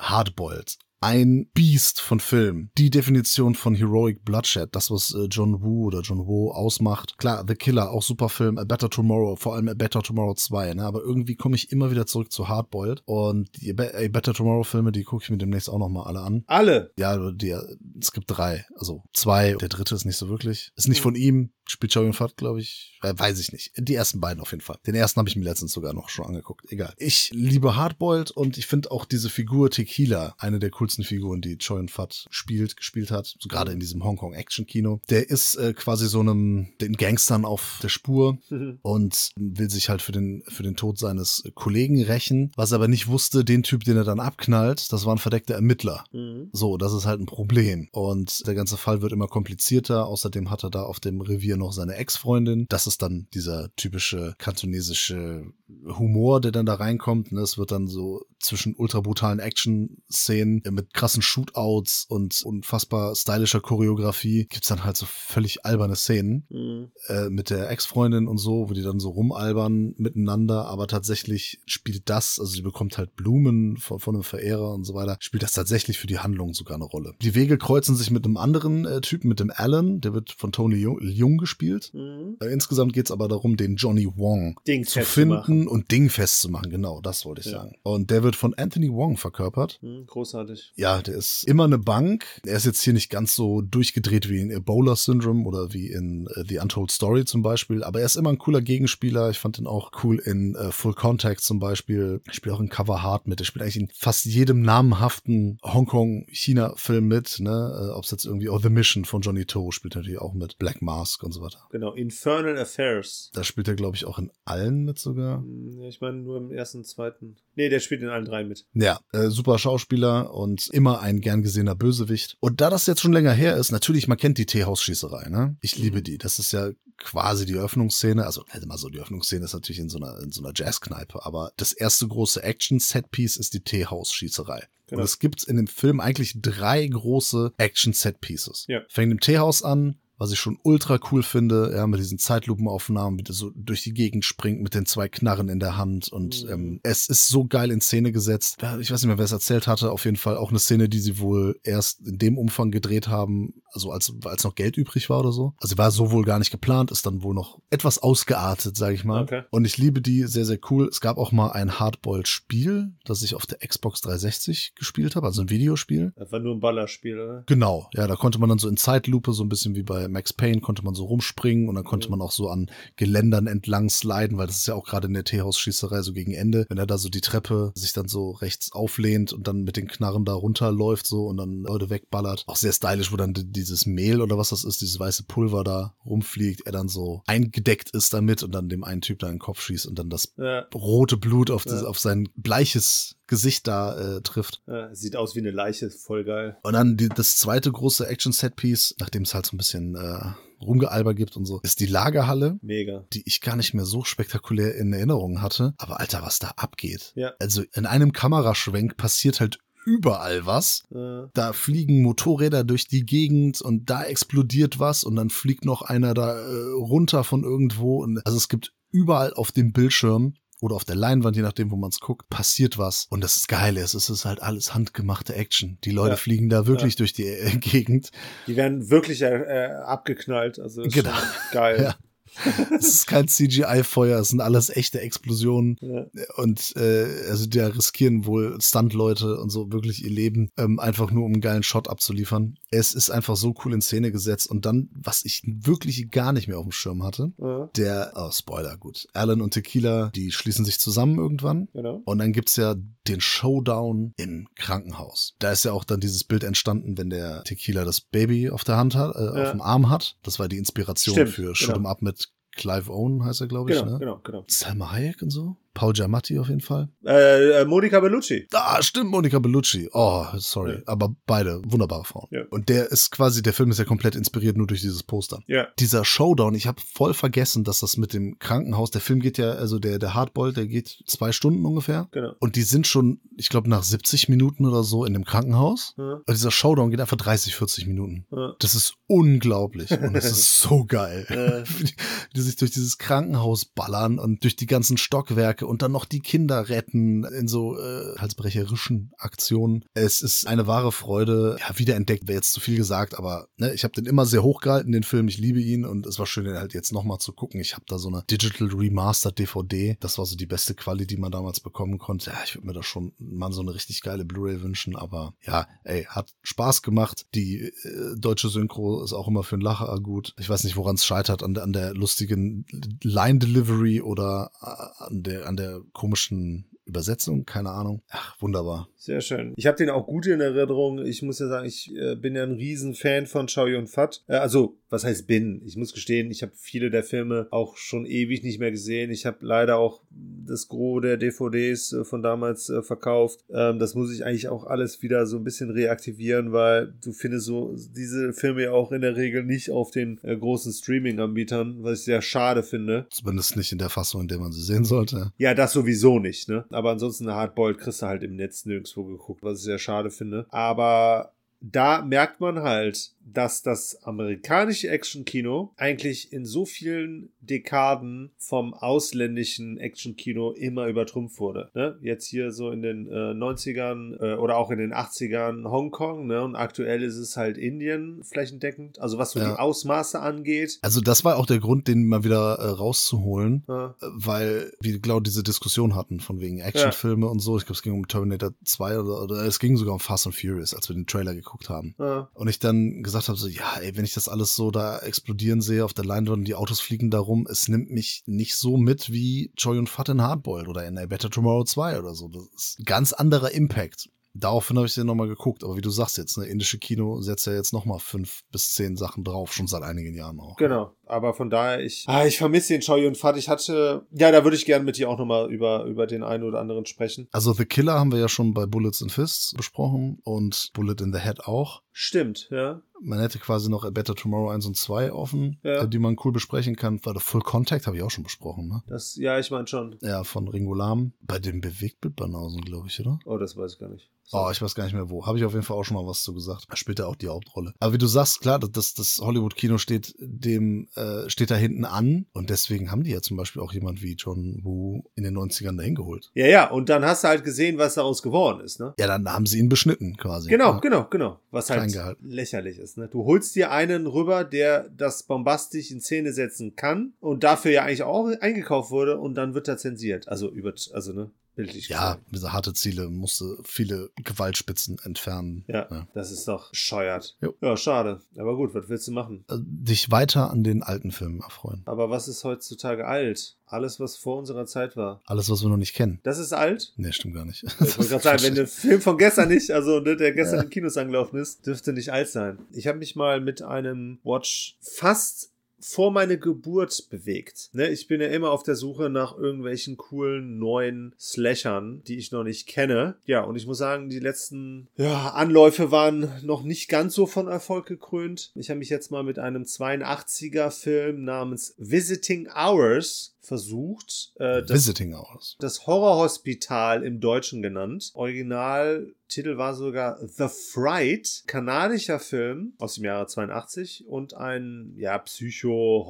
Hardboiled. 0.00 0.76
Ein 1.00 1.50
Biest 1.52 2.00
von 2.00 2.20
Film. 2.20 2.70
Die 2.78 2.88
Definition 2.88 3.54
von 3.54 3.74
Heroic 3.74 4.24
Bloodshed. 4.24 4.70
Das, 4.72 4.90
was 4.90 5.14
äh, 5.14 5.26
John 5.30 5.62
Woo 5.62 5.86
oder 5.86 6.00
John 6.00 6.26
Woo 6.26 6.50
ausmacht. 6.50 7.18
Klar, 7.18 7.44
The 7.46 7.54
Killer, 7.54 7.90
auch 7.90 8.02
super 8.02 8.30
Film. 8.30 8.56
A 8.56 8.64
Better 8.64 8.88
Tomorrow, 8.88 9.36
vor 9.36 9.54
allem 9.54 9.68
A 9.68 9.74
Better 9.74 10.02
Tomorrow 10.02 10.34
2. 10.34 10.74
Ne? 10.74 10.84
Aber 10.84 11.02
irgendwie 11.02 11.36
komme 11.36 11.54
ich 11.54 11.70
immer 11.70 11.90
wieder 11.90 12.06
zurück 12.06 12.32
zu 12.32 12.48
Hardboiled. 12.48 13.02
Und 13.04 13.50
die 13.60 13.70
A 13.70 14.08
Better 14.08 14.32
Tomorrow 14.32 14.64
Filme, 14.64 14.90
die 14.90 15.04
gucke 15.04 15.22
ich 15.22 15.30
mir 15.30 15.38
demnächst 15.38 15.68
auch 15.68 15.78
nochmal 15.78 16.06
alle 16.06 16.20
an. 16.20 16.44
Alle. 16.46 16.92
Ja, 16.98 17.30
die, 17.30 17.54
es 18.00 18.12
gibt 18.12 18.26
drei. 18.28 18.64
Also 18.76 19.02
zwei. 19.12 19.54
Der 19.60 19.68
dritte 19.68 19.94
ist 19.94 20.06
nicht 20.06 20.16
so 20.16 20.30
wirklich. 20.30 20.72
Ist 20.76 20.88
nicht 20.88 21.02
von 21.02 21.14
ihm. 21.14 21.52
Spielt 21.66 21.92
Chow 21.92 22.02
Yun-Fat, 22.02 22.36
glaube 22.36 22.60
ich. 22.60 22.98
Äh, 23.02 23.14
weiß 23.16 23.38
ich 23.40 23.52
nicht. 23.52 23.72
Die 23.76 23.94
ersten 23.94 24.20
beiden 24.20 24.40
auf 24.40 24.50
jeden 24.52 24.62
Fall. 24.62 24.78
Den 24.86 24.94
ersten 24.94 25.18
habe 25.18 25.28
ich 25.28 25.36
mir 25.36 25.44
letztens 25.44 25.72
sogar 25.72 25.92
noch 25.92 26.08
schon 26.08 26.26
angeguckt. 26.26 26.70
Egal. 26.70 26.94
Ich 26.98 27.30
liebe 27.32 27.76
Hardboiled 27.76 28.30
und 28.30 28.58
ich 28.58 28.66
finde 28.66 28.90
auch 28.90 29.04
diese 29.04 29.30
Figur 29.30 29.70
Tequila 29.70 30.34
eine 30.38 30.58
der 30.58 30.70
coolsten 30.70 31.04
Figuren, 31.04 31.40
die 31.40 31.58
Chow 31.58 31.76
Yun-Fat 31.76 32.26
spielt, 32.30 32.76
gespielt 32.76 33.10
hat. 33.10 33.34
So 33.38 33.48
gerade 33.48 33.72
in 33.72 33.80
diesem 33.80 34.04
Hongkong-Action-Kino. 34.04 35.00
Der 35.10 35.28
ist 35.28 35.56
äh, 35.56 35.72
quasi 35.74 36.08
so 36.08 36.20
einem, 36.20 36.68
den 36.80 36.94
Gangstern 36.94 37.44
auf 37.44 37.80
der 37.82 37.88
Spur 37.88 38.38
und 38.82 39.30
will 39.36 39.70
sich 39.70 39.88
halt 39.88 40.02
für 40.02 40.12
den, 40.12 40.42
für 40.48 40.62
den 40.62 40.76
Tod 40.76 40.98
seines 40.98 41.42
Kollegen 41.54 42.02
rächen. 42.02 42.52
Was 42.56 42.72
er 42.72 42.76
aber 42.76 42.88
nicht 42.88 43.08
wusste, 43.08 43.44
den 43.44 43.62
Typ, 43.62 43.84
den 43.84 43.96
er 43.96 44.04
dann 44.04 44.20
abknallt, 44.20 44.92
das 44.92 45.04
war 45.04 45.14
ein 45.14 45.18
verdeckter 45.18 45.54
Ermittler. 45.54 46.04
So, 46.52 46.76
das 46.76 46.92
ist 46.92 47.06
halt 47.06 47.20
ein 47.20 47.26
Problem. 47.26 47.88
Und 47.92 48.46
der 48.46 48.54
ganze 48.54 48.76
Fall 48.76 49.02
wird 49.02 49.12
immer 49.12 49.28
komplizierter. 49.28 50.06
Außerdem 50.06 50.50
hat 50.50 50.64
er 50.64 50.70
da 50.70 50.82
auf 50.82 51.00
dem 51.00 51.20
Revier 51.20 51.55
hier 51.56 51.64
noch 51.64 51.72
seine 51.72 51.94
Ex-Freundin. 51.96 52.66
Das 52.68 52.86
ist 52.86 53.02
dann 53.02 53.26
dieser 53.34 53.74
typische 53.76 54.34
kantonesische 54.38 55.46
Humor, 55.86 56.40
der 56.40 56.52
dann 56.52 56.66
da 56.66 56.74
reinkommt. 56.74 57.32
Ne? 57.32 57.40
Es 57.40 57.58
wird 57.58 57.72
dann 57.72 57.88
so 57.88 58.24
zwischen 58.38 58.74
ultra 58.76 59.00
brutalen 59.00 59.38
Action-Szenen 59.38 60.62
mit 60.70 60.92
krassen 60.94 61.22
Shootouts 61.22 62.06
und 62.08 62.42
unfassbar 62.44 63.14
stylischer 63.16 63.60
Choreografie 63.60 64.46
gibt's 64.48 64.68
dann 64.68 64.84
halt 64.84 64.96
so 64.96 65.06
völlig 65.06 65.64
alberne 65.64 65.96
Szenen 65.96 66.46
Mhm. 66.50 66.90
äh, 67.08 67.28
mit 67.30 67.50
der 67.50 67.70
Ex-Freundin 67.70 68.28
und 68.28 68.38
so, 68.38 68.68
wo 68.68 68.74
die 68.74 68.82
dann 68.82 69.00
so 69.00 69.10
rumalbern 69.10 69.94
miteinander, 69.96 70.66
aber 70.66 70.86
tatsächlich 70.86 71.60
spielt 71.66 72.08
das, 72.08 72.38
also 72.38 72.52
sie 72.52 72.62
bekommt 72.62 72.98
halt 72.98 73.16
Blumen 73.16 73.76
von, 73.78 73.98
von 73.98 74.14
einem 74.14 74.22
Verehrer 74.24 74.72
und 74.72 74.84
so 74.84 74.94
weiter, 74.94 75.16
spielt 75.20 75.42
das 75.42 75.52
tatsächlich 75.52 75.98
für 75.98 76.06
die 76.06 76.18
Handlung 76.18 76.52
sogar 76.54 76.76
eine 76.76 76.84
Rolle. 76.84 77.14
Die 77.22 77.34
Wege 77.34 77.58
kreuzen 77.58 77.96
sich 77.96 78.10
mit 78.10 78.24
einem 78.24 78.36
anderen 78.36 78.84
äh, 78.84 79.00
Typen, 79.00 79.28
mit 79.28 79.40
dem 79.40 79.50
Alan, 79.54 80.00
der 80.00 80.14
wird 80.14 80.32
von 80.32 80.52
Tony 80.52 80.76
Jung, 80.76 81.00
Jung 81.00 81.38
gespielt. 81.46 81.90
Mhm. 81.94 82.36
Äh, 82.40 82.52
insgesamt 82.52 82.92
geht's 82.92 83.10
aber 83.10 83.28
darum, 83.28 83.56
den 83.56 83.76
Johnny 83.76 84.06
Wong 84.16 84.58
Ding 84.66 84.84
zu 84.84 84.98
festzumachen. 85.00 85.44
finden 85.44 85.68
und 85.68 85.90
dingfest 85.90 86.40
zu 86.40 86.48
machen, 86.50 86.70
genau, 86.70 87.00
das 87.00 87.24
wollte 87.24 87.40
ich 87.40 87.46
Ja. 87.46 87.58
sagen. 87.60 87.76
Und 87.82 88.10
der 88.10 88.22
wird 88.22 88.36
von 88.36 88.52
Anthony 88.54 88.92
Wong 88.92 89.16
verkörpert. 89.16 89.78
Mhm, 89.82 90.06
großartig. 90.06 90.72
Ja, 90.76 91.00
der 91.02 91.14
ist 91.14 91.44
immer 91.44 91.64
eine 91.64 91.78
Bank. 91.78 92.24
Er 92.44 92.56
ist 92.56 92.66
jetzt 92.66 92.82
hier 92.82 92.92
nicht 92.92 93.10
ganz 93.10 93.34
so 93.34 93.62
durchgedreht 93.62 94.28
wie 94.28 94.40
in 94.40 94.50
Ebola 94.50 94.96
Syndrome 94.96 95.44
oder 95.46 95.72
wie 95.72 95.86
in 95.90 96.26
äh, 96.34 96.42
The 96.48 96.58
Untold 96.58 96.90
Story 96.90 97.24
zum 97.24 97.42
Beispiel, 97.42 97.82
aber 97.84 98.00
er 98.00 98.06
ist 98.06 98.16
immer 98.16 98.30
ein 98.30 98.38
cooler 98.38 98.60
Gegenspieler. 98.60 99.30
Ich 99.30 99.38
fand 99.38 99.58
ihn 99.58 99.66
auch 99.66 99.92
cool 100.02 100.18
in 100.18 100.54
äh, 100.56 100.72
Full 100.72 100.94
Contact 100.94 101.40
zum 101.40 101.58
Beispiel. 101.60 102.20
Er 102.26 102.34
spielt 102.34 102.54
auch 102.54 102.60
in 102.60 102.68
Cover 102.68 103.02
Hard 103.02 103.26
mit. 103.28 103.40
Er 103.40 103.44
spielt 103.44 103.62
eigentlich 103.62 103.76
in 103.76 103.88
fast 103.94 104.24
jedem 104.24 104.62
namenhaften 104.62 105.58
Hongkong-China-Film 105.62 107.06
mit, 107.06 107.40
ne? 107.40 107.92
Ob 107.94 108.04
es 108.04 108.10
jetzt 108.10 108.24
irgendwie, 108.24 108.48
oh, 108.48 108.58
The 108.58 108.70
Mission 108.70 109.04
von 109.04 109.20
Johnny 109.22 109.44
To 109.44 109.70
spielt 109.70 109.94
natürlich 109.94 110.18
auch 110.20 110.34
mit. 110.34 110.58
Black 110.58 110.82
Mask 110.82 111.22
und 111.22 111.32
so 111.32 111.35
weiter. 111.40 111.66
Genau, 111.70 111.92
Infernal 111.94 112.58
Affairs. 112.58 113.30
Da 113.34 113.44
spielt 113.44 113.68
er, 113.68 113.74
glaube 113.74 113.96
ich, 113.96 114.04
auch 114.04 114.18
in 114.18 114.30
allen 114.44 114.84
mit 114.84 114.98
sogar. 114.98 115.40
Mhm, 115.40 115.82
Ich 115.82 116.00
meine 116.00 116.18
nur 116.18 116.36
im 116.38 116.50
ersten, 116.50 116.84
zweiten. 116.84 117.36
Nee, 117.54 117.68
der 117.68 117.80
spielt 117.80 118.02
in 118.02 118.08
allen 118.08 118.24
drei 118.24 118.44
mit. 118.44 118.66
Ja, 118.74 119.00
äh, 119.12 119.28
super 119.28 119.58
Schauspieler 119.58 120.32
und 120.34 120.68
immer 120.68 121.00
ein 121.00 121.20
gern 121.20 121.42
gesehener 121.42 121.74
Bösewicht. 121.74 122.36
Und 122.40 122.60
da 122.60 122.70
das 122.70 122.86
jetzt 122.86 123.00
schon 123.00 123.12
länger 123.12 123.32
her 123.32 123.56
ist, 123.56 123.70
natürlich, 123.70 124.08
man 124.08 124.18
kennt 124.18 124.38
die 124.38 124.46
Teehausschießerei, 124.46 125.28
ne? 125.28 125.56
Ich 125.60 125.76
liebe 125.78 126.02
die. 126.02 126.18
Das 126.18 126.38
ist 126.38 126.52
ja 126.52 126.70
quasi 126.98 127.46
die 127.46 127.56
Öffnungsszene. 127.56 128.24
Also, 128.24 128.44
also 128.50 128.66
mal 128.66 128.78
so, 128.78 128.88
die 128.88 128.98
Öffnungsszene 129.00 129.44
ist 129.44 129.52
natürlich 129.54 129.80
in 129.80 129.88
so 129.88 129.98
einer, 129.98 130.18
in 130.22 130.30
so 130.32 130.42
einer 130.42 130.52
Jazzkneipe, 130.54 131.24
aber 131.24 131.52
das 131.56 131.72
erste 131.72 132.08
große 132.08 132.42
Action-Setpiece 132.42 133.36
ist 133.36 133.54
die 133.54 133.60
Teehausschießerei. 133.60 134.66
Genau. 134.88 135.00
Und 135.00 135.04
es 135.04 135.18
gibt 135.18 135.42
in 135.44 135.56
dem 135.56 135.66
Film 135.66 136.00
eigentlich 136.00 136.40
drei 136.40 136.86
große 136.86 137.52
Action-Set-Pieces. 137.56 138.66
Ja. 138.68 138.82
Fängt 138.88 139.12
im 139.12 139.20
Teehaus 139.20 139.62
an, 139.62 139.98
was 140.18 140.32
ich 140.32 140.38
schon 140.38 140.58
ultra 140.62 140.98
cool 141.10 141.22
finde, 141.22 141.72
ja, 141.74 141.86
mit 141.86 142.00
diesen 142.00 142.18
Zeitlupenaufnahmen, 142.18 143.18
wie 143.18 143.22
der 143.22 143.34
so 143.34 143.50
durch 143.54 143.82
die 143.82 143.92
Gegend 143.92 144.24
springt 144.24 144.62
mit 144.62 144.74
den 144.74 144.86
zwei 144.86 145.08
Knarren 145.08 145.48
in 145.48 145.58
der 145.60 145.76
Hand 145.76 146.10
und 146.12 146.44
Mhm. 146.44 146.50
ähm, 146.50 146.80
es 146.82 147.08
ist 147.08 147.28
so 147.28 147.44
geil 147.46 147.70
in 147.70 147.80
Szene 147.80 148.12
gesetzt. 148.12 148.56
Ich 148.80 148.90
weiß 148.90 149.02
nicht 149.02 149.06
mehr, 149.08 149.18
wer 149.18 149.24
es 149.24 149.32
erzählt 149.32 149.66
hatte, 149.66 149.90
auf 149.90 150.04
jeden 150.04 150.16
Fall 150.16 150.36
auch 150.36 150.50
eine 150.50 150.58
Szene, 150.58 150.88
die 150.88 151.00
sie 151.00 151.18
wohl 151.18 151.58
erst 151.62 152.00
in 152.06 152.18
dem 152.18 152.38
Umfang 152.38 152.70
gedreht 152.70 153.08
haben, 153.08 153.54
also 153.76 153.92
als, 153.92 154.12
als 154.24 154.42
noch 154.42 154.54
Geld 154.56 154.76
übrig 154.76 155.08
war 155.08 155.20
oder 155.20 155.30
so. 155.32 155.54
Also 155.60 155.74
sie 155.74 155.78
war 155.78 155.90
so 155.92 156.10
wohl 156.10 156.24
gar 156.24 156.38
nicht 156.40 156.50
geplant, 156.50 156.90
ist 156.90 157.06
dann 157.06 157.22
wohl 157.22 157.34
noch 157.34 157.60
etwas 157.70 157.98
ausgeartet, 157.98 158.76
sage 158.76 158.94
ich 158.94 159.04
mal. 159.04 159.22
Okay. 159.22 159.42
Und 159.50 159.64
ich 159.64 159.78
liebe 159.78 160.00
die 160.02 160.24
sehr, 160.24 160.44
sehr 160.44 160.58
cool. 160.70 160.88
Es 160.90 161.00
gab 161.00 161.18
auch 161.18 161.30
mal 161.30 161.50
ein 161.50 161.78
Hardboiled-Spiel, 161.78 162.92
das 163.04 163.22
ich 163.22 163.34
auf 163.34 163.46
der 163.46 163.58
Xbox 163.58 164.00
360 164.00 164.72
gespielt 164.74 165.16
habe, 165.16 165.26
also 165.26 165.42
ein 165.42 165.50
Videospiel. 165.50 166.12
Das 166.16 166.32
war 166.32 166.40
nur 166.40 166.54
ein 166.54 166.60
Ballerspiel, 166.60 167.18
oder? 167.20 167.42
Genau, 167.46 167.88
ja, 167.94 168.06
da 168.06 168.16
konnte 168.16 168.38
man 168.38 168.48
dann 168.48 168.58
so 168.58 168.68
in 168.68 168.76
Zeitlupe, 168.76 169.32
so 169.32 169.44
ein 169.44 169.48
bisschen 169.48 169.74
wie 169.76 169.82
bei 169.82 170.08
Max 170.08 170.32
Payne, 170.32 170.60
konnte 170.60 170.82
man 170.84 170.94
so 170.94 171.04
rumspringen 171.04 171.68
und 171.68 171.74
dann 171.74 171.84
konnte 171.84 172.10
man 172.10 172.20
auch 172.20 172.32
so 172.32 172.48
an 172.48 172.70
Geländern 172.96 173.46
entlang 173.46 173.88
sliden, 173.90 174.38
weil 174.38 174.46
das 174.46 174.56
ist 174.58 174.66
ja 174.66 174.74
auch 174.74 174.84
gerade 174.84 175.06
in 175.08 175.14
der 175.14 175.24
Teehausschießerei 175.24 176.02
so 176.02 176.12
gegen 176.12 176.32
Ende, 176.32 176.64
wenn 176.68 176.78
er 176.78 176.86
da 176.86 176.98
so 176.98 177.08
die 177.08 177.20
Treppe 177.20 177.72
sich 177.74 177.92
dann 177.92 178.08
so 178.08 178.30
rechts 178.30 178.72
auflehnt 178.72 179.32
und 179.32 179.46
dann 179.46 179.62
mit 179.62 179.76
den 179.76 179.88
Knarren 179.88 180.24
da 180.24 180.34
runterläuft 180.34 181.06
so 181.06 181.26
und 181.26 181.36
dann 181.36 181.62
Leute 181.62 181.90
wegballert. 181.90 182.44
Auch 182.46 182.56
sehr 182.56 182.72
stylisch, 182.72 183.12
wo 183.12 183.16
dann 183.16 183.34
di- 183.34 183.44
dieses 183.66 183.86
Mehl 183.86 184.20
oder 184.20 184.38
was 184.38 184.50
das 184.50 184.64
ist, 184.64 184.80
dieses 184.80 184.98
weiße 184.98 185.24
Pulver 185.24 185.64
da 185.64 185.94
rumfliegt, 186.04 186.62
er 186.66 186.72
dann 186.72 186.88
so 186.88 187.22
eingedeckt 187.26 187.90
ist 187.90 188.14
damit 188.14 188.42
und 188.42 188.52
dann 188.54 188.68
dem 188.68 188.84
einen 188.84 189.00
Typ 189.00 189.18
da 189.18 189.26
in 189.26 189.34
den 189.34 189.38
Kopf 189.40 189.60
schießt 189.60 189.86
und 189.86 189.98
dann 189.98 190.08
das 190.10 190.32
Ja, 190.36 190.66
rote 190.74 191.16
Blut 191.16 191.50
auf, 191.50 191.64
das, 191.64 191.82
Ja. 191.82 191.88
auf 191.88 191.98
sein 191.98 192.28
bleiches 192.36 193.16
Gesicht 193.26 193.66
da 193.66 194.16
äh, 194.16 194.20
trifft. 194.22 194.62
ja, 194.66 194.94
sieht 194.94 195.16
aus 195.16 195.34
wie 195.34 195.40
eine 195.40 195.50
Leiche, 195.50 195.90
voll 195.90 196.24
geil. 196.24 196.56
Und 196.62 196.72
dann 196.74 196.96
die, 196.96 197.08
das 197.08 197.36
zweite 197.36 197.70
große 197.72 198.06
Action-Set-Piece, 198.06 198.94
nachdem 199.00 199.22
es 199.22 199.34
halt 199.34 199.46
so 199.46 199.54
ein 199.54 199.58
bisschen 199.58 199.96
äh, 199.96 200.20
Rumgealber 200.62 201.12
gibt 201.14 201.36
und 201.36 201.44
so, 201.44 201.60
ist 201.62 201.80
die 201.80 201.86
Lagerhalle, 201.86 202.58
Mega. 202.62 203.04
die 203.12 203.22
ich 203.26 203.40
gar 203.40 203.56
nicht 203.56 203.74
mehr 203.74 203.84
so 203.84 204.04
spektakulär 204.04 204.74
in 204.76 204.92
Erinnerung 204.92 205.42
hatte. 205.42 205.74
Aber 205.76 206.00
Alter, 206.00 206.22
was 206.22 206.38
da 206.38 206.48
abgeht. 206.56 207.12
Ja. 207.14 207.32
Also 207.40 207.62
in 207.74 207.84
einem 207.84 208.12
Kameraschwenk 208.12 208.96
passiert 208.96 209.40
halt 209.40 209.58
überall 209.86 210.44
was. 210.44 210.82
Äh, 210.94 211.28
Da 211.32 211.52
fliegen 211.54 212.02
Motorräder 212.02 212.64
durch 212.64 212.86
die 212.88 213.06
Gegend 213.06 213.62
und 213.62 213.88
da 213.88 214.02
explodiert 214.04 214.78
was 214.78 215.04
und 215.04 215.16
dann 215.16 215.30
fliegt 215.30 215.64
noch 215.64 215.80
einer 215.82 216.12
da 216.12 216.36
äh, 216.38 216.72
runter 216.74 217.24
von 217.24 217.44
irgendwo. 217.44 218.02
Und 218.02 218.20
also 218.26 218.36
es 218.36 218.48
gibt 218.48 218.72
überall 218.90 219.32
auf 219.32 219.52
dem 219.52 219.72
Bildschirm 219.72 220.34
oder 220.60 220.74
auf 220.74 220.84
der 220.84 220.96
Leinwand, 220.96 221.36
je 221.36 221.42
nachdem, 221.42 221.70
wo 221.70 221.76
man 221.76 221.90
es 221.90 222.00
guckt, 222.00 222.28
passiert 222.30 222.78
was. 222.78 223.06
Und 223.10 223.22
das 223.22 223.36
ist 223.36 223.46
geil. 223.46 223.76
Es 223.76 223.94
ist 223.94 224.24
halt 224.24 224.42
alles 224.42 224.74
handgemachte 224.74 225.34
Action. 225.34 225.78
Die 225.84 225.90
Leute 225.90 226.10
Ja. 226.12 226.16
fliegen 226.16 226.48
da 226.48 226.66
wirklich 226.66 226.96
durch 226.96 227.12
die 227.12 227.26
äh, 227.26 227.56
Gegend. 227.58 228.10
die 228.46 228.56
werden 228.56 228.90
wirklich 228.90 229.22
äh, 229.22 229.34
äh, 229.36 229.72
abgeknallt. 229.84 230.58
Also 230.58 230.82
ist 230.82 230.94
Genau. 230.94 231.10
geil. 231.52 231.94
Es 232.78 232.86
ist 232.88 233.06
kein 233.06 233.28
CGI-Feuer, 233.28 234.18
es 234.20 234.28
sind 234.30 234.40
alles 234.40 234.70
echte 234.70 235.00
Explosionen. 235.00 235.76
Ja. 235.80 236.06
Und 236.36 236.74
äh, 236.76 237.06
also 237.28 237.46
da 237.46 237.68
riskieren 237.68 238.26
wohl 238.26 238.58
Stunt-Leute 238.60 239.38
und 239.40 239.50
so 239.50 239.72
wirklich 239.72 240.04
ihr 240.04 240.10
Leben, 240.10 240.50
ähm, 240.56 240.78
einfach 240.78 241.10
nur 241.10 241.24
um 241.24 241.32
einen 241.32 241.40
geilen 241.40 241.62
Shot 241.62 241.88
abzuliefern. 241.88 242.56
Es 242.70 242.92
ist 242.94 243.10
einfach 243.10 243.36
so 243.36 243.54
cool 243.64 243.72
in 243.74 243.80
Szene 243.80 244.12
gesetzt. 244.12 244.50
Und 244.50 244.66
dann, 244.66 244.90
was 244.92 245.24
ich 245.24 245.42
wirklich 245.46 246.10
gar 246.10 246.32
nicht 246.32 246.48
mehr 246.48 246.58
auf 246.58 246.64
dem 246.64 246.72
Schirm 246.72 247.02
hatte, 247.02 247.32
Ja, 247.38 247.70
der, 247.76 248.12
oh, 248.16 248.30
Spoiler, 248.30 248.76
gut. 248.76 249.06
Alan 249.14 249.40
und 249.40 249.52
Tequila, 249.54 250.10
die 250.14 250.30
schließen 250.32 250.64
sich 250.64 250.78
zusammen 250.80 251.18
irgendwann. 251.18 251.68
genau. 251.72 252.02
Und 252.04 252.18
dann 252.18 252.32
gibt's 252.32 252.56
ja 252.56 252.74
den 253.08 253.20
Showdown 253.20 254.12
im 254.16 254.48
Krankenhaus. 254.56 255.34
Da 255.38 255.52
ist 255.52 255.64
ja 255.64 255.72
auch 255.72 255.84
dann 255.84 256.00
dieses 256.00 256.24
Bild 256.24 256.42
entstanden, 256.42 256.98
wenn 256.98 257.08
der 257.10 257.44
Tequila 257.44 257.84
das 257.84 258.00
Baby 258.00 258.50
auf 258.50 258.64
der 258.64 258.76
Hand 258.76 258.94
hat, 258.96 259.14
äh, 259.14 259.24
Ja. 259.24 259.42
auf 259.44 259.50
dem 259.52 259.60
Arm 259.60 259.88
hat. 259.90 260.16
Das 260.22 260.38
war 260.40 260.48
die 260.48 260.58
Inspiration 260.58 261.14
Stimmt, 261.14 261.30
für 261.30 261.54
Shoot 261.54 261.70
'em 261.70 261.76
genau. 261.82 261.88
Up 261.90 262.02
mit 262.02 262.25
Clive 262.56 262.90
Owen, 262.90 263.24
heißt 263.24 263.42
er, 263.42 263.46
glaube 263.46 263.70
ich. 263.70 263.78
Genau, 263.78 263.92
ne? 263.92 263.98
genau, 263.98 264.20
genau. 264.22 264.44
Salma 264.48 264.92
Hayek 264.92 265.22
und 265.22 265.30
so. 265.30 265.56
Paul 265.76 265.92
Giamatti 265.92 266.38
auf 266.38 266.48
jeden 266.48 266.60
Fall. 266.60 266.88
Äh, 267.04 267.60
äh, 267.60 267.64
Monica 267.64 268.00
Bellucci. 268.00 268.48
Ah, 268.52 268.82
stimmt, 268.82 269.10
Monica 269.10 269.38
Bellucci. 269.38 269.88
Oh, 269.92 270.24
sorry. 270.36 270.76
Ja. 270.76 270.78
Aber 270.86 271.14
beide 271.26 271.60
wunderbare 271.64 272.04
Frauen. 272.04 272.26
Ja. 272.30 272.42
Und 272.50 272.68
der 272.68 272.90
ist 272.90 273.10
quasi, 273.10 273.42
der 273.42 273.52
Film 273.52 273.70
ist 273.70 273.78
ja 273.78 273.84
komplett 273.84 274.16
inspiriert 274.16 274.56
nur 274.56 274.66
durch 274.66 274.80
dieses 274.80 275.02
Poster. 275.02 275.40
Ja. 275.46 275.68
Dieser 275.78 276.04
Showdown, 276.04 276.54
ich 276.54 276.66
habe 276.66 276.80
voll 276.80 277.14
vergessen, 277.14 277.62
dass 277.62 277.80
das 277.80 277.96
mit 277.96 278.12
dem 278.12 278.38
Krankenhaus, 278.38 278.90
der 278.90 279.00
Film 279.00 279.20
geht 279.20 279.38
ja, 279.38 279.52
also 279.52 279.78
der, 279.78 279.98
der 279.98 280.14
Hardball, 280.14 280.52
der 280.52 280.66
geht 280.66 281.02
zwei 281.06 281.32
Stunden 281.32 281.64
ungefähr. 281.64 282.08
Genau. 282.12 282.32
Und 282.40 282.56
die 282.56 282.62
sind 282.62 282.86
schon, 282.86 283.20
ich 283.36 283.50
glaube, 283.50 283.68
nach 283.68 283.82
70 283.82 284.28
Minuten 284.28 284.66
oder 284.66 284.82
so 284.82 285.04
in 285.04 285.12
dem 285.12 285.24
Krankenhaus. 285.24 285.94
Ja. 285.98 286.14
Und 286.14 286.30
dieser 286.30 286.50
Showdown 286.50 286.90
geht 286.90 287.00
einfach 287.00 287.16
30, 287.16 287.54
40 287.54 287.86
Minuten. 287.86 288.26
Das 288.58 288.74
ist 288.74 288.94
unglaublich 289.06 289.90
und 289.90 290.16
es 290.16 290.24
ist 290.24 290.60
so 290.60 290.84
geil. 290.84 291.26
Die, 291.80 291.94
die 292.36 292.40
sich 292.40 292.56
durch 292.56 292.70
dieses 292.70 292.98
Krankenhaus 292.98 293.64
ballern 293.64 294.18
und 294.18 294.42
durch 294.42 294.56
die 294.56 294.66
ganzen 294.66 294.96
Stockwerke 294.96 295.65
und 295.66 295.82
dann 295.82 295.92
noch 295.92 296.04
die 296.04 296.20
Kinder 296.20 296.68
retten 296.68 297.24
in 297.24 297.48
so 297.48 297.78
äh, 297.78 298.16
halsbrecherischen 298.18 299.12
Aktionen. 299.18 299.84
Es 299.94 300.22
ist 300.22 300.46
eine 300.46 300.66
wahre 300.66 300.92
Freude. 300.92 301.56
Ja, 301.60 301.78
wiederentdeckt 301.78 302.26
wäre 302.28 302.36
jetzt 302.36 302.52
zu 302.52 302.60
viel 302.60 302.76
gesagt, 302.76 303.18
aber 303.18 303.48
ne, 303.56 303.72
ich 303.74 303.84
habe 303.84 303.94
den 303.94 304.06
immer 304.06 304.26
sehr 304.26 304.42
hochgehalten, 304.42 304.92
den 304.92 305.02
Film. 305.02 305.28
Ich 305.28 305.38
liebe 305.38 305.60
ihn 305.60 305.84
und 305.84 306.06
es 306.06 306.18
war 306.18 306.26
schön, 306.26 306.44
den 306.44 306.56
halt 306.56 306.74
jetzt 306.74 306.92
nochmal 306.92 307.18
zu 307.18 307.32
gucken. 307.32 307.60
Ich 307.60 307.74
habe 307.74 307.84
da 307.86 307.98
so 307.98 308.08
eine 308.08 308.22
Digital 308.30 308.68
Remastered 308.68 309.38
DVD. 309.38 309.96
Das 310.00 310.18
war 310.18 310.26
so 310.26 310.36
die 310.36 310.46
beste 310.46 310.74
Quali, 310.74 311.06
die 311.06 311.16
man 311.16 311.32
damals 311.32 311.60
bekommen 311.60 311.98
konnte. 311.98 312.30
Ja, 312.30 312.38
ich 312.44 312.54
würde 312.54 312.66
mir 312.66 312.72
da 312.72 312.82
schon 312.82 313.12
mal 313.18 313.52
so 313.52 313.60
eine 313.60 313.74
richtig 313.74 314.00
geile 314.00 314.24
Blu-ray 314.24 314.62
wünschen, 314.62 314.96
aber 314.96 315.34
ja, 315.44 315.66
ey, 315.84 316.04
hat 316.04 316.34
Spaß 316.42 316.82
gemacht. 316.82 317.26
Die 317.34 317.60
äh, 317.60 318.16
deutsche 318.16 318.48
Synchro 318.48 319.02
ist 319.02 319.12
auch 319.12 319.28
immer 319.28 319.42
für 319.42 319.56
einen 319.56 319.62
Lacher 319.62 319.98
gut. 320.00 320.34
Ich 320.38 320.48
weiß 320.48 320.64
nicht, 320.64 320.76
woran 320.76 320.96
es 320.96 321.04
scheitert, 321.04 321.42
an 321.42 321.54
der, 321.54 321.62
an 321.64 321.72
der 321.72 321.94
lustigen 321.94 322.66
Line 323.02 323.38
Delivery 323.38 324.00
oder 324.00 324.50
äh, 324.60 325.04
an 325.04 325.22
der, 325.22 325.46
an 325.46 325.55
der 325.56 325.80
komischen 325.92 326.66
Übersetzung, 326.86 327.44
keine 327.44 327.70
Ahnung. 327.70 328.02
Ach, 328.08 328.40
wunderbar. 328.40 328.88
Sehr 328.96 329.20
schön. 329.20 329.52
Ich 329.56 329.66
habe 329.66 329.76
den 329.76 329.90
auch 329.90 330.06
gut 330.06 330.26
in 330.26 330.40
Erinnerung. 330.40 331.04
Ich 331.04 331.22
muss 331.22 331.38
ja 331.38 331.48
sagen, 331.48 331.66
ich 331.66 331.94
äh, 331.94 332.16
bin 332.16 332.34
ja 332.34 332.42
ein 332.42 332.52
Riesenfan 332.52 333.26
von 333.26 333.46
Chow 333.46 333.68
Yun-Fat. 333.68 334.24
Äh, 334.26 334.36
also, 334.36 334.78
was 334.88 335.04
heißt 335.04 335.26
bin? 335.26 335.62
Ich 335.64 335.76
muss 335.76 335.92
gestehen, 335.92 336.30
ich 336.30 336.42
habe 336.42 336.52
viele 336.56 336.90
der 336.90 337.04
Filme 337.04 337.48
auch 337.50 337.76
schon 337.76 338.06
ewig 338.06 338.42
nicht 338.42 338.58
mehr 338.58 338.70
gesehen. 338.70 339.10
Ich 339.10 339.26
habe 339.26 339.38
leider 339.40 339.78
auch 339.78 340.02
das 340.10 340.68
Gros 340.68 341.02
der 341.02 341.16
DVDs 341.16 341.92
äh, 341.92 342.04
von 342.04 342.22
damals 342.22 342.68
äh, 342.68 342.82
verkauft. 342.82 343.44
Ähm, 343.50 343.78
das 343.78 343.94
muss 343.94 344.12
ich 344.12 344.24
eigentlich 344.24 344.48
auch 344.48 344.64
alles 344.64 345.02
wieder 345.02 345.26
so 345.26 345.36
ein 345.36 345.44
bisschen 345.44 345.70
reaktivieren, 345.70 346.52
weil 346.52 346.94
du 347.04 347.12
findest 347.12 347.46
so 347.46 347.76
diese 347.96 348.32
Filme 348.32 348.64
ja 348.64 348.72
auch 348.72 348.92
in 348.92 349.02
der 349.02 349.16
Regel 349.16 349.44
nicht 349.44 349.70
auf 349.70 349.90
den 349.90 350.18
äh, 350.22 350.36
großen 350.36 350.72
Streaming-Anbietern, 350.72 351.82
was 351.82 352.00
ich 352.00 352.04
sehr 352.06 352.22
schade 352.22 352.62
finde. 352.62 353.06
Zumindest 353.10 353.56
nicht 353.56 353.72
in 353.72 353.78
der 353.78 353.90
Fassung, 353.90 354.22
in 354.22 354.28
der 354.28 354.38
man 354.38 354.52
sie 354.52 354.62
sehen 354.62 354.84
sollte. 354.84 355.32
Ja, 355.36 355.54
das 355.54 355.72
sowieso 355.72 356.18
nicht, 356.18 356.48
ne? 356.48 356.64
Aber 356.76 356.90
ansonsten 356.90 357.32
Hardboiled 357.32 357.78
kriegst 357.78 358.02
du 358.02 358.06
halt 358.06 358.22
im 358.22 358.36
Netz 358.36 358.66
nirgendwo 358.66 359.04
geguckt, 359.04 359.42
was 359.42 359.60
ich 359.60 359.64
sehr 359.64 359.78
schade 359.78 360.10
finde. 360.10 360.44
Aber 360.50 361.32
da 361.60 362.02
merkt 362.02 362.40
man 362.40 362.60
halt, 362.60 363.12
dass 363.28 363.62
das 363.62 364.02
amerikanische 364.04 364.88
Actionkino 364.88 365.72
eigentlich 365.76 366.32
in 366.32 366.44
so 366.44 366.64
vielen 366.64 367.30
Dekaden 367.40 368.30
vom 368.38 368.72
ausländischen 368.74 369.78
Actionkino 369.78 370.52
immer 370.52 370.86
übertrumpft 370.86 371.40
wurde. 371.40 371.70
Ne? 371.74 371.98
Jetzt 372.02 372.26
hier 372.26 372.52
so 372.52 372.70
in 372.70 372.82
den 372.82 373.06
äh, 373.08 373.32
90ern 373.32 374.16
äh, 374.20 374.36
oder 374.36 374.56
auch 374.58 374.70
in 374.70 374.78
den 374.78 374.92
80ern 374.94 375.68
Hongkong 375.68 376.26
ne? 376.28 376.42
und 376.44 376.54
aktuell 376.54 377.02
ist 377.02 377.16
es 377.16 377.36
halt 377.36 377.58
Indien 377.58 378.22
flächendeckend. 378.22 379.00
Also 379.00 379.18
was 379.18 379.32
so 379.32 379.40
Ja. 379.40 379.50
die 379.54 379.58
Ausmaße 379.58 380.20
angeht. 380.20 380.78
Also 380.82 381.00
das 381.00 381.24
war 381.24 381.36
auch 381.38 381.46
der 381.46 381.58
Grund, 381.58 381.88
den 381.88 382.06
mal 382.06 382.22
wieder 382.22 382.54
äh, 382.60 382.68
rauszuholen, 382.68 383.64
Ja. 383.68 383.96
weil 384.00 384.72
wir 384.80 385.00
genau 385.00 385.18
diese 385.20 385.42
Diskussion 385.42 385.96
hatten 385.96 386.20
von 386.20 386.40
wegen 386.40 386.58
Actionfilme 386.60 387.26
und 387.26 387.40
so. 387.40 387.56
Ich 387.56 387.64
glaube, 387.64 387.74
es 387.76 387.82
ging 387.82 387.94
um 387.94 388.06
Terminator 388.06 388.52
2 388.64 389.00
oder, 389.00 389.22
oder 389.22 389.36
es 389.46 389.58
ging 389.58 389.76
sogar 389.76 389.94
um 389.94 390.00
Fast 390.00 390.26
and 390.26 390.36
Furious, 390.36 390.72
als 390.74 390.88
wir 390.88 390.94
den 390.94 391.06
Trailer 391.06 391.34
geguckt 391.34 391.45
haben. 391.68 391.94
Ja. 391.98 392.28
Und 392.34 392.48
ich 392.48 392.58
dann 392.58 393.02
gesagt 393.02 393.28
habe, 393.28 393.38
so, 393.38 393.48
ja, 393.48 393.78
ey, 393.80 393.96
wenn 393.96 394.04
ich 394.04 394.14
das 394.14 394.28
alles 394.28 394.54
so 394.54 394.70
da 394.70 394.98
explodieren 394.98 395.60
sehe 395.60 395.84
auf 395.84 395.94
der 395.94 396.04
Leinwand 396.04 396.38
und 396.38 396.44
die 396.44 396.54
Autos 396.54 396.80
fliegen 396.80 397.10
da 397.10 397.18
rum, 397.18 397.46
es 397.50 397.68
nimmt 397.68 397.90
mich 397.90 398.22
nicht 398.26 398.56
so 398.56 398.76
mit 398.76 399.10
wie 399.10 399.52
Choi 399.56 399.78
und 399.78 399.88
Fat 399.88 400.08
in 400.08 400.22
Hardboiled 400.22 400.68
oder 400.68 400.86
in 400.86 400.98
A 400.98 401.06
Better 401.06 401.30
Tomorrow 401.30 401.64
2 401.64 401.98
oder 401.98 402.14
so. 402.14 402.28
Das 402.28 402.42
ist 402.54 402.78
ein 402.80 402.84
ganz 402.84 403.12
anderer 403.12 403.52
Impact. 403.52 404.08
Daraufhin 404.38 404.76
habe 404.76 404.86
ich 404.86 404.94
den 404.94 405.06
nochmal 405.06 405.28
geguckt. 405.28 405.64
Aber 405.64 405.76
wie 405.76 405.80
du 405.80 405.90
sagst 405.90 406.18
jetzt, 406.18 406.36
ne, 406.36 406.44
indische 406.44 406.78
Kino 406.78 407.20
setzt 407.22 407.46
ja 407.46 407.54
jetzt 407.54 407.72
nochmal 407.72 407.98
fünf 407.98 408.42
bis 408.52 408.72
zehn 408.72 408.96
Sachen 408.96 409.24
drauf, 409.24 409.52
schon 409.52 409.66
seit 409.66 409.82
einigen 409.82 410.14
Jahren 410.14 410.38
auch. 410.40 410.56
Genau, 410.56 410.94
aber 411.06 411.34
von 411.34 411.50
daher, 411.50 411.80
ich, 411.84 412.04
ah, 412.06 412.26
ich 412.26 412.38
vermisse 412.38 412.72
den 412.74 412.80
Choi 412.82 413.06
und 413.06 413.16
Fat. 413.16 413.36
Ich 413.36 413.48
hatte, 413.48 414.06
ja, 414.12 414.30
da 414.32 414.44
würde 414.44 414.56
ich 414.56 414.64
gerne 414.66 414.84
mit 414.84 414.96
dir 414.98 415.08
auch 415.08 415.18
nochmal 415.18 415.50
über, 415.52 415.84
über 415.84 416.06
den 416.06 416.22
einen 416.22 416.42
oder 416.44 416.60
anderen 416.60 416.86
sprechen. 416.86 417.28
Also 417.32 417.52
The 417.52 417.64
Killer 417.64 417.94
haben 417.94 418.12
wir 418.12 418.18
ja 418.18 418.28
schon 418.28 418.54
bei 418.54 418.66
Bullets 418.66 419.02
and 419.02 419.12
Fists 419.12 419.54
besprochen 419.56 420.18
und 420.24 420.70
Bullet 420.74 420.96
in 421.00 421.12
the 421.12 421.20
Head 421.20 421.44
auch. 421.44 421.82
Stimmt, 421.92 422.48
ja. 422.50 422.82
Man 423.00 423.20
hätte 423.20 423.38
quasi 423.38 423.70
noch 423.70 423.84
A 423.84 423.90
Better 423.90 424.14
Tomorrow 424.14 424.50
1 424.50 424.66
und 424.66 424.76
2 424.76 425.12
offen, 425.12 425.58
Ja. 425.62 425.82
äh, 425.82 425.88
die 425.88 425.98
man 425.98 426.16
cool 426.24 426.32
besprechen 426.32 426.76
kann. 426.76 426.98
Weil 427.04 427.14
Full 427.16 427.42
Contact 427.42 427.86
habe 427.86 427.96
ich 427.96 428.02
auch 428.02 428.10
schon 428.10 428.24
besprochen, 428.24 428.68
ne? 428.68 428.82
Das, 428.86 429.16
ja, 429.16 429.38
ich 429.38 429.50
meine 429.50 429.66
schon. 429.66 429.96
Ja, 430.02 430.24
von 430.24 430.48
Ringo 430.48 430.74
Lam. 430.74 431.12
Bei 431.20 431.38
dem 431.38 431.60
Bewegtbildbanausen, 431.60 432.62
glaube 432.62 432.88
ich, 432.88 433.00
oder? 433.00 433.18
Oh, 433.24 433.38
das 433.38 433.56
weiß 433.56 433.74
ich 433.74 433.78
gar 433.78 433.88
nicht. 433.88 434.10
So. 434.24 434.38
Oh, 434.38 434.50
ich 434.50 434.60
weiß 434.60 434.74
gar 434.74 434.84
nicht 434.84 434.94
mehr 434.94 435.08
wo. 435.08 435.24
Habe 435.24 435.38
ich 435.38 435.44
auf 435.44 435.52
jeden 435.52 435.62
Fall 435.64 435.76
auch 435.76 435.84
schon 435.84 435.96
mal 435.96 436.06
was 436.06 436.22
zu 436.22 436.34
gesagt. 436.34 436.64
Da 436.68 436.76
spielt 436.76 436.98
er 436.98 437.06
auch 437.08 437.14
die 437.16 437.28
Hauptrolle. 437.28 437.72
Aber 437.78 437.92
wie 437.92 437.98
du 437.98 438.06
sagst, 438.06 438.40
klar, 438.40 438.58
das, 438.58 438.72
das, 438.72 438.94
das 438.94 439.18
Hollywood-Kino 439.22 439.78
steht 439.78 440.14
dem, 440.18 440.88
äh, 440.96 441.28
steht 441.28 441.50
da 441.50 441.56
hinten 441.56 441.84
an. 441.84 442.26
Und 442.32 442.50
deswegen 442.50 442.90
haben 442.90 443.04
die 443.04 443.10
ja 443.10 443.20
zum 443.20 443.36
Beispiel 443.36 443.62
auch 443.62 443.72
jemand 443.72 444.02
wie 444.02 444.14
John 444.14 444.60
Woo 444.62 445.02
in 445.14 445.24
den 445.24 445.36
90ern 445.36 445.76
dahin 445.76 445.94
geholt. 445.94 446.30
ja, 446.34 446.46
ja, 446.46 446.70
und 446.70 446.88
dann 446.88 447.04
hast 447.04 447.24
du 447.24 447.28
halt 447.28 447.44
gesehen, 447.44 447.78
was 447.78 447.94
daraus 447.94 448.22
geworden 448.22 448.60
ist, 448.60 448.80
ne? 448.80 448.94
Ja, 448.98 449.06
dann 449.06 449.28
haben 449.28 449.46
sie 449.46 449.58
ihn 449.58 449.68
beschnitten, 449.68 450.16
quasi. 450.16 450.48
Genau, 450.48 450.72
ja. 450.72 450.78
genau, 450.80 451.06
genau. 451.08 451.40
Was 451.50 451.70
halt 451.70 451.94
lächerlich 452.22 452.78
ist. 452.78 452.98
Ne? 452.98 453.08
Du 453.08 453.24
holst 453.24 453.54
dir 453.54 453.70
einen 453.70 454.06
rüber, 454.06 454.44
der 454.44 454.88
das 454.88 455.22
bombastisch 455.24 455.90
in 455.90 456.00
Szene 456.00 456.32
setzen 456.32 456.76
kann 456.76 457.14
und 457.20 457.44
dafür 457.44 457.72
ja 457.72 457.84
eigentlich 457.84 458.02
auch 458.02 458.26
eingekauft 458.40 458.90
wurde 458.90 459.18
und 459.18 459.34
dann 459.34 459.54
wird 459.54 459.68
er 459.68 459.76
zensiert. 459.76 460.28
Also 460.28 460.50
über, 460.50 460.72
also 460.92 461.12
ne, 461.12 461.30
bildlich. 461.56 461.88
Ja, 461.88 462.18
diese 462.30 462.52
harte 462.52 462.72
Ziele 462.74 463.08
musste 463.10 463.56
viele 463.64 464.10
Gewaltspitzen 464.22 464.98
entfernen. 465.02 465.64
Ja, 465.66 465.88
Ja. 465.90 466.06
das 466.14 466.30
ist 466.30 466.46
doch 466.46 466.68
scheuert. 466.72 467.36
Jo. 467.40 467.54
Ja, 467.60 467.76
schade. 467.76 468.20
Aber 468.38 468.54
gut, 468.56 468.74
was 468.74 468.88
willst 468.88 469.08
du 469.08 469.12
machen? 469.12 469.44
Äh, 469.50 469.56
Dich 469.60 470.10
weiter 470.10 470.50
an 470.50 470.62
den 470.62 470.82
alten 470.84 471.10
Filmen 471.10 471.40
erfreuen. 471.40 471.82
Aber 471.86 472.10
was 472.10 472.28
ist 472.28 472.44
heutzutage 472.44 473.06
alt? 473.06 473.56
Alles, 473.68 473.98
was 473.98 474.16
vor 474.16 474.38
unserer 474.38 474.64
Zeit 474.66 474.96
war. 474.96 475.20
Alles, 475.26 475.50
was 475.50 475.62
wir 475.62 475.68
noch 475.68 475.76
nicht 475.76 475.94
kennen. 475.94 476.20
Das 476.22 476.38
ist 476.38 476.52
alt? 476.52 476.92
Nee, 476.96 477.10
stimmt 477.10 477.34
gar 477.34 477.44
nicht. 477.44 477.64
Ich 477.64 477.98
wollte 477.98 478.10
gerade 478.10 478.22
sagen, 478.22 478.42
wenn 478.44 478.54
der 478.54 478.68
Film 478.68 479.00
von 479.00 479.18
gestern 479.18 479.48
nicht, 479.48 479.72
also 479.72 479.98
ne, 479.98 480.16
der 480.16 480.32
gestern 480.32 480.62
in 480.64 480.70
Kinos 480.70 480.96
angelaufen 480.96 481.36
ist, 481.40 481.66
dürfte 481.66 481.92
nicht 481.92 482.12
alt 482.12 482.28
sein. 482.28 482.58
Ich 482.70 482.86
habe 482.86 482.98
mich 482.98 483.16
mal 483.16 483.40
mit 483.40 483.62
einem 483.62 484.20
Watch 484.22 484.76
fast 484.80 485.50
vor 485.78 486.10
meine 486.10 486.38
Geburt 486.38 487.08
bewegt. 487.10 487.70
Ne, 487.72 487.88
ich 487.88 488.08
bin 488.08 488.20
ja 488.20 488.28
immer 488.28 488.50
auf 488.50 488.62
der 488.62 488.76
Suche 488.76 489.10
nach 489.10 489.36
irgendwelchen 489.36 489.96
coolen 489.96 490.58
neuen 490.58 491.14
Slashern, 491.18 492.02
die 492.06 492.16
ich 492.16 492.32
noch 492.32 492.44
nicht 492.44 492.66
kenne. 492.66 493.16
Ja, 493.24 493.42
und 493.42 493.56
ich 493.56 493.66
muss 493.66 493.78
sagen, 493.78 494.08
die 494.08 494.18
letzten 494.18 494.88
ja, 494.96 495.30
Anläufe 495.30 495.90
waren 495.90 496.32
noch 496.42 496.62
nicht 496.62 496.88
ganz 496.88 497.14
so 497.14 497.26
von 497.26 497.48
Erfolg 497.48 497.86
gekrönt. 497.86 498.52
Ich 498.54 498.70
habe 498.70 498.78
mich 498.78 498.90
jetzt 498.90 499.10
mal 499.10 499.22
mit 499.22 499.38
einem 499.38 499.62
82er 499.62 500.70
Film 500.70 501.24
namens 501.24 501.74
Visiting 501.78 502.48
Hours 502.48 503.35
versucht. 503.46 504.32
Äh, 504.36 504.62
das 504.62 504.70
Visiting 504.72 505.14
Hours. 505.14 505.56
das 505.60 505.86
Horrorhospital 505.86 507.02
im 507.04 507.20
Deutschen 507.20 507.62
genannt. 507.62 508.10
Originaltitel 508.14 509.56
war 509.56 509.74
sogar 509.74 510.18
The 510.26 510.48
Fright, 510.48 511.44
kanadischer 511.46 512.18
Film 512.18 512.74
aus 512.78 512.94
dem 512.96 513.04
Jahre 513.04 513.26
82 513.26 514.04
und 514.08 514.34
ein 514.34 514.92
ja 514.96 515.18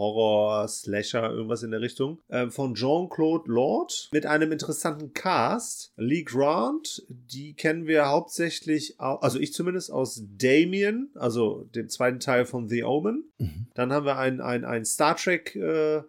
Psycho-Horror-Slasher, 0.06 1.30
irgendwas 1.30 1.62
in 1.62 1.70
der 1.70 1.80
Richtung, 1.80 2.18
äh, 2.28 2.48
von 2.50 2.74
Jean-Claude 2.74 3.50
Lord 3.50 4.08
mit 4.12 4.26
einem 4.26 4.52
interessanten 4.52 5.12
Cast. 5.12 5.92
Lee 5.96 6.22
Grant, 6.22 7.04
die 7.08 7.54
kennen 7.54 7.86
wir 7.86 8.08
hauptsächlich, 8.08 8.98
au- 9.00 9.16
also 9.16 9.38
ich 9.38 9.52
zumindest 9.52 9.90
aus 9.92 10.22
Damien, 10.36 11.10
also 11.14 11.64
dem 11.74 11.88
zweiten 11.88 12.20
Teil 12.20 12.44
von 12.46 12.68
The 12.68 12.84
Omen. 12.84 13.24
Mhm. 13.38 13.66
Dann 13.74 13.92
haben 13.92 14.06
wir 14.06 14.16
ein, 14.18 14.40
ein, 14.40 14.64
ein 14.64 14.84
Star 14.84 15.16
Trek 15.16 15.54
äh, 15.56 16.02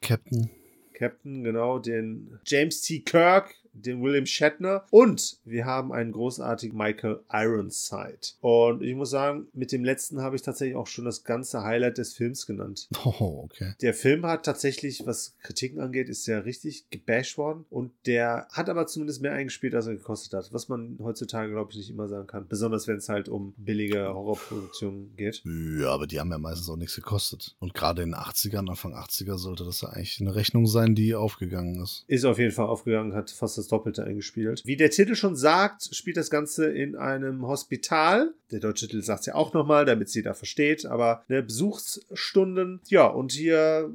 Captain. 0.00 0.50
Captain, 0.94 1.42
genau, 1.42 1.78
den 1.78 2.38
James 2.44 2.80
T. 2.82 3.00
Kirk, 3.00 3.54
den 3.74 4.02
William 4.02 4.26
Shatner 4.26 4.84
und 4.90 5.38
wir 5.44 5.66
haben 5.66 5.92
einen 5.92 6.12
großartigen 6.12 6.76
Michael 6.76 7.20
Ironside. 7.30 8.18
Und 8.40 8.82
ich 8.82 8.94
muss 8.94 9.10
sagen, 9.10 9.48
mit 9.52 9.72
dem 9.72 9.84
letzten 9.84 10.22
habe 10.22 10.36
ich 10.36 10.42
tatsächlich 10.42 10.76
auch 10.76 10.86
schon 10.86 11.04
das 11.04 11.24
ganze 11.24 11.62
Highlight 11.62 11.98
des 11.98 12.14
Films 12.14 12.46
genannt. 12.46 12.88
Oh, 13.06 13.42
okay. 13.44 13.74
Der 13.82 13.92
Film 13.92 14.24
hat 14.24 14.44
tatsächlich, 14.44 15.06
was 15.06 15.36
Kritiken 15.42 15.80
angeht, 15.80 16.08
ist 16.08 16.26
ja 16.26 16.38
richtig 16.38 16.88
gebasht 16.90 17.36
worden 17.36 17.66
und 17.68 17.92
der 18.06 18.48
hat 18.50 18.70
aber 18.70 18.86
zumindest 18.86 19.20
mehr 19.20 19.32
eingespielt, 19.32 19.74
als 19.74 19.86
er 19.86 19.94
gekostet 19.94 20.32
hat, 20.32 20.52
was 20.52 20.68
man 20.68 20.98
heutzutage, 21.00 21.52
glaube 21.52 21.70
ich, 21.70 21.76
nicht 21.76 21.90
immer 21.90 22.08
sagen 22.08 22.26
kann. 22.26 22.48
Besonders 22.48 22.88
wenn 22.88 22.96
es 22.96 23.08
halt 23.08 23.28
um 23.28 23.52
billige 23.58 24.08
Horrorproduktionen 24.08 25.14
geht. 25.16 25.42
Ja, 25.44 25.90
aber 25.90 26.06
die 26.06 26.18
haben 26.18 26.30
ja 26.30 26.38
meistens 26.38 26.68
auch 26.70 26.76
nichts 26.76 26.96
gekostet. 26.96 27.56
Und 27.60 27.74
gerade 27.74 28.02
in 28.02 28.12
den 28.12 28.18
80ern, 28.18 28.68
Anfang 28.70 28.94
80er, 28.94 29.36
sollte 29.36 29.64
das 29.64 29.82
ja 29.82 29.90
eigentlich 29.90 30.20
eine 30.20 30.34
Rechnung 30.34 30.66
sein, 30.66 30.94
die 30.94 31.14
aufgegangen 31.14 31.82
ist. 31.82 32.04
Ist 32.06 32.24
auf 32.24 32.38
jeden 32.38 32.52
Fall 32.52 32.66
aufgegangen, 32.66 33.14
hat 33.14 33.30
fast 33.30 33.58
das 33.58 33.63
Doppelte 33.68 34.04
eingespielt. 34.04 34.62
Wie 34.64 34.76
der 34.76 34.90
Titel 34.90 35.14
schon 35.14 35.36
sagt, 35.36 35.94
spielt 35.94 36.16
das 36.16 36.30
Ganze 36.30 36.66
in 36.66 36.96
einem 36.96 37.46
Hospital. 37.46 38.34
Der 38.50 38.60
deutsche 38.60 38.86
Titel 38.86 39.02
sagt 39.02 39.20
es 39.20 39.26
ja 39.26 39.34
auch 39.34 39.52
nochmal, 39.52 39.84
damit 39.84 40.08
sie 40.08 40.22
da 40.22 40.34
versteht, 40.34 40.86
aber 40.86 41.24
ne, 41.28 41.42
Besuchsstunden. 41.42 42.80
Ja, 42.86 43.06
und 43.06 43.32
hier, 43.32 43.92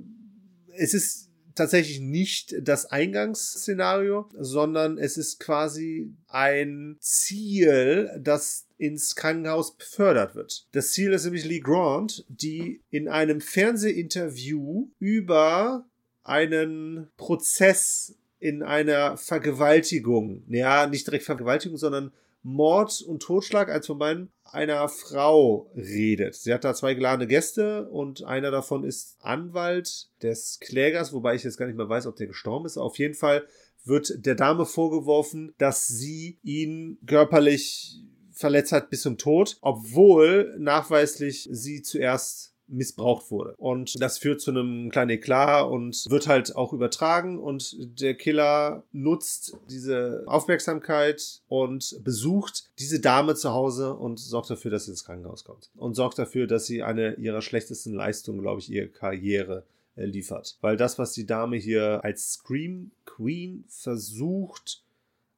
es 0.75 0.93
ist 0.93 1.29
tatsächlich 1.59 1.99
nicht 1.99 2.55
das 2.61 2.85
Eingangsszenario, 2.85 4.29
sondern 4.37 4.97
es 4.97 5.17
ist 5.17 5.39
quasi 5.39 6.13
ein 6.27 6.97
Ziel, 7.01 8.09
das 8.19 8.67
ins 8.77 9.15
Krankenhaus 9.15 9.75
befördert 9.75 10.35
wird. 10.35 10.67
Das 10.71 10.91
Ziel 10.91 11.11
ist 11.11 11.25
nämlich 11.25 11.43
Lee 11.43 11.59
Grant, 11.59 12.25
die 12.29 12.81
in 12.89 13.09
einem 13.09 13.41
Fernsehinterview 13.41 14.87
über 14.99 15.85
einen 16.23 17.09
Prozess 17.17 18.15
in 18.39 18.63
einer 18.63 19.17
Vergewaltigung, 19.17 20.43
ja, 20.47 20.87
nicht 20.87 21.05
direkt 21.07 21.25
Vergewaltigung, 21.25 21.77
sondern 21.77 22.11
Mord 22.41 23.01
und 23.01 23.21
Totschlag, 23.21 23.69
eins 23.69 23.87
von 23.87 23.99
beiden, 23.99 24.31
einer 24.43 24.87
Frau 24.87 25.69
redet. 25.75 26.35
Sie 26.35 26.53
hat 26.53 26.63
da 26.63 26.73
zwei 26.73 26.93
geladene 26.93 27.27
Gäste 27.27 27.89
und 27.89 28.23
einer 28.23 28.49
davon 28.49 28.83
ist 28.83 29.17
Anwalt 29.19 30.09
des 30.23 30.59
Klägers, 30.59 31.11
wobei 31.11 31.35
ich 31.35 31.43
jetzt 31.43 31.57
gar 31.57 31.65
nicht 31.65 31.75
mehr 31.75 31.89
weiß, 31.89 32.07
ob 32.07 32.15
der 32.15 32.27
gestorben 32.27 32.65
ist. 32.65 32.77
Auf 32.77 32.97
jeden 32.97 33.13
Fall 33.13 33.45
wird 33.83 34.25
der 34.25 34.35
Dame 34.35 34.65
vorgeworfen, 34.65 35.53
dass 35.57 35.87
sie 35.87 36.39
ihn 36.43 36.97
körperlich 37.05 37.99
verletzt 38.31 38.71
hat 38.71 38.89
bis 38.89 39.01
zum 39.01 39.17
Tod, 39.17 39.57
obwohl 39.61 40.55
nachweislich 40.59 41.49
sie 41.51 41.81
zuerst 41.81 42.55
missbraucht 42.69 43.31
wurde. 43.31 43.55
Und 43.57 44.01
das 44.01 44.17
führt 44.17 44.41
zu 44.41 44.51
einem 44.51 44.89
kleinen 44.89 45.11
Eklat 45.11 45.67
und 45.69 46.05
wird 46.09 46.27
halt 46.27 46.55
auch 46.55 46.73
übertragen 46.73 47.39
und 47.39 47.75
der 48.01 48.15
Killer 48.15 48.83
nutzt 48.91 49.57
diese 49.69 50.23
Aufmerksamkeit 50.27 51.41
und 51.47 51.99
besucht 52.03 52.69
diese 52.79 52.99
Dame 52.99 53.35
zu 53.35 53.51
Hause 53.51 53.93
und 53.95 54.19
sorgt 54.19 54.49
dafür, 54.49 54.71
dass 54.71 54.85
sie 54.85 54.91
ins 54.91 55.05
Krankenhaus 55.05 55.43
kommt. 55.43 55.69
Und 55.75 55.95
sorgt 55.95 56.19
dafür, 56.19 56.47
dass 56.47 56.65
sie 56.65 56.83
eine 56.83 57.15
ihrer 57.15 57.41
schlechtesten 57.41 57.93
Leistungen, 57.93 58.41
glaube 58.41 58.59
ich, 58.61 58.71
ihre 58.71 58.87
Karriere 58.87 59.63
äh, 59.95 60.05
liefert. 60.05 60.57
Weil 60.61 60.77
das, 60.77 60.97
was 60.97 61.13
die 61.13 61.25
Dame 61.25 61.57
hier 61.57 62.03
als 62.03 62.33
Scream 62.33 62.91
Queen 63.05 63.65
versucht 63.67 64.83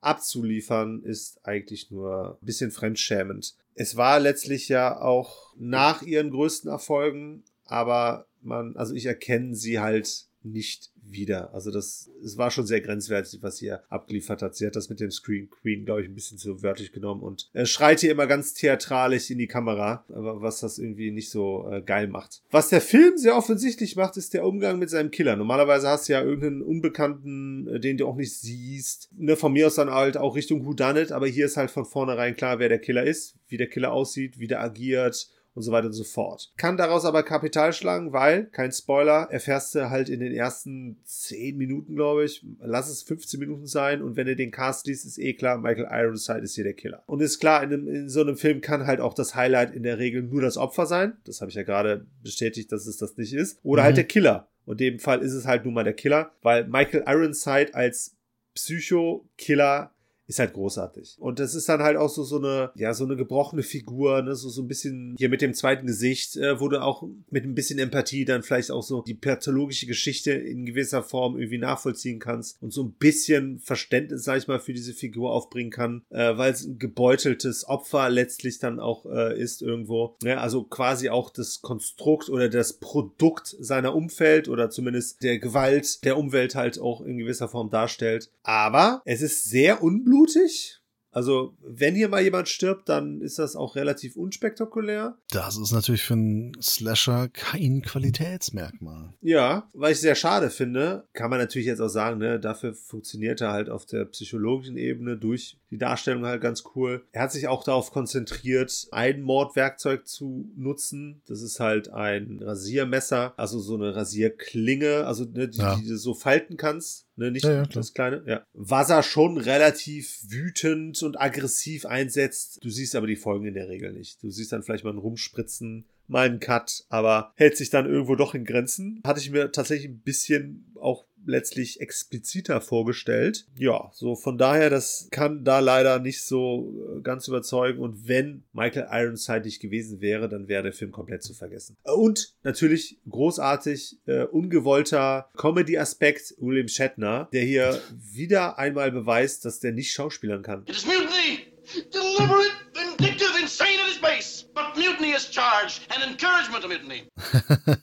abzuliefern, 0.01 1.03
ist 1.03 1.39
eigentlich 1.43 1.91
nur 1.91 2.37
ein 2.41 2.45
bisschen 2.45 2.71
fremdschämend. 2.71 3.55
Es 3.75 3.95
war 3.97 4.19
letztlich 4.19 4.67
ja 4.69 4.99
auch 4.99 5.53
nach 5.57 6.01
ihren 6.01 6.31
größten 6.31 6.69
Erfolgen, 6.69 7.43
aber 7.65 8.27
man, 8.41 8.75
also 8.75 8.93
ich 8.93 9.05
erkenne 9.05 9.55
sie 9.55 9.79
halt 9.79 10.27
nicht 10.43 10.91
wieder. 11.03 11.53
Also 11.53 11.71
das, 11.71 12.09
es 12.23 12.37
war 12.37 12.51
schon 12.51 12.65
sehr 12.65 12.81
grenzwertig, 12.81 13.41
was 13.41 13.57
sie 13.57 13.65
hier 13.65 13.83
abgeliefert 13.89 14.41
hat. 14.41 14.55
Sie 14.55 14.65
hat 14.65 14.75
das 14.75 14.89
mit 14.89 14.99
dem 14.99 15.11
Screen 15.11 15.49
Queen, 15.49 15.85
glaube 15.85 16.01
ich, 16.01 16.07
ein 16.07 16.15
bisschen 16.15 16.37
zu 16.37 16.61
wörtlich 16.63 16.91
genommen 16.91 17.21
und 17.21 17.49
er 17.53 17.65
schreit 17.65 17.99
hier 17.99 18.11
immer 18.11 18.27
ganz 18.27 18.53
theatralisch 18.53 19.29
in 19.29 19.37
die 19.37 19.47
Kamera, 19.47 20.05
aber 20.09 20.41
was 20.41 20.59
das 20.59 20.77
irgendwie 20.77 21.11
nicht 21.11 21.29
so 21.29 21.67
äh, 21.69 21.81
geil 21.81 22.07
macht. 22.07 22.41
Was 22.51 22.69
der 22.69 22.81
Film 22.81 23.17
sehr 23.17 23.35
offensichtlich 23.35 23.95
macht, 23.95 24.17
ist 24.17 24.33
der 24.33 24.45
Umgang 24.45 24.79
mit 24.79 24.89
seinem 24.89 25.11
Killer. 25.11 25.35
Normalerweise 25.35 25.87
hast 25.87 26.07
du 26.07 26.13
ja 26.13 26.21
irgendeinen 26.21 26.61
Unbekannten, 26.61 27.67
äh, 27.67 27.79
den 27.79 27.97
du 27.97 28.07
auch 28.07 28.15
nicht 28.15 28.33
siehst. 28.33 29.09
Ne, 29.17 29.35
von 29.35 29.53
mir 29.53 29.67
aus 29.67 29.75
dann 29.75 29.91
halt 29.91 30.17
auch 30.17 30.35
Richtung 30.35 30.65
Whodunit, 30.65 31.11
aber 31.11 31.27
hier 31.27 31.45
ist 31.45 31.57
halt 31.57 31.71
von 31.71 31.85
vornherein 31.85 32.35
klar, 32.35 32.59
wer 32.59 32.69
der 32.69 32.79
Killer 32.79 33.03
ist, 33.03 33.35
wie 33.47 33.57
der 33.57 33.67
Killer 33.67 33.91
aussieht, 33.91 34.39
wie 34.39 34.47
der 34.47 34.61
agiert 34.61 35.29
und 35.53 35.63
so 35.63 35.71
weiter 35.71 35.87
und 35.87 35.93
so 35.93 36.03
fort. 36.03 36.51
Kann 36.57 36.77
daraus 36.77 37.03
aber 37.05 37.23
Kapital 37.23 37.73
schlagen, 37.73 38.13
weil, 38.13 38.45
kein 38.45 38.71
Spoiler, 38.71 39.27
erfährst 39.31 39.75
du 39.75 39.89
halt 39.89 40.09
in 40.09 40.19
den 40.19 40.33
ersten 40.33 40.99
10 41.03 41.57
Minuten, 41.57 41.95
glaube 41.95 42.23
ich, 42.25 42.45
lass 42.59 42.89
es 42.89 43.03
15 43.03 43.39
Minuten 43.39 43.65
sein 43.67 44.01
und 44.01 44.15
wenn 44.15 44.27
du 44.27 44.35
den 44.35 44.51
Cast 44.51 44.87
liest, 44.87 45.05
ist 45.05 45.17
eh 45.17 45.33
klar, 45.33 45.57
Michael 45.57 45.87
Ironside 45.91 46.39
ist 46.39 46.55
hier 46.55 46.63
der 46.63 46.73
Killer. 46.73 47.03
Und 47.05 47.21
ist 47.21 47.39
klar, 47.39 47.63
in, 47.63 47.73
einem, 47.73 47.87
in 47.87 48.09
so 48.09 48.21
einem 48.21 48.37
Film 48.37 48.61
kann 48.61 48.87
halt 48.87 48.99
auch 49.01 49.13
das 49.13 49.35
Highlight 49.35 49.73
in 49.73 49.83
der 49.83 49.97
Regel 49.97 50.23
nur 50.23 50.41
das 50.41 50.57
Opfer 50.57 50.85
sein. 50.85 51.13
Das 51.25 51.41
habe 51.41 51.49
ich 51.49 51.55
ja 51.55 51.63
gerade 51.63 52.05
bestätigt, 52.23 52.71
dass 52.71 52.87
es 52.87 52.97
das 52.97 53.17
nicht 53.17 53.33
ist. 53.33 53.59
Oder 53.63 53.83
halt 53.83 53.93
Mhm. 53.93 53.97
der 53.97 54.05
Killer. 54.05 54.47
Und 54.65 54.79
in 54.79 54.93
dem 54.93 54.99
Fall 54.99 55.21
ist 55.21 55.33
es 55.33 55.45
halt 55.47 55.65
nun 55.65 55.73
mal 55.73 55.83
der 55.83 55.93
Killer, 55.93 56.31
weil 56.41 56.67
Michael 56.67 57.03
Ironside 57.07 57.73
als 57.73 58.15
Psycho-Killer 58.53 59.91
ist 60.31 60.39
halt 60.39 60.53
großartig. 60.53 61.17
Und 61.19 61.39
das 61.39 61.55
ist 61.55 61.67
dann 61.67 61.81
halt 61.81 61.97
auch 61.97 62.09
so, 62.09 62.23
so 62.23 62.37
eine, 62.37 62.71
ja, 62.75 62.93
so 62.93 63.03
eine 63.03 63.17
gebrochene 63.17 63.63
Figur, 63.63 64.21
ne, 64.21 64.33
so, 64.33 64.47
so 64.47 64.61
ein 64.61 64.67
bisschen 64.69 65.15
hier 65.17 65.27
mit 65.27 65.41
dem 65.41 65.53
zweiten 65.53 65.85
Gesicht, 65.85 66.37
äh, 66.37 66.57
wo 66.59 66.69
du 66.69 66.81
auch 66.81 67.03
mit 67.29 67.43
ein 67.43 67.53
bisschen 67.53 67.79
Empathie 67.79 68.23
dann 68.23 68.41
vielleicht 68.41 68.71
auch 68.71 68.81
so 68.81 69.01
die 69.01 69.13
pathologische 69.13 69.87
Geschichte 69.87 70.31
in 70.31 70.65
gewisser 70.65 71.03
Form 71.03 71.37
irgendwie 71.37 71.57
nachvollziehen 71.57 72.19
kannst 72.19 72.61
und 72.61 72.71
so 72.71 72.83
ein 72.83 72.93
bisschen 72.93 73.59
Verständnis, 73.59 74.23
sag 74.23 74.37
ich 74.37 74.47
mal, 74.47 74.61
für 74.61 74.71
diese 74.71 74.93
Figur 74.93 75.33
aufbringen 75.33 75.69
kann, 75.69 76.03
äh, 76.09 76.37
weil 76.37 76.53
es 76.53 76.65
ein 76.65 76.79
gebeuteltes 76.79 77.67
Opfer 77.67 78.09
letztlich 78.09 78.59
dann 78.59 78.79
auch 78.79 79.05
äh, 79.05 79.37
ist 79.37 79.61
irgendwo. 79.61 80.15
Ne? 80.23 80.39
Also 80.39 80.63
quasi 80.63 81.09
auch 81.09 81.29
das 81.29 81.61
Konstrukt 81.61 82.29
oder 82.29 82.47
das 82.47 82.79
Produkt 82.79 83.53
seiner 83.59 83.93
Umfeld 83.93 84.47
oder 84.47 84.69
zumindest 84.69 85.23
der 85.23 85.39
Gewalt 85.39 86.05
der 86.05 86.17
Umwelt 86.17 86.55
halt 86.55 86.79
auch 86.79 87.01
in 87.01 87.17
gewisser 87.17 87.49
Form 87.49 87.69
darstellt. 87.69 88.31
Aber 88.43 89.01
es 89.03 89.21
ist 89.21 89.43
sehr 89.43 89.83
unblutig. 90.21 90.77
Also, 91.13 91.57
wenn 91.59 91.93
hier 91.93 92.07
mal 92.07 92.21
jemand 92.21 92.47
stirbt, 92.47 92.87
dann 92.87 93.19
ist 93.19 93.37
das 93.37 93.57
auch 93.57 93.75
relativ 93.75 94.15
unspektakulär. 94.15 95.17
Das 95.31 95.57
ist 95.57 95.73
natürlich 95.73 96.03
für 96.03 96.13
einen 96.13 96.53
Slasher 96.61 97.27
kein 97.27 97.81
Qualitätsmerkmal. 97.81 99.13
Ja, 99.19 99.69
weil 99.73 99.91
ich 99.91 99.99
sehr 99.99 100.15
schade 100.15 100.49
finde, 100.49 101.09
kann 101.11 101.29
man 101.29 101.39
natürlich 101.39 101.67
jetzt 101.67 101.81
auch 101.81 101.89
sagen, 101.89 102.19
ne, 102.19 102.39
dafür 102.39 102.73
funktioniert 102.73 103.41
er 103.41 103.51
halt 103.51 103.69
auf 103.69 103.85
der 103.85 104.05
psychologischen 104.05 104.77
Ebene 104.77 105.17
durch 105.17 105.57
die 105.69 105.77
Darstellung 105.77 106.25
halt 106.25 106.41
ganz 106.41 106.63
cool. 106.75 107.05
Er 107.11 107.23
hat 107.23 107.33
sich 107.33 107.49
auch 107.49 107.65
darauf 107.65 107.91
konzentriert, 107.91 108.87
ein 108.91 109.21
Mordwerkzeug 109.21 110.07
zu 110.07 110.49
nutzen. 110.55 111.21
Das 111.27 111.41
ist 111.41 111.59
halt 111.59 111.89
ein 111.91 112.39
Rasiermesser, 112.41 113.33
also 113.35 113.59
so 113.59 113.75
eine 113.75 113.93
Rasierklinge, 113.97 115.05
also 115.05 115.25
ne, 115.25 115.49
die, 115.49 115.59
Ja. 115.59 115.75
die 115.75 115.87
du 115.89 115.97
so 115.97 116.13
falten 116.13 116.55
kannst. 116.55 117.07
Ne, 117.21 117.29
nicht 117.29 117.45
Ja, 117.45 117.63
das 117.67 117.93
kleine, 117.93 118.23
ja. 118.25 118.43
Was 118.53 118.89
er 118.89 119.03
schon 119.03 119.37
relativ 119.37 120.21
wütend 120.27 121.03
und 121.03 121.21
aggressiv 121.21 121.85
einsetzt. 121.85 122.57
Du 122.63 122.69
siehst 122.71 122.95
aber 122.95 123.05
die 123.05 123.15
Folgen 123.15 123.45
in 123.45 123.53
der 123.53 123.69
Regel 123.69 123.93
nicht. 123.93 124.23
Du 124.23 124.31
siehst 124.31 124.51
dann 124.51 124.63
vielleicht 124.63 124.83
mal 124.83 124.89
ein 124.89 124.97
Rumspritzen, 124.97 125.85
mal 126.07 126.25
einen 126.25 126.39
Cut, 126.39 126.83
aber 126.89 127.31
hält 127.35 127.57
sich 127.57 127.69
dann 127.69 127.85
irgendwo 127.85 128.15
doch 128.15 128.33
in 128.33 128.43
Grenzen. 128.43 129.01
Hatte 129.05 129.19
ich 129.19 129.29
mir 129.29 129.51
tatsächlich 129.51 129.91
ein 129.91 129.99
bisschen 129.99 130.73
auch 130.79 131.05
letztlich 131.25 131.81
expliziter 131.81 132.61
vorgestellt. 132.61 133.45
Ja, 133.57 133.89
so 133.93 134.15
von 134.15 134.37
daher, 134.37 134.69
das 134.69 135.07
kann 135.11 135.43
da 135.43 135.59
leider 135.59 135.99
nicht 135.99 136.23
so 136.23 136.73
äh, 136.97 137.01
ganz 137.01 137.27
überzeugen. 137.27 137.79
Und 137.79 138.07
wenn 138.07 138.43
Michael 138.53 138.87
Ironside 138.91 139.41
nicht 139.41 139.61
gewesen 139.61 140.01
wäre, 140.01 140.29
dann 140.29 140.47
wäre 140.47 140.63
der 140.63 140.73
Film 140.73 140.91
komplett 140.91 141.23
zu 141.23 141.33
vergessen. 141.33 141.77
Und 141.83 142.33
natürlich 142.43 142.97
großartig, 143.09 143.99
äh, 144.05 144.23
ungewollter 144.23 145.29
Comedy-Aspekt 145.37 146.35
William 146.39 146.67
Shatner, 146.67 147.29
der 147.33 147.43
hier 147.43 147.81
wieder 147.91 148.57
einmal 148.57 148.91
beweist, 148.91 149.45
dass 149.45 149.59
der 149.59 149.71
nicht 149.71 149.91
schauspielern 149.93 150.41
kann. 150.43 150.63
It 150.67 150.75
is 150.75 150.85
mutiny! 150.85 151.47
Deliberate, 151.93 152.51
vindictive, 152.73 153.29
insane 153.41 153.79
at 153.81 153.89
its 153.89 154.01
base! 154.01 154.45
But 154.53 154.75
mutiny 154.75 155.15
is 155.15 155.29
charged, 155.29 155.81
and 155.89 156.03
encouragement 156.11 156.65
of 156.65 156.69
mutiny. 156.71 157.03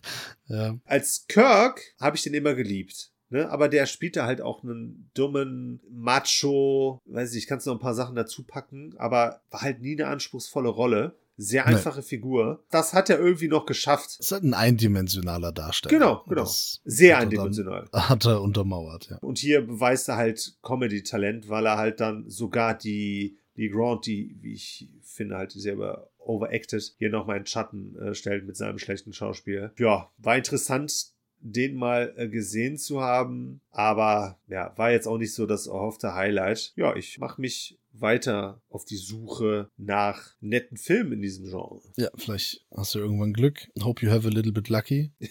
Ja. 0.50 0.78
als 0.86 1.26
Kirk 1.28 1.82
habe 2.00 2.16
ich 2.16 2.22
den 2.22 2.32
immer 2.32 2.54
geliebt. 2.54 3.10
Ne? 3.30 3.50
Aber 3.50 3.68
der 3.68 3.86
spielte 3.86 4.24
halt 4.24 4.40
auch 4.40 4.62
einen 4.64 5.10
dummen 5.14 5.80
Macho, 5.90 7.00
weiß 7.06 7.32
ich, 7.32 7.38
ich 7.44 7.46
kann 7.46 7.60
noch 7.64 7.74
ein 7.74 7.78
paar 7.80 7.94
Sachen 7.94 8.14
dazu 8.16 8.42
packen, 8.42 8.94
aber 8.98 9.40
war 9.50 9.60
halt 9.62 9.80
nie 9.82 9.92
eine 9.92 10.06
anspruchsvolle 10.08 10.68
Rolle. 10.68 11.14
Sehr 11.40 11.64
Nee. 11.68 11.74
einfache 11.76 12.02
Figur. 12.02 12.64
Das 12.70 12.94
hat 12.94 13.10
er 13.10 13.20
irgendwie 13.20 13.46
noch 13.46 13.64
geschafft. 13.64 14.16
Ist 14.18 14.32
halt 14.32 14.42
ein 14.42 14.54
eindimensionaler 14.54 15.52
Darsteller. 15.52 15.92
Genau, 15.96 16.24
genau. 16.28 16.40
Das 16.42 16.80
Sehr 16.84 17.16
hat 17.16 17.22
er 17.24 17.26
dann- 17.26 17.38
eindimensional. 17.38 17.88
Hat 17.92 18.24
er 18.26 18.42
untermauert, 18.42 19.08
ja. 19.10 19.18
Und 19.18 19.38
hier 19.38 19.60
beweist 19.64 20.08
er 20.08 20.16
halt 20.16 20.56
Comedy-Talent, 20.62 21.48
weil 21.48 21.66
er 21.66 21.76
halt 21.78 22.00
dann 22.00 22.28
sogar 22.28 22.76
die, 22.76 23.38
die 23.56 23.68
Grant, 23.68 24.06
die, 24.06 24.36
wie 24.40 24.54
ich 24.54 24.88
finde, 25.02 25.36
halt 25.36 25.52
sehr 25.52 25.74
über 25.74 26.10
overacted, 26.18 26.94
hier 26.98 27.10
nochmal 27.10 27.36
in 27.38 27.46
Schatten 27.46 27.96
äh, 27.98 28.14
stellt 28.14 28.44
mit 28.44 28.56
seinem 28.56 28.78
schlechten 28.78 29.12
Schauspiel. 29.12 29.70
Ja, 29.78 30.10
war 30.18 30.36
interessant, 30.36 31.12
den 31.40 31.76
mal 31.76 32.12
äh, 32.16 32.28
gesehen 32.28 32.76
zu 32.76 33.00
haben, 33.00 33.60
aber 33.70 34.38
ja, 34.48 34.72
war 34.76 34.90
jetzt 34.90 35.06
auch 35.06 35.18
nicht 35.18 35.34
so 35.34 35.46
das 35.46 35.66
erhoffte 35.66 36.14
Highlight. 36.14 36.72
Ja, 36.76 36.96
ich 36.96 37.18
mache 37.18 37.40
mich 37.40 37.78
weiter 37.92 38.60
auf 38.68 38.84
die 38.84 38.96
Suche 38.96 39.70
nach 39.76 40.34
netten 40.40 40.76
Filmen 40.76 41.14
in 41.14 41.22
diesem 41.22 41.46
Genre. 41.46 41.80
Ja, 41.96 42.08
vielleicht 42.16 42.64
hast 42.74 42.94
du 42.94 42.98
irgendwann 42.98 43.32
Glück. 43.32 43.68
Hope 43.82 44.04
you 44.04 44.10
have 44.10 44.26
a 44.26 44.30
little 44.30 44.52
bit 44.52 44.68
lucky. 44.68 45.12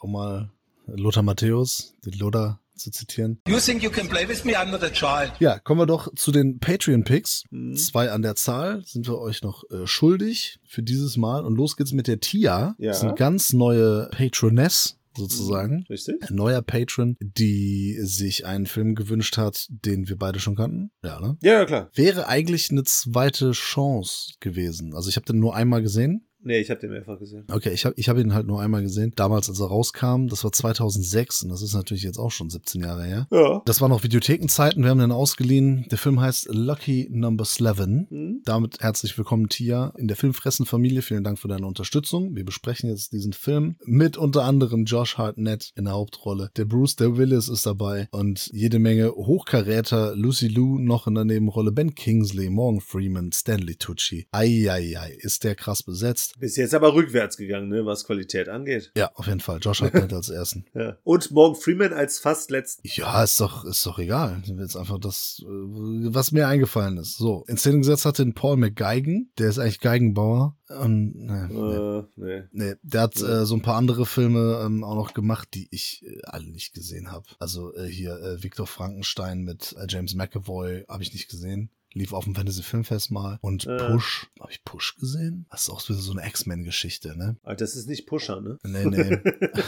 Um 0.00 0.12
mal 0.12 0.50
Lothar 0.86 1.22
Matthäus, 1.22 1.94
den 2.06 2.14
Lothar 2.14 2.61
zu 2.74 2.90
zitieren. 2.90 3.40
You 3.46 3.58
think 3.58 3.82
you 3.82 3.90
can 3.90 4.08
play 4.08 4.28
with 4.28 4.44
me? 4.44 4.52
I'm 4.56 4.70
not 4.70 4.82
a 4.82 4.90
child. 4.90 5.32
Ja, 5.40 5.58
kommen 5.58 5.80
wir 5.80 5.86
doch 5.86 6.12
zu 6.14 6.32
den 6.32 6.58
Patreon-Picks. 6.58 7.44
Mhm. 7.50 7.76
Zwei 7.76 8.10
an 8.10 8.22
der 8.22 8.34
Zahl 8.34 8.82
sind 8.84 9.06
wir 9.06 9.18
euch 9.18 9.42
noch 9.42 9.64
äh, 9.70 9.86
schuldig 9.86 10.58
für 10.64 10.82
dieses 10.82 11.16
Mal. 11.16 11.44
Und 11.44 11.54
los 11.56 11.76
geht's 11.76 11.92
mit 11.92 12.06
der 12.06 12.20
Tia. 12.20 12.74
Ja. 12.78 12.88
Das 12.88 12.98
ist 12.98 13.04
eine 13.04 13.14
ganz 13.14 13.52
neue 13.52 14.08
Patroness 14.10 14.96
sozusagen. 15.16 15.84
richtig? 15.90 16.16
Ein 16.28 16.36
neuer 16.36 16.62
Patron, 16.62 17.16
die 17.20 17.98
sich 18.00 18.46
einen 18.46 18.66
Film 18.66 18.94
gewünscht 18.94 19.36
hat, 19.36 19.66
den 19.68 20.08
wir 20.08 20.16
beide 20.16 20.40
schon 20.40 20.56
kannten. 20.56 20.90
Ja, 21.04 21.20
ne? 21.20 21.36
Ja, 21.42 21.52
ja, 21.52 21.64
klar. 21.66 21.90
Wäre 21.94 22.28
eigentlich 22.28 22.70
eine 22.70 22.84
zweite 22.84 23.52
Chance 23.52 24.34
gewesen. 24.40 24.94
Also 24.94 25.08
ich 25.10 25.16
habe 25.16 25.26
den 25.26 25.38
nur 25.38 25.54
einmal 25.54 25.82
gesehen. 25.82 26.26
Nee, 26.44 26.60
ich 26.60 26.70
habe 26.70 26.80
den 26.80 26.90
mehrfach 26.90 27.18
gesehen. 27.18 27.44
Okay, 27.50 27.70
ich 27.70 27.84
habe 27.84 27.94
ich 27.96 28.08
hab 28.08 28.18
ihn 28.18 28.34
halt 28.34 28.46
nur 28.46 28.60
einmal 28.60 28.82
gesehen. 28.82 29.12
Damals, 29.16 29.48
als 29.48 29.60
er 29.60 29.66
rauskam, 29.66 30.26
das 30.26 30.44
war 30.44 30.52
2006 30.52 31.44
und 31.44 31.50
das 31.50 31.62
ist 31.62 31.74
natürlich 31.74 32.02
jetzt 32.02 32.18
auch 32.18 32.30
schon 32.30 32.50
17 32.50 32.80
Jahre 32.80 33.04
her. 33.04 33.26
Ja. 33.30 33.62
Das 33.64 33.80
waren 33.80 33.90
noch 33.90 34.02
Videothekenzeiten, 34.02 34.82
wir 34.82 34.90
haben 34.90 34.98
den 34.98 35.12
ausgeliehen. 35.12 35.86
Der 35.90 35.98
Film 35.98 36.20
heißt 36.20 36.48
Lucky 36.50 37.08
Number 37.10 37.44
11. 37.44 37.86
Mhm. 38.10 38.42
Damit 38.44 38.80
herzlich 38.80 39.16
willkommen, 39.16 39.48
Tia, 39.48 39.92
in 39.96 40.08
der 40.08 40.16
Filmfressen-Familie. 40.16 41.02
Vielen 41.02 41.24
Dank 41.24 41.38
für 41.38 41.48
deine 41.48 41.66
Unterstützung. 41.66 42.34
Wir 42.34 42.44
besprechen 42.44 42.90
jetzt 42.90 43.12
diesen 43.12 43.32
Film 43.32 43.76
mit 43.84 44.16
unter 44.16 44.44
anderem 44.44 44.84
Josh 44.84 45.18
Hartnett 45.18 45.72
in 45.76 45.84
der 45.84 45.94
Hauptrolle. 45.94 46.50
Der 46.56 46.64
Bruce, 46.64 46.96
der 46.96 47.16
Willis 47.16 47.48
ist 47.48 47.66
dabei 47.66 48.08
und 48.10 48.50
jede 48.52 48.78
Menge 48.78 49.12
Hochkaräter. 49.12 50.16
Lucy 50.16 50.48
Liu 50.48 50.78
noch 50.78 51.06
in 51.06 51.14
der 51.14 51.24
Nebenrolle. 51.24 51.72
Ben 51.72 51.94
Kingsley, 51.94 52.50
Morgan 52.50 52.80
Freeman, 52.80 53.32
Stanley 53.32 53.76
Tucci. 53.76 54.26
Eieiei, 54.32 55.16
ist 55.18 55.44
der 55.44 55.54
krass 55.54 55.82
besetzt. 55.82 56.31
Cast. 56.32 56.40
Bis 56.40 56.56
jetzt 56.56 56.74
aber 56.74 56.94
rückwärts 56.94 57.36
gegangen, 57.36 57.68
ne, 57.68 57.84
was 57.86 58.04
Qualität 58.04 58.48
angeht. 58.48 58.92
Ja, 58.96 59.10
auf 59.14 59.26
jeden 59.26 59.40
Fall. 59.40 59.58
Josh 59.60 59.82
Hartnett 59.82 60.12
als 60.12 60.28
ersten. 60.28 60.64
Ja. 60.74 60.96
Und 61.04 61.30
Morgan 61.30 61.60
Freeman 61.60 61.92
als 61.92 62.18
fast 62.18 62.50
letzten. 62.50 62.82
Ja, 62.84 63.22
ist 63.22 63.40
doch, 63.40 63.64
ist 63.64 63.84
doch 63.86 63.98
egal. 63.98 64.42
Jetzt 64.46 64.76
einfach 64.76 64.98
das, 64.98 65.42
äh, 65.42 65.46
was 65.46 66.32
mir 66.32 66.48
eingefallen 66.48 66.98
ist. 66.98 67.16
So, 67.16 67.44
in 67.48 67.56
Szene 67.56 67.78
gesetzt 67.78 68.04
hat 68.04 68.18
den 68.18 68.34
Paul 68.34 68.56
McGeigen. 68.56 69.30
Der 69.38 69.48
ist 69.48 69.58
eigentlich 69.58 69.80
Geigenbauer. 69.80 70.56
Und, 70.68 71.14
ne, 71.14 71.48
ne. 71.50 72.08
Äh, 72.16 72.20
nee. 72.20 72.42
Nee, 72.52 72.74
der 72.82 73.02
hat 73.02 73.20
äh, 73.20 73.44
so 73.44 73.54
ein 73.54 73.62
paar 73.62 73.76
andere 73.76 74.06
Filme 74.06 74.62
ähm, 74.64 74.84
auch 74.84 74.94
noch 74.94 75.14
gemacht, 75.14 75.48
die 75.54 75.68
ich 75.70 76.02
äh, 76.06 76.20
alle 76.24 76.50
nicht 76.50 76.72
gesehen 76.72 77.10
habe. 77.10 77.26
Also 77.38 77.74
äh, 77.74 77.86
hier 77.86 78.14
äh, 78.20 78.42
Victor 78.42 78.66
Frankenstein 78.66 79.42
mit 79.42 79.74
äh, 79.78 79.86
James 79.88 80.14
McAvoy 80.14 80.84
habe 80.88 81.02
ich 81.02 81.12
nicht 81.12 81.28
gesehen. 81.28 81.70
Lief 81.94 82.12
auf 82.12 82.24
dem 82.24 82.34
Fantasy 82.34 82.62
Filmfest 82.62 83.10
mal. 83.10 83.38
Und 83.42 83.66
Äh. 83.66 83.76
Push, 83.76 84.28
habe 84.40 84.50
ich 84.50 84.64
Push 84.64 84.96
gesehen? 84.96 85.46
Das 85.50 85.62
ist 85.62 85.70
auch 85.70 85.80
so 85.80 86.12
eine 86.12 86.26
X-Men-Geschichte, 86.26 87.16
ne? 87.16 87.36
Aber 87.42 87.54
das 87.54 87.76
ist 87.76 87.88
nicht 87.88 88.06
Pusher, 88.06 88.40
ne? 88.40 88.58
Nee, 88.64 88.86
nee, 88.86 89.18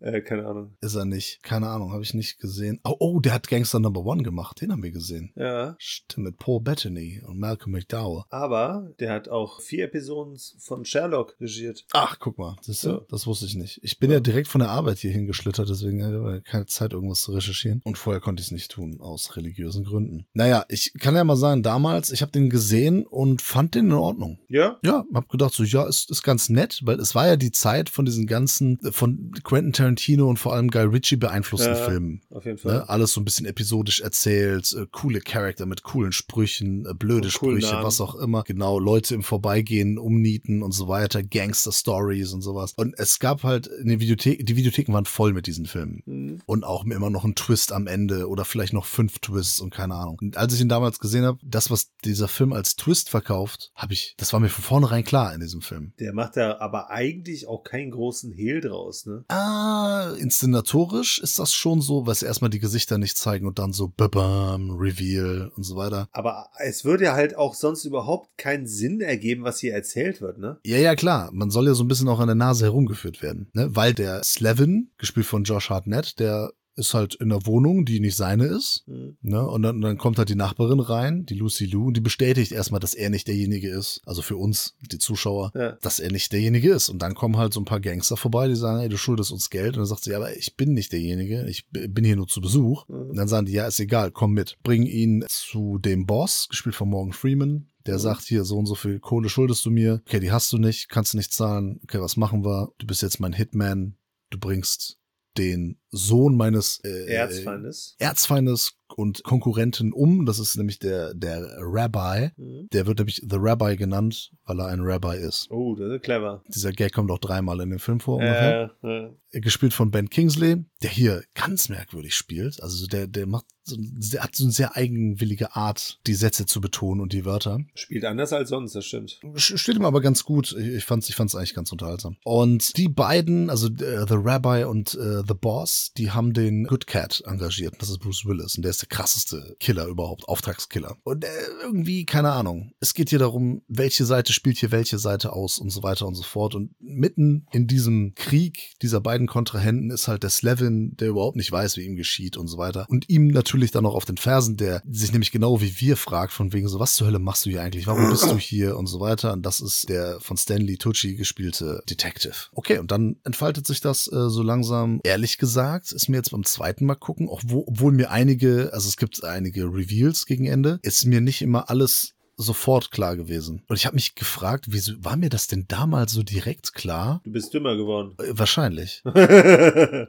äh, 0.00 0.20
keine 0.20 0.46
Ahnung. 0.46 0.76
ist 0.80 0.94
er 0.94 1.04
nicht. 1.04 1.42
Keine 1.42 1.68
Ahnung, 1.68 1.92
habe 1.92 2.02
ich 2.02 2.14
nicht 2.14 2.38
gesehen. 2.38 2.80
Oh, 2.84 2.96
oh, 2.98 3.20
der 3.20 3.32
hat 3.34 3.48
Gangster 3.48 3.80
Number 3.80 4.04
One 4.04 4.22
gemacht. 4.22 4.60
Den 4.60 4.72
haben 4.72 4.82
wir 4.82 4.90
gesehen. 4.90 5.32
Ja. 5.36 5.74
Stimmt, 5.78 6.26
mit 6.26 6.38
Paul 6.38 6.60
Bettany 6.60 7.22
und 7.26 7.38
Malcolm 7.38 7.72
McDowell. 7.72 8.24
Aber 8.30 8.92
der 9.00 9.12
hat 9.12 9.28
auch 9.28 9.60
vier 9.60 9.84
Episoden 9.84 10.38
von 10.58 10.84
Sherlock 10.84 11.36
regiert. 11.40 11.84
Ach, 11.92 12.18
guck 12.18 12.38
mal, 12.38 12.56
das, 12.66 12.82
Ja. 12.82 13.00
das 13.08 13.26
wusste 13.26 13.46
ich 13.46 13.54
nicht. 13.56 13.80
Ich 13.82 13.98
bin 13.98 14.10
ja 14.10 14.20
direkt 14.20 14.48
von 14.48 14.60
der 14.60 14.70
Arbeit 14.70 14.98
hier 14.98 15.10
hingeschlittert, 15.10 15.68
deswegen 15.68 16.04
hatte 16.04 16.42
ich 16.44 16.50
keine 16.50 16.66
Zeit, 16.66 16.92
irgendwas 16.92 17.22
zu 17.22 17.32
recherchieren. 17.32 17.80
Und 17.84 17.98
vorher 17.98 18.20
konnte 18.20 18.40
ich 18.40 18.48
es 18.48 18.52
nicht 18.52 18.70
tun, 18.70 19.00
aus 19.00 19.36
religiösen 19.36 19.84
Gründen. 19.84 20.26
Naja, 20.32 20.64
ich 20.68 20.92
kann 20.98 21.14
ja 21.16 21.24
mal 21.24 21.36
sagen, 21.36 21.62
damals, 21.62 22.10
ich 22.10 22.22
habe 22.22 22.32
den 22.32 22.50
gesehen 22.50 23.06
und 23.06 23.42
fand 23.42 23.74
den 23.74 23.86
in 23.86 23.92
Ordnung. 23.92 24.38
Ja? 24.48 24.78
Ja, 24.84 25.04
hab 25.14 25.28
gedacht, 25.28 25.54
so, 25.54 25.64
ja, 25.64 25.86
ist, 25.86 26.10
ist 26.10 26.22
ganz 26.22 26.48
nett, 26.48 26.80
weil 26.84 27.00
es 27.00 27.14
war 27.14 27.26
ja 27.26 27.36
die 27.36 27.52
Zeit 27.52 27.88
von 27.88 28.04
diesen 28.04 28.26
ganzen, 28.26 28.78
von 28.92 29.32
Quentin 29.44 29.72
Tarantino 29.72 29.87
und 29.96 30.38
vor 30.38 30.54
allem 30.54 30.70
Guy 30.70 30.84
Ritchie 30.84 31.16
beeinflussten 31.16 31.74
Ja, 31.74 31.84
Filmen. 31.84 32.20
Auf 32.30 32.44
jeden 32.44 32.58
Fall. 32.58 32.78
Ne? 32.78 32.88
Alles 32.88 33.12
so 33.12 33.20
ein 33.20 33.24
bisschen 33.24 33.46
episodisch 33.46 34.00
erzählt, 34.00 34.74
äh, 34.74 34.86
coole 34.90 35.20
Charakter 35.20 35.66
mit 35.66 35.82
coolen 35.82 36.12
Sprüchen, 36.12 36.86
äh, 36.86 36.94
blöde 36.94 37.30
Sprüche, 37.30 37.72
Namen. 37.72 37.84
was 37.84 38.00
auch 38.00 38.14
immer. 38.16 38.42
Genau, 38.44 38.78
Leute 38.78 39.14
im 39.14 39.22
Vorbeigehen 39.22 39.98
umnieten 39.98 40.62
und 40.62 40.72
so 40.72 40.88
weiter, 40.88 41.22
Gangster-Stories 41.22 42.32
und 42.32 42.42
sowas. 42.42 42.72
Und 42.76 42.94
es 42.98 43.18
gab 43.18 43.42
halt 43.42 43.66
in 43.66 43.88
den 43.88 44.00
Videotheken, 44.00 44.44
die 44.44 44.56
Videotheken 44.56 44.92
waren 44.92 45.04
voll 45.04 45.32
mit 45.32 45.46
diesen 45.46 45.66
Filmen. 45.66 46.02
Mhm. 46.06 46.40
Und 46.46 46.64
auch 46.64 46.84
immer 46.84 47.10
noch 47.10 47.24
ein 47.24 47.34
Twist 47.34 47.72
am 47.72 47.86
Ende 47.86 48.28
oder 48.28 48.44
vielleicht 48.44 48.72
noch 48.72 48.86
fünf 48.86 49.18
Twists 49.18 49.60
und 49.60 49.70
keine 49.70 49.94
Ahnung. 49.94 50.18
Und 50.20 50.36
als 50.36 50.54
ich 50.54 50.60
ihn 50.60 50.68
damals 50.68 50.98
gesehen 50.98 51.24
habe, 51.24 51.38
das, 51.42 51.70
was 51.70 51.90
dieser 52.04 52.28
Film 52.28 52.52
als 52.52 52.76
Twist 52.76 53.10
verkauft, 53.10 53.70
habe 53.74 53.92
ich, 53.92 54.14
das 54.16 54.32
war 54.32 54.40
mir 54.40 54.48
von 54.48 54.64
vornherein 54.64 55.04
klar 55.04 55.34
in 55.34 55.40
diesem 55.40 55.62
Film. 55.62 55.92
Der 55.98 56.12
macht 56.12 56.36
da 56.36 56.58
aber 56.58 56.90
eigentlich 56.90 57.46
auch 57.48 57.62
keinen 57.62 57.90
großen 57.90 58.32
Hehl 58.32 58.60
draus, 58.60 59.06
ne? 59.06 59.24
Ah, 59.28 59.77
inszenatorisch 60.18 61.18
ist 61.18 61.38
das 61.38 61.52
schon 61.52 61.80
so, 61.80 62.06
weil 62.06 62.14
sie 62.14 62.26
erstmal 62.26 62.50
die 62.50 62.58
Gesichter 62.58 62.98
nicht 62.98 63.16
zeigen 63.16 63.46
und 63.46 63.58
dann 63.58 63.72
so 63.72 63.88
babam, 63.88 64.70
Reveal 64.72 65.50
und 65.56 65.62
so 65.62 65.76
weiter. 65.76 66.08
Aber 66.12 66.48
es 66.58 66.84
würde 66.84 67.04
ja 67.04 67.14
halt 67.14 67.36
auch 67.36 67.54
sonst 67.54 67.84
überhaupt 67.84 68.36
keinen 68.38 68.66
Sinn 68.66 69.00
ergeben, 69.00 69.44
was 69.44 69.60
hier 69.60 69.74
erzählt 69.74 70.20
wird, 70.20 70.38
ne? 70.38 70.58
Ja, 70.64 70.78
ja, 70.78 70.94
klar. 70.94 71.30
Man 71.32 71.50
soll 71.50 71.66
ja 71.66 71.74
so 71.74 71.84
ein 71.84 71.88
bisschen 71.88 72.08
auch 72.08 72.20
an 72.20 72.28
der 72.28 72.34
Nase 72.34 72.66
herumgeführt 72.66 73.22
werden, 73.22 73.50
ne? 73.52 73.68
Weil 73.74 73.94
der 73.94 74.22
Slevin, 74.24 74.90
gespielt 74.98 75.26
von 75.26 75.44
Josh 75.44 75.70
Hartnett, 75.70 76.18
der 76.18 76.52
ist 76.78 76.94
halt 76.94 77.16
in 77.16 77.30
einer 77.32 77.44
Wohnung, 77.44 77.84
die 77.84 78.00
nicht 78.00 78.16
seine 78.16 78.46
ist. 78.46 78.84
Mhm. 78.86 79.16
Ne? 79.20 79.46
Und 79.46 79.62
dann, 79.62 79.80
dann 79.80 79.98
kommt 79.98 80.18
halt 80.18 80.28
die 80.28 80.34
Nachbarin 80.34 80.80
rein, 80.80 81.26
die 81.26 81.34
Lucy 81.34 81.66
Lou, 81.66 81.88
und 81.88 81.96
die 81.96 82.00
bestätigt 82.00 82.52
erstmal, 82.52 82.80
dass 82.80 82.94
er 82.94 83.10
nicht 83.10 83.28
derjenige 83.28 83.68
ist. 83.68 84.00
Also 84.06 84.22
für 84.22 84.36
uns, 84.36 84.76
die 84.80 84.98
Zuschauer, 84.98 85.52
Ja. 85.54 85.72
dass 85.82 85.98
er 86.00 86.10
nicht 86.10 86.32
derjenige 86.32 86.70
ist. 86.70 86.88
Und 86.88 87.00
dann 87.02 87.14
kommen 87.14 87.36
halt 87.36 87.52
so 87.52 87.60
ein 87.60 87.64
paar 87.66 87.80
Gangster 87.80 88.16
vorbei, 88.16 88.48
die 88.48 88.56
sagen, 88.56 88.80
ey, 88.80 88.88
du 88.88 88.96
schuldest 88.96 89.32
uns 89.32 89.50
Geld. 89.50 89.74
Und 89.74 89.78
dann 89.78 89.86
sagt 89.86 90.04
sie, 90.04 90.14
aber 90.14 90.36
ich 90.36 90.56
bin 90.56 90.72
nicht 90.72 90.92
derjenige, 90.92 91.46
ich 91.48 91.68
bin 91.70 92.04
hier 92.04 92.16
nur 92.16 92.28
zu 92.28 92.40
Besuch. 92.40 92.88
Und 92.88 93.16
dann 93.16 93.28
sagen 93.28 93.46
die, 93.46 93.52
ja, 93.52 93.66
ist 93.66 93.80
egal, 93.80 94.10
komm 94.10 94.32
mit. 94.32 94.56
Bringen 94.62 94.86
ihn 94.86 95.24
zu 95.28 95.78
dem 95.78 96.06
Boss, 96.06 96.48
gespielt 96.48 96.74
von 96.76 96.88
Morgan 96.88 97.12
Freeman. 97.12 97.66
Der 97.86 97.98
sagt 97.98 98.24
hier, 98.24 98.44
so 98.44 98.58
und 98.58 98.66
so 98.66 98.74
viel 98.74 99.00
Kohle 99.00 99.30
schuldest 99.30 99.64
du 99.64 99.70
mir. 99.70 100.02
Okay, 100.06 100.20
die 100.20 100.30
hast 100.30 100.52
du 100.52 100.58
nicht, 100.58 100.90
kannst 100.90 101.14
du 101.14 101.16
nicht 101.16 101.32
zahlen. 101.32 101.80
Okay, 101.84 102.00
was 102.00 102.16
machen 102.18 102.44
wir? 102.44 102.70
Du 102.78 102.86
bist 102.86 103.02
jetzt 103.02 103.18
mein 103.18 103.32
Hitman. 103.32 103.96
Du 104.30 104.38
bringst 104.38 104.98
den 105.38 105.78
Sohn 105.90 106.36
meines 106.36 106.80
äh, 106.84 107.06
Erzfeindes. 107.06 107.96
Erzfeindes 107.98 108.78
und 108.96 109.22
Konkurrenten 109.22 109.92
um. 109.92 110.26
Das 110.26 110.38
ist 110.38 110.56
nämlich 110.56 110.78
der, 110.78 111.14
der 111.14 111.46
Rabbi. 111.58 112.30
Mhm. 112.36 112.68
Der 112.72 112.86
wird 112.86 112.98
nämlich 112.98 113.22
The 113.28 113.36
Rabbi 113.38 113.76
genannt, 113.76 114.32
weil 114.44 114.60
er 114.60 114.66
ein 114.66 114.80
Rabbi 114.80 115.16
ist. 115.16 115.50
Oh, 115.50 115.74
das 115.76 115.90
ist 115.92 116.02
clever. 116.02 116.42
Dieser 116.48 116.72
Gag 116.72 116.92
kommt 116.92 117.10
auch 117.10 117.18
dreimal 117.18 117.60
in 117.60 117.70
dem 117.70 117.78
Film 117.78 118.00
vor. 118.00 118.20
Äh, 118.20 118.68
äh. 118.82 119.10
Gespielt 119.32 119.74
von 119.74 119.90
Ben 119.90 120.08
Kingsley, 120.08 120.64
der 120.82 120.90
hier 120.90 121.22
ganz 121.34 121.68
merkwürdig 121.68 122.14
spielt. 122.14 122.62
Also 122.62 122.86
der, 122.86 123.06
der 123.06 123.26
macht, 123.26 123.44
so, 123.62 123.76
der 123.78 124.22
hat 124.22 124.34
so 124.34 124.44
eine 124.44 124.52
sehr 124.52 124.74
eigenwillige 124.74 125.54
Art, 125.54 126.00
die 126.06 126.14
Sätze 126.14 126.46
zu 126.46 126.60
betonen 126.60 127.02
und 127.02 127.12
die 127.12 127.26
Wörter. 127.26 127.60
Spielt 127.74 128.04
anders 128.04 128.32
als 128.32 128.48
sonst, 128.48 128.74
das 128.74 128.86
stimmt. 128.86 129.20
Steht 129.34 129.76
ihm 129.76 129.84
aber 129.84 130.00
ganz 130.00 130.24
gut. 130.24 130.56
Ich, 130.58 130.66
ich 130.66 130.84
fand's, 130.84 131.08
ich 131.10 131.14
fand's 131.14 131.34
eigentlich 131.34 131.54
ganz 131.54 131.70
unterhaltsam. 131.72 132.16
Und 132.24 132.76
die 132.78 132.88
beiden, 132.88 133.50
also 133.50 133.68
äh, 133.68 134.06
The 134.08 134.16
Rabbi 134.16 134.64
und 134.64 134.94
äh, 134.94 135.22
The 135.28 135.34
Boss, 135.34 135.77
die 135.96 136.10
haben 136.10 136.32
den 136.32 136.64
Good 136.64 136.86
Cat 136.86 137.22
engagiert. 137.26 137.74
Das 137.78 137.90
ist 137.90 137.98
Bruce 137.98 138.24
Willis 138.24 138.56
und 138.56 138.62
der 138.62 138.70
ist 138.70 138.82
der 138.82 138.88
krasseste 138.88 139.56
Killer 139.60 139.86
überhaupt, 139.86 140.28
Auftragskiller. 140.28 140.96
Und 141.04 141.24
äh, 141.24 141.28
irgendwie, 141.62 142.04
keine 142.04 142.32
Ahnung. 142.32 142.72
Es 142.80 142.94
geht 142.94 143.10
hier 143.10 143.18
darum, 143.18 143.62
welche 143.68 144.04
Seite 144.04 144.32
spielt 144.32 144.58
hier 144.58 144.70
welche 144.70 144.98
Seite 144.98 145.32
aus 145.32 145.58
und 145.58 145.70
so 145.70 145.82
weiter 145.82 146.06
und 146.06 146.14
so 146.14 146.22
fort. 146.22 146.54
Und 146.54 146.74
mitten 146.80 147.46
in 147.52 147.66
diesem 147.66 148.14
Krieg 148.14 148.74
dieser 148.82 149.00
beiden 149.00 149.26
Kontrahenten 149.26 149.90
ist 149.90 150.08
halt 150.08 150.22
der 150.22 150.30
Slevin, 150.30 150.96
der 150.96 151.08
überhaupt 151.08 151.36
nicht 151.36 151.52
weiß, 151.52 151.76
wie 151.76 151.84
ihm 151.84 151.96
geschieht 151.96 152.36
und 152.36 152.48
so 152.48 152.58
weiter. 152.58 152.86
Und 152.88 153.08
ihm 153.08 153.28
natürlich 153.28 153.70
dann 153.70 153.84
noch 153.84 153.94
auf 153.94 154.04
den 154.04 154.16
Fersen, 154.16 154.56
der 154.56 154.82
sich 154.88 155.12
nämlich 155.12 155.32
genau 155.32 155.60
wie 155.60 155.80
wir 155.80 155.96
fragt, 155.96 156.32
von 156.32 156.52
wegen 156.52 156.68
so, 156.68 156.78
was 156.78 156.94
zur 156.94 157.06
Hölle 157.06 157.18
machst 157.18 157.46
du 157.46 157.50
hier 157.50 157.62
eigentlich? 157.62 157.86
Warum 157.86 158.10
bist 158.10 158.24
du 158.24 158.36
hier 158.38 158.76
und 158.76 158.86
so 158.86 159.00
weiter? 159.00 159.32
Und 159.32 159.44
das 159.44 159.60
ist 159.60 159.88
der 159.88 160.20
von 160.20 160.36
Stanley 160.36 160.76
Tucci 160.76 161.14
gespielte 161.14 161.82
Detective. 161.88 162.34
Okay, 162.52 162.78
und 162.78 162.90
dann 162.90 163.16
entfaltet 163.24 163.66
sich 163.66 163.80
das 163.80 164.10
äh, 164.10 164.28
so 164.28 164.42
langsam. 164.42 165.00
Ehrlich 165.04 165.38
gesagt, 165.38 165.67
ist 165.76 166.08
mir 166.08 166.16
jetzt 166.16 166.30
beim 166.30 166.44
zweiten 166.44 166.86
Mal 166.86 166.94
gucken, 166.94 167.28
obwohl 167.28 167.92
mir 167.92 168.10
einige, 168.10 168.70
also 168.72 168.88
es 168.88 168.96
gibt 168.96 169.22
einige 169.24 169.64
Reveals 169.64 170.26
gegen 170.26 170.46
Ende, 170.46 170.78
ist 170.82 171.04
mir 171.04 171.20
nicht 171.20 171.42
immer 171.42 171.70
alles 171.70 172.14
sofort 172.40 172.90
klar 172.90 173.16
gewesen. 173.16 173.62
Und 173.68 173.76
ich 173.76 173.84
habe 173.84 173.96
mich 173.96 174.14
gefragt, 174.14 174.66
wieso 174.68 174.92
war 175.04 175.16
mir 175.16 175.28
das 175.28 175.48
denn 175.48 175.66
damals 175.68 176.12
so 176.12 176.22
direkt 176.22 176.72
klar? 176.72 177.20
Du 177.24 177.32
bist 177.32 177.52
dümmer 177.52 177.76
geworden. 177.76 178.14
Äh, 178.18 178.32
Wahrscheinlich. 178.38 179.02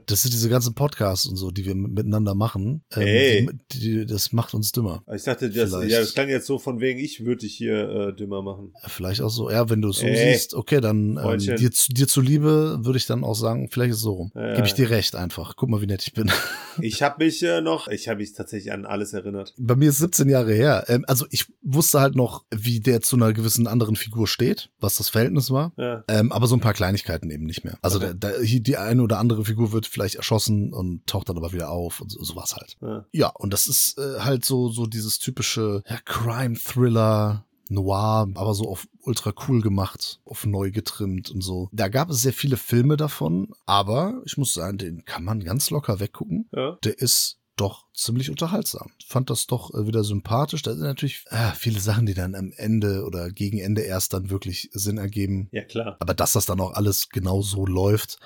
Das 0.05 0.21
sind 0.23 0.33
diese 0.33 0.49
ganzen 0.49 0.73
Podcasts 0.75 1.25
und 1.25 1.35
so, 1.35 1.51
die 1.51 1.65
wir 1.65 1.75
miteinander 1.75 2.35
machen. 2.35 2.83
Ähm, 2.95 3.01
Ey. 3.07 3.49
die, 3.71 3.79
die, 3.79 4.05
das 4.05 4.31
macht 4.31 4.53
uns 4.53 4.71
dümmer. 4.71 5.03
ich 5.13 5.23
dachte, 5.23 5.49
das, 5.49 5.69
Vielleicht. 5.71 5.91
ja, 5.91 5.99
das 5.99 6.13
klang 6.13 6.29
jetzt 6.29 6.45
so 6.47 6.59
von 6.59 6.79
wegen, 6.79 6.99
ich 6.99 7.25
würde 7.25 7.41
dich 7.41 7.55
hier 7.55 7.89
äh, 7.89 8.13
dümmer 8.15 8.41
machen. 8.41 8.73
Vielleicht 8.87 9.21
auch 9.21 9.29
so. 9.29 9.49
Ja, 9.49 9.69
wenn 9.69 9.81
du 9.81 9.89
es 9.89 9.97
so 9.97 10.05
Ey. 10.05 10.31
siehst, 10.33 10.53
okay, 10.53 10.79
dann 10.81 11.19
ähm, 11.23 11.37
dir, 11.39 11.71
zu- 11.71 11.91
dir 11.91 12.07
zuliebe 12.07 12.79
würde 12.83 12.97
ich 12.97 13.05
dann 13.05 13.23
auch 13.23 13.35
sagen, 13.35 13.69
vielleicht 13.71 13.91
ist 13.91 13.97
es 13.97 14.03
so 14.03 14.13
rum. 14.13 14.31
Ja. 14.35 14.55
Gebe 14.55 14.67
ich 14.67 14.73
dir 14.73 14.89
recht 14.89 15.15
einfach. 15.15 15.55
Guck 15.55 15.69
mal, 15.69 15.81
wie 15.81 15.87
nett 15.87 16.03
ich 16.05 16.13
bin. 16.13 16.31
Ich 16.81 17.01
habe 17.01 17.25
mich 17.25 17.43
äh, 17.43 17.59
noch, 17.59 17.89
ich 17.89 18.07
habe 18.07 18.19
mich 18.21 18.31
tatsächlich 18.31 18.71
an 18.71 18.85
alles 18.85 19.11
erinnert. 19.11 19.53
Bei 19.57 19.75
mir 19.75 19.89
ist 19.89 19.97
17 19.97 20.29
Jahre 20.29 20.53
her. 20.53 20.85
Ähm, 20.87 21.03
also 21.09 21.25
ich 21.29 21.45
wusste 21.61 21.99
halt 21.99 22.15
noch, 22.19 22.43
wie 22.51 22.79
der 22.79 23.01
zu 23.01 23.15
einer 23.15 23.33
gewissen 23.33 23.65
anderen 23.65 23.95
Figur 23.95 24.27
steht, 24.27 24.69
was 24.79 24.97
das 24.97 25.09
Verhältnis 25.09 25.49
war. 25.49 25.71
Ja. 25.77 26.03
Ähm, 26.07 26.31
aber 26.31 26.45
so 26.47 26.55
ein 26.55 26.61
paar 26.61 26.73
Kleinigkeiten 26.73 27.31
eben 27.31 27.45
nicht 27.45 27.63
mehr. 27.63 27.77
Also 27.81 27.97
Okay. 27.99 28.13
da, 28.17 28.31
hier 28.43 28.59
die 28.61 28.77
eine 28.77 29.01
oder 29.01 29.17
andere 29.17 29.43
Figur 29.45 29.71
wird 29.71 29.87
vielleicht 29.87 30.15
erschossen 30.15 30.71
und 30.73 31.07
taucht 31.07 31.29
dann 31.29 31.37
aber 31.37 31.51
wieder 31.53 31.71
auf 31.71 31.99
und 32.01 32.11
so, 32.11 32.23
sowas 32.23 32.55
halt. 32.55 32.77
Ja. 32.81 33.05
Ja, 33.11 33.27
und 33.29 33.51
das 33.51 33.67
ist 33.67 33.97
äh, 33.97 34.19
halt 34.19 34.45
so, 34.45 34.69
so 34.69 34.85
dieses 34.85 35.17
typische 35.19 35.81
ja, 35.89 35.97
Crime-Thriller, 36.05 37.45
Noir, 37.71 38.27
aber 38.33 38.53
so 38.55 38.67
auf 38.69 38.87
ultra 39.01 39.31
cool 39.47 39.61
gemacht, 39.61 40.19
auf 40.25 40.45
neu 40.45 40.71
getrimmt 40.71 41.29
und 41.29 41.41
so. 41.41 41.69
Da 41.71 41.87
gab 41.87 42.09
es 42.09 42.21
sehr 42.21 42.33
viele 42.33 42.57
Filme 42.57 42.97
davon, 42.97 43.49
aber 43.65 44.21
ich 44.25 44.37
muss 44.37 44.53
sagen, 44.53 44.77
den 44.79 45.05
kann 45.05 45.23
man 45.23 45.43
ganz 45.43 45.69
locker 45.69 45.99
weggucken. 45.99 46.49
Ja. 46.51 46.77
Der 46.83 46.97
ist 46.97 47.37
doch 47.59 47.85
ziemlich 47.93 48.29
unterhaltsam. 48.29 48.91
Fand 49.05 49.29
das 49.29 49.47
doch 49.47 49.73
äh, 49.73 49.87
wieder 49.87 50.03
sympathisch. 50.03 50.61
Da 50.61 50.73
sind 50.73 50.83
natürlich 50.83 51.25
ah, 51.29 51.51
viele 51.51 51.79
Sachen, 51.79 52.05
die 52.05 52.13
dann 52.13 52.35
am 52.35 52.51
Ende 52.55 53.05
oder 53.05 53.31
gegen 53.31 53.59
Ende 53.59 53.81
erst 53.81 54.13
dann 54.13 54.29
wirklich 54.29 54.69
Sinn 54.71 54.97
ergeben. 54.97 55.49
ja, 55.51 55.63
klar. 55.63 55.97
Aber 55.99 56.13
dass 56.13 56.33
das 56.33 56.45
dann 56.45 56.59
auch 56.59 56.73
alles 56.73 57.09
genau 57.09 57.41
so 57.41 57.65
läuft, 57.65 58.19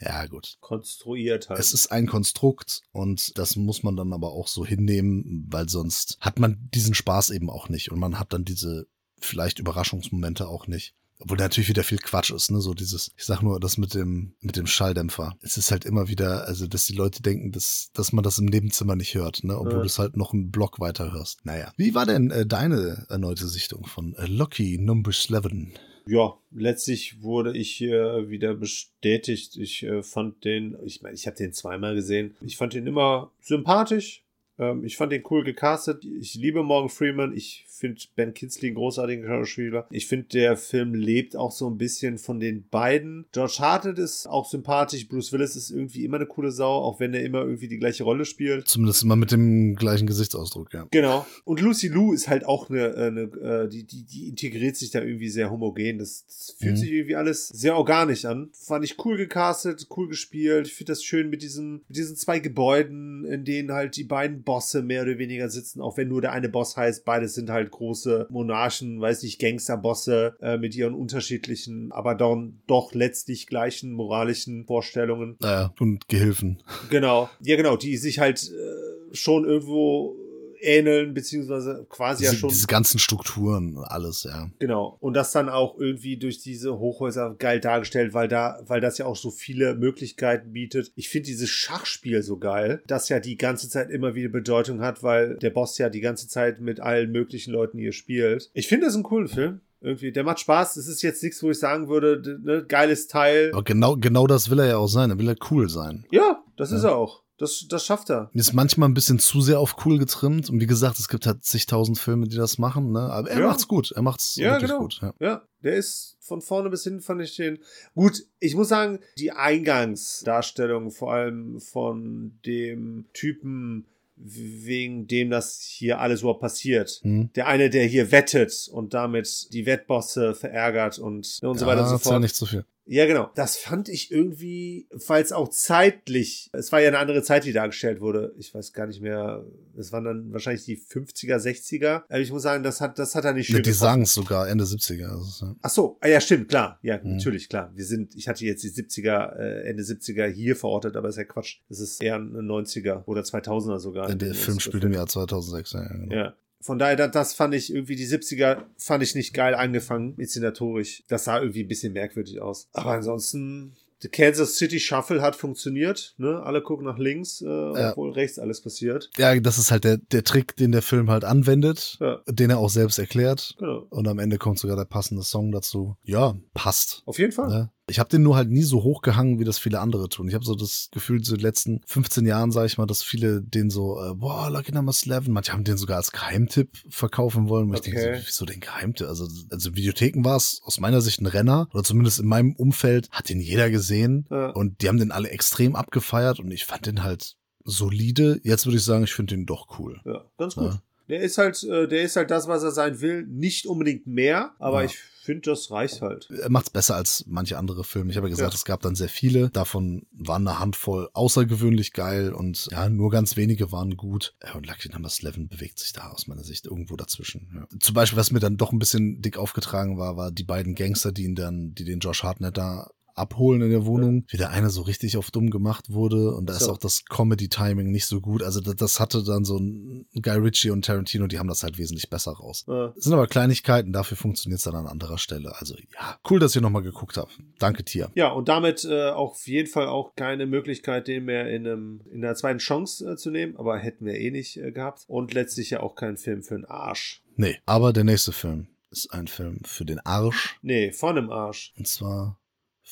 ja 0.00 0.26
gut. 0.26 0.56
Konstruiert 0.60 1.48
halt. 1.48 1.60
Es 1.60 1.72
ist 1.72 1.92
ein 1.92 2.06
Konstrukt 2.06 2.82
und 2.92 3.38
das 3.38 3.56
muss 3.56 3.82
man 3.82 3.96
dann 3.96 4.12
aber 4.12 4.32
auch 4.32 4.48
so 4.48 4.66
hinnehmen, 4.66 5.46
weil 5.48 5.68
sonst 5.68 6.18
hat 6.20 6.38
man 6.38 6.68
diesen 6.74 6.94
Spaß 6.94 7.30
eben 7.30 7.50
auch 7.50 7.68
nicht 7.68 7.92
und 7.92 8.00
man 8.00 8.18
hat 8.18 8.32
dann 8.32 8.44
diese 8.44 8.86
vielleicht 9.18 9.60
Überraschungsmomente 9.60 10.48
auch 10.48 10.66
nicht. 10.66 10.94
Obwohl 11.22 11.38
natürlich 11.38 11.68
wieder 11.68 11.84
viel 11.84 11.98
Quatsch 11.98 12.30
ist, 12.32 12.50
ne? 12.50 12.60
So 12.60 12.74
dieses, 12.74 13.12
ich 13.16 13.24
sag 13.24 13.42
nur, 13.42 13.60
das 13.60 13.78
mit 13.78 13.94
dem, 13.94 14.34
mit 14.40 14.56
dem 14.56 14.66
Schalldämpfer. 14.66 15.36
Es 15.40 15.56
ist 15.56 15.70
halt 15.70 15.84
immer 15.84 16.08
wieder, 16.08 16.46
also, 16.46 16.66
dass 16.66 16.86
die 16.86 16.94
Leute 16.94 17.22
denken, 17.22 17.52
dass, 17.52 17.90
dass 17.94 18.12
man 18.12 18.24
das 18.24 18.38
im 18.38 18.46
Nebenzimmer 18.46 18.96
nicht 18.96 19.14
hört, 19.14 19.44
ne? 19.44 19.56
Obwohl 19.56 19.72
Ja. 19.74 19.78
du 19.80 19.86
es 19.86 19.98
halt 19.98 20.16
noch 20.16 20.32
einen 20.32 20.50
Block 20.50 20.80
weiter 20.80 21.12
hörst. 21.12 21.44
Naja. 21.44 21.72
Wie 21.76 21.94
war 21.94 22.06
denn 22.06 22.30
äh, 22.30 22.44
deine 22.44 23.06
erneute 23.08 23.46
Sichtung 23.46 23.86
von 23.86 24.14
äh, 24.16 24.26
Lucky 24.26 24.78
Number 24.78 25.10
11? 25.10 25.72
ja, 26.06 26.34
letztlich 26.50 27.22
wurde 27.22 27.56
ich 27.56 27.70
hier 27.70 28.28
wieder 28.28 28.54
bestätigt. 28.54 29.56
Ich 29.56 29.84
äh, 29.84 30.02
fand 30.02 30.44
den, 30.44 30.76
ich 30.84 31.00
meine, 31.02 31.14
ich 31.14 31.26
habe 31.28 31.36
den 31.36 31.52
zweimal 31.52 31.94
gesehen. 31.94 32.34
Ich 32.40 32.56
fand 32.56 32.74
den 32.74 32.86
immer 32.88 33.30
sympathisch. 33.40 34.21
Ähm, 34.62 34.84
ich 34.84 34.96
fand 34.96 35.12
den 35.12 35.22
cool 35.30 35.44
gecastet. 35.44 36.04
Ich 36.20 36.34
liebe 36.34 36.62
Morgan 36.62 36.88
Freeman. 36.88 37.32
Ich 37.34 37.64
finde 37.68 38.00
Ben 38.14 38.32
Kinsley 38.34 38.70
ein 38.70 38.74
großartiger 38.74 39.26
Schauspieler. 39.26 39.86
Ich 39.90 40.06
finde, 40.06 40.26
der 40.28 40.56
Film 40.56 40.94
lebt 40.94 41.36
auch 41.36 41.50
so 41.50 41.68
ein 41.68 41.78
bisschen 41.78 42.18
von 42.18 42.38
den 42.40 42.68
beiden. 42.68 43.26
George 43.32 43.56
Hartnett 43.58 43.98
ist 43.98 44.26
auch 44.26 44.48
sympathisch. 44.48 45.08
Bruce 45.08 45.32
Willis 45.32 45.56
ist 45.56 45.70
irgendwie 45.70 46.04
immer 46.04 46.16
eine 46.16 46.26
coole 46.26 46.50
Sau, 46.52 46.70
auch 46.70 47.00
wenn 47.00 47.14
er 47.14 47.24
immer 47.24 47.40
irgendwie 47.42 47.68
die 47.68 47.78
gleiche 47.78 48.04
Rolle 48.04 48.24
spielt. 48.24 48.68
Zumindest 48.68 49.02
immer 49.02 49.16
mit 49.16 49.32
dem 49.32 49.74
gleichen 49.74 50.06
Gesichtsausdruck, 50.06 50.72
ja. 50.72 50.86
Genau. 50.90 51.26
Und 51.44 51.60
Lucy 51.60 51.88
Liu 51.88 52.12
ist 52.12 52.28
halt 52.28 52.44
auch 52.44 52.70
eine, 52.70 52.94
eine 52.94 53.20
äh, 53.22 53.68
die, 53.68 53.84
die, 53.84 54.04
die 54.04 54.28
integriert 54.28 54.76
sich 54.76 54.90
da 54.90 55.02
irgendwie 55.02 55.28
sehr 55.28 55.50
homogen. 55.50 55.98
Das, 55.98 56.24
das 56.26 56.56
fühlt 56.58 56.72
Mhm. 56.72 56.76
sich 56.76 56.92
irgendwie 56.92 57.16
alles 57.16 57.48
sehr 57.48 57.76
organisch 57.76 58.24
an. 58.24 58.50
Fand 58.52 58.84
ich 58.84 59.04
cool 59.04 59.16
gecastet, 59.16 59.86
cool 59.96 60.08
gespielt. 60.08 60.66
Ich 60.68 60.74
finde 60.74 60.92
das 60.92 61.02
schön 61.02 61.30
mit 61.30 61.42
diesen, 61.42 61.82
mit 61.88 61.96
diesen 61.96 62.16
zwei 62.16 62.38
Gebäuden, 62.38 63.24
in 63.24 63.44
denen 63.44 63.72
halt 63.72 63.96
die 63.96 64.04
beiden 64.04 64.42
Bosse 64.52 64.82
mehr 64.82 65.00
oder 65.00 65.16
weniger 65.16 65.48
sitzen, 65.48 65.80
auch 65.80 65.96
wenn 65.96 66.08
nur 66.08 66.20
der 66.20 66.32
eine 66.32 66.50
Boss 66.50 66.76
heißt, 66.76 67.06
beides 67.06 67.32
sind 67.34 67.48
halt 67.48 67.70
große 67.70 68.26
Monarchen, 68.28 69.00
weiß 69.00 69.22
nicht, 69.22 69.40
Gangsterbosse 69.40 70.36
äh, 70.42 70.58
mit 70.58 70.76
ihren 70.76 70.92
unterschiedlichen, 70.92 71.90
aber 71.90 72.14
dann 72.14 72.60
doch 72.66 72.92
letztlich 72.92 73.46
gleichen 73.46 73.92
moralischen 73.92 74.66
Vorstellungen. 74.66 75.38
Äh, 75.42 75.68
und 75.80 76.06
Gehilfen. 76.08 76.62
Genau. 76.90 77.30
Ja, 77.40 77.56
genau, 77.56 77.76
die 77.78 77.96
sich 77.96 78.18
halt 78.18 78.42
äh, 78.42 79.14
schon 79.14 79.46
irgendwo 79.46 80.16
ähneln, 80.62 81.14
beziehungsweise 81.14 81.86
quasi 81.88 82.24
ja 82.24 82.30
Diese, 82.30 82.40
schon. 82.40 82.50
diese 82.50 82.66
ganzen 82.66 82.98
Strukturen, 82.98 83.78
alles, 83.78 84.24
ja. 84.24 84.50
Genau. 84.58 84.96
Und 85.00 85.14
das 85.14 85.32
dann 85.32 85.48
auch 85.48 85.78
irgendwie 85.78 86.16
durch 86.16 86.38
diese 86.38 86.78
Hochhäuser 86.78 87.34
geil 87.38 87.60
dargestellt, 87.60 88.14
weil 88.14 88.28
da, 88.28 88.60
weil 88.66 88.80
das 88.80 88.98
ja 88.98 89.06
auch 89.06 89.16
so 89.16 89.30
viele 89.30 89.74
Möglichkeiten 89.74 90.52
bietet. 90.52 90.92
Ich 90.94 91.08
finde 91.08 91.26
dieses 91.26 91.50
Schachspiel 91.50 92.22
so 92.22 92.38
geil, 92.38 92.82
das 92.86 93.08
ja 93.08 93.20
die 93.20 93.36
ganze 93.36 93.68
Zeit 93.68 93.90
immer 93.90 94.14
wieder 94.14 94.28
Bedeutung 94.28 94.80
hat, 94.80 95.02
weil 95.02 95.36
der 95.36 95.50
Boss 95.50 95.78
ja 95.78 95.88
die 95.88 96.00
ganze 96.00 96.28
Zeit 96.28 96.60
mit 96.60 96.80
allen 96.80 97.10
möglichen 97.10 97.52
Leuten 97.52 97.78
hier 97.78 97.92
spielt. 97.92 98.50
Ich 98.54 98.68
finde 98.68 98.86
das 98.86 98.94
einen 98.94 99.04
coolen 99.04 99.28
Film. 99.28 99.60
Irgendwie, 99.82 100.12
der 100.12 100.22
macht 100.22 100.38
Spaß. 100.38 100.74
Das 100.74 100.86
ist 100.86 101.02
jetzt 101.02 101.22
nichts, 101.24 101.42
wo 101.42 101.50
ich 101.50 101.58
sagen 101.58 101.88
würde, 101.88 102.40
ne, 102.44 102.64
geiles 102.64 103.08
Teil. 103.08 103.50
Aber 103.52 103.64
genau, 103.64 103.96
genau 103.96 104.28
das 104.28 104.48
will 104.48 104.60
er 104.60 104.66
ja 104.66 104.76
auch 104.76 104.86
sein. 104.86 105.10
Er 105.10 105.18
will 105.18 105.26
ja 105.26 105.34
cool 105.50 105.68
sein. 105.68 106.06
Ja, 106.12 106.42
das 106.56 106.70
ist 106.70 106.84
er 106.84 106.94
auch. 106.96 107.22
Das, 107.42 107.66
das 107.68 107.84
schafft 107.84 108.08
er. 108.08 108.30
Ist 108.34 108.52
manchmal 108.52 108.88
ein 108.88 108.94
bisschen 108.94 109.18
zu 109.18 109.40
sehr 109.40 109.58
auf 109.58 109.84
cool 109.84 109.98
getrimmt. 109.98 110.48
Und 110.48 110.60
wie 110.60 110.66
gesagt, 110.66 111.00
es 111.00 111.08
gibt 111.08 111.26
halt 111.26 111.44
zigtausend 111.44 111.98
Filme, 111.98 112.28
die 112.28 112.36
das 112.36 112.56
machen, 112.56 112.92
ne? 112.92 113.00
Aber 113.00 113.28
er 113.28 113.40
Ja. 113.40 113.48
macht's 113.48 113.66
gut. 113.66 113.90
Er 113.90 114.02
macht's 114.02 114.36
Ja, 114.36 114.52
wirklich 114.52 114.70
genau. 114.70 114.82
gut. 114.82 115.00
Ja. 115.02 115.14
Ja, 115.18 115.42
der 115.64 115.74
ist 115.74 116.16
von 116.20 116.40
vorne 116.40 116.70
bis 116.70 116.84
hin, 116.84 117.00
fand 117.00 117.20
ich 117.20 117.34
den. 117.34 117.58
Gut, 117.96 118.22
ich 118.38 118.54
muss 118.54 118.68
sagen, 118.68 119.00
die 119.18 119.32
Eingangsdarstellung, 119.32 120.90
vor 120.92 121.12
allem 121.12 121.60
von 121.60 122.38
dem 122.46 123.06
Typen, 123.12 123.86
wegen 124.16 125.08
dem 125.08 125.30
das 125.30 125.60
hier 125.62 125.98
alles 125.98 126.20
überhaupt 126.20 126.40
passiert. 126.42 127.00
Hm. 127.02 127.30
Der 127.34 127.48
eine, 127.48 127.70
der 127.70 127.86
hier 127.86 128.12
wettet 128.12 128.68
und 128.72 128.94
damit 128.94 129.48
die 129.52 129.66
Wettbosse 129.66 130.34
verärgert 130.34 130.98
und, 130.98 131.38
und 131.42 131.58
so 131.58 131.66
weiter 131.66 131.82
und 131.82 131.88
so 131.88 131.98
fort. 131.98 132.20
nicht 132.20 132.36
zu 132.36 132.46
viel. 132.46 132.64
Ja, 132.84 133.06
genau. 133.06 133.30
Das 133.36 133.56
fand 133.56 133.88
ich 133.88 134.10
irgendwie, 134.10 134.88
es 134.90 135.32
auch 135.32 135.48
zeitlich, 135.48 136.50
es 136.52 136.72
war 136.72 136.80
ja 136.80 136.88
eine 136.88 136.98
andere 136.98 137.22
Zeit, 137.22 137.44
die 137.44 137.52
dargestellt 137.52 138.00
wurde. 138.00 138.34
Ich 138.38 138.52
weiß 138.54 138.72
gar 138.72 138.86
nicht 138.86 139.00
mehr, 139.00 139.44
es 139.76 139.92
waren 139.92 140.04
dann 140.04 140.32
wahrscheinlich 140.32 140.64
die 140.64 140.76
50er, 140.76 141.36
60er. 141.38 142.02
Aber 142.08 142.18
ich 142.18 142.32
muss 142.32 142.42
sagen, 142.42 142.62
das 142.64 142.80
hat, 142.80 142.98
das 142.98 143.14
hat 143.14 143.24
er 143.24 143.34
nicht 143.34 143.46
schön 143.46 143.56
Ne, 143.56 143.62
die 143.62 143.72
sagen 143.72 144.02
es 144.02 144.14
sogar 144.14 144.48
Ende 144.48 144.64
70er. 144.64 145.08
Also, 145.10 145.46
ja. 145.46 145.56
Ach 145.62 145.70
so, 145.70 145.96
ah, 146.00 146.08
ja, 146.08 146.20
stimmt, 146.20 146.48
klar. 146.48 146.78
Ja, 146.82 146.98
Mhm. 147.02 147.16
natürlich, 147.16 147.48
klar. 147.48 147.70
Wir 147.74 147.84
sind, 147.84 148.14
ich 148.16 148.28
hatte 148.28 148.44
jetzt 148.44 148.62
die 148.64 148.70
70er, 148.70 149.36
äh, 149.38 149.68
Ende 149.68 149.84
70er 149.84 150.26
hier 150.26 150.56
verortet, 150.56 150.96
aber 150.96 151.08
ist 151.08 151.16
ja 151.16 151.24
Quatsch. 151.24 151.58
Das 151.68 151.78
ist 151.78 152.02
eher 152.02 152.16
ein 152.16 152.32
90er 152.32 153.04
oder 153.06 153.22
2000er 153.22 153.78
sogar. 153.78 154.12
Der 154.14 154.30
Das- 154.30 154.38
Film 154.38 154.58
spielt 154.60 154.84
im 154.84 154.92
Jahr 154.92 155.06
2006. 155.06 155.72
Ja, 155.72 155.86
genau. 155.86 156.12
Ja. 156.14 156.34
Von 156.62 156.78
daher, 156.78 156.96
das, 156.96 157.10
das 157.10 157.34
fand 157.34 157.54
ich 157.54 157.72
irgendwie, 157.74 157.96
die 157.96 158.06
70er 158.06 158.62
fand 158.78 159.02
ich 159.02 159.14
nicht 159.14 159.34
geil 159.34 159.54
angefangen, 159.54 160.14
inszenatorisch. 160.16 161.02
Das 161.08 161.24
sah 161.24 161.38
irgendwie 161.40 161.64
ein 161.64 161.68
bisschen 161.68 161.92
merkwürdig 161.92 162.40
aus. 162.40 162.68
Aber 162.72 162.92
ansonsten, 162.92 163.76
The 164.00 164.08
Kansas 164.08 164.56
City 164.56 164.80
Shuffle 164.80 165.22
hat 165.22 165.36
funktioniert, 165.36 166.14
ne? 166.18 166.42
Alle 166.42 166.60
gucken 166.60 166.84
nach 166.86 166.98
links, 166.98 167.40
äh, 167.40 167.46
obwohl 167.46 168.10
rechts 168.12 168.36
alles 168.40 168.60
passiert. 168.60 169.10
Ja, 169.16 169.38
das 169.38 169.58
ist 169.58 169.70
halt 169.70 169.84
der, 169.84 169.96
der 169.98 170.24
Trick, 170.24 170.56
den 170.56 170.72
der 170.72 170.82
Film 170.82 171.08
halt 171.08 171.22
anwendet, 171.24 171.98
Ja. 172.00 172.20
den 172.28 172.50
er 172.50 172.58
auch 172.58 172.68
selbst 172.70 172.98
erklärt. 172.98 173.54
Genau. 173.60 173.86
Und 173.90 174.08
am 174.08 174.18
Ende 174.18 174.38
kommt 174.38 174.58
sogar 174.58 174.76
der 174.76 174.86
passende 174.86 175.22
Song 175.22 175.52
dazu. 175.52 175.96
Ja, 176.02 176.34
passt. 176.52 177.02
Auf 177.06 177.20
jeden 177.20 177.30
Fall. 177.30 177.48
Ne? 177.48 177.70
Ich 177.92 177.98
habe 177.98 178.08
den 178.08 178.22
nur 178.22 178.36
halt 178.36 178.48
nie 178.50 178.62
so 178.62 178.82
hochgehangen, 178.82 179.38
wie 179.38 179.44
das 179.44 179.58
viele 179.58 179.80
andere 179.80 180.08
tun. 180.08 180.26
Ich 180.28 180.34
habe 180.34 180.44
so 180.46 180.54
das 180.54 180.88
Gefühl, 180.92 181.22
so 181.22 181.34
in 181.34 181.38
den 181.40 181.44
letzten 181.44 181.80
15 181.86 182.24
Jahren, 182.24 182.50
sage 182.50 182.66
ich 182.66 182.78
mal, 182.78 182.86
dass 182.86 183.02
viele 183.02 183.42
den 183.42 183.68
so, 183.68 184.00
äh, 184.02 184.14
boah, 184.14 184.48
Lucky 184.50 184.72
Number 184.72 184.92
11, 184.92 185.28
manche 185.28 185.52
haben 185.52 185.64
den 185.64 185.76
sogar 185.76 185.98
als 185.98 186.10
Geheimtipp 186.10 186.78
verkaufen 186.88 187.48
wollen. 187.50 187.68
Und 187.68 187.74
ich 187.74 187.80
Okay. 187.80 187.90
denke, 187.92 188.18
so, 188.20 188.26
wieso 188.26 188.44
den 188.46 188.60
Geheimtipp? 188.60 189.06
Also, 189.06 189.28
also 189.50 189.68
in 189.68 189.76
Videotheken 189.76 190.24
war 190.24 190.36
es 190.36 190.60
aus 190.64 190.80
meiner 190.80 191.02
Sicht 191.02 191.20
ein 191.20 191.26
Renner, 191.26 191.68
oder 191.74 191.84
zumindest 191.84 192.18
in 192.20 192.26
meinem 192.26 192.54
Umfeld 192.56 193.08
hat 193.10 193.28
den 193.28 193.40
jeder 193.40 193.68
gesehen. 193.70 194.26
Ja. 194.30 194.48
Und 194.50 194.80
die 194.80 194.88
haben 194.88 194.98
den 194.98 195.12
alle 195.12 195.28
extrem 195.28 195.76
abgefeiert 195.76 196.40
und 196.40 196.50
ich 196.50 196.64
fand 196.64 196.86
den 196.86 197.02
halt 197.02 197.36
solide. 197.64 198.40
Jetzt 198.42 198.66
würde 198.66 198.78
ich 198.78 198.84
sagen, 198.84 199.04
ich 199.04 199.12
finde 199.12 199.34
den 199.36 199.46
doch 199.46 199.78
cool. 199.78 200.00
Ja, 200.04 200.24
ganz 200.38 200.54
gut. 200.54 200.64
Ja. 200.72 200.82
Der 201.08 201.20
ist 201.20 201.36
halt, 201.36 201.62
äh, 201.64 201.88
der 201.88 202.02
ist 202.02 202.16
halt 202.16 202.30
das, 202.30 202.48
was 202.48 202.62
er 202.62 202.70
sein 202.70 203.00
will. 203.00 203.26
Nicht 203.26 203.66
unbedingt 203.66 204.06
mehr, 204.06 204.52
aber 204.58 204.80
Ja. 204.80 204.86
ich 204.86 204.98
finde, 205.22 205.50
das 205.50 205.70
reicht 205.70 206.02
halt. 206.02 206.28
er 206.30 206.50
macht's 206.50 206.70
besser 206.70 206.96
als 206.96 207.24
manche 207.26 207.58
andere 207.58 207.84
Filme. 207.84 208.10
Ich 208.10 208.16
habe 208.16 208.28
ja 208.28 208.34
gesagt, 208.34 208.52
Ja. 208.52 208.56
es 208.56 208.64
gab 208.64 208.80
dann 208.82 208.94
sehr 208.94 209.08
viele. 209.08 209.50
Davon 209.50 210.06
waren 210.12 210.46
eine 210.46 210.58
Handvoll 210.58 211.08
außergewöhnlich 211.12 211.92
geil 211.92 212.32
und 212.32 212.68
ja, 212.70 212.88
nur 212.88 213.10
ganz 213.10 213.36
wenige 213.36 213.72
waren 213.72 213.96
gut. 213.96 214.34
Ja, 214.44 214.54
Und 214.54 214.66
Lucky 214.66 214.88
Number 214.90 215.08
11 215.08 215.48
bewegt 215.48 215.78
sich 215.78 215.92
da 215.92 216.08
aus 216.10 216.26
meiner 216.26 216.44
Sicht 216.44 216.66
irgendwo 216.66 216.96
dazwischen. 216.96 217.50
Ja. 217.54 217.78
Zum 217.80 217.94
Beispiel, 217.94 218.18
was 218.18 218.30
mir 218.30 218.40
dann 218.40 218.56
doch 218.56 218.72
ein 218.72 218.78
bisschen 218.78 219.22
dick 219.22 219.36
aufgetragen 219.38 219.98
war, 219.98 220.16
war 220.16 220.30
die 220.30 220.44
beiden 220.44 220.74
Gangster, 220.74 221.12
die 221.12 221.24
ihn 221.24 221.34
dann, 221.34 221.74
die 221.74 221.84
den 221.84 222.00
Josh 222.00 222.22
Hartnett 222.22 222.56
da 222.56 222.90
abholen 223.14 223.60
in 223.62 223.70
der 223.70 223.84
Wohnung, 223.86 224.24
wie 224.28 224.36
der 224.36 224.50
eine 224.50 224.70
so 224.70 224.82
richtig 224.82 225.16
auf 225.16 225.30
dumm 225.30 225.50
gemacht 225.50 225.92
wurde 225.92 226.34
und 226.34 226.46
da 226.48 226.54
ist 226.54 226.60
So. 226.64 226.72
auch 226.72 226.78
das 226.78 227.04
Comedy-Timing 227.04 227.90
nicht 227.90 228.06
so 228.06 228.20
gut. 228.20 228.42
Also 228.42 228.60
das, 228.60 228.76
das 228.76 229.00
hatte 229.00 229.24
dann 229.24 229.44
so 229.44 229.58
ein 229.58 230.06
Guy 230.22 230.36
Ritchie 230.36 230.70
und 230.70 230.84
Tarantino, 230.84 231.26
die 231.26 231.38
haben 231.38 231.48
das 231.48 231.62
halt 231.62 231.78
wesentlich 231.78 232.08
besser 232.08 232.32
raus. 232.32 232.64
Ja. 232.68 232.88
Das 232.94 233.04
sind 233.04 233.12
aber 233.12 233.26
Kleinigkeiten, 233.26 233.92
dafür 233.92 234.16
funktioniert 234.16 234.58
es 234.58 234.64
dann 234.64 234.76
an 234.76 234.86
anderer 234.86 235.18
Stelle. 235.18 235.52
Also 235.58 235.74
ja, 235.94 236.18
cool, 236.30 236.38
dass 236.38 236.54
ihr 236.54 236.62
nochmal 236.62 236.82
geguckt 236.82 237.16
habt. 237.16 237.38
Danke, 237.58 237.84
Tier. 237.84 238.10
Ja, 238.14 238.30
und 238.30 238.48
damit 238.48 238.84
äh, 238.84 239.10
auch 239.10 239.32
auf 239.32 239.46
jeden 239.46 239.68
Fall 239.68 239.86
auch 239.86 240.14
keine 240.14 240.46
Möglichkeit, 240.46 241.08
den 241.08 241.24
mehr 241.24 241.48
in, 241.50 241.66
einem, 241.66 242.02
in 242.12 242.22
einer 242.24 242.34
zweiten 242.34 242.58
Chance 242.58 243.12
äh, 243.12 243.16
zu 243.16 243.30
nehmen, 243.30 243.56
aber 243.56 243.78
hätten 243.78 244.04
wir 244.04 244.14
eh 244.14 244.30
nicht 244.30 244.58
äh, 244.58 244.72
gehabt. 244.72 245.04
Und 245.06 245.32
letztlich 245.32 245.70
ja 245.70 245.80
auch 245.80 245.94
kein 245.94 246.16
Film 246.16 246.42
für 246.42 246.54
den 246.54 246.66
Arsch. 246.66 247.22
Nee, 247.36 247.56
aber 247.64 247.92
der 247.94 248.04
nächste 248.04 248.32
Film 248.32 248.66
ist 248.90 249.10
ein 249.12 249.26
Film 249.26 249.60
für 249.64 249.86
den 249.86 250.00
Arsch. 250.00 250.58
Nee, 250.60 250.92
von 250.92 251.16
dem 251.16 251.30
Arsch. 251.30 251.72
Und 251.78 251.88
zwar 251.88 252.38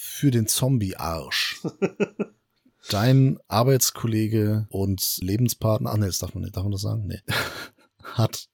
für 0.02 0.30
den 0.30 0.46
Zombie-Arsch. 0.46 1.60
Dein 2.88 3.38
Arbeitskollege 3.48 4.66
und 4.70 5.18
Lebenspartner, 5.20 5.90
ach 5.90 5.98
nee, 5.98 6.06
das 6.06 6.18
darf 6.18 6.34
man 6.34 6.42
nicht, 6.42 6.56
darf 6.56 6.62
man 6.62 6.72
das 6.72 6.80
sagen? 6.80 7.06
Nee. 7.06 7.20
Hat 8.02 8.46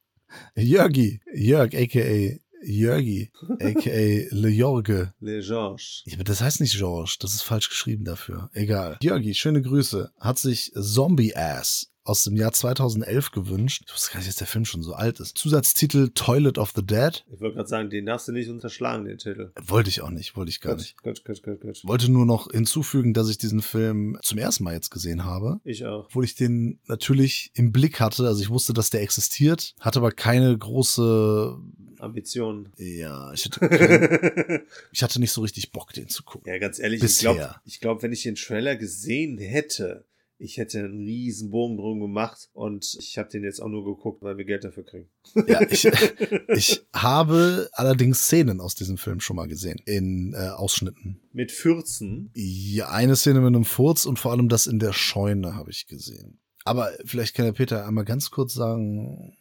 Jörgi, 0.57 1.21
Jörg, 1.33 1.73
aka 1.75 2.41
Jörgi, 2.65 3.31
aka 3.61 4.27
Le 4.31 4.49
Jorge. 4.49 5.15
Le 5.21 5.41
Georges. 5.41 6.03
Ja, 6.07 6.15
aber 6.15 6.25
das 6.25 6.41
heißt 6.41 6.61
nicht 6.61 6.77
George, 6.77 7.17
das 7.21 7.35
ist 7.35 7.43
falsch 7.43 7.69
geschrieben 7.69 8.05
dafür. 8.05 8.51
Egal. 8.53 8.99
Jörgi, 9.01 9.33
schöne 9.35 9.63
Grüße. 9.63 10.11
Hat 10.19 10.41
sich 10.41 10.73
Zombie 10.75 11.37
Ass 11.37 11.93
aus 12.07 12.25
dem 12.25 12.37
Jahr 12.37 12.53
2011 12.53 13.33
gewünscht. 13.33 13.83
Ich 13.87 13.93
wusste 13.93 14.13
gar 14.13 14.19
nicht, 14.19 14.29
dass 14.29 14.37
der 14.37 14.47
Film 14.47 14.65
schon 14.65 14.83
so 14.83 14.95
alt 14.95 15.21
ist. 15.21 15.37
Zusatztitel 15.37 16.11
Toilet 16.15 16.59
of 16.59 16.73
the 16.75 16.85
Dead. 16.85 17.25
Ich 17.33 17.41
wollte 17.41 17.57
gerade 17.57 17.69
sagen, 17.69 17.91
den 17.91 18.07
darfst 18.07 18.29
du 18.29 18.33
nicht 18.33 18.49
unterschlagen, 18.49 19.05
den 19.05 19.19
Titel. 19.19 19.51
Wollte 19.67 19.91
ich 19.91 20.03
auch 20.03 20.11
nicht, 20.11 20.37
wollte 20.37 20.51
ich 20.51 20.61
gar 20.61 20.77
nicht. 20.77 20.97
Gut, 21.03 21.25
gut, 21.25 21.43
gut, 21.43 21.61
gut. 21.61 21.81
Wollte 21.85 22.11
nur 22.11 22.27
noch 22.27 22.51
hinzufügen, 22.51 23.13
dass 23.13 23.29
ich 23.29 23.39
diesen 23.39 23.63
Film 23.63 24.19
zum 24.23 24.39
ersten 24.39 24.65
Mal 24.65 24.75
jetzt 24.75 24.91
gesehen 24.91 25.25
habe. 25.25 25.61
Ich 25.65 25.85
auch. 25.85 26.07
Obwohl 26.07 26.25
ich 26.25 26.35
den 26.35 26.79
natürlich 26.87 27.51
im 27.55 27.73
Blick 27.73 28.01
hatte. 28.01 28.27
Also 28.27 28.43
ich 28.43 28.51
wusste, 28.51 28.73
dass 28.73 28.91
der 28.91 29.03
existiert, 29.03 29.75
hatte 29.81 29.99
aber 29.99 30.13
keine 30.13 30.57
große. 30.57 31.57
Ambitionen. 31.99 32.73
Ja, 32.77 33.33
ich 33.33 33.47
hatte, 33.47 33.61
kein, 33.69 34.63
ich 34.93 35.03
hatte 35.03 35.19
nicht 35.19 35.33
so 35.33 35.41
richtig 35.41 35.73
Bock, 35.73 35.93
den 35.93 36.09
zu 36.09 36.23
gucken. 36.25 36.53
Ja, 36.53 36.59
ganz 36.59 36.79
ehrlich, 36.79 37.01
Bisher. 37.01 37.33
ich 37.33 37.37
glaube, 37.37 37.61
ich 37.65 37.81
glaub, 37.81 38.03
wenn 38.03 38.13
ich 38.13 38.23
den 38.23 38.35
Trailer 38.35 38.77
gesehen 38.77 39.39
hätte, 39.39 40.05
ich 40.39 40.59
hätte 40.59 40.81
einen 40.81 41.05
riesen 41.05 41.51
Bogen 41.51 41.77
drum 41.77 42.01
gemacht 42.01 42.49
und 42.53 42.97
ich 43.01 43.17
habe 43.19 43.29
den 43.29 43.45
jetzt 43.45 43.61
auch 43.61 43.69
nur 43.69 43.85
geguckt, 43.85 44.23
weil 44.23 44.37
wir 44.37 44.45
Geld 44.45 44.65
dafür 44.65 44.85
kriegen. 44.85 45.09
Ja, 45.47 45.61
ich, 45.71 45.85
ich 46.49 46.87
habe 46.93 47.69
allerdings 47.73 48.21
Szenen 48.21 48.61
aus 48.61 48.75
diesem 48.75 48.99
Film 48.99 49.21
schon 49.21 49.37
mal 49.37 49.49
gesehen, 49.49 49.81
in 49.87 50.35
äh, 50.35 50.49
Ausschnitten. 50.49 51.21
Mit 51.33 51.53
14. 51.53 52.31
Ja, 52.35 52.91
eine 52.91 53.17
Szene 53.17 53.41
mit 53.41 53.49
einem 53.49 53.65
Furz 53.65 54.07
und 54.07 54.19
vor 54.19 54.33
allem 54.33 54.49
das 54.49 54.67
in 54.67 54.79
der 54.79 54.93
Scheune 54.93 55.55
habe 55.55 55.71
ich 55.71 55.87
gesehen. 55.87 56.39
Aber 56.65 56.91
vielleicht 57.05 57.35
kann 57.35 57.45
der 57.45 57.53
Peter 57.53 57.87
einmal 57.87 58.05
ganz 58.05 58.33
kurz 58.33 58.53
sagen, 58.53 59.37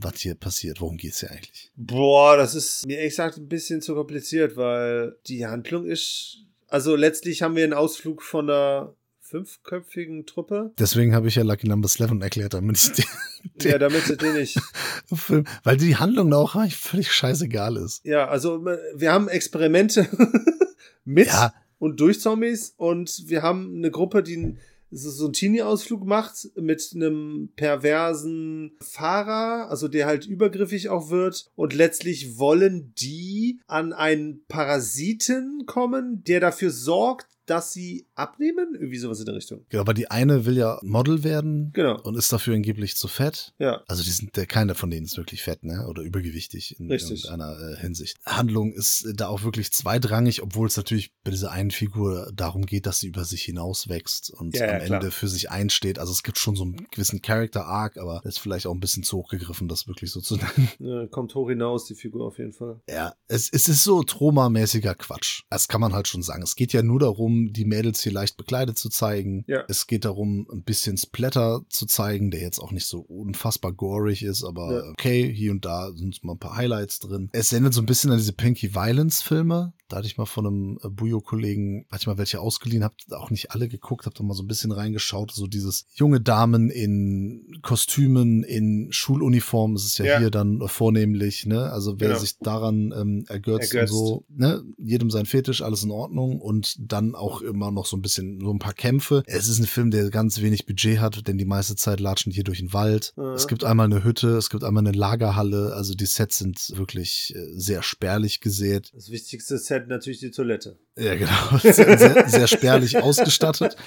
was 0.00 0.18
hier 0.18 0.34
passiert. 0.34 0.80
Worum 0.80 0.96
geht's 0.96 1.20
hier 1.20 1.30
eigentlich? 1.30 1.70
Boah, 1.76 2.36
das 2.36 2.56
ist 2.56 2.84
mir 2.84 2.96
ehrlich 2.96 3.12
gesagt 3.12 3.38
ein 3.38 3.48
bisschen 3.48 3.80
zu 3.80 3.94
kompliziert, 3.94 4.56
weil 4.56 5.16
die 5.28 5.46
Handlung 5.46 5.86
ist. 5.86 6.38
Also 6.66 6.96
letztlich 6.96 7.42
haben 7.42 7.54
wir 7.54 7.62
einen 7.62 7.74
Ausflug 7.74 8.22
von 8.22 8.50
einer 8.50 8.96
fünfköpfigen 9.28 10.26
Truppe. 10.26 10.72
Deswegen 10.78 11.14
habe 11.14 11.28
ich 11.28 11.34
ja 11.34 11.42
Lucky 11.42 11.68
Number 11.68 11.88
11 11.88 12.20
erklärt, 12.22 12.54
damit 12.54 12.76
ich 12.78 12.92
den, 12.92 13.04
Ja, 13.70 13.78
damit 13.78 14.04
sie 14.04 14.16
den 14.16 14.34
nicht. 14.34 14.58
Weil 15.64 15.76
die 15.76 15.96
Handlung 15.96 16.32
auch 16.32 16.56
völlig 16.70 17.12
scheißegal 17.12 17.76
ist. 17.76 18.04
Ja, 18.04 18.28
also 18.28 18.64
wir 18.64 19.12
haben 19.12 19.28
Experimente 19.28 20.08
mit 21.04 21.28
Ja. 21.28 21.52
und 21.78 22.00
durch 22.00 22.20
Zombies 22.20 22.74
und 22.76 23.24
wir 23.26 23.42
haben 23.42 23.76
eine 23.76 23.90
Gruppe, 23.90 24.22
die 24.22 24.56
so 24.90 25.26
einen 25.26 25.34
Teenie-Ausflug 25.34 26.06
macht 26.06 26.48
mit 26.56 26.92
einem 26.94 27.50
perversen 27.56 28.72
Fahrer, 28.80 29.68
also 29.70 29.86
der 29.86 30.06
halt 30.06 30.26
übergriffig 30.26 30.88
auch 30.88 31.10
wird 31.10 31.46
und 31.56 31.74
letztlich 31.74 32.38
wollen 32.38 32.94
die 32.98 33.60
an 33.66 33.92
einen 33.92 34.46
Parasiten 34.48 35.64
kommen, 35.66 36.24
der 36.24 36.40
dafür 36.40 36.70
sorgt, 36.70 37.26
dass 37.50 37.72
sie 37.72 38.06
abnehmen? 38.14 38.74
Irgendwie 38.74 38.98
sowas 38.98 39.20
in 39.20 39.26
der 39.26 39.34
Richtung. 39.34 39.64
Genau, 39.68 39.80
aber 39.82 39.94
die 39.94 40.10
eine 40.10 40.44
will 40.46 40.56
ja 40.56 40.78
Model 40.82 41.24
werden 41.24 41.72
Genau. 41.72 42.00
und 42.02 42.16
ist 42.16 42.32
dafür 42.32 42.54
angeblich 42.54 42.96
zu 42.96 43.08
fett. 43.08 43.54
Ja. 43.58 43.82
Also 43.88 44.02
die 44.02 44.10
sind, 44.10 44.36
der, 44.36 44.46
keiner 44.46 44.74
von 44.74 44.90
denen 44.90 45.06
ist 45.06 45.16
wirklich 45.16 45.42
fett, 45.42 45.64
ne? 45.64 45.86
Oder 45.88 46.02
übergewichtig 46.02 46.78
in 46.78 46.90
Richtig. 46.90 47.24
irgendeiner 47.24 47.58
äh, 47.60 47.76
Hinsicht. 47.80 48.18
Handlung 48.26 48.72
ist 48.72 49.04
äh, 49.04 49.14
da 49.14 49.28
auch 49.28 49.42
wirklich 49.42 49.72
zweitrangig, 49.72 50.42
obwohl 50.42 50.66
es 50.68 50.76
natürlich 50.76 51.12
bei 51.24 51.30
dieser 51.30 51.50
einen 51.50 51.70
Figur 51.70 52.30
darum 52.34 52.66
geht, 52.66 52.86
dass 52.86 53.00
sie 53.00 53.08
über 53.08 53.24
sich 53.24 53.42
hinaus 53.42 53.88
wächst 53.88 54.30
und 54.30 54.54
Ja, 54.56 54.66
ja, 54.66 54.72
am 54.78 54.84
klar. 54.84 55.00
Ende 55.00 55.10
für 55.10 55.28
sich 55.28 55.50
einsteht. 55.50 55.98
Also 55.98 56.12
es 56.12 56.22
gibt 56.22 56.38
schon 56.38 56.56
so 56.56 56.64
einen 56.64 56.86
gewissen 56.90 57.22
Character-Arc, 57.22 57.96
aber 57.98 58.20
ist 58.24 58.38
vielleicht 58.38 58.66
auch 58.66 58.74
ein 58.74 58.80
bisschen 58.80 59.02
zu 59.02 59.18
hoch 59.18 59.28
gegriffen, 59.30 59.68
das 59.68 59.86
wirklich 59.88 60.10
so 60.10 60.20
zu 60.20 60.36
nennen. 60.56 60.68
Ja, 60.78 61.06
kommt 61.06 61.34
hoch 61.34 61.48
hinaus, 61.48 61.86
die 61.86 61.94
Figur 61.94 62.26
auf 62.26 62.38
jeden 62.38 62.52
Fall. 62.52 62.80
Ja, 62.88 63.14
es, 63.28 63.48
es 63.50 63.68
ist 63.68 63.84
so 63.84 64.02
Troma-mäßiger 64.02 64.94
Quatsch. 64.94 65.42
Das 65.50 65.68
kann 65.68 65.80
man 65.80 65.92
halt 65.92 66.08
schon 66.08 66.22
sagen. 66.22 66.42
Es 66.42 66.56
geht 66.56 66.72
ja 66.72 66.82
nur 66.82 67.00
darum, 67.00 67.37
die 67.52 67.64
Mädels 67.64 68.02
hier 68.02 68.12
leicht 68.12 68.36
bekleidet 68.36 68.76
zu 68.78 68.88
zeigen. 68.88 69.44
Ja. 69.46 69.64
Es 69.68 69.86
geht 69.86 70.04
darum, 70.04 70.46
ein 70.52 70.62
bisschen 70.62 70.96
Splatter 70.96 71.62
zu 71.68 71.86
zeigen, 71.86 72.30
der 72.30 72.40
jetzt 72.40 72.58
auch 72.58 72.72
nicht 72.72 72.86
so 72.86 73.00
unfassbar 73.00 73.72
gorig 73.72 74.22
ist, 74.22 74.44
aber 74.44 74.72
Ja. 74.84 74.90
okay, 74.92 75.32
hier 75.32 75.50
und 75.52 75.64
da 75.64 75.92
sind 75.94 76.22
mal 76.24 76.32
ein 76.34 76.38
paar 76.38 76.56
Highlights 76.56 76.98
drin. 77.00 77.28
Es 77.32 77.48
sendet 77.50 77.72
so 77.74 77.80
ein 77.80 77.86
bisschen 77.86 78.10
an 78.10 78.18
diese 78.18 78.32
Pinky 78.32 78.74
Violence-Filme. 78.74 79.72
Da 79.88 79.96
hatte 79.96 80.06
ich 80.06 80.18
mal 80.18 80.26
von 80.26 80.46
einem 80.46 80.78
äh, 80.84 80.88
Bujo-Kollegen, 80.90 81.86
hatte 81.90 82.02
ich 82.02 82.06
mal 82.06 82.18
welche 82.18 82.40
ausgeliehen, 82.40 82.84
hab 82.84 82.94
auch 83.12 83.30
nicht 83.30 83.52
alle 83.52 83.68
geguckt, 83.68 84.04
hab 84.04 84.14
da 84.14 84.22
mal 84.22 84.34
so 84.34 84.42
ein 84.42 84.46
bisschen 84.48 84.70
reingeschaut. 84.70 85.32
So 85.32 85.46
dieses 85.46 85.86
junge 85.94 86.20
Damen 86.20 86.68
in 86.68 87.58
Kostümen, 87.62 88.42
in 88.44 88.88
Schuluniform, 88.90 89.74
das 89.74 89.84
ist 89.84 89.98
ja, 89.98 90.04
Ja. 90.04 90.18
hier 90.18 90.30
dann 90.30 90.60
vornehmlich, 90.68 91.46
ne? 91.46 91.70
Also 91.72 92.00
wer 92.00 92.08
Genau. 92.08 92.20
sich 92.20 92.38
daran 92.38 92.92
ähm, 92.98 93.24
ergötzt, 93.28 93.72
Ergötzt. 93.74 93.92
und 93.92 93.98
so, 93.98 94.24
ne? 94.28 94.62
Jedem 94.78 95.10
sein 95.10 95.26
Fetisch, 95.26 95.62
alles 95.62 95.82
in 95.84 95.90
Ordnung 95.90 96.40
und 96.40 96.76
dann 96.80 97.14
auch 97.14 97.27
immer 97.42 97.70
noch 97.70 97.86
so 97.86 97.96
ein 97.96 98.02
bisschen, 98.02 98.40
so 98.40 98.52
ein 98.52 98.58
paar 98.58 98.74
Kämpfe. 98.74 99.22
Es 99.26 99.48
ist 99.48 99.58
ein 99.58 99.66
Film, 99.66 99.90
der 99.90 100.10
ganz 100.10 100.40
wenig 100.40 100.66
Budget 100.66 101.00
hat, 101.00 101.26
denn 101.28 101.38
die 101.38 101.44
meiste 101.44 101.76
Zeit 101.76 102.00
latschen 102.00 102.30
die 102.30 102.34
hier 102.34 102.44
durch 102.44 102.58
den 102.58 102.72
Wald. 102.72 103.12
Mhm. 103.16 103.32
Es 103.34 103.48
gibt 103.48 103.64
einmal 103.64 103.86
eine 103.86 104.04
Hütte, 104.04 104.36
es 104.36 104.50
gibt 104.50 104.64
einmal 104.64 104.86
eine 104.86 104.96
Lagerhalle, 104.96 105.72
also 105.74 105.94
die 105.94 106.06
Sets 106.06 106.38
sind 106.38 106.72
wirklich 106.76 107.34
äh, 107.36 107.38
sehr 107.54 107.82
spärlich 107.82 108.40
gesät. 108.40 108.90
Das 108.94 109.10
wichtigste 109.10 109.58
Set 109.58 109.88
natürlich 109.88 110.20
die 110.20 110.30
Toilette. 110.30 110.78
Ja, 110.96 111.14
genau. 111.14 111.58
Sehr, 111.62 112.28
sehr 112.28 112.48
spärlich 112.48 112.96
ausgestattet. 112.96 113.76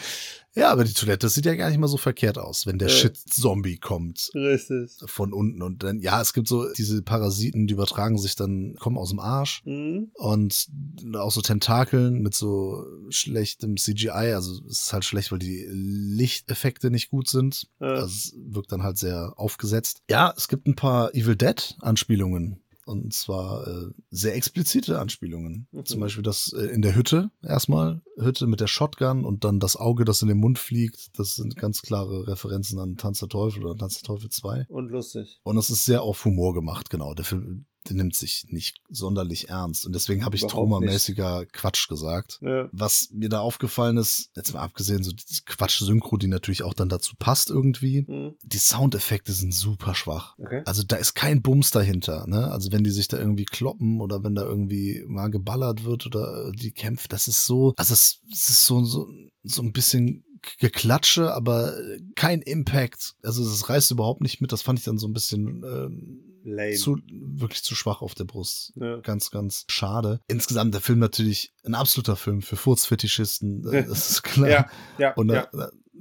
Ja, 0.54 0.72
aber 0.72 0.84
die 0.84 0.94
Toilette 0.94 1.30
sieht 1.30 1.46
ja 1.46 1.56
gar 1.56 1.70
nicht 1.70 1.80
mal 1.80 1.88
so 1.88 1.98
verkehrt 1.98 2.38
aus, 2.38 2.66
wenn 2.66 2.78
der 2.78 2.90
Ja. 2.90 2.94
Shit-Zombie 2.94 3.78
kommt 3.78 4.30
Richtig. 4.34 4.92
von 5.06 5.32
unten 5.34 5.62
und 5.62 5.84
dann, 5.84 6.00
ja, 6.00 6.22
es 6.22 6.34
gibt 6.34 6.48
so 6.48 6.72
diese 6.74 7.02
Parasiten, 7.02 7.68
die 7.68 7.74
übertragen 7.74 8.18
sich 8.18 8.36
dann, 8.36 8.76
kommen 8.80 8.98
aus 8.98 9.10
dem 9.10 9.20
Arsch 9.20 9.62
Mhm. 9.66 10.12
und 10.16 10.68
auch 11.16 11.32
so 11.32 11.42
Tentakeln 11.42 12.22
mit 12.22 12.36
so 12.36 12.84
schlechtem 13.10 13.78
CGI, 13.78 14.34
also 14.34 14.62
es 14.70 14.82
ist 14.84 14.94
halt 14.94 15.06
schlecht, 15.06 15.32
weil 15.32 15.40
die 15.40 15.66
Lichteffekte 15.72 16.92
nicht 16.92 17.10
gut 17.10 17.30
sind. 17.30 17.68
Ja. 17.80 17.88
Also 17.88 18.06
es 18.08 18.34
wirkt 18.38 18.72
dann 18.72 18.84
halt 18.84 18.98
sehr 18.98 19.34
aufgesetzt. 19.38 20.02
Ja, 20.10 20.34
es 20.36 20.48
gibt 20.48 20.68
ein 20.68 20.76
paar 20.76 21.14
Evil 21.16 21.36
Dead 21.36 21.76
Anspielungen. 21.82 22.61
Und 22.86 23.14
zwar 23.14 23.68
äh, 23.68 23.92
sehr 24.10 24.36
explizite 24.36 25.00
Anspielungen. 25.00 25.68
Mhm. 25.72 25.86
Zum 25.86 26.00
Beispiel 26.00 26.24
das 26.24 26.54
äh, 26.54 26.66
in 26.66 26.82
der 26.82 26.96
Hütte 26.96 27.32
erstmal. 27.42 28.02
Hütte 28.18 28.48
mit 28.48 28.60
der 28.60 28.68
Shotgun 28.68 29.26
und 29.26 29.44
dann 29.44 29.60
das 29.60 29.76
Auge, 29.76 30.06
das 30.06 30.22
in 30.22 30.28
den 30.28 30.40
Mund 30.40 30.60
fliegt. 30.60 31.18
Das 31.18 31.36
sind 31.36 31.56
ganz 31.56 31.82
klare 31.82 32.28
Referenzen 32.28 32.80
an 32.80 32.98
Tanz 32.98 33.20
der 33.20 33.30
Teufel 33.30 33.66
oder 33.66 33.78
Tanz 33.78 34.02
der 34.02 34.08
Teufel 34.08 34.30
2. 34.30 34.66
Und 34.70 34.90
lustig. 34.90 35.40
Und 35.44 35.58
es 35.58 35.70
ist 35.70 35.86
sehr 35.86 36.04
auf 36.04 36.24
Humor 36.26 36.54
gemacht, 36.54 36.90
genau. 36.90 37.14
Der 37.14 37.26
Film 37.26 37.66
der 37.88 37.96
nimmt 37.96 38.16
sich 38.16 38.46
nicht 38.50 38.82
sonderlich 38.90 39.50
ernst. 39.50 39.86
Und 39.86 39.94
deswegen 39.94 40.24
habe 40.24 40.36
ich 40.36 40.46
traumamäßiger 40.46 41.46
Quatsch 41.48 41.88
gesagt. 41.88 42.40
Ja. 42.42 42.70
Was 42.72 43.10
mir 43.12 43.30
da 43.30 43.40
aufgefallen 43.40 43.98
ist, 43.98 44.30
jetzt 44.36 44.54
mal 44.54 44.62
abgesehen, 44.62 45.04
so 45.04 45.12
die 45.12 45.24
Quatsch-Synchro, 45.46 46.18
die 46.18 46.28
natürlich 46.28 46.64
auch 46.64 46.74
dann 46.74 46.90
dazu 46.90 47.16
passt 47.18 47.50
irgendwie. 47.50 48.06
Mhm. 48.08 48.36
Die 48.44 48.60
Soundeffekte 48.60 49.32
sind 49.32 49.54
super 49.54 49.96
schwach. 49.96 50.36
Okay. 50.38 50.62
Also 50.66 50.84
da 50.84 50.98
ist 50.98 51.16
kein 51.16 51.42
Bums 51.42 51.72
dahinter, 51.72 52.28
ne? 52.28 52.52
Also 52.52 52.72
wenn 52.72 52.84
die 52.84 52.92
sich 52.92 53.08
da 53.08 53.18
irgendwie 53.18 53.46
kloppen 53.46 54.00
oder 54.00 54.24
wenn 54.24 54.36
da 54.36 54.44
irgendwie 54.44 55.04
mal 55.08 55.30
geballert 55.30 55.84
wird 55.84 56.06
oder 56.06 56.48
äh, 56.48 56.52
die 56.52 56.72
kämpfen, 56.72 57.08
das 57.10 57.28
ist 57.28 57.46
so, 57.46 57.74
also 57.78 57.94
es, 57.94 58.20
es 58.32 58.50
ist 58.50 58.66
so, 58.66 58.84
so, 58.84 59.10
so 59.44 59.62
ein 59.62 59.72
bisschen 59.72 60.24
Geklatsche, 60.60 61.34
aber 61.34 61.74
kein 62.16 62.42
Impact. 62.42 63.16
Also 63.24 63.44
das 63.44 63.70
reißt 63.70 63.92
überhaupt 63.92 64.22
nicht 64.22 64.42
mit. 64.42 64.52
Das 64.52 64.62
fand 64.62 64.80
ich 64.80 64.86
dann 64.86 64.98
so 64.98 65.08
ein 65.08 65.14
bisschen 65.14 65.64
ähm, 65.64 66.32
Lame. 66.44 66.76
zu, 66.76 66.98
wirklich 67.10 67.64
zu 67.64 67.76
schwach 67.76 68.02
auf 68.02 68.16
der 68.16 68.26
Brust. 68.26 68.74
Ja. 68.76 68.98
Ganz, 68.98 69.32
ganz 69.32 69.66
schade. 69.70 70.20
Insgesamt 70.28 70.74
der 70.74 70.82
Film 70.82 71.00
natürlich 71.00 71.54
ein 71.64 71.76
absoluter 71.76 72.16
Film 72.16 72.42
für 72.42 72.56
Furzfetischisten, 72.56 73.72
äh, 73.72 73.84
das 73.88 74.10
ist 74.10 74.24
klar. 74.24 74.50
Ja, 74.50 74.70
ja, 74.98 75.14
Und 75.14 75.30
ja. 75.30 75.48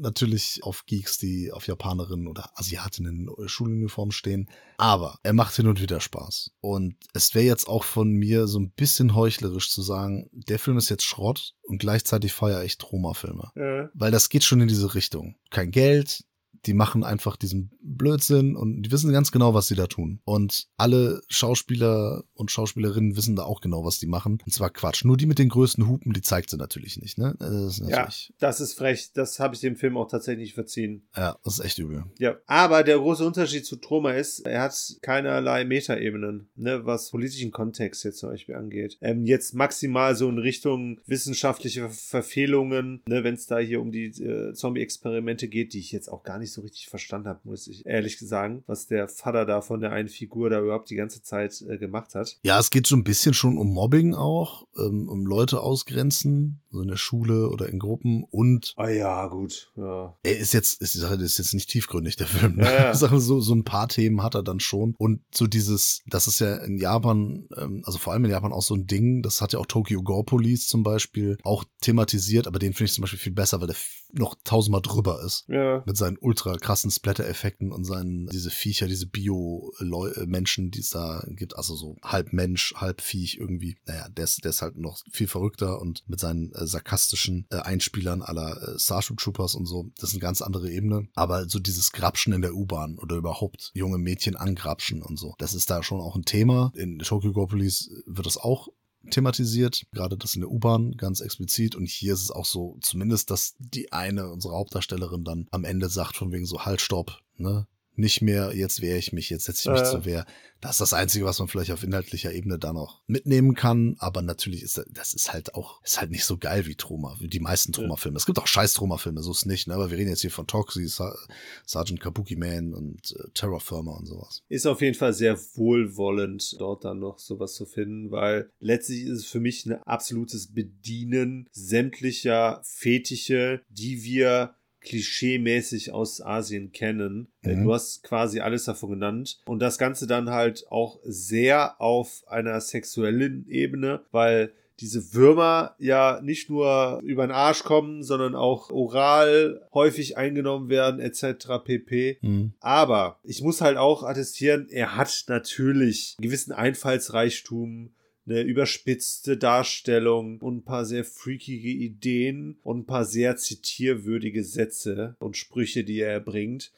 Äh, 0.01 0.03
natürlich 0.03 0.61
auf 0.62 0.86
Geeks, 0.86 1.18
die 1.18 1.53
auf 1.53 1.66
Japanerinnen 1.66 2.26
oder 2.26 2.51
Asiatinnen 2.55 3.28
in 3.28 3.48
Schuluniform 3.48 4.11
stehen. 4.11 4.48
Aber 4.76 5.18
er 5.22 5.32
macht 5.32 5.55
hin 5.55 5.66
und 5.66 5.80
wieder 5.80 6.01
Spaß. 6.01 6.53
Und 6.61 6.96
es 7.12 7.34
wäre 7.34 7.44
jetzt 7.44 7.68
auch 7.68 7.84
von 7.84 8.11
mir 8.11 8.46
so 8.46 8.59
ein 8.59 8.70
bisschen 8.70 9.14
heuchlerisch 9.14 9.70
zu 9.70 9.82
sagen, 9.82 10.28
der 10.32 10.59
Film 10.59 10.78
ist 10.78 10.88
jetzt 10.88 11.05
Schrott 11.05 11.55
und 11.62 11.78
gleichzeitig 11.78 12.32
feiere 12.32 12.64
ich 12.64 12.78
Troma-Filme. 12.78 13.51
Ja. 13.55 13.90
Weil 13.94 14.11
das 14.11 14.28
geht 14.28 14.44
schon 14.44 14.61
in 14.61 14.68
diese 14.68 14.94
Richtung. 14.94 15.36
Kein 15.51 15.70
Geld, 15.70 16.24
die 16.66 16.74
machen 16.74 17.04
einfach 17.04 17.36
diesen 17.36 17.70
Blödsinn 17.82 18.56
und 18.56 18.82
die 18.82 18.92
wissen 18.92 19.12
ganz 19.12 19.32
genau, 19.32 19.54
was 19.54 19.68
sie 19.68 19.74
da 19.74 19.86
tun. 19.86 20.20
Und 20.24 20.68
alle 20.76 21.22
Schauspieler 21.28 22.24
und 22.34 22.50
Schauspielerinnen 22.50 23.16
wissen 23.16 23.36
da 23.36 23.44
auch 23.44 23.61
genau, 23.61 23.84
was 23.84 23.98
die 23.98 24.06
machen. 24.06 24.38
Und 24.44 24.52
zwar 24.52 24.70
Quatsch. 24.70 25.04
Nur 25.04 25.16
die 25.16 25.26
mit 25.26 25.38
den 25.38 25.48
größten 25.48 25.88
Hupen, 25.88 26.12
die 26.12 26.20
zeigt 26.20 26.50
sie 26.50 26.56
natürlich 26.56 26.98
nicht, 27.00 27.18
ne? 27.18 27.34
Das 27.38 27.50
ist 27.50 27.78
ja, 27.80 28.00
natürlich, 28.00 28.32
das 28.38 28.61
ist 28.61 28.74
frech. 28.74 29.12
Das 29.14 29.40
habe 29.40 29.54
ich 29.54 29.61
dem 29.61 29.76
Film 29.76 29.96
auch 29.96 30.08
tatsächlich 30.08 30.54
verziehen. 30.54 31.08
ja, 31.16 31.38
das 31.44 31.58
ist 31.58 31.64
echt 31.64 31.78
übel. 31.78 32.04
Ja, 32.18 32.36
aber 32.46 32.82
der 32.82 32.98
große 32.98 33.24
Unterschied 33.24 33.64
zu 33.64 33.76
Troma 33.76 34.12
ist, 34.12 34.40
er 34.40 34.62
hat 34.62 34.96
keinerlei 35.02 35.64
Metaebenen, 35.64 36.50
ne, 36.56 36.84
was 36.84 37.11
politischen 37.11 37.50
Kontext 37.50 38.04
jetzt 38.04 38.18
zum 38.18 38.30
Beispiel 38.30 38.54
angeht. 38.54 38.98
Ähm, 39.00 39.24
jetzt 39.24 39.54
maximal 39.54 40.14
so 40.14 40.28
in 40.28 40.38
Richtung 40.38 41.00
wissenschaftliche 41.06 41.88
Verfehlungen, 41.88 43.02
ne, 43.06 43.24
wenn 43.24 43.34
es 43.34 43.46
da 43.46 43.58
hier 43.58 43.80
um 43.80 43.92
die 43.92 44.06
äh, 44.06 44.52
Zombie-Experimente 44.52 45.48
geht, 45.48 45.72
die 45.72 45.78
ich 45.78 45.92
jetzt 45.92 46.08
auch 46.08 46.22
gar 46.22 46.38
nicht 46.38 46.49
so 46.53 46.62
richtig 46.62 46.88
verstanden 46.88 47.28
habe, 47.28 47.40
muss 47.44 47.66
ich 47.66 47.86
ehrlich 47.86 48.18
sagen, 48.18 48.62
was 48.66 48.86
der 48.86 49.09
Vater 49.09 49.46
da 49.46 49.61
von 49.61 49.80
der 49.80 49.92
einen 49.92 50.09
Figur 50.09 50.51
da 50.51 50.61
überhaupt 50.61 50.90
die 50.90 50.96
ganze 50.96 51.22
Zeit 51.22 51.62
äh, 51.68 51.78
gemacht 51.78 52.14
hat. 52.14 52.38
Ja, 52.42 52.59
es 52.59 52.70
geht 52.70 52.86
so 52.86 52.96
ein 52.96 53.05
bisschen 53.05 53.34
schon 53.34 53.59
um 53.59 53.72
Mobbing 53.72 54.14
auch, 54.14 54.66
ähm, 54.76 55.09
um 55.09 55.26
Leute 55.26 55.61
ausgrenzen, 55.61 56.62
so 56.70 56.80
in 56.80 56.88
der 56.88 56.96
Schule 56.96 57.48
oder 57.48 57.68
in 57.68 57.78
Gruppen 57.78 58.24
und 58.30 58.74
Ah 58.76 58.88
ja, 58.88 59.26
gut, 59.26 59.72
ja. 59.76 60.16
er 60.22 60.38
ist 60.38 60.53
jetzt, 60.53 60.80
ist 60.80 60.94
die 60.94 60.98
Sache, 60.98 61.18
das 61.18 61.26
ist 61.26 61.38
jetzt 61.38 61.55
nicht 61.55 61.70
tiefgründig, 61.70 62.16
der 62.16 62.26
Film. 62.26 62.57
Ne? 62.57 62.64
Ja, 62.64 62.92
ja. 62.92 62.94
So, 63.20 63.40
so 63.40 63.55
ein 63.55 63.64
paar 63.64 63.88
Themen 63.88 64.22
hat 64.22 64.34
er 64.34 64.42
dann 64.42 64.61
schon. 64.61 64.94
Und 64.96 65.20
so 65.34 65.46
dieses, 65.46 66.01
das 66.07 66.26
ist 66.26 66.38
ja 66.40 66.57
in 66.57 66.78
Japan, 66.78 67.48
ähm, 67.57 67.82
also 67.84 67.98
vor 67.98 68.12
allem 68.12 68.24
in 68.24 68.30
Japan 68.30 68.53
auch 68.53 68.62
so 68.62 68.74
ein 68.74 68.86
Ding, 68.86 69.22
das 69.22 69.40
hat 69.40 69.53
ja 69.53 69.59
auch 69.59 69.66
Tokyo 69.66 70.03
Gore 70.03 70.24
Police 70.24 70.68
zum 70.68 70.82
Beispiel 70.82 71.36
auch 71.42 71.64
thematisiert, 71.80 72.46
aber 72.46 72.59
den 72.59 72.72
finde 72.72 72.86
ich 72.86 72.94
zum 72.94 73.03
Beispiel 73.03 73.18
viel 73.18 73.32
besser, 73.32 73.61
weil 73.61 73.66
der 73.66 73.76
noch 74.12 74.36
tausendmal 74.44 74.82
drüber 74.82 75.20
ist. 75.24 75.44
Ja, 75.48 75.82
Mit 75.86 75.96
seinen 75.96 76.18
ultra 76.20 76.39
krassen 76.45 76.91
Splatter-Effekten 76.91 77.72
und 77.72 77.84
seinen, 77.84 78.26
diese 78.28 78.51
Viecher, 78.51 78.86
diese 78.86 79.07
Bio-Menschen, 79.07 80.70
die 80.70 80.80
es 80.80 80.91
da 80.91 81.24
gibt, 81.28 81.57
also 81.57 81.74
so 81.74 81.97
halb 82.03 82.32
Mensch, 82.32 82.74
halb 82.76 83.01
Viech 83.01 83.36
irgendwie. 83.38 83.76
Naja, 83.86 84.09
der 84.09 84.24
ist, 84.24 84.45
der 84.45 84.51
ist 84.51 84.62
halt 84.62 84.76
noch 84.76 84.99
viel 85.11 85.28
verrückter 85.28 85.80
und 85.80 86.03
mit 86.09 86.20
seinen 86.20 86.53
äh, 86.53 86.66
sarkastischen 86.66 87.47
äh, 87.51 87.57
Einspielern 87.57 88.22
aller 88.22 88.61
äh, 88.62 88.78
Starship 88.78 89.18
Troopers 89.18 89.55
und 89.55 89.66
so, 89.66 89.91
das 89.97 90.11
ist 90.11 90.14
eine 90.14 90.22
ganz 90.22 90.43
andere 90.43 90.70
Ebene. 90.70 91.09
Aber 91.14 91.49
so 91.49 91.59
dieses 91.59 91.93
Grapschen 91.93 92.32
in 92.32 92.43
der 92.43 92.55
U-Bahn 92.55 92.99
oder 92.99 93.16
überhaupt 93.16 93.70
junge 93.74 93.99
Mädchen 93.99 94.36
angrapschen 94.36 95.03
und 95.03 95.18
so, 95.18 95.34
das 95.38 95.55
ist 95.55 95.70
da 95.70 95.82
schon 95.82 96.01
auch 96.01 96.16
ein 96.16 96.24
Thema. 96.24 96.72
In 96.74 96.99
Tokyo 96.99 97.32
Gore 97.32 97.49
Police 97.49 97.91
wird 98.07 98.26
das 98.26 98.36
auch 98.36 98.68
thematisiert, 99.11 99.86
gerade 99.92 100.16
das 100.16 100.34
in 100.34 100.42
der 100.42 100.51
U-Bahn 100.51 100.92
ganz 100.96 101.20
explizit 101.20 101.74
und 101.74 101.88
hier 101.88 102.12
ist 102.12 102.22
es 102.22 102.30
auch 102.30 102.44
so, 102.44 102.76
zumindest, 102.80 103.30
dass 103.30 103.55
die 103.59 103.92
eine, 103.92 104.30
unsere 104.30 104.55
Hauptdarstellerin 104.55 105.24
dann 105.24 105.46
am 105.51 105.64
Ende 105.64 105.88
sagt 105.88 106.16
von 106.16 106.32
wegen 106.32 106.46
so, 106.46 106.64
halt, 106.64 106.80
stopp, 106.80 107.20
ne? 107.36 107.66
Nicht 108.01 108.22
mehr, 108.22 108.53
jetzt 108.55 108.80
wehre 108.80 108.98
ich 108.98 109.12
mich, 109.12 109.30
jetzt 109.30 109.44
setze 109.44 109.68
ich 109.68 109.72
mich 109.72 109.82
Äh. 109.88 109.90
zur 109.90 110.05
Wehr. 110.05 110.26
Das 110.61 110.72
ist 110.72 110.80
das 110.82 110.92
Einzige, 110.92 111.24
was 111.24 111.38
man 111.38 111.48
vielleicht 111.48 111.70
auf 111.72 111.82
inhaltlicher 111.82 112.32
Ebene 112.34 112.59
da 112.59 112.74
noch 112.74 113.01
mitnehmen 113.07 113.55
kann. 113.55 113.96
Aber 113.98 114.20
natürlich 114.20 114.62
ist 114.62 114.76
das- 114.76 114.86
das 114.92 115.14
ist 115.14 115.32
halt 115.32 115.55
auch, 115.55 115.82
ist 115.84 116.01
halt 116.01 116.11
nicht 116.11 116.24
so 116.24 116.36
geil 116.36 116.66
wie 116.66 116.74
Troma, 116.74 117.16
wie 117.18 117.28
die 117.28 117.40
meisten 117.40 117.72
Troma-Filme. 117.72 118.18
Es 118.18 118.26
gibt 118.26 118.38
auch 118.38 118.46
scheiß 118.46 118.74
Troma-Filme, 118.74 119.22
so 119.22 119.30
ist 119.30 119.46
nicht, 119.46 119.68
ne? 119.68 119.74
Aber 119.74 119.90
wir 119.90 119.96
reden 119.96 120.11
jetzt 120.11 120.20
hier 120.20 120.30
von 120.30 120.46
Toxie, 120.46 120.86
Sa 120.86 121.16
Sergeant 121.64 122.01
Kabuki 122.01 122.36
Man 122.36 122.74
und 122.74 123.16
äh, 123.18 123.30
Terror 123.32 123.61
Firma 123.61 123.92
und 123.96 124.07
sowas. 124.07 124.42
Ist 124.51 124.66
auf 124.66 124.82
jeden 124.82 124.96
Fall 124.96 125.14
sehr 125.14 125.38
wohlwollend, 125.55 126.57
dort 126.59 126.84
dann 126.84 126.98
noch 126.98 127.18
sowas 127.18 127.55
zu 127.55 127.64
finden, 127.64 128.11
weil 128.11 128.51
letztlich 128.59 129.05
ist 129.05 129.18
es 129.20 129.24
für 129.26 129.40
mich 129.40 129.64
ein 129.64 129.74
absolutes 129.84 130.53
Bedienen 130.53 131.48
sämtlicher 131.53 132.61
Fetische, 132.64 133.62
die 133.70 134.03
wir 134.03 134.55
klischeemäßig 134.81 135.93
aus 135.93 136.20
Asien 136.20 136.72
kennen. 136.72 137.28
Äh, 137.43 137.55
Mhm. 137.57 137.64
Du 137.64 137.74
hast 137.74 138.03
quasi 138.03 138.41
alles 138.41 138.64
davon 138.64 138.91
genannt. 138.91 139.41
Und 139.47 139.61
das 139.61 139.78
Ganze 139.78 140.07
dann 140.07 140.31
halt 140.31 140.64
auch 140.70 140.99
sehr 141.05 141.81
auf 141.81 142.22
einer 142.26 142.61
sexuellen 142.61 143.47
Ebene, 143.49 144.01
weil 144.11 144.53
diese 144.81 145.12
Würmer 145.12 145.74
ja 145.78 146.20
nicht 146.22 146.49
nur 146.49 147.01
über 147.05 147.26
den 147.26 147.33
Arsch 147.33 147.64
kommen, 147.64 148.03
sondern 148.03 148.35
auch 148.35 148.70
oral 148.70 149.61
häufig 149.74 150.16
eingenommen 150.16 150.70
werden, 150.70 151.01
etc. 151.01 151.62
pp. 151.62 152.18
Mhm. 152.22 152.55
Aber 152.61 153.18
ich 153.22 153.43
muss 153.43 153.61
halt 153.61 153.76
auch 153.76 154.05
attestieren, 154.05 154.68
er 154.70 154.97
hat 154.97 155.24
natürlich 155.28 156.16
einen 156.18 156.28
gewissen 156.28 156.53
Einfallsreichtum, 156.53 157.91
eine 158.31 158.43
überspitzte 158.43 159.37
Darstellung 159.37 160.39
und 160.39 160.59
ein 160.59 160.64
paar 160.64 160.85
sehr 160.85 161.05
freakige 161.05 161.68
Ideen 161.68 162.59
und 162.62 162.81
ein 162.81 162.87
paar 162.87 163.05
sehr 163.05 163.37
zitierwürdige 163.37 164.45
Sätze 164.45 165.16
und 165.18 165.37
Sprüche, 165.37 165.85
die 165.85 166.01
er 166.01 166.20
bringt 166.20 166.72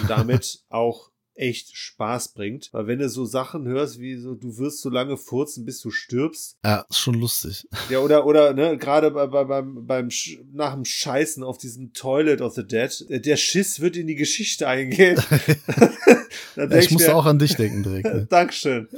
und 0.00 0.10
damit 0.10 0.64
auch 0.68 1.10
echt 1.34 1.76
Spaß 1.76 2.34
bringt. 2.34 2.68
Weil 2.72 2.88
wenn 2.88 2.98
du 2.98 3.08
so 3.08 3.24
Sachen 3.24 3.66
hörst 3.66 4.00
wie 4.00 4.16
so, 4.16 4.34
du 4.34 4.58
wirst 4.58 4.82
so 4.82 4.90
lange 4.90 5.16
furzen, 5.16 5.64
bis 5.64 5.80
du 5.80 5.90
stirbst, 5.90 6.58
Ja, 6.64 6.84
ist 6.90 6.98
schon 6.98 7.14
lustig. 7.14 7.66
ja, 7.88 8.00
oder, 8.00 8.26
oder, 8.26 8.52
ne, 8.52 8.76
gerade 8.76 9.12
bei, 9.12 9.26
bei, 9.28 9.44
beim, 9.44 9.86
beim, 9.86 10.08
nach 10.52 10.74
dem 10.74 10.84
Scheißen 10.84 11.42
auf 11.44 11.56
diesem 11.58 11.92
Toilet 11.92 12.40
of 12.40 12.54
the 12.54 12.66
Dead, 12.66 13.06
äh, 13.08 13.20
der 13.20 13.36
Schiss 13.36 13.80
wird 13.80 13.96
in 13.96 14.08
die 14.08 14.16
Geschichte 14.16 14.68
eingehen. 14.68 15.20
Denk 16.56 16.74
ich 16.74 16.90
musste 16.90 17.14
auch 17.14 17.26
an 17.26 17.38
dich 17.38 17.54
denken 17.54 17.84
direkt. 17.84 18.12
Ne? 18.12 18.26
Dankeschön. 18.28 18.88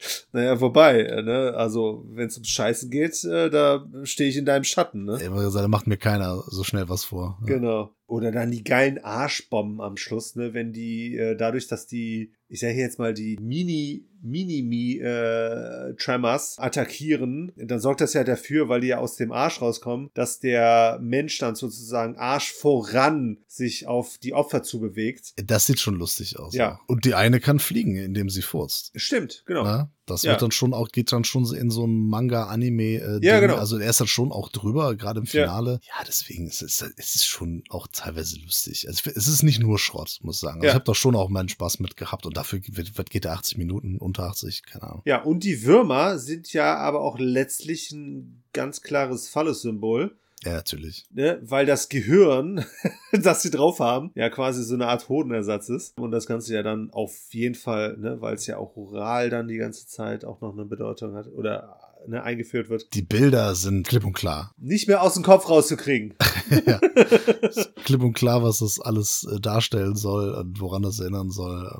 naja, 0.32 0.60
wobei, 0.60 1.00
äh, 1.00 1.22
ne, 1.22 1.54
also, 1.54 2.04
wenn 2.08 2.28
es 2.28 2.36
ums 2.36 2.48
Scheißen 2.48 2.90
geht, 2.90 3.22
äh, 3.24 3.50
da 3.50 3.86
stehe 4.04 4.30
ich 4.30 4.36
in 4.36 4.44
deinem 4.44 4.64
Schatten, 4.64 5.04
ne? 5.04 5.18
Aber 5.26 5.42
gesagt, 5.42 5.64
da 5.64 5.68
macht 5.68 5.86
mir 5.86 5.96
keiner 5.96 6.42
so 6.48 6.64
schnell 6.64 6.88
was 6.88 7.04
vor. 7.04 7.38
Ja. 7.42 7.46
Genau. 7.46 7.94
Oder 8.06 8.32
dann 8.32 8.50
die 8.50 8.64
geilen 8.64 8.98
Arschbomben 8.98 9.80
am 9.80 9.96
Schluss, 9.96 10.34
ne, 10.36 10.54
wenn 10.54 10.72
die, 10.72 11.16
äh, 11.16 11.36
dadurch, 11.36 11.68
dass 11.68 11.86
die, 11.86 12.32
ich 12.48 12.60
sage 12.60 12.74
jetzt 12.74 12.98
mal, 12.98 13.14
die 13.14 13.38
Mini, 13.40 14.06
Mini-Mi 14.22 14.98
äh, 14.98 15.94
attackieren, 16.56 17.52
dann 17.56 17.80
sorgt 17.80 18.00
das 18.00 18.14
ja 18.14 18.24
dafür, 18.24 18.68
weil 18.68 18.80
die 18.80 18.88
ja 18.88 18.98
aus 18.98 19.16
dem 19.16 19.32
Arsch 19.32 19.60
rauskommen, 19.60 20.10
dass 20.14 20.40
der 20.40 20.98
Mensch 21.02 21.38
dann 21.38 21.54
sozusagen 21.54 22.16
Arsch 22.16 22.52
voran 22.52 23.38
sich 23.46 23.86
auf 23.86 24.18
die 24.18 24.34
Opfer 24.34 24.62
zubewegt. 24.62 25.32
Das 25.44 25.66
sieht 25.66 25.80
schon 25.80 25.94
lustig 25.96 26.38
aus. 26.38 26.54
Ja. 26.54 26.80
Und 26.86 27.04
die 27.04 27.14
eine 27.14 27.40
kann 27.40 27.58
fliegen, 27.58 27.96
indem 27.96 28.28
sie 28.30 28.42
furzt. 28.42 28.92
Stimmt, 28.94 29.42
genau. 29.46 29.64
Na? 29.64 29.90
Das 30.06 30.22
Ja. 30.24 30.32
wird 30.32 30.42
dann 30.42 30.50
schon 30.50 30.74
auch, 30.74 30.88
geht 30.88 31.12
dann 31.12 31.22
schon 31.22 31.44
in 31.54 31.70
so 31.70 31.86
ein 31.86 32.08
Manga-Anime. 32.08 32.82
Äh, 32.82 33.20
Ja, 33.22 33.38
Ding. 33.38 33.48
genau. 33.48 33.56
Also 33.60 33.78
er 33.78 33.90
ist 33.90 34.00
dann 34.00 34.08
schon 34.08 34.32
auch 34.32 34.48
drüber, 34.48 34.96
gerade 34.96 35.20
im 35.20 35.26
Ja. 35.26 35.30
Finale. 35.44 35.80
Ja, 35.86 36.04
deswegen 36.06 36.48
ist 36.48 36.62
es, 36.62 36.82
es 36.96 37.14
ist 37.14 37.26
schon 37.26 37.62
auch 37.68 37.86
teilweise 37.92 38.36
lustig. 38.40 38.88
Also 38.88 39.08
es 39.14 39.28
ist 39.28 39.42
nicht 39.44 39.60
nur 39.60 39.78
Schrott, 39.78 40.18
muss 40.22 40.36
ich 40.36 40.40
sagen. 40.40 40.56
Also 40.56 40.64
Ja. 40.66 40.70
Ich 40.70 40.74
habe 40.74 40.84
da 40.84 40.94
schon 40.96 41.14
auch 41.14 41.28
meinen 41.28 41.48
Spaß 41.48 41.78
mit 41.78 41.96
gehabt 41.96 42.26
und 42.26 42.36
dafür 42.36 42.60
wird, 42.66 42.98
wird 42.98 43.10
geht 43.10 43.24
er 43.24 43.32
80 43.34 43.56
Minuten, 43.58 43.98
unter 44.10 44.24
80, 44.24 44.64
keine 44.64 44.84
Ahnung. 44.84 45.02
Ja, 45.04 45.22
und 45.22 45.44
die 45.44 45.64
Würmer 45.64 46.18
sind 46.18 46.52
ja 46.52 46.76
aber 46.76 47.00
auch 47.00 47.18
letztlich 47.18 47.90
ein 47.92 48.42
ganz 48.52 48.82
klares 48.82 49.28
Phallus-Symbol. 49.28 50.16
Ja, 50.44 50.54
natürlich. 50.54 51.06
ne, 51.12 51.38
weil 51.42 51.66
das 51.66 51.90
Gehirn, 51.90 52.64
das 53.12 53.42
sie 53.42 53.50
drauf 53.50 53.78
haben, 53.78 54.10
ja 54.14 54.30
quasi 54.30 54.64
so 54.64 54.74
eine 54.74 54.86
Art 54.86 55.08
Hodenersatz 55.08 55.68
ist. 55.68 55.98
Und 55.98 56.12
das 56.12 56.26
Ganze 56.26 56.54
ja 56.54 56.62
dann 56.62 56.90
auf 56.92 57.14
jeden 57.32 57.54
Fall, 57.54 57.98
ne, 57.98 58.20
weil 58.20 58.36
es 58.36 58.46
ja 58.46 58.56
auch 58.56 58.74
oral 58.76 59.28
dann 59.28 59.48
die 59.48 59.58
ganze 59.58 59.86
Zeit 59.86 60.24
auch 60.24 60.40
noch 60.40 60.54
eine 60.54 60.64
Bedeutung 60.64 61.14
hat 61.14 61.28
oder 61.28 61.78
ne, 62.06 62.22
eingeführt 62.22 62.70
wird, 62.70 62.94
Die 62.94 63.02
Bilder 63.02 63.54
sind 63.54 63.86
klipp 63.86 64.04
und 64.04 64.14
klar. 64.14 64.54
nicht 64.58 64.88
mehr 64.88 65.02
aus 65.02 65.14
dem 65.14 65.22
Kopf 65.22 65.48
rauszukriegen. 65.48 66.14
ja. 66.66 66.80
klipp 67.84 68.02
und 68.02 68.14
klar, 68.14 68.42
was 68.42 68.60
das 68.60 68.80
alles 68.80 69.26
äh, 69.30 69.40
darstellen 69.40 69.96
soll 69.96 70.34
und 70.34 70.60
woran 70.60 70.82
das 70.82 71.00
erinnern 71.00 71.30
soll. 71.30 71.70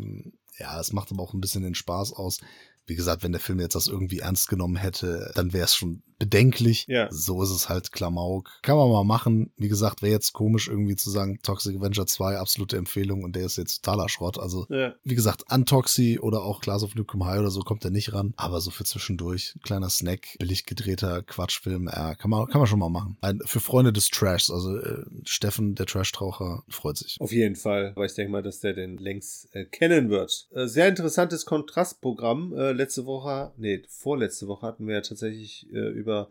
Ja, 0.61 0.79
es 0.79 0.93
macht 0.93 1.11
aber 1.11 1.23
auch 1.23 1.33
ein 1.33 1.41
bisschen 1.41 1.63
den 1.63 1.75
Spaß 1.75 2.13
aus. 2.13 2.39
Wie 2.87 2.95
gesagt, 2.95 3.23
wenn 3.23 3.33
der 3.33 3.41
Film 3.41 3.61
jetzt 3.61 3.75
das 3.75 3.89
irgendwie 3.89 4.19
ernst 4.19 4.49
genommen 4.49 4.77
hätte, 4.77 5.33
dann 5.35 5.53
wäre 5.53 5.65
es 5.65 5.75
schon 5.75 6.03
bedenklich. 6.21 6.85
Ja. 6.87 7.09
So 7.11 7.43
ist 7.43 7.51
es 7.51 7.69
halt 7.69 7.91
Klamauk. 7.91 8.51
Kann 8.63 8.77
man 8.77 8.89
mal 8.91 9.03
machen. 9.05 9.51
Wie 9.57 9.69
gesagt, 9.69 10.03
wäre 10.03 10.13
jetzt 10.13 10.33
komisch 10.33 10.69
irgendwie 10.69 10.95
zu 10.95 11.11
sagen, 11.11 11.41
Toxic 11.43 11.77
Avenger 11.77 12.07
2, 12.07 12.37
absolute 12.37 12.77
Empfehlung 12.77 13.25
und 13.25 13.35
der 13.35 13.47
ist 13.47 13.57
jetzt 13.57 13.83
totaler 13.83 14.09
Schrott. 14.09 14.39
Also, 14.39 14.67
Ja. 14.69 14.95
wie 15.03 15.15
gesagt, 15.17 15.45
an 15.51 15.67
Toxi 15.67 16.19
oder 16.21 16.43
auch 16.43 16.61
Class 16.61 16.85
of 16.85 16.95
Nukem 16.95 17.25
High 17.25 17.41
oder 17.41 17.51
so 17.51 17.61
kommt 17.63 17.85
er 17.85 17.91
nicht 17.91 18.13
ran. 18.13 18.35
Aber 18.37 18.61
so 18.61 18.71
für 18.71 18.85
zwischendurch, 18.85 19.55
kleiner 19.65 19.89
Snack, 19.91 20.37
billig 20.39 20.67
gedrehter 20.67 21.23
Quatschfilm, 21.23 21.87
ja, 21.93 22.15
kann 22.15 22.31
man, 22.31 22.47
kann 22.49 22.61
man 22.61 22.67
schon 22.69 22.79
mal 22.79 22.91
machen. 22.91 23.17
Ein, 23.23 23.41
für 23.47 23.61
Freunde 23.61 23.93
des 23.93 24.09
Trashs, 24.11 24.51
also 24.51 24.77
äh, 24.77 25.05
Steffen, 25.25 25.75
der 25.75 25.87
Trash-Traucher, 25.87 26.63
freut 26.69 26.99
sich. 26.99 27.17
Auf 27.19 27.33
jeden 27.33 27.57
Fall. 27.57 27.93
Aber 27.97 28.05
ich 28.05 28.15
denke 28.15 28.31
mal, 28.31 28.43
dass 28.43 28.61
der 28.61 28.75
den 28.75 28.99
längst 28.99 29.49
äh, 29.55 29.65
kennen 29.65 30.11
wird. 30.11 30.49
Äh, 30.55 30.67
sehr 30.67 30.87
interessantes 30.89 31.47
Kontrastprogramm. 31.47 32.53
Äh, 32.55 32.73
letzte 32.73 33.07
Woche, 33.07 33.53
nee, 33.57 33.83
vorletzte 33.89 34.47
Woche 34.49 34.67
hatten 34.67 34.87
wir 34.87 34.97
ja 34.97 35.01
tatsächlich 35.01 35.67
äh, 35.73 35.77
über 36.11 36.29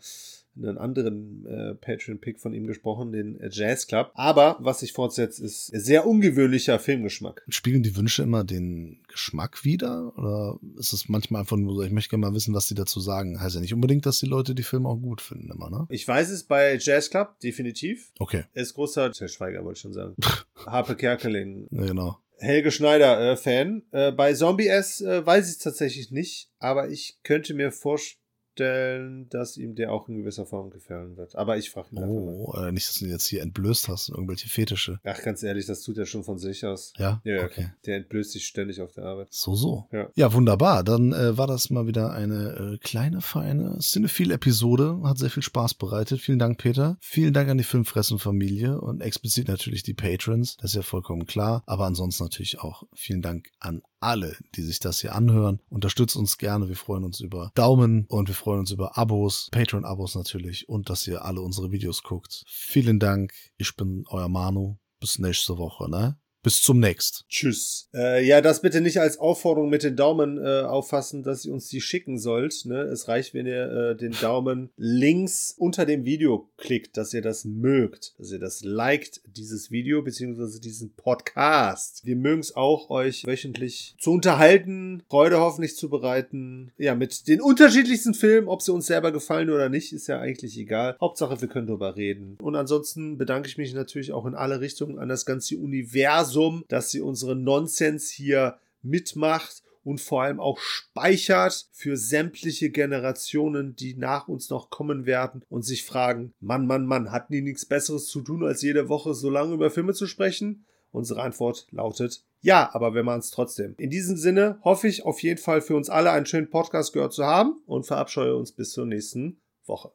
einen 0.67 0.77
anderen 0.77 1.45
äh, 1.45 1.75
Patreon-Pick 1.75 2.39
von 2.39 2.53
ihm 2.53 2.67
gesprochen, 2.67 3.11
den 3.11 3.39
äh, 3.39 3.49
Jazz 3.51 3.87
Club. 3.87 4.11
Aber 4.15 4.57
was 4.59 4.81
sich 4.81 4.93
fortsetzt, 4.93 5.39
ist 5.39 5.67
sehr 5.67 6.05
ungewöhnlicher 6.05 6.79
Filmgeschmack. 6.79 7.43
Spiegeln 7.47 7.83
die 7.83 7.95
Wünsche 7.95 8.23
immer 8.23 8.43
den 8.43 9.01
Geschmack 9.07 9.63
wieder? 9.63 10.13
Oder 10.17 10.59
ist 10.77 10.91
es 10.91 11.07
manchmal 11.07 11.41
einfach 11.41 11.55
nur 11.57 11.75
so, 11.75 11.81
ich 11.81 11.91
möchte 11.91 12.09
gerne 12.09 12.27
mal 12.27 12.33
wissen, 12.33 12.53
was 12.53 12.67
die 12.67 12.75
dazu 12.75 12.99
sagen? 12.99 13.39
Heißt 13.39 13.55
ja 13.55 13.61
nicht 13.61 13.73
unbedingt, 13.73 14.05
dass 14.05 14.19
die 14.19 14.25
Leute 14.25 14.53
die 14.53 14.63
Filme 14.63 14.89
auch 14.89 14.97
gut 14.97 15.21
finden 15.21 15.49
immer, 15.51 15.69
ne? 15.69 15.87
Ich 15.89 16.07
weiß 16.07 16.29
es 16.29 16.43
bei 16.43 16.77
Jazz 16.79 17.09
Club, 17.09 17.39
definitiv. 17.39 18.11
Okay, 18.19 18.43
Er 18.53 18.63
ist 18.63 18.73
großer, 18.73 19.11
Herr 19.17 19.27
Schweiger 19.27 19.63
wollte 19.63 19.77
ich 19.77 19.81
schon 19.81 19.93
sagen. 19.93 20.15
Harpe 20.65 20.95
Kerkeling, 20.95 21.67
ja, 21.71 21.85
genau. 21.85 22.17
Helge 22.41 22.71
Schneider 22.71 23.31
äh, 23.31 23.37
Fan. 23.37 23.83
Äh, 23.91 24.11
bei 24.11 24.33
Zombie 24.33 24.67
S 24.67 25.01
äh, 25.01 25.25
weiß 25.25 25.47
ich 25.47 25.53
es 25.53 25.57
tatsächlich 25.57 26.11
nicht, 26.11 26.49
aber 26.59 26.89
ich 26.89 27.17
könnte 27.23 27.53
mir 27.53 27.71
vorstellen, 27.71 28.18
dass 28.59 29.57
ihm 29.57 29.75
der 29.75 29.91
auch 29.91 30.07
in 30.09 30.17
gewisser 30.17 30.45
Form 30.45 30.69
gefallen 30.69 31.17
wird. 31.17 31.35
Aber 31.35 31.57
ich 31.57 31.69
frage 31.69 31.89
ihn 31.91 31.97
einfach 31.99 32.09
mal. 32.09 32.35
Oh, 32.35 32.53
äh, 32.57 32.71
nicht, 32.71 32.87
dass 32.87 32.95
du 32.95 33.05
ihn 33.05 33.11
jetzt 33.11 33.25
hier 33.25 33.41
entblößt 33.41 33.87
hast, 33.87 34.09
irgendwelche 34.09 34.49
Fetische. 34.49 34.99
Ach, 35.03 35.21
ganz 35.21 35.43
ehrlich, 35.43 35.65
das 35.65 35.81
tut 35.81 35.97
er 35.97 36.05
schon 36.05 36.23
von 36.23 36.37
sich 36.37 36.65
aus. 36.65 36.93
Ja? 36.97 37.21
Ja, 37.23 37.35
ja, 37.35 37.45
okay. 37.45 37.71
Der 37.85 37.97
entblößt 37.97 38.31
sich 38.31 38.45
ständig 38.45 38.81
auf 38.81 38.91
der 38.93 39.05
Arbeit. 39.05 39.27
So, 39.31 39.55
so. 39.55 39.87
Ja. 39.91 40.09
Ja, 40.15 40.33
wunderbar. 40.33 40.83
Dann 40.83 41.13
äh, 41.13 41.37
war 41.37 41.47
das 41.47 41.69
mal 41.69 41.87
wieder 41.87 42.11
eine 42.11 42.73
äh, 42.73 42.77
kleine, 42.77 43.21
feine 43.21 43.77
Cinephile-Episode. 43.79 45.01
Hat 45.03 45.17
sehr 45.17 45.29
viel 45.29 45.43
Spaß 45.43 45.75
bereitet. 45.75 46.21
Vielen 46.21 46.39
Dank, 46.39 46.57
Peter. 46.57 46.97
Vielen 46.99 47.33
Dank 47.33 47.49
an 47.49 47.57
die 47.57 47.63
Filmfressen-Familie 47.63 48.79
und 48.79 49.01
explizit 49.01 49.47
natürlich 49.47 49.83
die 49.83 49.93
Patrons. 49.93 50.57
Das 50.57 50.71
ist 50.71 50.75
ja 50.75 50.81
vollkommen 50.81 51.25
klar. 51.25 51.63
Aber 51.65 51.85
ansonsten 51.85 52.23
natürlich 52.23 52.59
auch 52.59 52.83
vielen 52.93 53.21
Dank 53.21 53.47
an 53.59 53.81
alle, 53.99 54.35
die 54.55 54.61
sich 54.61 54.79
das 54.79 55.01
hier 55.01 55.15
anhören. 55.15 55.59
Unterstützt 55.69 56.15
uns 56.15 56.37
gerne. 56.37 56.69
Wir 56.69 56.75
freuen 56.75 57.03
uns 57.03 57.19
über 57.19 57.51
Daumen 57.55 58.05
und 58.07 58.27
wir 58.27 58.35
freuen 58.35 58.59
uns 58.59 58.71
über 58.71 58.97
Abos, 58.97 59.49
Patreon-Abos 59.51 60.15
natürlich 60.15 60.69
und 60.69 60.89
dass 60.89 61.07
ihr 61.07 61.25
alle 61.25 61.41
unsere 61.41 61.71
Videos 61.71 62.03
guckt. 62.03 62.43
Vielen 62.47 62.99
Dank. 62.99 63.33
Ich 63.57 63.75
bin 63.75 64.05
euer 64.07 64.29
Manu. 64.29 64.77
Bis 64.99 65.17
nächste 65.17 65.57
Woche, 65.57 65.89
ne? 65.89 66.19
Bis 66.49 66.63
zum 66.63 66.79
nächsten. 66.79 67.27
Tschüss. 67.29 67.89
Äh, 67.93 68.25
ja, 68.25 68.41
das 68.41 68.63
bitte 68.63 68.81
nicht 68.81 68.99
als 68.99 69.19
Aufforderung 69.19 69.69
mit 69.69 69.83
den 69.83 69.95
Daumen 69.95 70.43
äh, 70.43 70.61
auffassen, 70.61 71.21
dass 71.21 71.45
ihr 71.45 71.53
uns 71.53 71.67
die 71.67 71.79
schicken 71.79 72.17
sollt. 72.17 72.65
Ne? 72.65 72.81
Es 72.81 73.07
reicht, 73.07 73.35
wenn 73.35 73.45
ihr 73.45 73.71
äh, 73.71 73.95
den 73.95 74.13
Daumen 74.13 74.71
links 74.75 75.53
unter 75.55 75.85
dem 75.85 76.05
Video 76.05 76.49
klickt, 76.57 76.97
dass 76.97 77.13
ihr 77.13 77.21
das 77.21 77.45
mögt, 77.45 78.15
dass 78.17 78.31
ihr 78.31 78.39
das 78.39 78.63
liked, 78.63 79.21
dieses 79.27 79.69
Video 79.69 80.01
beziehungsweise 80.01 80.59
diesen 80.59 80.95
Podcast. 80.95 82.03
Wir 82.03 82.15
mögen 82.15 82.39
es 82.39 82.55
auch, 82.55 82.89
euch 82.89 83.27
wöchentlich 83.27 83.93
zu 83.99 84.11
unterhalten, 84.11 85.03
Freude 85.07 85.39
hoffentlich 85.39 85.75
zu 85.75 85.87
bereiten. 85.87 86.71
Ja, 86.79 86.95
mit 86.95 87.27
den 87.27 87.41
unterschiedlichsten 87.41 88.15
Filmen, 88.15 88.47
ob 88.47 88.63
sie 88.63 88.73
uns 88.73 88.87
selber 88.87 89.11
gefallen 89.11 89.51
oder 89.51 89.69
nicht, 89.69 89.93
ist 89.93 90.07
ja 90.07 90.19
eigentlich 90.19 90.57
egal. 90.57 90.97
Hauptsache, 90.99 91.41
wir 91.41 91.47
können 91.47 91.67
drüber 91.67 91.95
reden. 91.95 92.39
Und 92.41 92.55
ansonsten 92.55 93.19
bedanke 93.19 93.47
ich 93.47 93.59
mich 93.59 93.75
natürlich 93.75 94.13
auch 94.13 94.25
in 94.25 94.33
alle 94.33 94.61
Richtungen 94.61 94.97
an 94.97 95.09
das 95.09 95.27
ganze 95.27 95.55
Universum, 95.55 96.38
dass 96.67 96.91
sie 96.91 97.01
unsere 97.01 97.35
Nonsens 97.35 98.09
hier 98.09 98.59
mitmacht 98.81 99.63
und 99.83 100.01
vor 100.01 100.23
allem 100.23 100.39
auch 100.39 100.59
speichert 100.59 101.69
für 101.71 101.97
sämtliche 101.97 102.69
Generationen, 102.69 103.75
die 103.75 103.95
nach 103.95 104.27
uns 104.27 104.49
noch 104.49 104.69
kommen 104.69 105.05
werden 105.05 105.43
und 105.49 105.63
sich 105.63 105.85
fragen, 105.85 106.33
Mann, 106.39 106.67
Mann, 106.67 106.85
Mann, 106.85 107.11
hatten 107.11 107.33
die 107.33 107.41
nichts 107.41 107.65
Besseres 107.65 108.07
zu 108.07 108.21
tun, 108.21 108.43
als 108.43 108.61
jede 108.61 108.89
Woche 108.89 109.13
so 109.13 109.29
lange 109.29 109.53
über 109.53 109.71
Filme 109.71 109.93
zu 109.93 110.07
sprechen? 110.07 110.65
Unsere 110.91 111.21
Antwort 111.21 111.67
lautet 111.71 112.23
ja, 112.41 112.69
aber 112.73 112.93
wir 112.93 113.03
machen 113.03 113.19
es 113.19 113.31
trotzdem. 113.31 113.75
In 113.77 113.89
diesem 113.89 114.15
Sinne 114.15 114.59
hoffe 114.63 114.87
ich 114.87 115.05
auf 115.05 115.21
jeden 115.21 115.39
Fall 115.39 115.61
für 115.61 115.75
uns 115.75 115.89
alle 115.89 116.11
einen 116.11 116.25
schönen 116.25 116.49
Podcast 116.49 116.93
gehört 116.93 117.13
zu 117.13 117.25
haben 117.25 117.61
und 117.65 117.85
verabscheue 117.85 118.35
uns 118.35 118.53
bis 118.53 118.71
zur 118.71 118.85
nächsten 118.85 119.41
Woche. 119.65 119.87